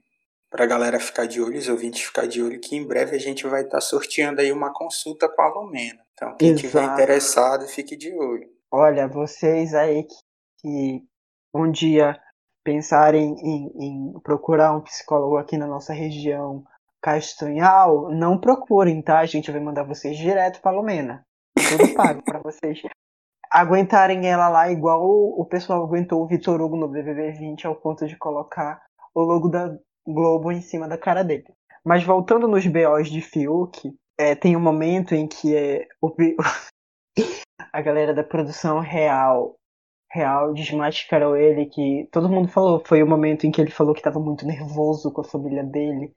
para 0.49 0.65
a 0.65 0.67
galera 0.67 0.99
ficar 0.99 1.25
de 1.25 1.41
olho, 1.41 1.57
os 1.57 1.69
ouvintes 1.69 2.01
ficar 2.01 2.27
de 2.27 2.43
olho, 2.43 2.59
que 2.59 2.75
em 2.75 2.85
breve 2.85 3.15
a 3.15 3.19
gente 3.19 3.47
vai 3.47 3.61
estar 3.61 3.79
sorteando 3.79 4.41
aí 4.41 4.51
uma 4.51 4.73
consulta 4.73 5.29
com 5.29 5.41
a 5.41 5.47
Lumena. 5.47 6.01
Então, 6.13 6.35
quem 6.35 6.53
tiver 6.53 6.79
Exato. 6.79 6.93
interessado, 6.93 7.67
fique 7.67 7.95
de 7.95 8.13
olho. 8.13 8.49
Olha, 8.69 9.07
vocês 9.07 9.73
aí 9.73 10.03
que, 10.03 10.15
que 10.59 11.07
um 11.53 11.71
dia 11.71 12.19
pensarem 12.63 13.35
em, 13.39 13.71
em 13.79 14.19
procurar 14.19 14.75
um 14.75 14.81
psicólogo 14.81 15.37
aqui 15.37 15.57
na 15.57 15.67
nossa 15.67 15.93
região 15.93 16.63
Castanhal, 17.01 18.09
não 18.11 18.39
procurem, 18.39 19.01
tá? 19.01 19.19
A 19.19 19.25
gente 19.25 19.51
vai 19.51 19.61
mandar 19.61 19.83
vocês 19.83 20.17
direto 20.17 20.61
pra 20.61 20.71
Lumena. 20.71 21.25
Tudo 21.55 21.93
pago 21.95 22.21
pra 22.23 22.39
vocês 22.39 22.81
aguentarem 23.51 24.27
ela 24.27 24.49
lá 24.49 24.71
igual 24.71 25.03
o, 25.05 25.45
pessoal 25.45 25.83
aguentou 25.83 26.21
o 26.21 26.27
Vitor 26.27 26.61
Hugo 26.61 26.75
no 26.75 26.87
BBB 26.87 27.31
20 27.31 27.67
ao 27.67 27.75
ponto 27.75 28.05
de 28.05 28.17
colocar 28.17 28.81
o 29.13 29.21
logo 29.21 29.47
da 29.47 29.75
Globo 30.05 30.51
em 30.51 30.61
cima 30.61 30.87
da 30.87 30.97
cara 30.97 31.23
dele. 31.23 31.45
Mas 31.83 32.03
voltando 32.03 32.47
nos 32.47 32.65
BOs 32.65 33.09
de 33.09 33.21
Fiuk, 33.21 33.93
é, 34.17 34.35
tem 34.35 34.55
um 34.55 34.59
momento 34.59 35.13
em 35.13 35.27
que 35.27 35.55
é, 35.55 35.87
o, 36.01 36.13
a 37.73 37.81
galera 37.81 38.13
da 38.13 38.23
produção 38.23 38.79
real 38.79 39.56
real 40.17 40.53
desmascarou 40.53 41.35
ele 41.35 41.67
que 41.67 42.07
todo 42.11 42.29
mundo 42.29 42.47
falou 42.47 42.81
foi 42.85 43.03
o 43.03 43.07
momento 43.07 43.45
em 43.45 43.51
que 43.51 43.61
ele 43.61 43.71
falou 43.71 43.93
que 43.93 43.99
estava 43.99 44.19
muito 44.19 44.45
nervoso 44.45 45.11
com 45.11 45.21
a 45.21 45.23
família 45.23 45.63
dele 45.63 46.11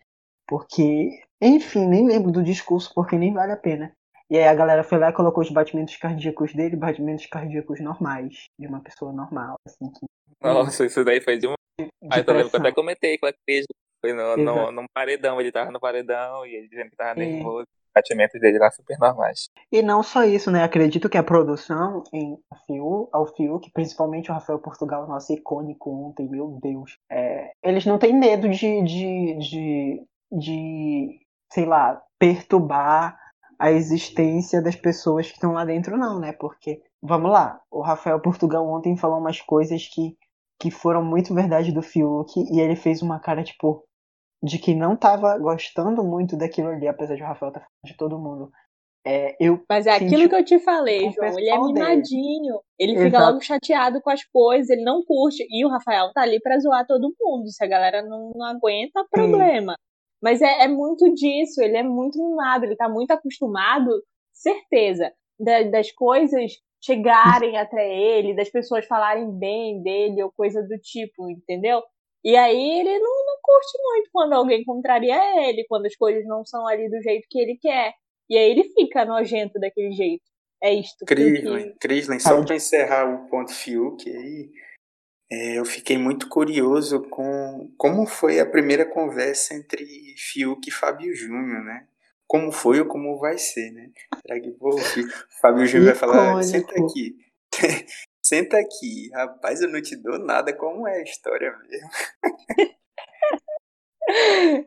porque 0.46 1.10
enfim 1.40 1.86
nem 1.86 2.06
lembro 2.06 2.30
do 2.30 2.42
discurso 2.42 2.92
porque 2.94 3.16
nem 3.16 3.32
vale 3.32 3.52
a 3.52 3.56
pena 3.56 3.92
e 4.30 4.36
aí 4.36 4.46
a 4.46 4.54
galera 4.54 4.84
foi 4.84 4.98
lá 4.98 5.10
e 5.10 5.12
colocou 5.12 5.42
os 5.42 5.50
batimentos 5.50 5.96
cardíacos 5.96 6.54
dele 6.54 6.76
batimentos 6.76 7.26
cardíacos 7.26 7.80
normais 7.80 8.44
de 8.58 8.66
uma 8.66 8.80
pessoa 8.80 9.12
normal 9.12 9.56
assim 9.66 9.90
que 9.90 10.06
Nossa, 10.42 10.86
isso 10.86 11.04
daí 11.04 11.20
foi 11.20 11.36
de 11.36 11.46
um. 11.46 11.54
de 11.78 11.90
Mas 12.02 12.26
eu 12.26 12.34
lembro 12.34 12.50
que 12.50 12.56
eu 12.56 12.60
até 12.60 12.72
comentei 12.72 13.18
com 13.18 13.26
a 13.26 13.32
Cris. 13.32 13.66
Foi 14.00 14.14
no, 14.14 14.34
no, 14.34 14.72
num 14.72 14.86
paredão, 14.94 15.38
ele 15.38 15.52
tava 15.52 15.70
no 15.70 15.78
paredão 15.78 16.46
e 16.46 16.54
ele 16.54 16.68
dizendo 16.68 16.88
que 16.88 16.96
tava 16.96 17.20
nervoso. 17.20 17.66
Os 17.68 17.79
batimentos 17.94 18.40
dele 18.40 18.58
lá 18.58 18.70
super 18.70 18.98
normais. 18.98 19.48
E 19.70 19.82
não 19.82 20.02
só 20.02 20.24
isso, 20.24 20.50
né? 20.50 20.62
Acredito 20.62 21.08
que 21.08 21.18
a 21.18 21.22
produção 21.22 22.02
em 22.12 22.38
Fiu, 22.66 23.08
ao 23.12 23.26
Fiuk, 23.26 23.70
principalmente 23.72 24.30
o 24.30 24.34
Rafael 24.34 24.58
Portugal, 24.58 25.06
nosso 25.06 25.32
icônico 25.32 25.90
ontem, 25.90 26.28
meu 26.28 26.58
Deus. 26.62 26.96
é, 27.10 27.52
eles 27.62 27.84
não 27.86 27.98
têm 27.98 28.18
medo 28.18 28.48
de, 28.48 28.82
de, 28.82 29.38
de, 29.38 30.02
de, 30.30 31.20
sei 31.52 31.64
lá, 31.66 32.00
perturbar 32.18 33.18
a 33.58 33.70
existência 33.70 34.62
das 34.62 34.74
pessoas 34.74 35.26
que 35.26 35.34
estão 35.34 35.52
lá 35.52 35.64
dentro, 35.64 35.96
não, 35.98 36.18
né? 36.18 36.32
Porque, 36.32 36.82
vamos 37.02 37.30
lá, 37.30 37.60
o 37.70 37.82
Rafael 37.82 38.20
Portugal 38.20 38.66
ontem 38.66 38.96
falou 38.96 39.18
umas 39.18 39.40
coisas 39.40 39.86
que, 39.86 40.16
que 40.58 40.70
foram 40.70 41.04
muito 41.04 41.34
verdade 41.34 41.70
do 41.72 41.82
Fiuk 41.82 42.32
e 42.50 42.60
ele 42.60 42.74
fez 42.74 43.02
uma 43.02 43.20
cara, 43.20 43.42
tipo, 43.42 43.84
de 44.42 44.58
que 44.58 44.74
não 44.74 44.96
tava 44.96 45.36
gostando 45.38 46.02
muito 46.02 46.36
daquilo 46.36 46.68
ali, 46.68 46.88
apesar 46.88 47.14
de 47.14 47.22
o 47.22 47.26
Rafael 47.26 47.50
estar 47.50 47.60
falando 47.60 47.84
de 47.92 47.96
todo 47.96 48.18
mundo. 48.18 48.50
É, 49.06 49.34
eu 49.40 49.62
Mas 49.68 49.86
é 49.86 49.98
Sim, 49.98 50.06
aquilo 50.06 50.28
que 50.28 50.34
eu 50.34 50.44
te 50.44 50.58
falei, 50.58 51.10
João. 51.10 51.38
Ele 51.38 51.48
é 51.48 51.52
pessoal 51.52 51.72
dele. 51.72 51.86
mimadinho. 51.88 52.60
Ele 52.78 52.92
fica 52.94 53.06
Exato. 53.06 53.24
logo 53.24 53.40
chateado 53.40 54.00
com 54.02 54.10
as 54.10 54.22
coisas, 54.24 54.68
ele 54.68 54.84
não 54.84 55.02
curte. 55.04 55.46
E 55.50 55.64
o 55.64 55.68
Rafael 55.70 56.12
tá 56.12 56.20
ali 56.22 56.38
pra 56.40 56.58
zoar 56.58 56.86
todo 56.86 57.14
mundo. 57.18 57.48
Se 57.50 57.64
a 57.64 57.66
galera 57.66 58.02
não, 58.02 58.30
não 58.34 58.44
aguenta, 58.46 59.04
problema. 59.10 59.74
Mas 60.22 60.42
é, 60.42 60.64
é 60.64 60.68
muito 60.68 61.14
disso, 61.14 61.62
ele 61.62 61.78
é 61.78 61.82
muito 61.82 62.18
mimado, 62.22 62.66
ele 62.66 62.76
tá 62.76 62.90
muito 62.90 63.10
acostumado, 63.10 63.88
certeza, 64.34 65.10
da- 65.38 65.62
das 65.62 65.90
coisas 65.92 66.52
chegarem 66.82 67.56
até 67.56 67.94
ele, 67.98 68.34
das 68.36 68.50
pessoas 68.50 68.86
falarem 68.86 69.30
bem 69.38 69.82
dele 69.82 70.22
ou 70.22 70.30
coisa 70.30 70.62
do 70.62 70.76
tipo, 70.78 71.28
entendeu? 71.30 71.82
E 72.24 72.36
aí 72.36 72.80
ele 72.80 72.98
não, 72.98 73.26
não 73.26 73.38
curte 73.42 73.78
muito 73.82 74.10
quando 74.12 74.32
alguém 74.34 74.62
contraria 74.64 75.48
ele, 75.48 75.64
quando 75.68 75.86
as 75.86 75.96
coisas 75.96 76.24
não 76.26 76.44
são 76.44 76.66
ali 76.66 76.88
do 76.88 77.00
jeito 77.02 77.26
que 77.30 77.38
ele 77.38 77.58
quer. 77.60 77.94
E 78.28 78.36
aí 78.36 78.50
ele 78.50 78.64
fica 78.74 79.04
nojento 79.04 79.58
daquele 79.58 79.92
jeito. 79.92 80.22
É 80.62 80.74
isto. 80.74 81.06
Crislen, 81.06 81.74
Crislen, 81.80 82.20
só 82.20 82.44
para 82.44 82.54
encerrar 82.54 83.08
o 83.08 83.28
ponto 83.30 83.50
Fiuk 83.50 84.08
aí, 84.10 84.50
é, 85.32 85.58
eu 85.58 85.64
fiquei 85.64 85.96
muito 85.96 86.28
curioso 86.28 87.02
com 87.08 87.72
como 87.78 88.04
foi 88.06 88.40
a 88.40 88.46
primeira 88.46 88.84
conversa 88.84 89.54
entre 89.54 89.86
Fiuk 90.18 90.68
e 90.68 90.72
Fábio 90.72 91.14
Júnior, 91.14 91.64
né? 91.64 91.86
Como 92.26 92.52
foi 92.52 92.80
ou 92.80 92.86
como 92.86 93.18
vai 93.18 93.38
ser, 93.38 93.70
né? 93.70 93.90
Será 94.20 94.40
que 94.40 94.50
pô, 94.50 94.76
Fábio 95.40 95.66
Júnior 95.66 95.94
vai 95.94 95.94
falar, 95.94 96.42
senta 96.42 96.74
aqui. 96.74 97.16
Senta 98.30 98.58
aqui. 98.58 99.10
Rapaz, 99.12 99.60
eu 99.60 99.68
não 99.68 99.82
te 99.82 99.96
dou 99.96 100.18
nada, 100.18 100.56
como 100.56 100.86
é 100.86 100.98
a 100.98 101.02
história 101.02 101.52
mesmo. 101.68 101.88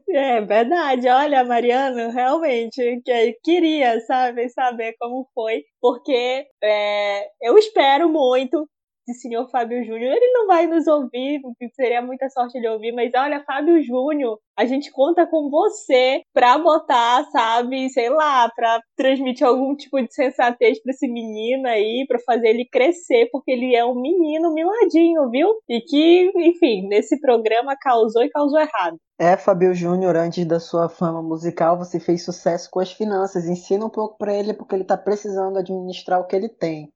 É 0.10 0.40
verdade, 0.40 1.08
olha, 1.10 1.44
Mariano, 1.44 2.12
realmente 2.12 3.02
que 3.04 3.38
queria, 3.44 4.00
sabe, 4.02 4.48
saber 4.48 4.96
como 4.98 5.28
foi, 5.34 5.66
porque 5.82 6.48
é, 6.64 7.30
eu 7.42 7.58
espero 7.58 8.08
muito 8.08 8.70
de 9.08 9.14
senhor 9.14 9.50
Fábio 9.50 9.84
Júnior. 9.84 10.14
Ele 10.14 10.32
não 10.32 10.48
vai 10.48 10.68
nos 10.68 10.88
ouvir, 10.88 11.42
seria 11.76 12.02
muita 12.02 12.30
sorte 12.30 12.58
ele 12.58 12.68
ouvir, 12.68 12.92
mas 12.94 13.12
olha, 13.16 13.44
Fábio 13.44 13.82
Júnior, 13.84 14.40
a 14.58 14.66
gente 14.66 14.92
conta 14.92 15.26
com 15.26 15.50
você 15.50 16.22
pra 16.34 16.58
botar, 16.58 17.24
sabe, 17.32 17.90
sei 17.90 18.10
lá, 18.10 18.50
pra 18.56 18.80
transmitir 18.96 19.46
algum 19.46 19.76
tipo 19.76 20.02
de 20.02 20.14
sensatez 20.14 20.82
pra 20.82 20.92
esse 20.92 21.08
menino 21.08 21.68
aí, 21.68 22.06
pra 22.08 22.20
fazer 22.20 22.50
ele 22.50 22.66
crescer, 22.66 23.30
porque 23.32 23.52
ele 23.52 23.76
é 23.76 23.84
um 23.86 24.00
menino 24.00 24.54
miladinho, 24.54 25.30
viu? 25.30 25.50
E 25.68 25.82
que, 25.82 26.32
enfim, 26.36 26.88
nesse 26.88 27.20
programa 27.20 27.76
causou 27.80 28.24
e 28.24 28.30
causou 28.30 28.60
errado. 28.60 28.98
É, 29.20 29.38
Fábio 29.38 29.74
Júnior, 29.74 30.16
antes 30.16 30.46
da 30.46 30.60
sua 30.60 30.90
fama 30.90 31.22
musical, 31.22 31.78
você 31.78 32.00
fez 32.00 32.26
sucesso 32.26 32.70
com 32.72 32.80
as 32.80 32.92
finanças. 32.92 33.48
Ensina 33.48 33.86
um 33.86 33.90
pouco 33.90 34.18
para 34.18 34.34
ele, 34.34 34.54
porque 34.54 34.76
ele 34.76 34.84
tá 34.84 34.98
precisando 34.98 35.58
administrar 35.58 36.20
o 36.20 36.26
que 36.26 36.36
ele 36.36 36.50
tem. 36.50 36.90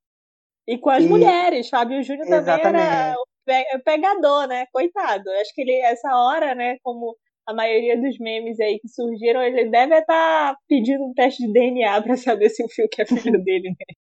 E 0.68 0.78
com 0.78 0.90
as 0.90 1.04
e... 1.04 1.08
mulheres. 1.08 1.70
Fábio 1.70 2.04
Júnior 2.04 2.28
também 2.28 2.60
era 2.62 3.16
o 3.16 3.84
pegador, 3.84 4.48
né? 4.48 4.66
Coitado. 4.74 5.30
Acho 5.42 5.54
que 5.54 5.62
ele, 5.62 5.80
essa 5.82 6.10
hora, 6.14 6.54
né, 6.54 6.78
como 6.84 7.16
a 7.48 7.54
maioria 7.54 8.00
dos 8.00 8.20
memes 8.20 8.60
aí 8.60 8.78
que 8.80 8.90
surgiram, 8.90 9.42
ele 9.42 9.70
deve 9.70 9.98
estar 9.98 10.54
tá 10.54 10.58
pedindo 10.68 11.06
um 11.06 11.14
teste 11.14 11.46
de 11.46 11.54
DNA 11.54 12.02
para 12.02 12.18
saber 12.18 12.50
se 12.50 12.64
o 12.64 12.68
Fiuk 12.68 13.02
é 13.02 13.06
filho 13.06 13.42
dele 13.44 13.70
mesmo. 13.70 14.08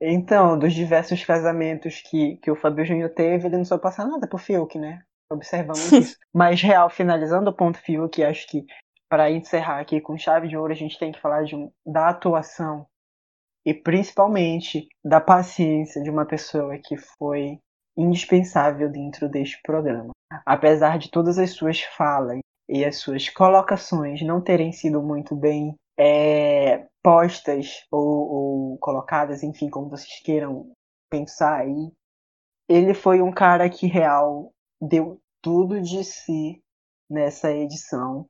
Então, 0.00 0.56
dos 0.56 0.72
diversos 0.72 1.24
casamentos 1.24 2.00
que, 2.08 2.36
que 2.36 2.50
o 2.50 2.56
Fábio 2.56 2.84
Júnior 2.84 3.10
teve, 3.10 3.48
ele 3.48 3.56
não 3.56 3.64
só 3.64 3.76
passa 3.76 4.06
nada 4.06 4.28
pro 4.28 4.38
Fiuk, 4.38 4.78
né? 4.78 5.00
Observamos 5.30 5.90
isso. 5.92 6.16
Mas, 6.32 6.62
real, 6.62 6.88
finalizando 6.88 7.50
o 7.50 7.54
ponto 7.54 7.78
Fiuk, 7.78 8.22
acho 8.22 8.46
que 8.46 8.64
para 9.10 9.30
encerrar 9.30 9.80
aqui 9.80 10.00
com 10.00 10.16
chave 10.16 10.48
de 10.48 10.56
ouro, 10.56 10.72
a 10.72 10.76
gente 10.76 10.98
tem 10.98 11.10
que 11.10 11.20
falar 11.20 11.42
de 11.42 11.56
um, 11.56 11.70
da 11.84 12.10
atuação 12.10 12.86
e 13.64 13.74
principalmente 13.74 14.86
da 15.04 15.20
paciência 15.20 16.02
de 16.02 16.10
uma 16.10 16.24
pessoa 16.24 16.78
que 16.78 16.96
foi 16.96 17.58
indispensável 17.96 18.90
dentro 18.90 19.28
deste 19.28 19.60
programa. 19.62 20.10
Apesar 20.46 20.98
de 20.98 21.10
todas 21.10 21.38
as 21.38 21.50
suas 21.50 21.80
falas 21.80 22.38
e 22.68 22.84
as 22.84 22.98
suas 22.98 23.28
colocações 23.28 24.22
não 24.22 24.40
terem 24.40 24.72
sido 24.72 25.02
muito 25.02 25.34
bem 25.34 25.74
é, 25.98 26.86
postas 27.02 27.84
ou, 27.90 28.30
ou 28.30 28.78
colocadas, 28.78 29.42
enfim, 29.42 29.68
como 29.68 29.88
vocês 29.88 30.20
queiram 30.22 30.70
pensar 31.10 31.60
aí, 31.60 31.90
ele 32.68 32.94
foi 32.94 33.20
um 33.20 33.32
cara 33.32 33.68
que 33.68 33.86
real 33.86 34.52
deu 34.80 35.18
tudo 35.42 35.80
de 35.80 36.04
si 36.04 36.62
nessa 37.10 37.50
edição. 37.50 38.26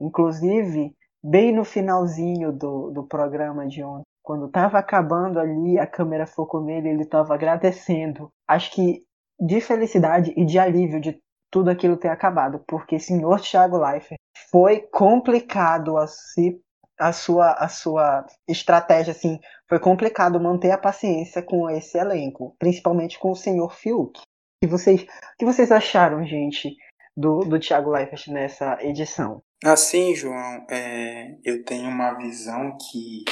Inclusive, 0.00 0.94
bem 1.22 1.52
no 1.52 1.64
finalzinho 1.64 2.52
do, 2.52 2.90
do 2.90 3.06
programa 3.06 3.66
de 3.66 3.82
ontem, 3.82 4.04
quando 4.22 4.46
estava 4.46 4.78
acabando 4.78 5.38
ali, 5.38 5.78
a 5.78 5.86
câmera 5.86 6.26
focou 6.26 6.62
nele, 6.62 6.88
ele 6.88 7.02
estava 7.02 7.34
agradecendo. 7.34 8.30
Acho 8.46 8.70
que 8.70 9.02
de 9.40 9.60
felicidade 9.60 10.32
e 10.36 10.44
de 10.44 10.58
alívio 10.58 11.00
de 11.00 11.18
tudo 11.50 11.68
aquilo 11.68 11.96
ter 11.96 12.08
acabado, 12.08 12.62
porque 12.66 12.98
senhor 12.98 13.40
Thiago 13.40 13.76
Leifert 13.76 14.18
foi 14.50 14.80
complicado 14.80 15.98
a 15.98 16.06
se 16.06 16.58
a 16.98 17.12
sua 17.12 17.52
a 17.52 17.68
sua 17.68 18.24
estratégia 18.48 19.10
assim, 19.10 19.38
foi 19.68 19.78
complicado 19.78 20.40
manter 20.40 20.70
a 20.70 20.78
paciência 20.78 21.42
com 21.42 21.68
esse 21.68 21.98
elenco, 21.98 22.54
principalmente 22.58 23.18
com 23.18 23.32
o 23.32 23.36
senhor 23.36 23.74
Fiuk. 23.74 24.20
Que 24.62 24.68
vocês 24.68 25.04
que 25.38 25.44
vocês 25.44 25.72
acharam, 25.72 26.24
gente, 26.24 26.76
do, 27.16 27.40
do 27.40 27.58
Thiago 27.58 27.90
Leifert 27.90 28.28
nessa 28.28 28.78
edição? 28.80 29.42
Assim, 29.64 30.14
João, 30.14 30.66
é, 30.70 31.36
eu 31.44 31.64
tenho 31.64 31.88
uma 31.88 32.14
visão 32.14 32.76
que 32.78 33.24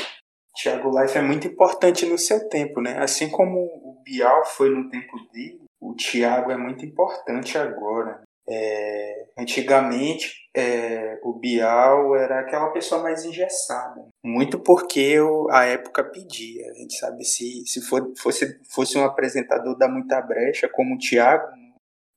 Thiago 0.54 0.90
Life 1.00 1.16
é 1.16 1.22
muito 1.22 1.46
importante 1.46 2.06
no 2.06 2.18
seu 2.18 2.48
tempo, 2.48 2.80
né? 2.80 2.98
Assim 2.98 3.30
como 3.30 3.58
o 3.58 4.02
Bial 4.04 4.44
foi 4.44 4.70
no 4.70 4.88
tempo 4.88 5.16
dele, 5.32 5.60
o 5.80 5.94
Thiago 5.94 6.50
é 6.50 6.56
muito 6.56 6.84
importante 6.84 7.56
agora. 7.56 8.22
É, 8.48 9.26
antigamente, 9.38 10.48
é, 10.54 11.18
o 11.22 11.32
Bial 11.32 12.16
era 12.16 12.40
aquela 12.40 12.70
pessoa 12.70 13.00
mais 13.00 13.24
engessada, 13.24 14.08
muito 14.24 14.58
porque 14.58 15.18
a 15.50 15.64
época 15.66 16.02
pedia. 16.02 16.68
A 16.70 16.74
gente 16.74 16.98
sabe 16.98 17.24
se, 17.24 17.64
se 17.64 17.80
for, 17.80 18.12
fosse, 18.18 18.58
fosse 18.68 18.98
um 18.98 19.04
apresentador 19.04 19.76
da 19.78 19.88
muita 19.88 20.20
brecha, 20.20 20.68
como 20.68 20.96
o 20.96 20.98
Thiago, 20.98 21.46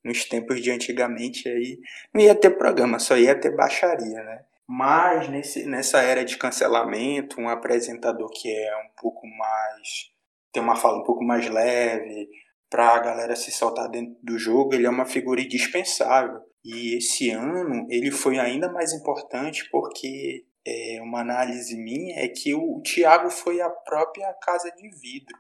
nos 0.04 0.26
tempos 0.26 0.62
de 0.62 0.72
antigamente, 0.72 1.48
aí 1.48 1.80
não 2.14 2.22
ia 2.22 2.36
ter 2.36 2.58
programa, 2.58 3.00
só 3.00 3.16
ia 3.16 3.40
ter 3.40 3.56
baixaria, 3.56 4.22
né? 4.24 4.44
Mas 4.68 5.30
nesse, 5.30 5.66
nessa 5.66 6.02
era 6.02 6.24
de 6.24 6.38
cancelamento, 6.38 7.40
um 7.40 7.50
apresentador 7.50 8.30
que 8.32 8.50
é 8.50 8.76
um 8.78 8.90
pouco 9.02 9.28
mais. 9.28 10.12
tem 10.54 10.64
uma 10.64 10.76
fala 10.76 11.00
um 11.00 11.04
pouco 11.04 11.24
mais 11.24 11.50
leve, 11.50 12.30
para 12.70 12.96
a 12.96 13.00
galera 13.00 13.36
se 13.36 13.52
soltar 13.52 13.90
dentro 13.90 14.16
do 14.24 14.38
jogo, 14.38 14.74
ele 14.74 14.88
é 14.88 14.90
uma 14.90 15.06
figura 15.06 15.42
indispensável. 15.42 16.42
E 16.66 16.98
esse 16.98 17.30
ano 17.30 17.86
ele 17.90 18.10
foi 18.10 18.40
ainda 18.40 18.72
mais 18.72 18.94
importante 18.94 19.70
porque 19.70 20.46
é, 20.66 21.00
uma 21.02 21.20
análise 21.20 21.78
minha 21.78 22.18
é 22.18 22.28
que 22.28 22.56
o, 22.56 22.82
Thiago 22.82 23.30
foi 23.30 23.62
a 23.62 23.70
própria 23.70 24.34
casa 24.42 24.72
de 24.72 24.90
vidro. 24.90 25.38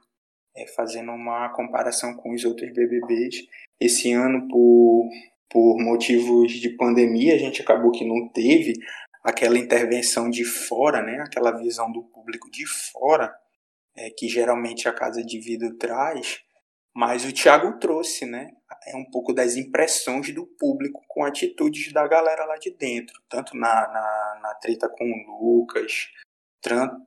É, 0.56 0.68
fazendo 0.68 1.12
uma 1.12 1.50
comparação 1.50 2.16
com 2.16 2.32
os 2.32 2.45
outros 2.45 2.72
BBBs, 2.72 3.38
esse 3.82 4.14
ano, 4.14 4.48
por, 4.48 5.10
por 5.50 5.82
motivos 5.82 6.52
de 6.52 6.70
pandemia, 6.78 7.34
a 7.34 7.40
gente 7.40 7.64
acabou 7.64 7.91
que 7.91 8.06
não 8.06 8.30
teve 8.30 8.74
aquela 9.24 9.58
intervenção 9.58 10.30
de 10.30 10.44
fora, 10.44 11.02
né, 11.02 11.20
aquela 11.22 11.52
visão 11.52 11.91
do 11.91 12.04
público 12.04 12.52
de 12.52 12.66
fora, 12.66 13.34
é, 13.95 14.10
que 14.10 14.28
geralmente 14.28 14.88
a 14.88 14.94
Casa 14.94 15.24
de 15.24 15.40
Vidro 15.40 15.78
traz, 15.78 16.41
mas 16.94 17.26
o 17.26 17.34
Thiago 17.34 17.80
trouxe, 17.80 18.26
né, 18.26 18.52
é 18.86 18.95
um 18.95 19.06
pouco 19.06 19.34
das 19.34 19.56
impressões 19.56 20.34
do 20.34 20.45
público 20.45 21.02
com 21.08 21.24
atitudes 21.24 21.91
da 21.94 22.08
galera 22.08 22.45
lá 22.45 22.58
de 22.58 22.72
dentro, 22.72 23.20
tanto 23.30 23.56
na, 23.56 23.88
na, 23.88 24.40
na 24.41 24.56
treta 24.56 24.90
com 24.90 25.06
o 25.06 25.60
Lucas, 25.60 26.10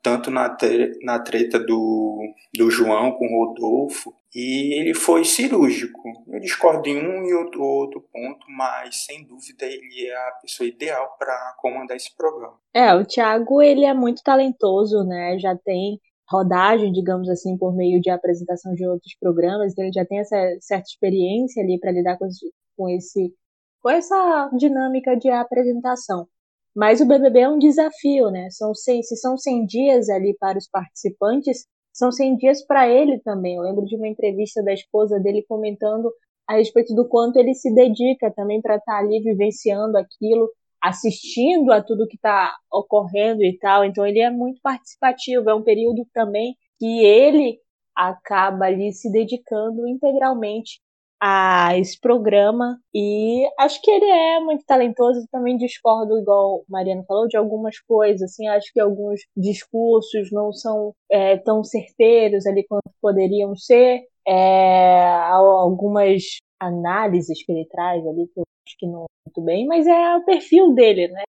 tanto 0.03 0.31
na, 0.31 0.57
na 1.03 1.19
treta 1.19 1.59
do, 1.59 2.20
do 2.55 2.70
João 2.70 3.12
com 3.12 3.27
o 3.27 3.47
Rodolfo, 3.47 4.15
e 4.35 4.78
ele 4.78 4.93
foi 4.93 5.24
cirúrgico. 5.24 6.03
Eu 6.28 6.39
discordo 6.41 6.87
em 6.89 6.99
um 6.99 7.24
e 7.24 7.33
outro, 7.33 7.62
outro 7.62 8.05
ponto, 8.12 8.47
mas 8.51 9.05
sem 9.05 9.27
dúvida 9.27 9.65
ele 9.65 10.07
é 10.07 10.15
a 10.15 10.33
pessoa 10.43 10.69
ideal 10.69 11.16
para 11.19 11.55
comandar 11.59 11.97
esse 11.97 12.15
programa. 12.15 12.59
É, 12.74 12.95
o 12.95 13.05
Thiago 13.05 13.62
ele 13.62 13.87
é 13.87 13.95
muito 13.95 14.23
talentoso, 14.23 15.05
né? 15.05 15.39
Já 15.39 15.57
tem 15.57 15.99
rodagem, 16.28 16.93
digamos 16.93 17.31
assim, 17.31 17.57
por 17.57 17.74
meio 17.74 18.01
de 18.01 18.11
apresentação 18.11 18.74
de 18.74 18.87
outros 18.87 19.16
programas, 19.19 19.73
então 19.73 19.85
ele 19.85 19.93
já 19.93 20.05
tem 20.05 20.19
essa 20.19 20.37
certa 20.61 20.87
experiência 20.87 21.62
ali 21.62 21.78
para 21.81 21.93
lidar 21.93 22.19
com 22.19 22.28
com 22.77 22.91
esse 22.91 23.33
com 23.81 23.89
essa 23.89 24.51
dinâmica 24.59 25.16
de 25.16 25.31
apresentação. 25.31 26.28
Mas 26.77 27.01
o 27.01 27.07
BBB 27.07 27.40
é 27.40 27.48
um 27.48 27.59
desafio, 27.59 28.31
né? 28.31 28.51
São 28.51 28.74
100, 28.74 29.03
se 29.03 29.16
são 29.16 29.39
100 29.39 29.65
dias 29.65 30.11
ali 30.11 30.36
para 30.39 30.59
os 30.59 30.69
participantes, 30.69 31.66
são 31.90 32.12
100 32.12 32.36
dias 32.36 32.66
para 32.66 32.86
ele 32.86 33.19
também. 33.20 33.57
Eu 33.57 33.62
lembro 33.62 33.86
de 33.86 33.97
uma 33.97 34.07
entrevista 34.07 34.62
da 34.62 34.74
esposa 34.74 35.19
dele 35.19 35.43
comentando 35.48 36.12
a 36.47 36.57
respeito 36.57 36.94
do 36.94 37.09
quanto 37.09 37.39
ele 37.39 37.55
se 37.55 37.74
dedica 37.74 38.31
também 38.31 38.61
para 38.61 38.77
estar 38.77 38.93
tá 38.93 38.98
ali 38.98 39.23
vivenciando 39.23 39.97
aquilo, 39.97 40.51
assistindo 40.82 41.73
a 41.73 41.82
tudo 41.82 42.07
que 42.07 42.16
está 42.16 42.55
ocorrendo 42.70 43.43
e 43.43 43.57
tal. 43.59 43.82
Então 43.82 44.07
ele 44.07 44.20
é 44.20 44.31
muito 44.31 44.61
participativo. 44.62 45.48
É 45.48 45.55
um 45.55 45.62
período 45.62 46.07
também 46.12 46.55
que 46.78 47.03
ele 47.03 47.59
acaba 47.97 48.66
ali 48.66 48.93
se 48.93 49.11
dedicando 49.11 49.89
integralmente 49.89 50.78
a 51.21 51.77
esse 51.79 51.99
programa 51.99 52.79
e 52.95 53.47
acho 53.59 53.81
que 53.83 53.91
ele 53.91 54.05
é 54.05 54.41
muito 54.41 54.65
talentoso. 54.67 55.27
Também 55.31 55.57
discordo, 55.57 56.19
igual 56.19 56.59
o 56.59 56.65
Mariano 56.69 57.05
falou, 57.07 57.27
de 57.27 57.37
algumas 57.37 57.79
coisas. 57.81 58.23
Assim, 58.31 58.47
acho 58.49 58.73
que 58.73 58.81
alguns 58.81 59.21
discursos 59.37 60.31
não 60.33 60.53
são 60.53 60.95
é, 61.11 61.37
tão 61.39 61.65
certeiros 61.65 62.47
ali 62.47 62.65
quanto 62.67 62.91
poderiam 63.01 63.57
ser. 63.57 64.03
É, 64.29 65.05
algumas 65.23 66.23
análises 66.61 67.45
que 67.45 67.53
ele 67.53 67.67
traz 67.67 68.05
ali 68.07 68.27
que 68.29 68.41
eu 68.41 68.45
acho 68.67 68.77
que 68.79 68.87
não 68.87 69.07
muito 69.27 69.43
bem, 69.43 69.67
mas 69.67 69.87
é 69.87 70.17
o 70.17 70.25
perfil 70.25 70.75
dele, 70.75 71.09
né? 71.09 71.23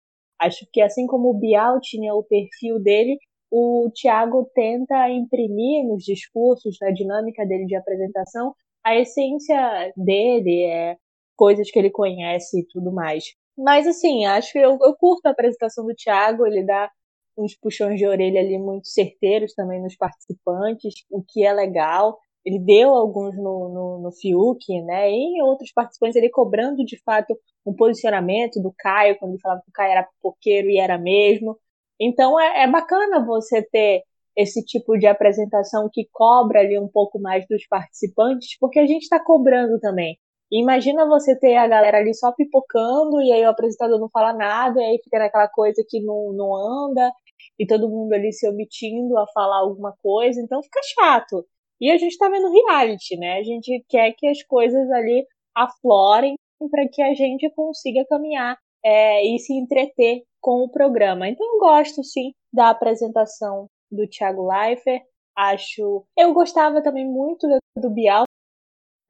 Acho 0.41 0.67
que 0.73 0.81
assim 0.81 1.07
como 1.07 1.31
o 1.31 1.35
Bial 1.35 1.81
tinha 1.81 2.15
o 2.15 2.23
perfil 2.23 2.79
dele, 2.81 3.19
o 3.51 3.91
Tiago 3.95 4.51
tenta 4.55 5.09
imprimir 5.11 5.87
nos 5.87 6.05
discursos, 6.05 6.77
na 6.81 6.91
dinâmica 6.91 7.47
dele 7.47 7.67
de 7.67 7.77
apresentação, 7.77 8.55
a 8.85 8.97
essência 8.97 9.93
dele, 9.97 10.63
é 10.65 10.97
coisas 11.37 11.71
que 11.71 11.79
ele 11.79 11.91
conhece 11.91 12.61
e 12.61 12.67
tudo 12.67 12.93
mais. 12.93 13.25
Mas 13.57 13.87
assim, 13.87 14.25
acho 14.27 14.53
que 14.53 14.59
eu, 14.59 14.79
eu 14.81 14.95
curto 14.97 15.27
a 15.27 15.31
apresentação 15.31 15.87
do 15.87 15.95
Thiago, 15.95 16.47
ele 16.47 16.65
dá 16.65 16.91
uns 17.37 17.57
puxões 17.57 17.99
de 17.99 18.07
orelha 18.07 18.41
ali 18.41 18.59
muito 18.59 18.89
certeiros 18.89 19.55
também 19.55 19.81
nos 19.83 19.97
participantes, 19.97 20.95
o 21.11 21.23
que 21.23 21.45
é 21.45 21.53
legal. 21.53 22.19
Ele 22.45 22.59
deu 22.59 22.91
alguns 22.95 23.37
no, 23.37 23.69
no, 23.69 23.99
no 24.03 24.13
Fiuk, 24.13 24.83
né? 24.83 25.11
E 25.11 25.39
em 25.39 25.43
outros 25.43 25.73
participantes, 25.73 26.17
ele 26.17 26.29
cobrando 26.29 26.85
de 26.85 27.01
fato 27.03 27.37
um 27.65 27.75
posicionamento 27.75 28.61
do 28.61 28.73
Caio, 28.77 29.17
quando 29.19 29.33
ele 29.33 29.41
falava 29.41 29.63
que 29.63 29.71
o 29.71 29.73
Caio 29.73 29.93
era 29.93 30.03
pipoqueiro 30.05 30.69
e 30.69 30.79
era 30.79 30.99
mesmo. 30.99 31.59
Então 31.99 32.39
é, 32.39 32.65
é 32.65 32.71
bacana 32.71 33.25
você 33.25 33.63
ter 33.63 34.03
esse 34.37 34.65
tipo 34.65 34.97
de 34.99 35.07
apresentação 35.07 35.89
que 35.93 36.09
cobra 36.13 36.61
ali 36.61 36.79
um 36.79 36.89
pouco 36.89 37.21
mais 37.21 37.47
dos 37.49 37.67
participantes, 37.69 38.57
porque 38.59 38.79
a 38.81 38.87
gente 38.87 39.03
está 39.03 39.23
cobrando 39.23 39.79
também. 39.81 40.19
imagina 40.53 41.07
você 41.07 41.39
ter 41.39 41.57
a 41.57 41.67
galera 41.67 41.99
ali 41.99 42.15
só 42.15 42.33
pipocando 42.33 43.21
e 43.23 43.33
aí 43.33 43.45
o 43.45 43.49
apresentador 43.51 43.99
não 43.99 44.09
fala 44.11 44.33
nada, 44.33 44.81
e 44.81 44.85
aí 44.85 45.01
fica 45.03 45.19
naquela 45.19 45.49
coisa 45.49 45.85
que 45.89 46.01
não, 46.01 46.33
não 46.33 46.55
anda, 46.55 47.11
e 47.59 47.67
todo 47.67 47.89
mundo 47.89 48.13
ali 48.13 48.33
se 48.33 48.49
omitindo 48.49 49.17
a 49.19 49.27
falar 49.33 49.59
alguma 49.61 49.95
coisa, 50.03 50.41
então 50.41 50.63
fica 50.63 50.81
chato. 50.95 51.45
E 51.81 51.91
a 51.91 51.99
gente 51.99 52.13
está 52.13 52.29
vendo 52.29 52.51
reality, 52.51 53.17
né? 53.17 53.39
A 53.39 53.43
gente 53.43 53.85
quer 53.89 54.13
que 54.17 54.27
as 54.27 54.43
coisas 54.45 54.91
ali 54.91 55.27
aflorem 55.57 56.35
para 56.71 56.89
que 56.91 57.03
a 57.03 57.15
gente 57.15 57.51
consiga 57.55 58.05
caminhar 58.09 58.57
é, 58.85 59.25
e 59.27 59.39
se 59.39 59.53
entreter 59.55 60.23
com 60.41 60.65
o 60.65 60.71
programa. 60.71 61.29
Então 61.29 61.47
eu 61.47 61.59
gosto 61.59 62.03
sim 62.05 62.33
da 62.53 62.71
apresentação 62.71 63.69
do 63.95 64.09
Thiago 64.09 64.47
Leifert. 64.47 65.03
Acho. 65.37 66.05
Eu 66.17 66.33
gostava 66.33 66.83
também 66.83 67.07
muito 67.07 67.47
do 67.77 67.91
Bial. 67.91 68.25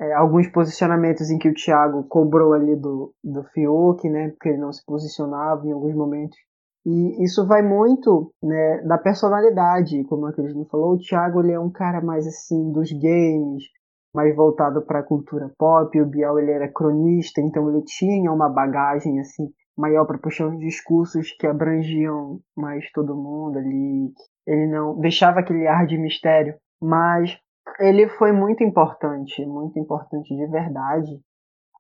É, 0.01 0.13
alguns 0.13 0.49
posicionamentos 0.49 1.31
em 1.31 1.39
que 1.39 1.49
o 1.49 1.55
Thiago 1.55 2.05
cobrou 2.05 2.53
ali 2.53 2.75
do, 2.75 3.15
do 3.23 3.45
Fiuk, 3.45 4.09
né? 4.09 4.31
Porque 4.31 4.49
ele 4.49 4.59
não 4.59 4.73
se 4.73 4.85
posicionava 4.85 5.67
em 5.67 5.73
alguns 5.73 5.95
momentos. 5.95 6.37
E 6.87 7.25
isso 7.25 7.47
vai 7.47 7.63
muito 7.63 8.33
né, 8.43 8.83
da 8.83 8.99
personalidade, 8.99 10.05
como 10.05 10.27
a 10.27 10.33
Cristina 10.33 10.67
falou. 10.71 10.95
O 10.95 10.99
Thiago 10.99 11.41
ele 11.41 11.53
é 11.53 11.61
um 11.61 11.71
cara 11.71 12.03
mais 12.03 12.27
assim 12.27 12.73
dos 12.73 12.91
games, 12.93 13.65
mais 14.15 14.35
voltado 14.37 14.83
para 14.83 14.99
a 14.99 15.05
cultura 15.05 15.51
pop. 15.57 15.99
O 16.01 16.07
Bial 16.07 16.39
ele 16.39 16.51
era 16.51 16.71
cronista, 16.71 17.41
então 17.41 17.71
ele 17.71 17.83
tinha 17.85 18.31
uma 18.31 18.49
bagagem 18.49 19.19
assim 19.21 19.49
maior 19.77 20.07
para 20.07 20.19
puxar 20.19 20.51
discursos 20.57 21.33
que 21.39 21.47
abrangiam 21.47 22.41
mais 22.57 22.91
todo 22.93 23.17
mundo 23.17 23.59
ali, 23.59 24.13
ele 24.47 24.67
não 24.69 24.99
deixava 24.99 25.41
aquele 25.41 25.67
ar 25.67 25.87
de 25.87 25.99
mistério, 25.99 26.55
mas 26.81 27.37
ele 27.81 28.09
foi 28.09 28.33
muito 28.33 28.63
importante, 28.63 29.45
muito 29.47 29.79
importante 29.79 30.35
de 30.35 30.47
verdade 30.47 31.21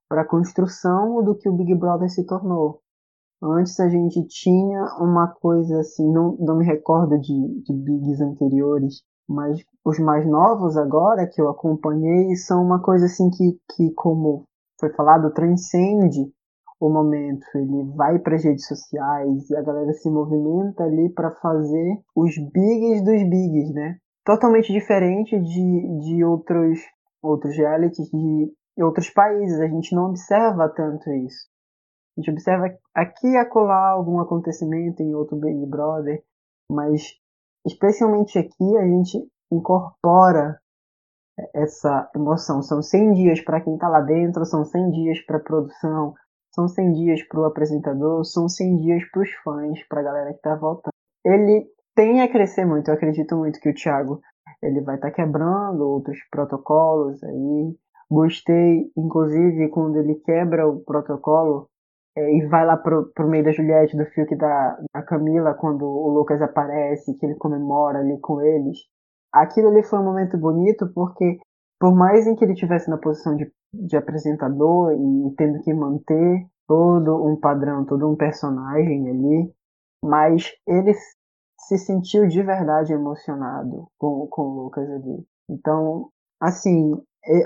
para 0.08 0.22
a 0.22 0.28
construção 0.28 1.22
do 1.22 1.36
que 1.36 1.48
o 1.48 1.52
Big 1.52 1.74
Brother 1.74 2.08
se 2.10 2.26
tornou. 2.26 2.80
Antes 3.42 3.78
a 3.80 3.88
gente 3.88 4.26
tinha 4.26 4.84
uma 4.98 5.28
coisa 5.28 5.80
assim, 5.80 6.10
não, 6.10 6.36
não 6.38 6.56
me 6.56 6.64
recordo 6.64 7.18
de, 7.18 7.62
de 7.62 7.72
Bigs 7.72 8.20
anteriores, 8.20 9.02
mas 9.28 9.58
os 9.84 9.98
mais 9.98 10.26
novos 10.26 10.76
agora 10.76 11.26
que 11.26 11.40
eu 11.40 11.48
acompanhei 11.48 12.34
são 12.36 12.62
uma 12.62 12.80
coisa 12.80 13.06
assim 13.06 13.28
que, 13.30 13.58
que 13.74 13.92
como 13.94 14.44
foi 14.78 14.92
falado, 14.94 15.32
transcende 15.32 16.32
o 16.80 16.88
momento, 16.88 17.46
ele 17.54 17.92
vai 17.94 18.18
para 18.18 18.36
as 18.36 18.44
redes 18.44 18.66
sociais 18.66 19.48
e 19.48 19.56
a 19.56 19.62
galera 19.62 19.92
se 19.92 20.10
movimenta 20.10 20.84
ali 20.84 21.08
para 21.10 21.30
fazer 21.36 22.00
os 22.14 22.34
bigs 22.52 23.04
dos 23.04 23.22
bigs, 23.28 23.72
né? 23.72 23.98
Totalmente 24.24 24.72
diferente 24.72 25.38
de, 25.38 25.98
de 26.00 26.24
outros, 26.24 26.78
outros 27.22 27.56
realities 27.56 28.08
de 28.10 28.82
outros 28.82 29.10
países. 29.10 29.60
A 29.60 29.68
gente 29.68 29.94
não 29.94 30.10
observa 30.10 30.68
tanto 30.68 31.10
isso. 31.10 31.48
A 32.16 32.20
gente 32.20 32.30
observa 32.30 32.66
aqui 32.94 33.28
e 33.28 33.36
acolá 33.36 33.90
algum 33.90 34.20
acontecimento 34.20 35.02
em 35.02 35.14
outro 35.14 35.36
Big 35.36 35.66
Brother, 35.66 36.22
mas 36.70 37.02
especialmente 37.66 38.38
aqui 38.38 38.76
a 38.76 38.86
gente 38.86 39.18
incorpora 39.52 40.58
essa 41.54 42.08
emoção. 42.14 42.62
São 42.62 42.80
100 42.80 43.12
dias 43.14 43.40
para 43.40 43.60
quem 43.60 43.74
está 43.74 43.88
lá 43.88 44.00
dentro, 44.00 44.44
são 44.44 44.64
100 44.64 44.90
dias 44.90 45.20
para 45.26 45.40
produção, 45.40 46.14
são 46.54 46.68
100 46.68 46.92
dias 46.92 47.22
para 47.24 47.40
o 47.40 47.44
apresentador, 47.44 48.24
são 48.24 48.48
100 48.48 48.76
dias 48.76 49.04
para 49.10 49.22
os 49.22 49.30
fãs, 49.42 49.82
para 49.88 50.00
a 50.00 50.04
galera 50.04 50.30
que 50.30 50.36
está 50.36 50.54
voltando. 50.54 50.92
Ele 51.24 51.66
tem 51.94 52.22
a 52.22 52.30
crescer 52.30 52.64
muito, 52.64 52.88
eu 52.88 52.94
acredito 52.94 53.36
muito 53.36 53.60
que 53.60 53.70
o 53.70 53.74
Thiago 53.74 54.20
ele 54.62 54.80
vai 54.80 54.94
estar 54.96 55.10
tá 55.10 55.14
quebrando 55.14 55.82
outros 55.82 56.18
protocolos 56.30 57.22
aí. 57.22 57.76
Gostei, 58.10 58.90
inclusive, 58.96 59.68
quando 59.68 59.96
ele 59.96 60.14
quebra 60.16 60.66
o 60.66 60.80
protocolo 60.80 61.68
é, 62.16 62.36
e 62.36 62.46
vai 62.46 62.64
lá 62.64 62.76
pro, 62.76 63.10
pro 63.12 63.28
meio 63.28 63.44
da 63.44 63.52
Juliette, 63.52 63.96
do 63.96 64.06
Fiuk 64.06 64.36
da, 64.36 64.78
da 64.94 65.02
Camila, 65.02 65.54
quando 65.54 65.84
o 65.84 66.08
Lucas 66.10 66.40
aparece, 66.40 67.16
que 67.18 67.26
ele 67.26 67.34
comemora 67.34 67.98
ali 67.98 68.18
com 68.20 68.40
eles. 68.40 68.78
Aquilo 69.32 69.68
ali 69.68 69.82
foi 69.82 69.98
um 69.98 70.04
momento 70.04 70.38
bonito 70.38 70.90
porque, 70.94 71.38
por 71.80 71.94
mais 71.94 72.26
em 72.26 72.36
que 72.36 72.44
ele 72.44 72.54
tivesse 72.54 72.88
na 72.88 72.98
posição 72.98 73.36
de 73.36 73.50
de 73.86 73.96
apresentador 73.96 74.92
e 74.92 75.34
tendo 75.36 75.60
que 75.62 75.72
manter 75.72 76.46
todo 76.66 77.24
um 77.26 77.38
padrão, 77.38 77.84
todo 77.84 78.10
um 78.10 78.16
personagem 78.16 79.08
ali, 79.08 79.54
mas 80.02 80.52
ele 80.66 80.94
se 81.58 81.78
sentiu 81.78 82.26
de 82.26 82.42
verdade 82.42 82.92
emocionado 82.92 83.88
com, 83.98 84.26
com 84.28 84.42
o 84.42 84.64
Lucas 84.64 84.88
ali. 84.88 85.26
Então, 85.48 86.10
assim, 86.40 86.92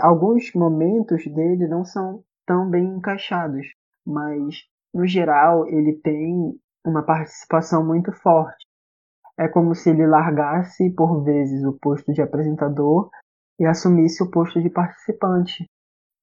alguns 0.00 0.52
momentos 0.54 1.24
dele 1.32 1.66
não 1.68 1.84
são 1.84 2.22
tão 2.46 2.68
bem 2.68 2.84
encaixados, 2.84 3.66
mas 4.06 4.64
no 4.92 5.06
geral 5.06 5.66
ele 5.68 5.94
tem 6.02 6.58
uma 6.84 7.02
participação 7.02 7.84
muito 7.84 8.12
forte. 8.12 8.66
É 9.38 9.46
como 9.46 9.74
se 9.74 9.90
ele 9.90 10.06
largasse 10.06 10.90
por 10.90 11.22
vezes 11.22 11.64
o 11.64 11.78
posto 11.78 12.12
de 12.12 12.20
apresentador 12.20 13.08
e 13.60 13.66
assumisse 13.66 14.22
o 14.22 14.30
posto 14.30 14.60
de 14.60 14.70
participante 14.70 15.64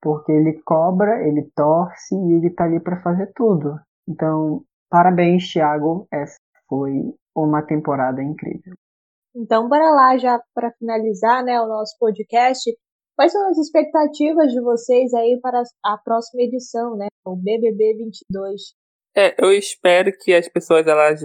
porque 0.05 0.31
ele 0.31 0.61
cobra, 0.63 1.27
ele 1.27 1.49
torce 1.55 2.13
e 2.13 2.33
ele 2.33 2.51
tá 2.51 2.65
ali 2.65 2.79
para 2.79 3.01
fazer 3.01 3.31
tudo. 3.33 3.73
Então, 4.07 4.63
parabéns, 4.87 5.51
Thiago. 5.51 6.07
Essa 6.13 6.37
foi 6.69 6.91
uma 7.35 7.63
temporada 7.63 8.21
incrível. 8.21 8.75
Então, 9.35 9.67
bora 9.67 9.89
lá 9.89 10.15
já 10.15 10.39
para 10.53 10.71
finalizar, 10.73 11.43
né, 11.43 11.59
o 11.59 11.67
nosso 11.67 11.97
podcast. 11.99 12.71
Quais 13.17 13.31
são 13.31 13.49
as 13.49 13.57
expectativas 13.57 14.51
de 14.51 14.61
vocês 14.61 15.11
aí 15.15 15.39
para 15.41 15.63
a 15.83 15.97
próxima 15.97 16.43
edição, 16.43 16.95
né, 16.95 17.07
o 17.25 17.35
BBB 17.35 17.95
22? 17.97 18.61
É, 19.17 19.43
eu 19.43 19.51
espero 19.51 20.11
que 20.21 20.35
as 20.35 20.47
pessoas 20.47 20.85
elas 20.85 21.21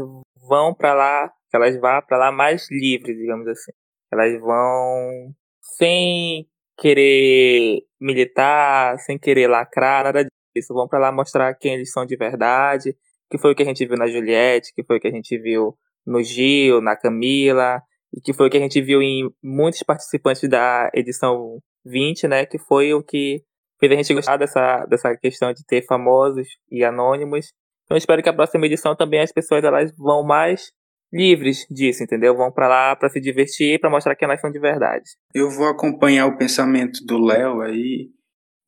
vão 0.48 0.72
para 0.74 0.94
lá, 0.94 1.28
que 1.50 1.56
elas 1.56 1.78
vá 1.78 2.00
para 2.00 2.16
lá 2.16 2.32
mais 2.32 2.66
livres, 2.70 3.14
digamos 3.14 3.46
assim. 3.46 3.72
Elas 4.10 4.40
vão 4.40 5.34
sem 5.60 6.48
querer 6.80 7.82
militar, 8.00 8.98
sem 9.00 9.18
querer 9.18 9.46
lacrar, 9.46 10.04
nada 10.04 10.24
disso. 10.24 10.72
Vão 10.72 10.88
para 10.88 10.98
lá 10.98 11.12
mostrar 11.12 11.54
quem 11.54 11.74
eles 11.74 11.92
são 11.92 12.06
de 12.06 12.16
verdade, 12.16 12.96
que 13.30 13.38
foi 13.38 13.52
o 13.52 13.54
que 13.54 13.62
a 13.62 13.66
gente 13.66 13.86
viu 13.86 13.96
na 13.96 14.08
Juliette, 14.08 14.72
que 14.74 14.82
foi 14.82 14.96
o 14.96 15.00
que 15.00 15.06
a 15.06 15.12
gente 15.12 15.38
viu 15.38 15.76
no 16.06 16.22
Gil, 16.22 16.80
na 16.80 16.96
Camila, 16.96 17.82
e 18.12 18.20
que 18.20 18.32
foi 18.32 18.48
o 18.48 18.50
que 18.50 18.56
a 18.56 18.60
gente 18.60 18.80
viu 18.80 19.02
em 19.02 19.30
muitos 19.42 19.82
participantes 19.82 20.48
da 20.48 20.90
edição 20.94 21.58
20, 21.84 22.26
né, 22.26 22.46
que 22.46 22.58
foi 22.58 22.92
o 22.94 23.02
que 23.02 23.42
fez 23.78 23.92
a 23.92 23.96
gente 23.96 24.14
gostar 24.14 24.36
dessa, 24.36 24.84
dessa 24.86 25.16
questão 25.16 25.52
de 25.52 25.64
ter 25.64 25.84
famosos 25.86 26.48
e 26.70 26.82
anônimos. 26.82 27.52
Então 27.84 27.96
espero 27.96 28.22
que 28.22 28.28
a 28.28 28.32
próxima 28.32 28.66
edição 28.66 28.96
também 28.96 29.20
as 29.20 29.32
pessoas 29.32 29.62
elas 29.62 29.92
vão 29.96 30.24
mais 30.24 30.72
livres 31.12 31.66
disso, 31.70 32.02
entendeu? 32.02 32.36
Vão 32.36 32.52
para 32.52 32.68
lá 32.68 32.96
para 32.96 33.08
se 33.08 33.20
divertir, 33.20 33.80
para 33.80 33.90
mostrar 33.90 34.14
que 34.14 34.24
elas 34.24 34.40
são 34.40 34.50
de 34.50 34.58
verdade. 34.58 35.10
Eu 35.34 35.50
vou 35.50 35.66
acompanhar 35.66 36.26
o 36.26 36.36
pensamento 36.36 37.04
do 37.04 37.18
Léo 37.18 37.60
aí. 37.60 38.10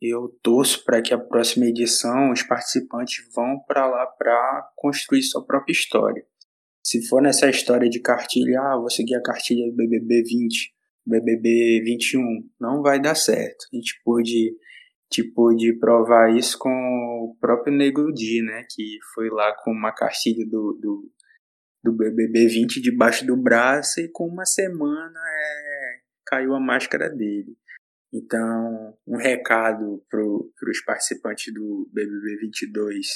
Eu 0.01 0.29
torço 0.43 0.85
para 0.85 1.01
que 1.01 1.15
a 1.15 1.19
próxima 1.19 1.67
edição 1.67 2.33
os 2.33 2.43
participantes 2.43 3.25
vão 3.35 3.61
para 3.67 3.87
lá 3.87 4.07
para 4.07 4.69
construir 4.77 5.23
sua 5.23 5.45
própria 5.47 5.73
história. 5.73 6.25
Se 6.85 7.07
for 7.07 7.23
nessa 7.23 7.49
história 7.49 7.89
de 7.89 8.01
cartilha, 8.01 8.61
ah, 8.61 8.77
vou 8.77 8.91
seguir 8.91 9.15
a 9.15 9.23
cartilha 9.23 9.65
do 9.71 9.77
BBB 9.77 10.25
20, 10.25 10.73
BBB 11.07 11.83
21, 11.85 12.21
não 12.61 12.83
vai 12.83 13.01
dar 13.01 13.15
certo. 13.15 13.67
A 13.73 13.77
gente 13.77 14.01
pôde 14.05 14.57
te 15.09 15.23
pôde 15.23 15.79
provar 15.79 16.35
isso 16.35 16.59
com 16.59 16.71
o 16.71 17.37
próprio 17.39 17.77
Nego 17.77 18.11
Di, 18.13 18.41
né? 18.41 18.65
Que 18.71 18.97
foi 19.15 19.29
lá 19.29 19.55
com 19.63 19.71
uma 19.71 19.93
cartilha 19.93 20.45
do, 20.47 20.73
do, 20.81 21.11
do 21.83 21.93
BBB 21.93 22.47
20 22.47 22.81
debaixo 22.81 23.27
do 23.27 23.37
braço 23.37 24.01
e 24.01 24.09
com 24.09 24.27
uma 24.27 24.45
semana 24.45 25.19
é, 25.19 26.01
caiu 26.27 26.55
a 26.55 26.61
máscara 26.61 27.09
dele. 27.09 27.57
Então, 28.13 28.97
um 29.07 29.17
recado 29.17 30.05
para 30.09 30.23
os 30.23 30.85
participantes 30.85 31.53
do 31.53 31.89
BBB 31.93 32.37
22. 32.43 33.07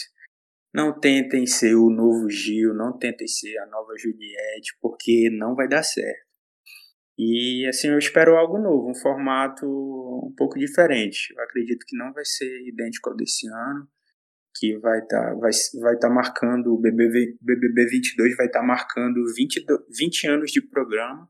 Não 0.75 0.99
tentem 0.99 1.47
ser 1.47 1.75
o 1.75 1.91
novo 1.91 2.29
Gil, 2.29 2.75
não 2.75 2.99
tentem 2.99 3.29
ser 3.29 3.57
a 3.59 3.67
nova 3.67 3.95
Juliette, 3.97 4.77
porque 4.81 5.31
não 5.31 5.55
vai 5.55 5.69
dar 5.69 5.83
certo. 5.83 6.27
E 7.19 7.67
assim, 7.67 7.89
eu 7.89 7.99
espero 7.99 8.37
algo 8.37 8.59
novo, 8.59 8.91
um 8.91 8.95
formato 8.95 9.67
um 9.67 10.35
pouco 10.37 10.59
diferente. 10.59 11.33
Eu 11.35 11.43
acredito 11.45 11.85
que 11.87 11.97
não 11.97 12.13
vai 12.13 12.25
ser 12.25 12.67
idêntico 12.67 13.09
ao 13.09 13.17
desse 13.17 13.49
ano, 13.49 13.89
que 14.59 14.79
vai 14.79 15.01
estar 15.01 15.31
tá, 15.31 15.35
vai, 15.35 15.51
vai 15.81 15.99
tá 15.99 16.09
marcando, 16.09 16.75
o 16.75 16.79
BBB, 16.79 17.37
BBB 17.41 17.87
22 17.87 18.37
vai 18.37 18.47
estar 18.47 18.61
tá 18.61 18.67
marcando 18.67 19.21
20, 19.35 19.65
20 19.97 20.27
anos 20.29 20.51
de 20.51 20.61
programa. 20.61 21.29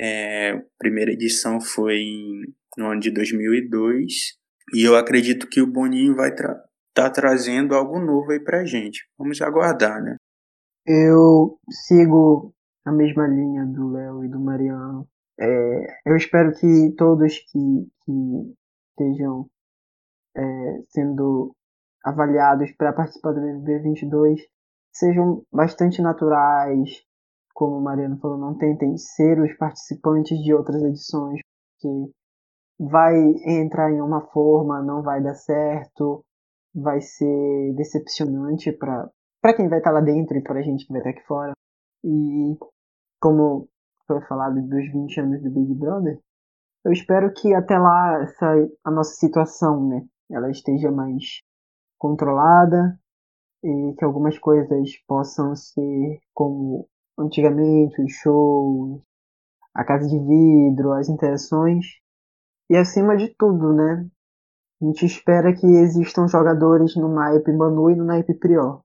É, 0.00 0.52
a 0.52 0.62
primeira 0.78 1.12
edição 1.12 1.60
foi 1.60 1.96
em, 1.96 2.42
no 2.76 2.90
ano 2.90 3.00
de 3.00 3.10
2002, 3.10 4.38
e 4.72 4.82
eu 4.82 4.96
acredito 4.96 5.48
que 5.48 5.60
o 5.60 5.66
Boninho 5.66 6.14
vai 6.14 6.30
estar 6.30 6.54
tá 6.94 7.10
trazendo 7.10 7.74
algo 7.74 7.98
novo 7.98 8.30
aí 8.30 8.40
pra 8.40 8.64
gente. 8.64 9.06
Vamos 9.18 9.40
aguardar, 9.42 10.02
né? 10.02 10.16
Eu 10.86 11.58
sigo 11.86 12.54
a 12.86 12.92
mesma 12.92 13.26
linha 13.26 13.64
do 13.66 13.90
Léo 13.90 14.24
e 14.24 14.28
do 14.28 14.40
Mariano. 14.40 15.06
É, 15.38 16.00
eu 16.06 16.16
espero 16.16 16.52
que 16.52 16.94
todos 16.96 17.38
que, 17.38 17.88
que 18.04 18.54
estejam 18.90 19.48
é, 20.36 20.42
sendo 20.88 21.54
avaliados 22.04 22.72
para 22.72 22.92
participar 22.92 23.32
do 23.32 23.40
BBB 23.40 23.80
22 23.80 24.40
sejam 24.92 25.42
bastante 25.52 26.02
naturais, 26.02 27.04
como 27.54 27.76
o 27.76 27.82
Mariano 27.82 28.18
falou, 28.18 28.38
não 28.38 28.56
tentem 28.56 28.96
ser 28.96 29.40
os 29.40 29.52
participantes 29.56 30.38
de 30.38 30.54
outras 30.54 30.82
edições, 30.82 31.40
que 31.78 31.88
vai 32.78 33.14
entrar 33.46 33.92
em 33.92 34.00
uma 34.00 34.22
forma, 34.32 34.82
não 34.82 35.02
vai 35.02 35.22
dar 35.22 35.34
certo, 35.34 36.24
vai 36.74 37.00
ser 37.00 37.74
decepcionante 37.74 38.72
para 38.72 39.54
quem 39.54 39.68
vai 39.68 39.78
estar 39.78 39.90
lá 39.90 40.00
dentro 40.00 40.36
e 40.36 40.42
para 40.42 40.60
a 40.60 40.62
gente 40.62 40.86
que 40.86 40.92
vai 40.92 41.00
estar 41.00 41.10
aqui 41.10 41.26
fora. 41.26 41.52
E 42.04 42.56
como 43.20 43.68
foi 44.06 44.20
falado 44.22 44.60
dos 44.62 44.90
20 44.92 45.20
anos 45.20 45.42
do 45.42 45.50
Big 45.50 45.74
Brother, 45.74 46.18
eu 46.84 46.92
espero 46.92 47.32
que 47.34 47.54
até 47.54 47.78
lá 47.78 48.22
essa, 48.22 48.46
a 48.84 48.90
nossa 48.90 49.14
situação, 49.14 49.86
né, 49.86 50.06
ela 50.30 50.50
esteja 50.50 50.90
mais 50.90 51.42
controlada 52.00 52.98
e 53.62 53.94
que 53.96 54.04
algumas 54.04 54.38
coisas 54.38 54.96
possam 55.06 55.54
ser 55.54 56.18
como 56.34 56.88
antigamente, 57.18 58.00
os 58.00 58.12
shows, 58.14 59.02
a 59.74 59.84
casa 59.84 60.08
de 60.08 60.18
vidro, 60.18 60.92
as 60.92 61.08
interações. 61.08 61.84
E 62.70 62.76
acima 62.76 63.16
de 63.16 63.28
tudo, 63.36 63.72
né? 63.74 64.08
A 64.80 64.86
gente 64.86 65.04
espera 65.04 65.54
que 65.54 65.66
existam 65.66 66.26
jogadores 66.26 66.96
no 66.96 67.08
naipe 67.08 67.52
Manu 67.52 67.90
e 67.90 67.94
no 67.94 68.04
naipe 68.04 68.32
Prior. 68.32 68.80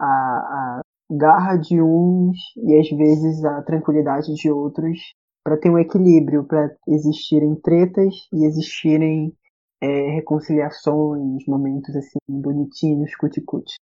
A, 0.00 0.04
a 0.04 0.80
garra 1.08 1.56
de 1.56 1.80
uns 1.80 2.36
e 2.56 2.78
às 2.78 2.90
vezes 2.90 3.44
a 3.44 3.62
tranquilidade 3.62 4.34
de 4.34 4.50
outros 4.50 4.98
para 5.44 5.56
ter 5.56 5.70
um 5.70 5.78
equilíbrio, 5.78 6.42
para 6.42 6.74
existirem 6.88 7.54
tretas 7.54 8.12
e 8.32 8.44
existirem 8.44 9.32
é, 9.86 10.10
reconciliações, 10.10 11.46
momentos 11.46 11.94
assim 11.94 12.18
bonitinhos, 12.28 13.14
cuticute. 13.14 13.74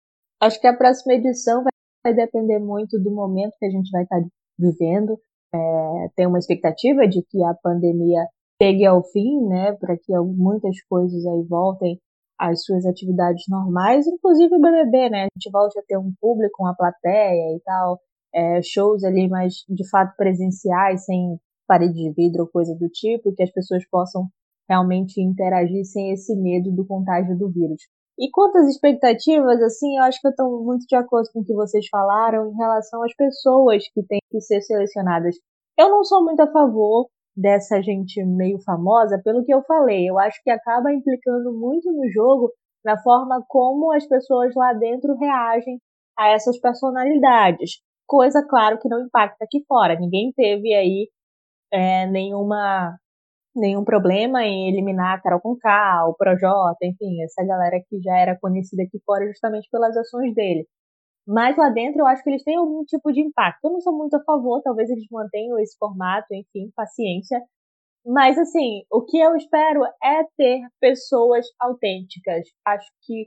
Acho 0.41 0.61
que 0.61 0.67
a 0.67 0.77
próxima 0.77 1.15
edição 1.15 1.63
vai 2.05 2.13
depender 2.13 2.59
muito 2.59 2.99
do 3.01 3.13
momento 3.13 3.57
que 3.59 3.67
a 3.67 3.71
gente 3.71 3.91
vai 3.91 4.03
estar 4.03 4.21
tá 4.21 4.27
vivendo. 4.59 5.19
É, 5.55 6.09
tem 6.17 6.27
uma 6.27 6.39
expectativa 6.39 7.07
de 7.07 7.23
que 7.23 7.43
a 7.45 7.55
pandemia 7.63 8.27
chegue 8.61 8.85
ao 8.85 9.03
fim, 9.05 9.47
né, 9.47 9.73
para 9.73 9.97
que 9.97 10.13
muitas 10.37 10.77
coisas 10.89 11.25
aí 11.27 11.43
voltem 11.49 11.99
às 12.39 12.65
suas 12.65 12.85
atividades 12.87 13.45
normais, 13.49 14.07
inclusive 14.07 14.55
o 14.57 14.61
BBB, 14.61 15.11
né, 15.11 15.23
a 15.23 15.29
gente 15.37 15.51
volte 15.53 15.79
a 15.79 15.83
ter 15.87 15.97
um 15.99 16.13
público, 16.21 16.63
uma 16.63 16.75
plateia 16.75 17.57
e 17.57 17.61
tal, 17.65 18.01
é, 18.35 18.63
shows 18.63 19.05
ali 19.05 19.29
mais 19.29 19.65
de 19.69 19.89
fato 19.89 20.17
presenciais, 20.17 21.05
sem 21.05 21.39
parede 21.69 21.95
de 21.95 22.13
vidro 22.13 22.43
ou 22.43 22.49
coisa 22.49 22.75
do 22.75 22.89
tipo, 22.89 23.33
que 23.35 23.43
as 23.43 23.53
pessoas 23.53 23.85
possam 23.89 24.29
realmente 24.73 25.21
interagir 25.21 25.85
sem 25.85 26.13
esse 26.13 26.35
medo 26.35 26.73
do 26.73 26.87
contágio 26.87 27.37
do 27.37 27.51
vírus. 27.53 27.83
E 28.19 28.31
quanto 28.31 28.57
às 28.57 28.69
expectativas, 28.69 29.61
assim, 29.63 29.99
eu 29.99 30.05
acho 30.05 30.19
que 30.21 30.27
eu 30.27 30.31
estou 30.31 30.65
muito 30.65 30.87
de 30.87 30.97
acordo 30.97 31.29
com 31.33 31.41
o 31.41 31.45
que 31.45 31.53
vocês 31.53 31.87
falaram 31.91 32.51
em 32.51 32.57
relação 32.57 33.03
às 33.03 33.15
pessoas 33.15 33.85
que 33.93 34.03
têm 34.07 34.21
que 34.31 34.41
ser 34.41 34.63
selecionadas. 34.63 35.37
Eu 35.79 35.91
não 35.91 36.05
sou 36.05 36.25
muito 36.25 36.41
a 36.41 36.51
favor 36.51 37.07
dessa 37.37 37.83
gente 37.83 38.25
meio 38.25 38.59
famosa, 38.63 39.21
pelo 39.23 39.45
que 39.45 39.53
eu 39.53 39.63
falei. 39.63 40.09
Eu 40.09 40.19
acho 40.19 40.41
que 40.43 40.51
acaba 40.51 40.93
implicando 40.93 41.53
muito 41.53 41.91
no 41.93 42.11
jogo 42.11 42.51
na 42.85 43.01
forma 43.03 43.45
como 43.49 43.93
as 43.93 44.07
pessoas 44.07 44.55
lá 44.55 44.73
dentro 44.73 45.17
reagem 45.17 45.79
a 46.19 46.29
essas 46.29 46.59
personalidades. 46.61 47.81
Coisa, 48.07 48.47
claro, 48.47 48.79
que 48.79 48.89
não 48.89 49.01
impacta 49.01 49.45
aqui 49.45 49.65
fora. 49.67 49.99
Ninguém 49.99 50.33
teve 50.37 50.75
aí 50.75 51.09
é, 51.73 52.07
nenhuma 52.07 52.97
nenhum 53.55 53.85
problema 53.85 54.45
em 54.45 54.69
eliminar 54.69 55.19
a 55.19 55.21
Carol 55.21 55.41
Conká, 55.41 56.07
o 56.09 56.15
Projota, 56.15 56.79
enfim, 56.83 57.23
essa 57.23 57.45
galera 57.45 57.81
que 57.89 58.01
já 58.01 58.17
era 58.19 58.39
conhecida 58.41 58.83
aqui 58.83 59.01
fora 59.05 59.27
justamente 59.27 59.69
pelas 59.71 59.97
ações 59.97 60.35
dele. 60.35 60.67
Mas 61.27 61.57
lá 61.57 61.71
dentro 61.71 62.01
eu 62.01 62.07
acho 62.07 62.23
que 62.23 62.31
eles 62.31 62.43
têm 62.43 62.57
algum 62.57 62.85
tipo 62.85 63.13
de 63.13 63.21
impacto. 63.21 63.65
Eu 63.65 63.73
não 63.73 63.81
sou 63.81 63.97
muito 63.97 64.15
a 64.17 64.25
favor, 64.25 64.61
talvez 64.63 64.91
eles 64.91 65.07
mantenham 65.11 65.59
esse 65.59 65.77
formato, 65.79 66.27
enfim, 66.33 66.71
paciência. 66.75 67.41
Mas 68.05 68.37
assim, 68.39 68.83
o 68.91 69.05
que 69.05 69.19
eu 69.19 69.37
espero 69.37 69.85
é 70.03 70.25
ter 70.37 70.61
pessoas 70.81 71.47
autênticas. 71.61 72.49
Acho 72.67 72.91
que 73.07 73.27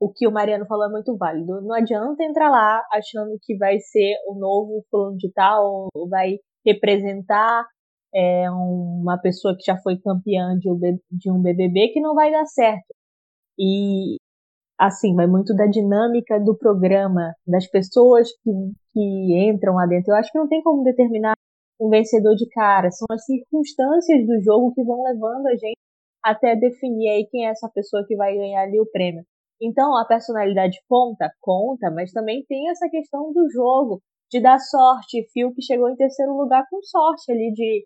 o 0.00 0.12
que 0.12 0.26
o 0.26 0.32
Mariano 0.32 0.66
falou 0.66 0.86
é 0.86 0.90
muito 0.90 1.16
válido. 1.16 1.60
Não 1.62 1.74
adianta 1.74 2.22
entrar 2.22 2.50
lá 2.50 2.82
achando 2.92 3.36
que 3.42 3.56
vai 3.56 3.78
ser 3.80 4.14
o 4.28 4.38
novo 4.38 4.84
fulano 4.90 5.16
de 5.16 5.32
tal, 5.32 5.88
vai 6.08 6.36
representar 6.64 7.66
é, 8.14 8.50
uma 8.50 9.18
pessoa 9.18 9.56
que 9.56 9.64
já 9.64 9.76
foi 9.78 9.98
campeã 9.98 10.56
de 10.58 11.30
um 11.30 11.42
BBB 11.42 11.88
que 11.88 12.00
não 12.00 12.14
vai 12.14 12.30
dar 12.30 12.46
certo. 12.46 12.94
E 13.58 14.16
assim, 14.78 15.14
vai 15.14 15.26
muito 15.26 15.54
da 15.54 15.66
dinâmica 15.66 16.38
do 16.40 16.56
programa, 16.56 17.32
das 17.46 17.66
pessoas 17.68 18.28
que, 18.42 18.50
que 18.92 19.48
entram 19.48 19.74
lá 19.74 19.86
dentro. 19.86 20.12
Eu 20.12 20.16
acho 20.16 20.30
que 20.30 20.38
não 20.38 20.48
tem 20.48 20.62
como 20.62 20.82
determinar 20.82 21.34
um 21.80 21.88
vencedor 21.88 22.34
de 22.34 22.48
cara, 22.50 22.90
são 22.90 23.06
as 23.10 23.24
circunstâncias 23.24 24.26
do 24.26 24.40
jogo 24.42 24.72
que 24.74 24.84
vão 24.84 25.02
levando 25.02 25.46
a 25.48 25.56
gente 25.56 25.78
até 26.22 26.56
definir 26.56 27.08
aí 27.10 27.26
quem 27.30 27.46
é 27.46 27.50
essa 27.50 27.68
pessoa 27.68 28.04
que 28.06 28.16
vai 28.16 28.34
ganhar 28.34 28.62
ali 28.62 28.80
o 28.80 28.90
prêmio. 28.90 29.24
Então, 29.60 29.96
a 29.96 30.04
personalidade 30.06 30.78
conta, 30.88 31.30
conta, 31.40 31.90
mas 31.90 32.12
também 32.12 32.44
tem 32.48 32.70
essa 32.70 32.88
questão 32.88 33.32
do 33.32 33.50
jogo, 33.50 34.00
de 34.30 34.40
dar 34.40 34.58
sorte. 34.58 35.26
Phil 35.32 35.52
que 35.54 35.62
chegou 35.62 35.88
em 35.88 35.96
terceiro 35.96 36.32
lugar 36.32 36.64
com 36.70 36.82
sorte 36.82 37.30
ali 37.30 37.52
de 37.52 37.84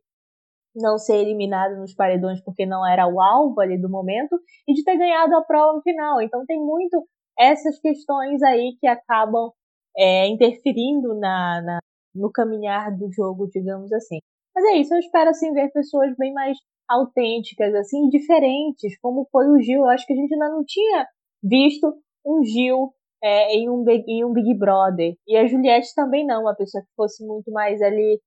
não 0.78 0.98
ser 0.98 1.16
eliminado 1.16 1.76
nos 1.76 1.94
paredões 1.94 2.42
porque 2.42 2.64
não 2.64 2.86
era 2.86 3.06
o 3.06 3.20
alvo 3.20 3.60
ali 3.60 3.80
do 3.80 3.88
momento 3.88 4.38
e 4.66 4.72
de 4.74 4.84
ter 4.84 4.96
ganhado 4.96 5.34
a 5.36 5.42
prova 5.42 5.80
final. 5.82 6.20
Então 6.22 6.44
tem 6.46 6.58
muito 6.58 7.06
essas 7.38 7.78
questões 7.80 8.42
aí 8.42 8.76
que 8.80 8.86
acabam 8.86 9.50
é, 9.96 10.26
interferindo 10.28 11.14
na, 11.18 11.62
na, 11.62 11.78
no 12.14 12.30
caminhar 12.30 12.96
do 12.96 13.10
jogo, 13.12 13.48
digamos 13.48 13.92
assim. 13.92 14.18
Mas 14.54 14.64
é 14.64 14.76
isso, 14.78 14.94
eu 14.94 14.98
espero 14.98 15.30
assim 15.30 15.52
ver 15.52 15.70
pessoas 15.70 16.14
bem 16.16 16.32
mais 16.32 16.56
autênticas, 16.88 17.74
assim, 17.74 18.08
diferentes, 18.08 18.98
como 19.00 19.28
foi 19.30 19.46
o 19.46 19.60
Gil. 19.60 19.80
Eu 19.80 19.88
acho 19.88 20.06
que 20.06 20.12
a 20.12 20.16
gente 20.16 20.32
ainda 20.32 20.48
não 20.48 20.64
tinha 20.64 21.06
visto 21.42 21.94
um 22.26 22.42
Gil 22.42 22.92
é, 23.22 23.54
em, 23.54 23.68
um, 23.68 23.84
em 23.88 24.24
um 24.24 24.32
Big 24.32 24.54
Brother. 24.58 25.14
E 25.26 25.36
a 25.36 25.46
Juliette 25.46 25.94
também 25.94 26.26
não, 26.26 26.42
uma 26.42 26.56
pessoa 26.56 26.82
que 26.82 26.90
fosse 26.96 27.24
muito 27.26 27.52
mais 27.52 27.80
ali 27.82 28.20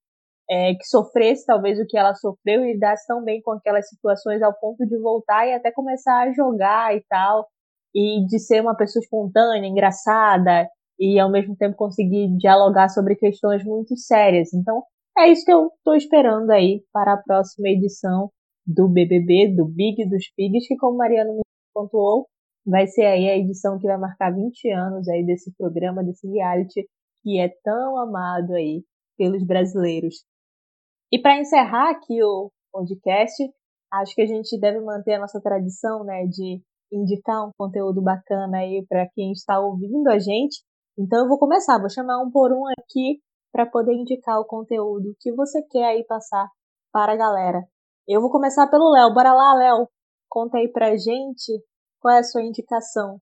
é, 0.52 0.76
que 0.76 0.86
sofresse 0.86 1.46
talvez 1.46 1.80
o 1.80 1.86
que 1.88 1.98
ela 1.98 2.14
sofreu 2.14 2.66
e 2.66 2.74
lidasse 2.74 3.08
tão 3.08 3.24
bem 3.24 3.42
com 3.42 3.52
aquelas 3.52 3.88
situações 3.88 4.42
ao 4.42 4.54
ponto 4.54 4.86
de 4.86 4.98
voltar 5.00 5.48
e 5.48 5.54
até 5.54 5.72
começar 5.72 6.24
a 6.24 6.34
jogar 6.34 6.94
e 6.94 7.02
tal, 7.08 7.48
e 7.96 8.26
de 8.26 8.38
ser 8.38 8.62
uma 8.62 8.76
pessoa 8.76 9.02
espontânea, 9.02 9.66
engraçada 9.66 10.68
e 11.00 11.18
ao 11.18 11.32
mesmo 11.32 11.56
tempo 11.56 11.78
conseguir 11.78 12.36
dialogar 12.38 12.90
sobre 12.90 13.16
questões 13.16 13.64
muito 13.64 13.96
sérias. 13.98 14.54
Então, 14.54 14.84
é 15.18 15.30
isso 15.30 15.46
que 15.46 15.54
eu 15.54 15.68
estou 15.78 15.96
esperando 15.96 16.52
aí 16.52 16.84
para 16.92 17.14
a 17.14 17.18
próxima 17.18 17.70
edição 17.70 18.30
do 18.68 18.90
BBB, 18.90 19.56
do 19.56 19.66
Big 19.66 20.08
dos 20.10 20.26
Pigs, 20.36 20.68
que 20.68 20.76
como 20.76 20.98
Mariano 20.98 21.34
me 21.34 21.42
pontuou, 21.74 22.28
vai 22.66 22.88
ser 22.88 23.06
aí 23.06 23.30
a 23.30 23.38
edição 23.38 23.80
que 23.80 23.88
vai 23.88 23.98
marcar 23.98 24.36
20 24.36 24.70
anos 24.70 25.08
aí 25.08 25.26
desse 25.26 25.52
programa, 25.58 26.04
desse 26.04 26.28
reality 26.28 26.86
que 27.24 27.40
é 27.40 27.50
tão 27.64 27.98
amado 27.98 28.54
aí 28.54 28.84
pelos 29.18 29.46
brasileiros. 29.46 30.16
E 31.12 31.20
para 31.20 31.40
encerrar 31.40 31.92
aqui 31.92 32.24
o 32.24 32.50
podcast, 32.72 33.44
Acho 33.92 34.16
que 34.16 34.22
a 34.22 34.26
gente 34.26 34.58
deve 34.58 34.80
manter 34.80 35.16
a 35.16 35.20
nossa 35.20 35.42
tradição, 35.42 36.04
né, 36.06 36.26
de 36.26 36.62
indicar 36.92 37.46
um 37.46 37.52
conteúdo 37.58 38.02
bacana 38.02 38.60
aí 38.60 38.86
para 38.88 39.08
quem 39.10 39.34
está 39.34 39.60
ouvindo 39.60 40.08
a 40.08 40.18
gente. 40.18 40.64
Então 40.98 41.24
eu 41.24 41.28
vou 41.28 41.38
começar, 41.38 41.78
vou 41.78 41.90
chamar 41.90 42.22
um 42.22 42.32
por 42.32 42.54
um 42.54 42.64
aqui 42.80 43.20
para 43.52 43.66
poder 43.66 43.94
indicar 43.94 44.40
o 44.40 44.46
conteúdo 44.46 45.14
que 45.20 45.34
você 45.34 45.62
quer 45.70 45.88
aí 45.88 46.06
passar 46.06 46.48
para 46.92 47.14
a 47.14 47.18
galera. 47.18 47.62
Eu 48.08 48.22
vou 48.22 48.32
começar 48.32 48.68
pelo 48.68 48.92
Léo. 48.92 49.14
Bora 49.14 49.34
lá, 49.34 49.54
Léo. 49.56 49.90
Conta 50.30 50.58
aí 50.58 50.72
pra 50.72 50.96
gente 50.96 51.62
qual 52.00 52.16
é 52.16 52.20
a 52.20 52.24
sua 52.24 52.44
indicação. 52.44 53.20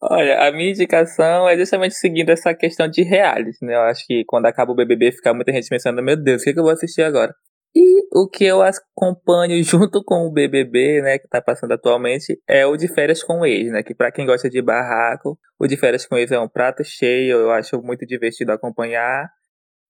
Olha, 0.00 0.46
a 0.46 0.52
minha 0.52 0.70
indicação 0.70 1.48
é 1.48 1.56
justamente 1.56 1.94
seguindo 1.94 2.30
essa 2.30 2.54
questão 2.54 2.88
de 2.88 3.02
reality, 3.02 3.64
né? 3.64 3.74
Eu 3.74 3.80
acho 3.82 4.06
que 4.06 4.24
quando 4.26 4.46
acaba 4.46 4.70
o 4.70 4.74
BBB 4.74 5.10
fica 5.10 5.34
muita 5.34 5.52
gente 5.52 5.68
pensando, 5.68 6.00
meu 6.02 6.16
Deus, 6.16 6.40
o 6.40 6.44
que, 6.44 6.50
é 6.50 6.52
que 6.52 6.58
eu 6.60 6.62
vou 6.62 6.72
assistir 6.72 7.02
agora? 7.02 7.34
E 7.74 8.06
o 8.12 8.28
que 8.28 8.44
eu 8.44 8.62
acompanho 8.62 9.60
junto 9.64 10.02
com 10.04 10.26
o 10.26 10.30
BBB, 10.30 11.02
né, 11.02 11.18
que 11.18 11.26
tá 11.26 11.42
passando 11.42 11.72
atualmente, 11.72 12.40
é 12.48 12.64
o 12.64 12.76
de 12.76 12.86
férias 12.86 13.24
com 13.24 13.40
o 13.40 13.46
ex, 13.46 13.72
né? 13.72 13.82
Que 13.82 13.92
para 13.92 14.12
quem 14.12 14.24
gosta 14.24 14.48
de 14.48 14.62
barraco, 14.62 15.36
o 15.58 15.66
de 15.66 15.76
férias 15.76 16.06
com 16.06 16.14
o 16.14 16.18
ex 16.18 16.30
é 16.30 16.38
um 16.38 16.48
prato 16.48 16.84
cheio, 16.84 17.36
eu 17.36 17.50
acho 17.50 17.82
muito 17.82 18.06
divertido 18.06 18.52
acompanhar. 18.52 19.28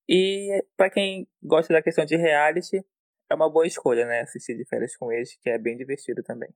E 0.09 0.65
para 0.75 0.89
quem 0.89 1.29
gosta 1.43 1.75
da 1.75 1.83
questão 1.83 2.07
de 2.07 2.17
reality, 2.17 2.83
é 3.31 3.35
uma 3.35 3.51
boa 3.51 3.67
escolha, 3.67 4.07
né? 4.07 4.23
Assistir 4.23 4.57
de 4.57 4.65
férias 4.65 4.97
com 4.97 5.07
o 5.07 5.13
ex, 5.13 5.37
que 5.43 5.51
é 5.51 5.59
bem 5.59 5.77
divertido 5.77 6.23
também. 6.23 6.49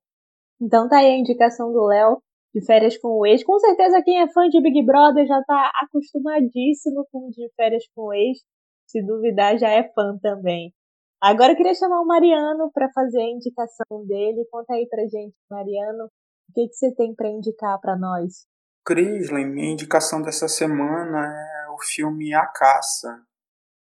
Então 0.58 0.88
tá 0.88 0.98
aí 0.98 1.06
a 1.06 1.18
indicação 1.18 1.70
do 1.70 1.84
Léo 1.84 2.22
de 2.54 2.64
férias 2.64 2.96
com 2.98 3.08
o 3.08 3.26
ex. 3.26 3.42
Com 3.42 3.58
certeza 3.58 4.02
quem 4.02 4.20
é 4.20 4.28
fã 4.28 4.48
de 4.48 4.60
Big 4.60 4.84
Brother 4.84 5.26
já 5.26 5.42
tá 5.44 5.72
acostumadíssimo 5.82 7.06
com 7.10 7.30
de 7.30 7.48
férias 7.56 7.84
com 7.94 8.08
o 8.08 8.12
ex. 8.12 8.38
Se 8.86 9.02
duvidar, 9.02 9.56
já 9.58 9.70
é 9.70 9.90
fã 9.94 10.18
também. 10.20 10.72
Agora 11.20 11.52
eu 11.52 11.56
queria 11.56 11.74
chamar 11.74 12.00
o 12.00 12.06
Mariano 12.06 12.70
para 12.72 12.90
fazer 12.92 13.20
a 13.20 13.30
indicação 13.30 14.04
dele. 14.06 14.46
Conta 14.50 14.74
aí 14.74 14.86
pra 14.88 15.02
gente, 15.04 15.34
Mariano, 15.50 16.04
o 16.04 16.52
que, 16.52 16.68
que 16.68 16.74
você 16.74 16.94
tem 16.94 17.14
para 17.14 17.30
indicar 17.30 17.80
para 17.80 17.96
nós? 17.96 18.46
Crisley, 18.84 19.46
minha 19.46 19.72
indicação 19.72 20.20
dessa 20.20 20.48
semana 20.48 21.32
é 21.64 21.70
o 21.70 21.78
filme 21.78 22.34
A 22.34 22.44
Caça, 22.46 23.22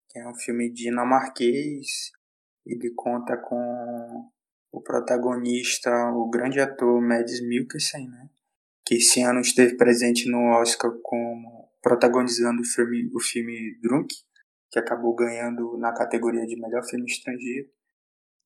que 0.10 0.18
é 0.18 0.27
um 0.27 0.34
filme 0.34 0.73
dinamarquês. 0.73 2.11
Ele 2.65 2.91
conta 2.95 3.38
com 3.38 4.27
o 4.72 4.81
protagonista, 4.81 5.91
o 6.11 6.30
grande 6.30 6.60
ator 6.60 6.99
Mads 6.99 7.41
Mikkelsen, 7.48 8.10
né? 8.10 8.27
Que 8.90 8.95
esse 8.95 9.22
ano 9.22 9.40
esteve 9.41 9.78
presente 9.78 10.28
no 10.28 10.45
Oscar 10.60 10.91
como 11.03 11.70
protagonizando 11.80 12.61
o 12.61 12.66
filme, 12.66 13.07
o 13.14 13.20
filme 13.20 13.80
Drunk, 13.84 14.11
que 14.72 14.80
acabou 14.80 15.14
ganhando 15.14 15.78
na 15.78 15.94
categoria 15.94 16.44
de 16.48 16.60
melhor 16.60 16.84
filme 16.84 17.06
estrangeiro. 17.06 17.70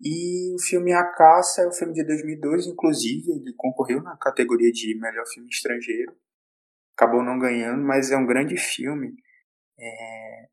E 0.01 0.53
o 0.53 0.59
filme 0.59 0.91
A 0.91 1.05
Caça 1.13 1.61
é 1.61 1.67
um 1.69 1.71
filme 1.71 1.93
de 1.93 2.03
2002, 2.03 2.67
inclusive, 2.67 3.31
ele 3.31 3.53
concorreu 3.55 4.03
na 4.03 4.17
categoria 4.17 4.69
de 4.69 4.99
melhor 4.99 5.25
filme 5.33 5.47
estrangeiro. 5.47 6.13
Acabou 6.97 7.23
não 7.23 7.39
ganhando, 7.39 7.81
mas 7.81 8.11
é 8.11 8.17
um 8.17 8.25
grande 8.25 8.57
filme. 8.57 9.15
É, 9.79 10.47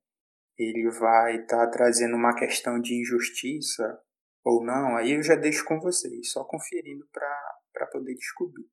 ele 0.57 0.89
vai 1.01 1.41
estar 1.41 1.67
tá 1.67 1.69
trazendo 1.69 2.15
uma 2.15 2.37
questão 2.37 2.81
de 2.81 2.95
injustiça 2.95 3.99
ou 4.45 4.65
não, 4.65 4.97
aí 4.97 5.15
eu 5.17 5.23
já 5.25 5.35
deixo 5.35 5.65
com 5.65 5.81
vocês, 5.81 6.31
só 6.31 6.45
conferindo 6.45 7.05
para 7.13 7.87
poder 7.89 8.15
descobrir. 8.15 8.71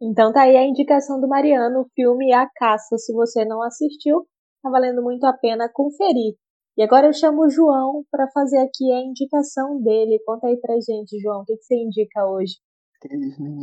Então 0.00 0.32
tá 0.32 0.42
aí 0.42 0.56
a 0.56 0.66
indicação 0.66 1.20
do 1.20 1.28
Mariano, 1.28 1.80
o 1.80 1.88
filme 1.94 2.32
A 2.32 2.48
Caça. 2.54 2.96
Se 2.98 3.12
você 3.12 3.44
não 3.44 3.62
assistiu, 3.62 4.26
Tá 4.64 4.70
valendo 4.70 5.02
muito 5.02 5.26
a 5.26 5.32
pena 5.34 5.68
conferir. 5.70 6.36
E 6.78 6.82
agora 6.82 7.06
eu 7.06 7.12
chamo 7.12 7.42
o 7.42 7.50
João 7.50 8.02
para 8.10 8.26
fazer 8.32 8.56
aqui 8.56 8.90
a 8.90 9.00
indicação 9.04 9.78
dele. 9.82 10.22
Conta 10.24 10.46
aí 10.46 10.58
pra 10.58 10.74
gente, 10.76 11.20
João, 11.20 11.42
o 11.42 11.44
que, 11.44 11.54
que 11.54 11.64
você 11.64 11.74
indica 11.74 12.26
hoje? 12.26 12.54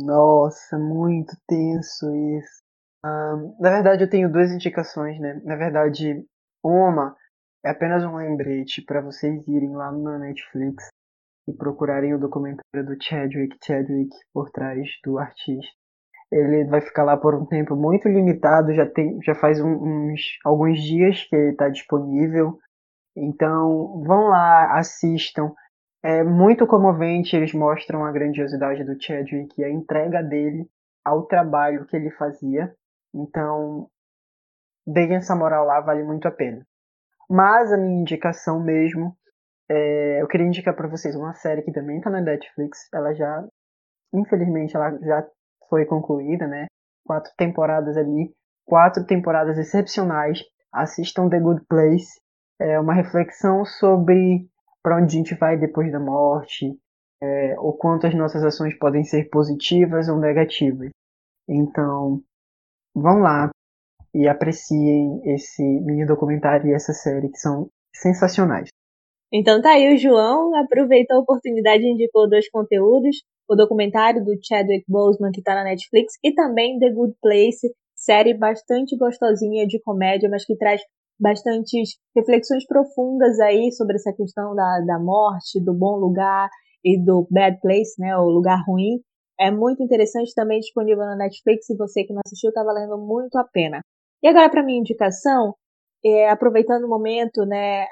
Nossa, 0.06 0.78
muito 0.78 1.36
tenso 1.48 2.06
isso. 2.38 2.62
Um, 3.04 3.56
na 3.58 3.70
verdade, 3.70 4.04
eu 4.04 4.08
tenho 4.08 4.30
duas 4.30 4.52
indicações, 4.52 5.18
né? 5.18 5.42
Na 5.44 5.56
verdade, 5.56 6.24
uma 6.64 7.16
é 7.66 7.70
apenas 7.70 8.04
um 8.04 8.14
lembrete 8.14 8.80
para 8.80 9.00
vocês 9.00 9.44
irem 9.48 9.74
lá 9.74 9.90
na 9.90 10.20
Netflix 10.20 10.86
e 11.48 11.52
procurarem 11.52 12.14
o 12.14 12.20
documentário 12.20 12.86
do 12.86 12.96
Chadwick 13.02 13.56
Chadwick 13.60 14.16
por 14.32 14.52
trás 14.52 14.88
do 15.04 15.18
artista. 15.18 15.81
Ele 16.32 16.64
vai 16.64 16.80
ficar 16.80 17.04
lá 17.04 17.14
por 17.14 17.34
um 17.34 17.44
tempo 17.44 17.76
muito 17.76 18.08
limitado, 18.08 18.72
já, 18.72 18.86
tem, 18.86 19.20
já 19.22 19.34
faz 19.34 19.60
uns 19.60 20.38
alguns 20.42 20.82
dias 20.82 21.24
que 21.24 21.36
ele 21.36 21.50
está 21.50 21.68
disponível. 21.68 22.58
Então 23.14 24.02
vão 24.02 24.28
lá, 24.28 24.78
assistam. 24.78 25.52
É 26.02 26.24
muito 26.24 26.66
comovente, 26.66 27.36
eles 27.36 27.52
mostram 27.52 28.04
a 28.04 28.10
grandiosidade 28.10 28.82
do 28.82 29.00
Chadwick 29.00 29.60
e 29.60 29.64
a 29.64 29.70
entrega 29.70 30.22
dele 30.22 30.66
ao 31.04 31.26
trabalho 31.26 31.84
que 31.84 31.94
ele 31.94 32.10
fazia. 32.12 32.74
Então, 33.14 33.88
deem 34.86 35.14
essa 35.16 35.36
moral 35.36 35.66
lá, 35.66 35.80
vale 35.80 36.02
muito 36.02 36.26
a 36.26 36.30
pena. 36.30 36.66
Mas 37.28 37.72
a 37.72 37.76
minha 37.76 38.00
indicação 38.00 38.58
mesmo, 38.58 39.16
é, 39.70 40.22
eu 40.22 40.26
queria 40.26 40.46
indicar 40.46 40.74
para 40.74 40.88
vocês 40.88 41.14
uma 41.14 41.34
série 41.34 41.62
que 41.62 41.72
também 41.72 41.98
está 41.98 42.10
na 42.10 42.20
Netflix. 42.20 42.88
Ela 42.92 43.14
já, 43.14 43.46
infelizmente, 44.12 44.74
ela 44.74 44.98
já 45.02 45.26
foi 45.72 45.86
concluída, 45.86 46.46
né? 46.46 46.66
Quatro 47.02 47.32
temporadas 47.34 47.96
ali, 47.96 48.30
quatro 48.66 49.06
temporadas 49.06 49.56
excepcionais. 49.56 50.42
Assistam 50.70 51.30
The 51.30 51.40
Good 51.40 51.64
Place. 51.66 52.20
É 52.60 52.78
uma 52.78 52.92
reflexão 52.92 53.64
sobre 53.64 54.46
para 54.82 54.98
onde 54.98 55.16
a 55.16 55.18
gente 55.18 55.34
vai 55.34 55.56
depois 55.56 55.90
da 55.90 55.98
morte, 55.98 56.76
é, 57.22 57.58
o 57.58 57.72
quanto 57.72 58.06
as 58.06 58.14
nossas 58.14 58.44
ações 58.44 58.76
podem 58.78 59.02
ser 59.02 59.30
positivas 59.30 60.08
ou 60.08 60.18
negativas. 60.18 60.90
Então, 61.48 62.20
vão 62.94 63.20
lá 63.20 63.50
e 64.14 64.28
apreciem 64.28 65.22
esse 65.24 65.62
mini 65.62 66.04
documentário 66.04 66.68
e 66.68 66.74
essa 66.74 66.92
série 66.92 67.30
que 67.30 67.38
são 67.38 67.70
sensacionais. 67.94 68.68
Então 69.32 69.62
tá 69.62 69.70
aí 69.70 69.94
o 69.94 69.96
João, 69.96 70.54
aproveitou 70.54 71.16
a 71.16 71.20
oportunidade 71.20 71.82
e 71.82 71.92
indicou 71.92 72.28
dois 72.28 72.50
conteúdos 72.50 73.22
o 73.48 73.54
documentário 73.54 74.24
do 74.24 74.32
Chadwick 74.42 74.84
Boseman 74.88 75.30
que 75.32 75.40
está 75.40 75.54
na 75.54 75.64
Netflix 75.64 76.14
e 76.22 76.34
também 76.34 76.78
The 76.78 76.90
Good 76.90 77.14
Place, 77.20 77.72
série 77.94 78.34
bastante 78.34 78.96
gostosinha 78.96 79.66
de 79.66 79.80
comédia, 79.82 80.28
mas 80.30 80.44
que 80.44 80.56
traz 80.56 80.80
bastantes 81.20 81.96
reflexões 82.16 82.66
profundas 82.66 83.38
aí 83.40 83.70
sobre 83.72 83.96
essa 83.96 84.12
questão 84.12 84.54
da, 84.54 84.80
da 84.86 84.98
morte, 84.98 85.62
do 85.62 85.72
bom 85.72 85.96
lugar 85.96 86.48
e 86.84 87.02
do 87.02 87.26
bad 87.30 87.60
place, 87.60 87.94
né, 87.98 88.16
o 88.16 88.24
lugar 88.24 88.62
ruim. 88.66 89.00
É 89.38 89.50
muito 89.50 89.82
interessante, 89.82 90.34
também 90.34 90.60
disponível 90.60 91.04
na 91.04 91.16
Netflix. 91.16 91.66
Se 91.66 91.76
você 91.76 92.04
que 92.04 92.12
não 92.12 92.20
assistiu, 92.24 92.48
está 92.48 92.62
valendo 92.62 92.98
muito 92.98 93.36
a 93.36 93.44
pena. 93.44 93.80
E 94.22 94.28
agora, 94.28 94.50
para 94.50 94.64
minha 94.64 94.78
indicação, 94.78 95.54
é, 96.04 96.28
aproveitando 96.28 96.84
o 96.84 96.88
momento 96.88 97.44
né, 97.46 97.86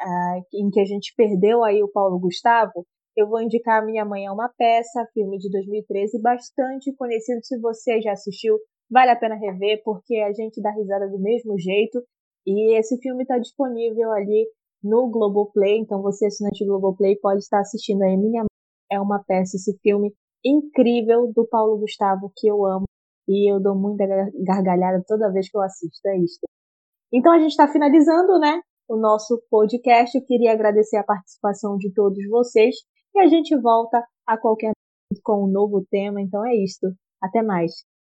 em 0.53 0.69
que 0.71 0.81
a 0.81 0.85
gente 0.85 1.15
perdeu 1.17 1.65
aí 1.65 1.83
o 1.83 1.91
Paulo 1.91 2.19
Gustavo, 2.19 2.85
eu 3.17 3.29
vou 3.29 3.41
indicar 3.41 3.85
Minha 3.85 4.05
Mãe 4.05 4.27
é 4.27 4.31
uma 4.31 4.49
Peça, 4.49 5.07
filme 5.13 5.39
de 5.39 5.51
2013, 5.51 6.21
bastante 6.21 6.95
conhecido. 6.95 7.41
Se 7.43 7.59
você 7.59 8.01
já 8.01 8.13
assistiu, 8.13 8.59
vale 8.91 9.11
a 9.11 9.17
pena 9.17 9.35
rever, 9.35 9.83
porque 9.85 10.17
a 10.17 10.33
gente 10.33 10.61
dá 10.61 10.71
risada 10.71 11.09
do 11.09 11.19
mesmo 11.19 11.59
jeito. 11.59 12.03
E 12.47 12.77
esse 12.79 12.97
filme 12.99 13.23
está 13.23 13.39
disponível 13.39 14.13
ali 14.13 14.49
no 14.83 15.11
Globoplay, 15.11 15.79
então 15.79 16.01
você, 16.01 16.27
assinante 16.27 16.65
do 16.65 16.71
Globoplay, 16.71 17.17
pode 17.17 17.41
estar 17.41 17.61
assistindo 17.61 18.03
aí 18.03 18.17
Minha 18.17 18.41
Mãe 18.41 18.49
é 18.91 19.01
uma 19.01 19.23
Peça, 19.23 19.57
esse 19.57 19.79
filme 19.83 20.13
incrível 20.45 21.31
do 21.35 21.47
Paulo 21.47 21.79
Gustavo, 21.79 22.33
que 22.37 22.49
eu 22.49 22.65
amo. 22.65 22.85
E 23.29 23.53
eu 23.53 23.61
dou 23.61 23.77
muita 23.77 24.05
gargalhada 24.45 25.05
toda 25.07 25.31
vez 25.31 25.49
que 25.49 25.57
eu 25.57 25.63
assisto, 25.63 26.09
é 26.09 26.19
isso. 26.19 26.41
Então 27.13 27.33
a 27.33 27.39
gente 27.39 27.51
está 27.51 27.69
finalizando, 27.69 28.39
né? 28.41 28.61
O 28.89 28.97
nosso 28.97 29.41
podcast. 29.49 30.17
Eu 30.17 30.25
queria 30.25 30.53
agradecer 30.53 30.97
a 30.97 31.05
participação 31.05 31.77
de 31.77 31.93
todos 31.93 32.19
vocês. 32.29 32.75
E 33.15 33.21
a 33.21 33.27
gente 33.29 33.57
volta 33.61 34.05
a 34.27 34.39
qualquer 34.39 34.73
momento 34.73 35.23
com 35.23 35.45
um 35.45 35.51
novo 35.51 35.85
tema. 35.91 36.21
Então 36.21 36.45
é 36.47 36.55
isto. 36.55 36.89
Até 37.23 37.43
mais. 37.43 37.85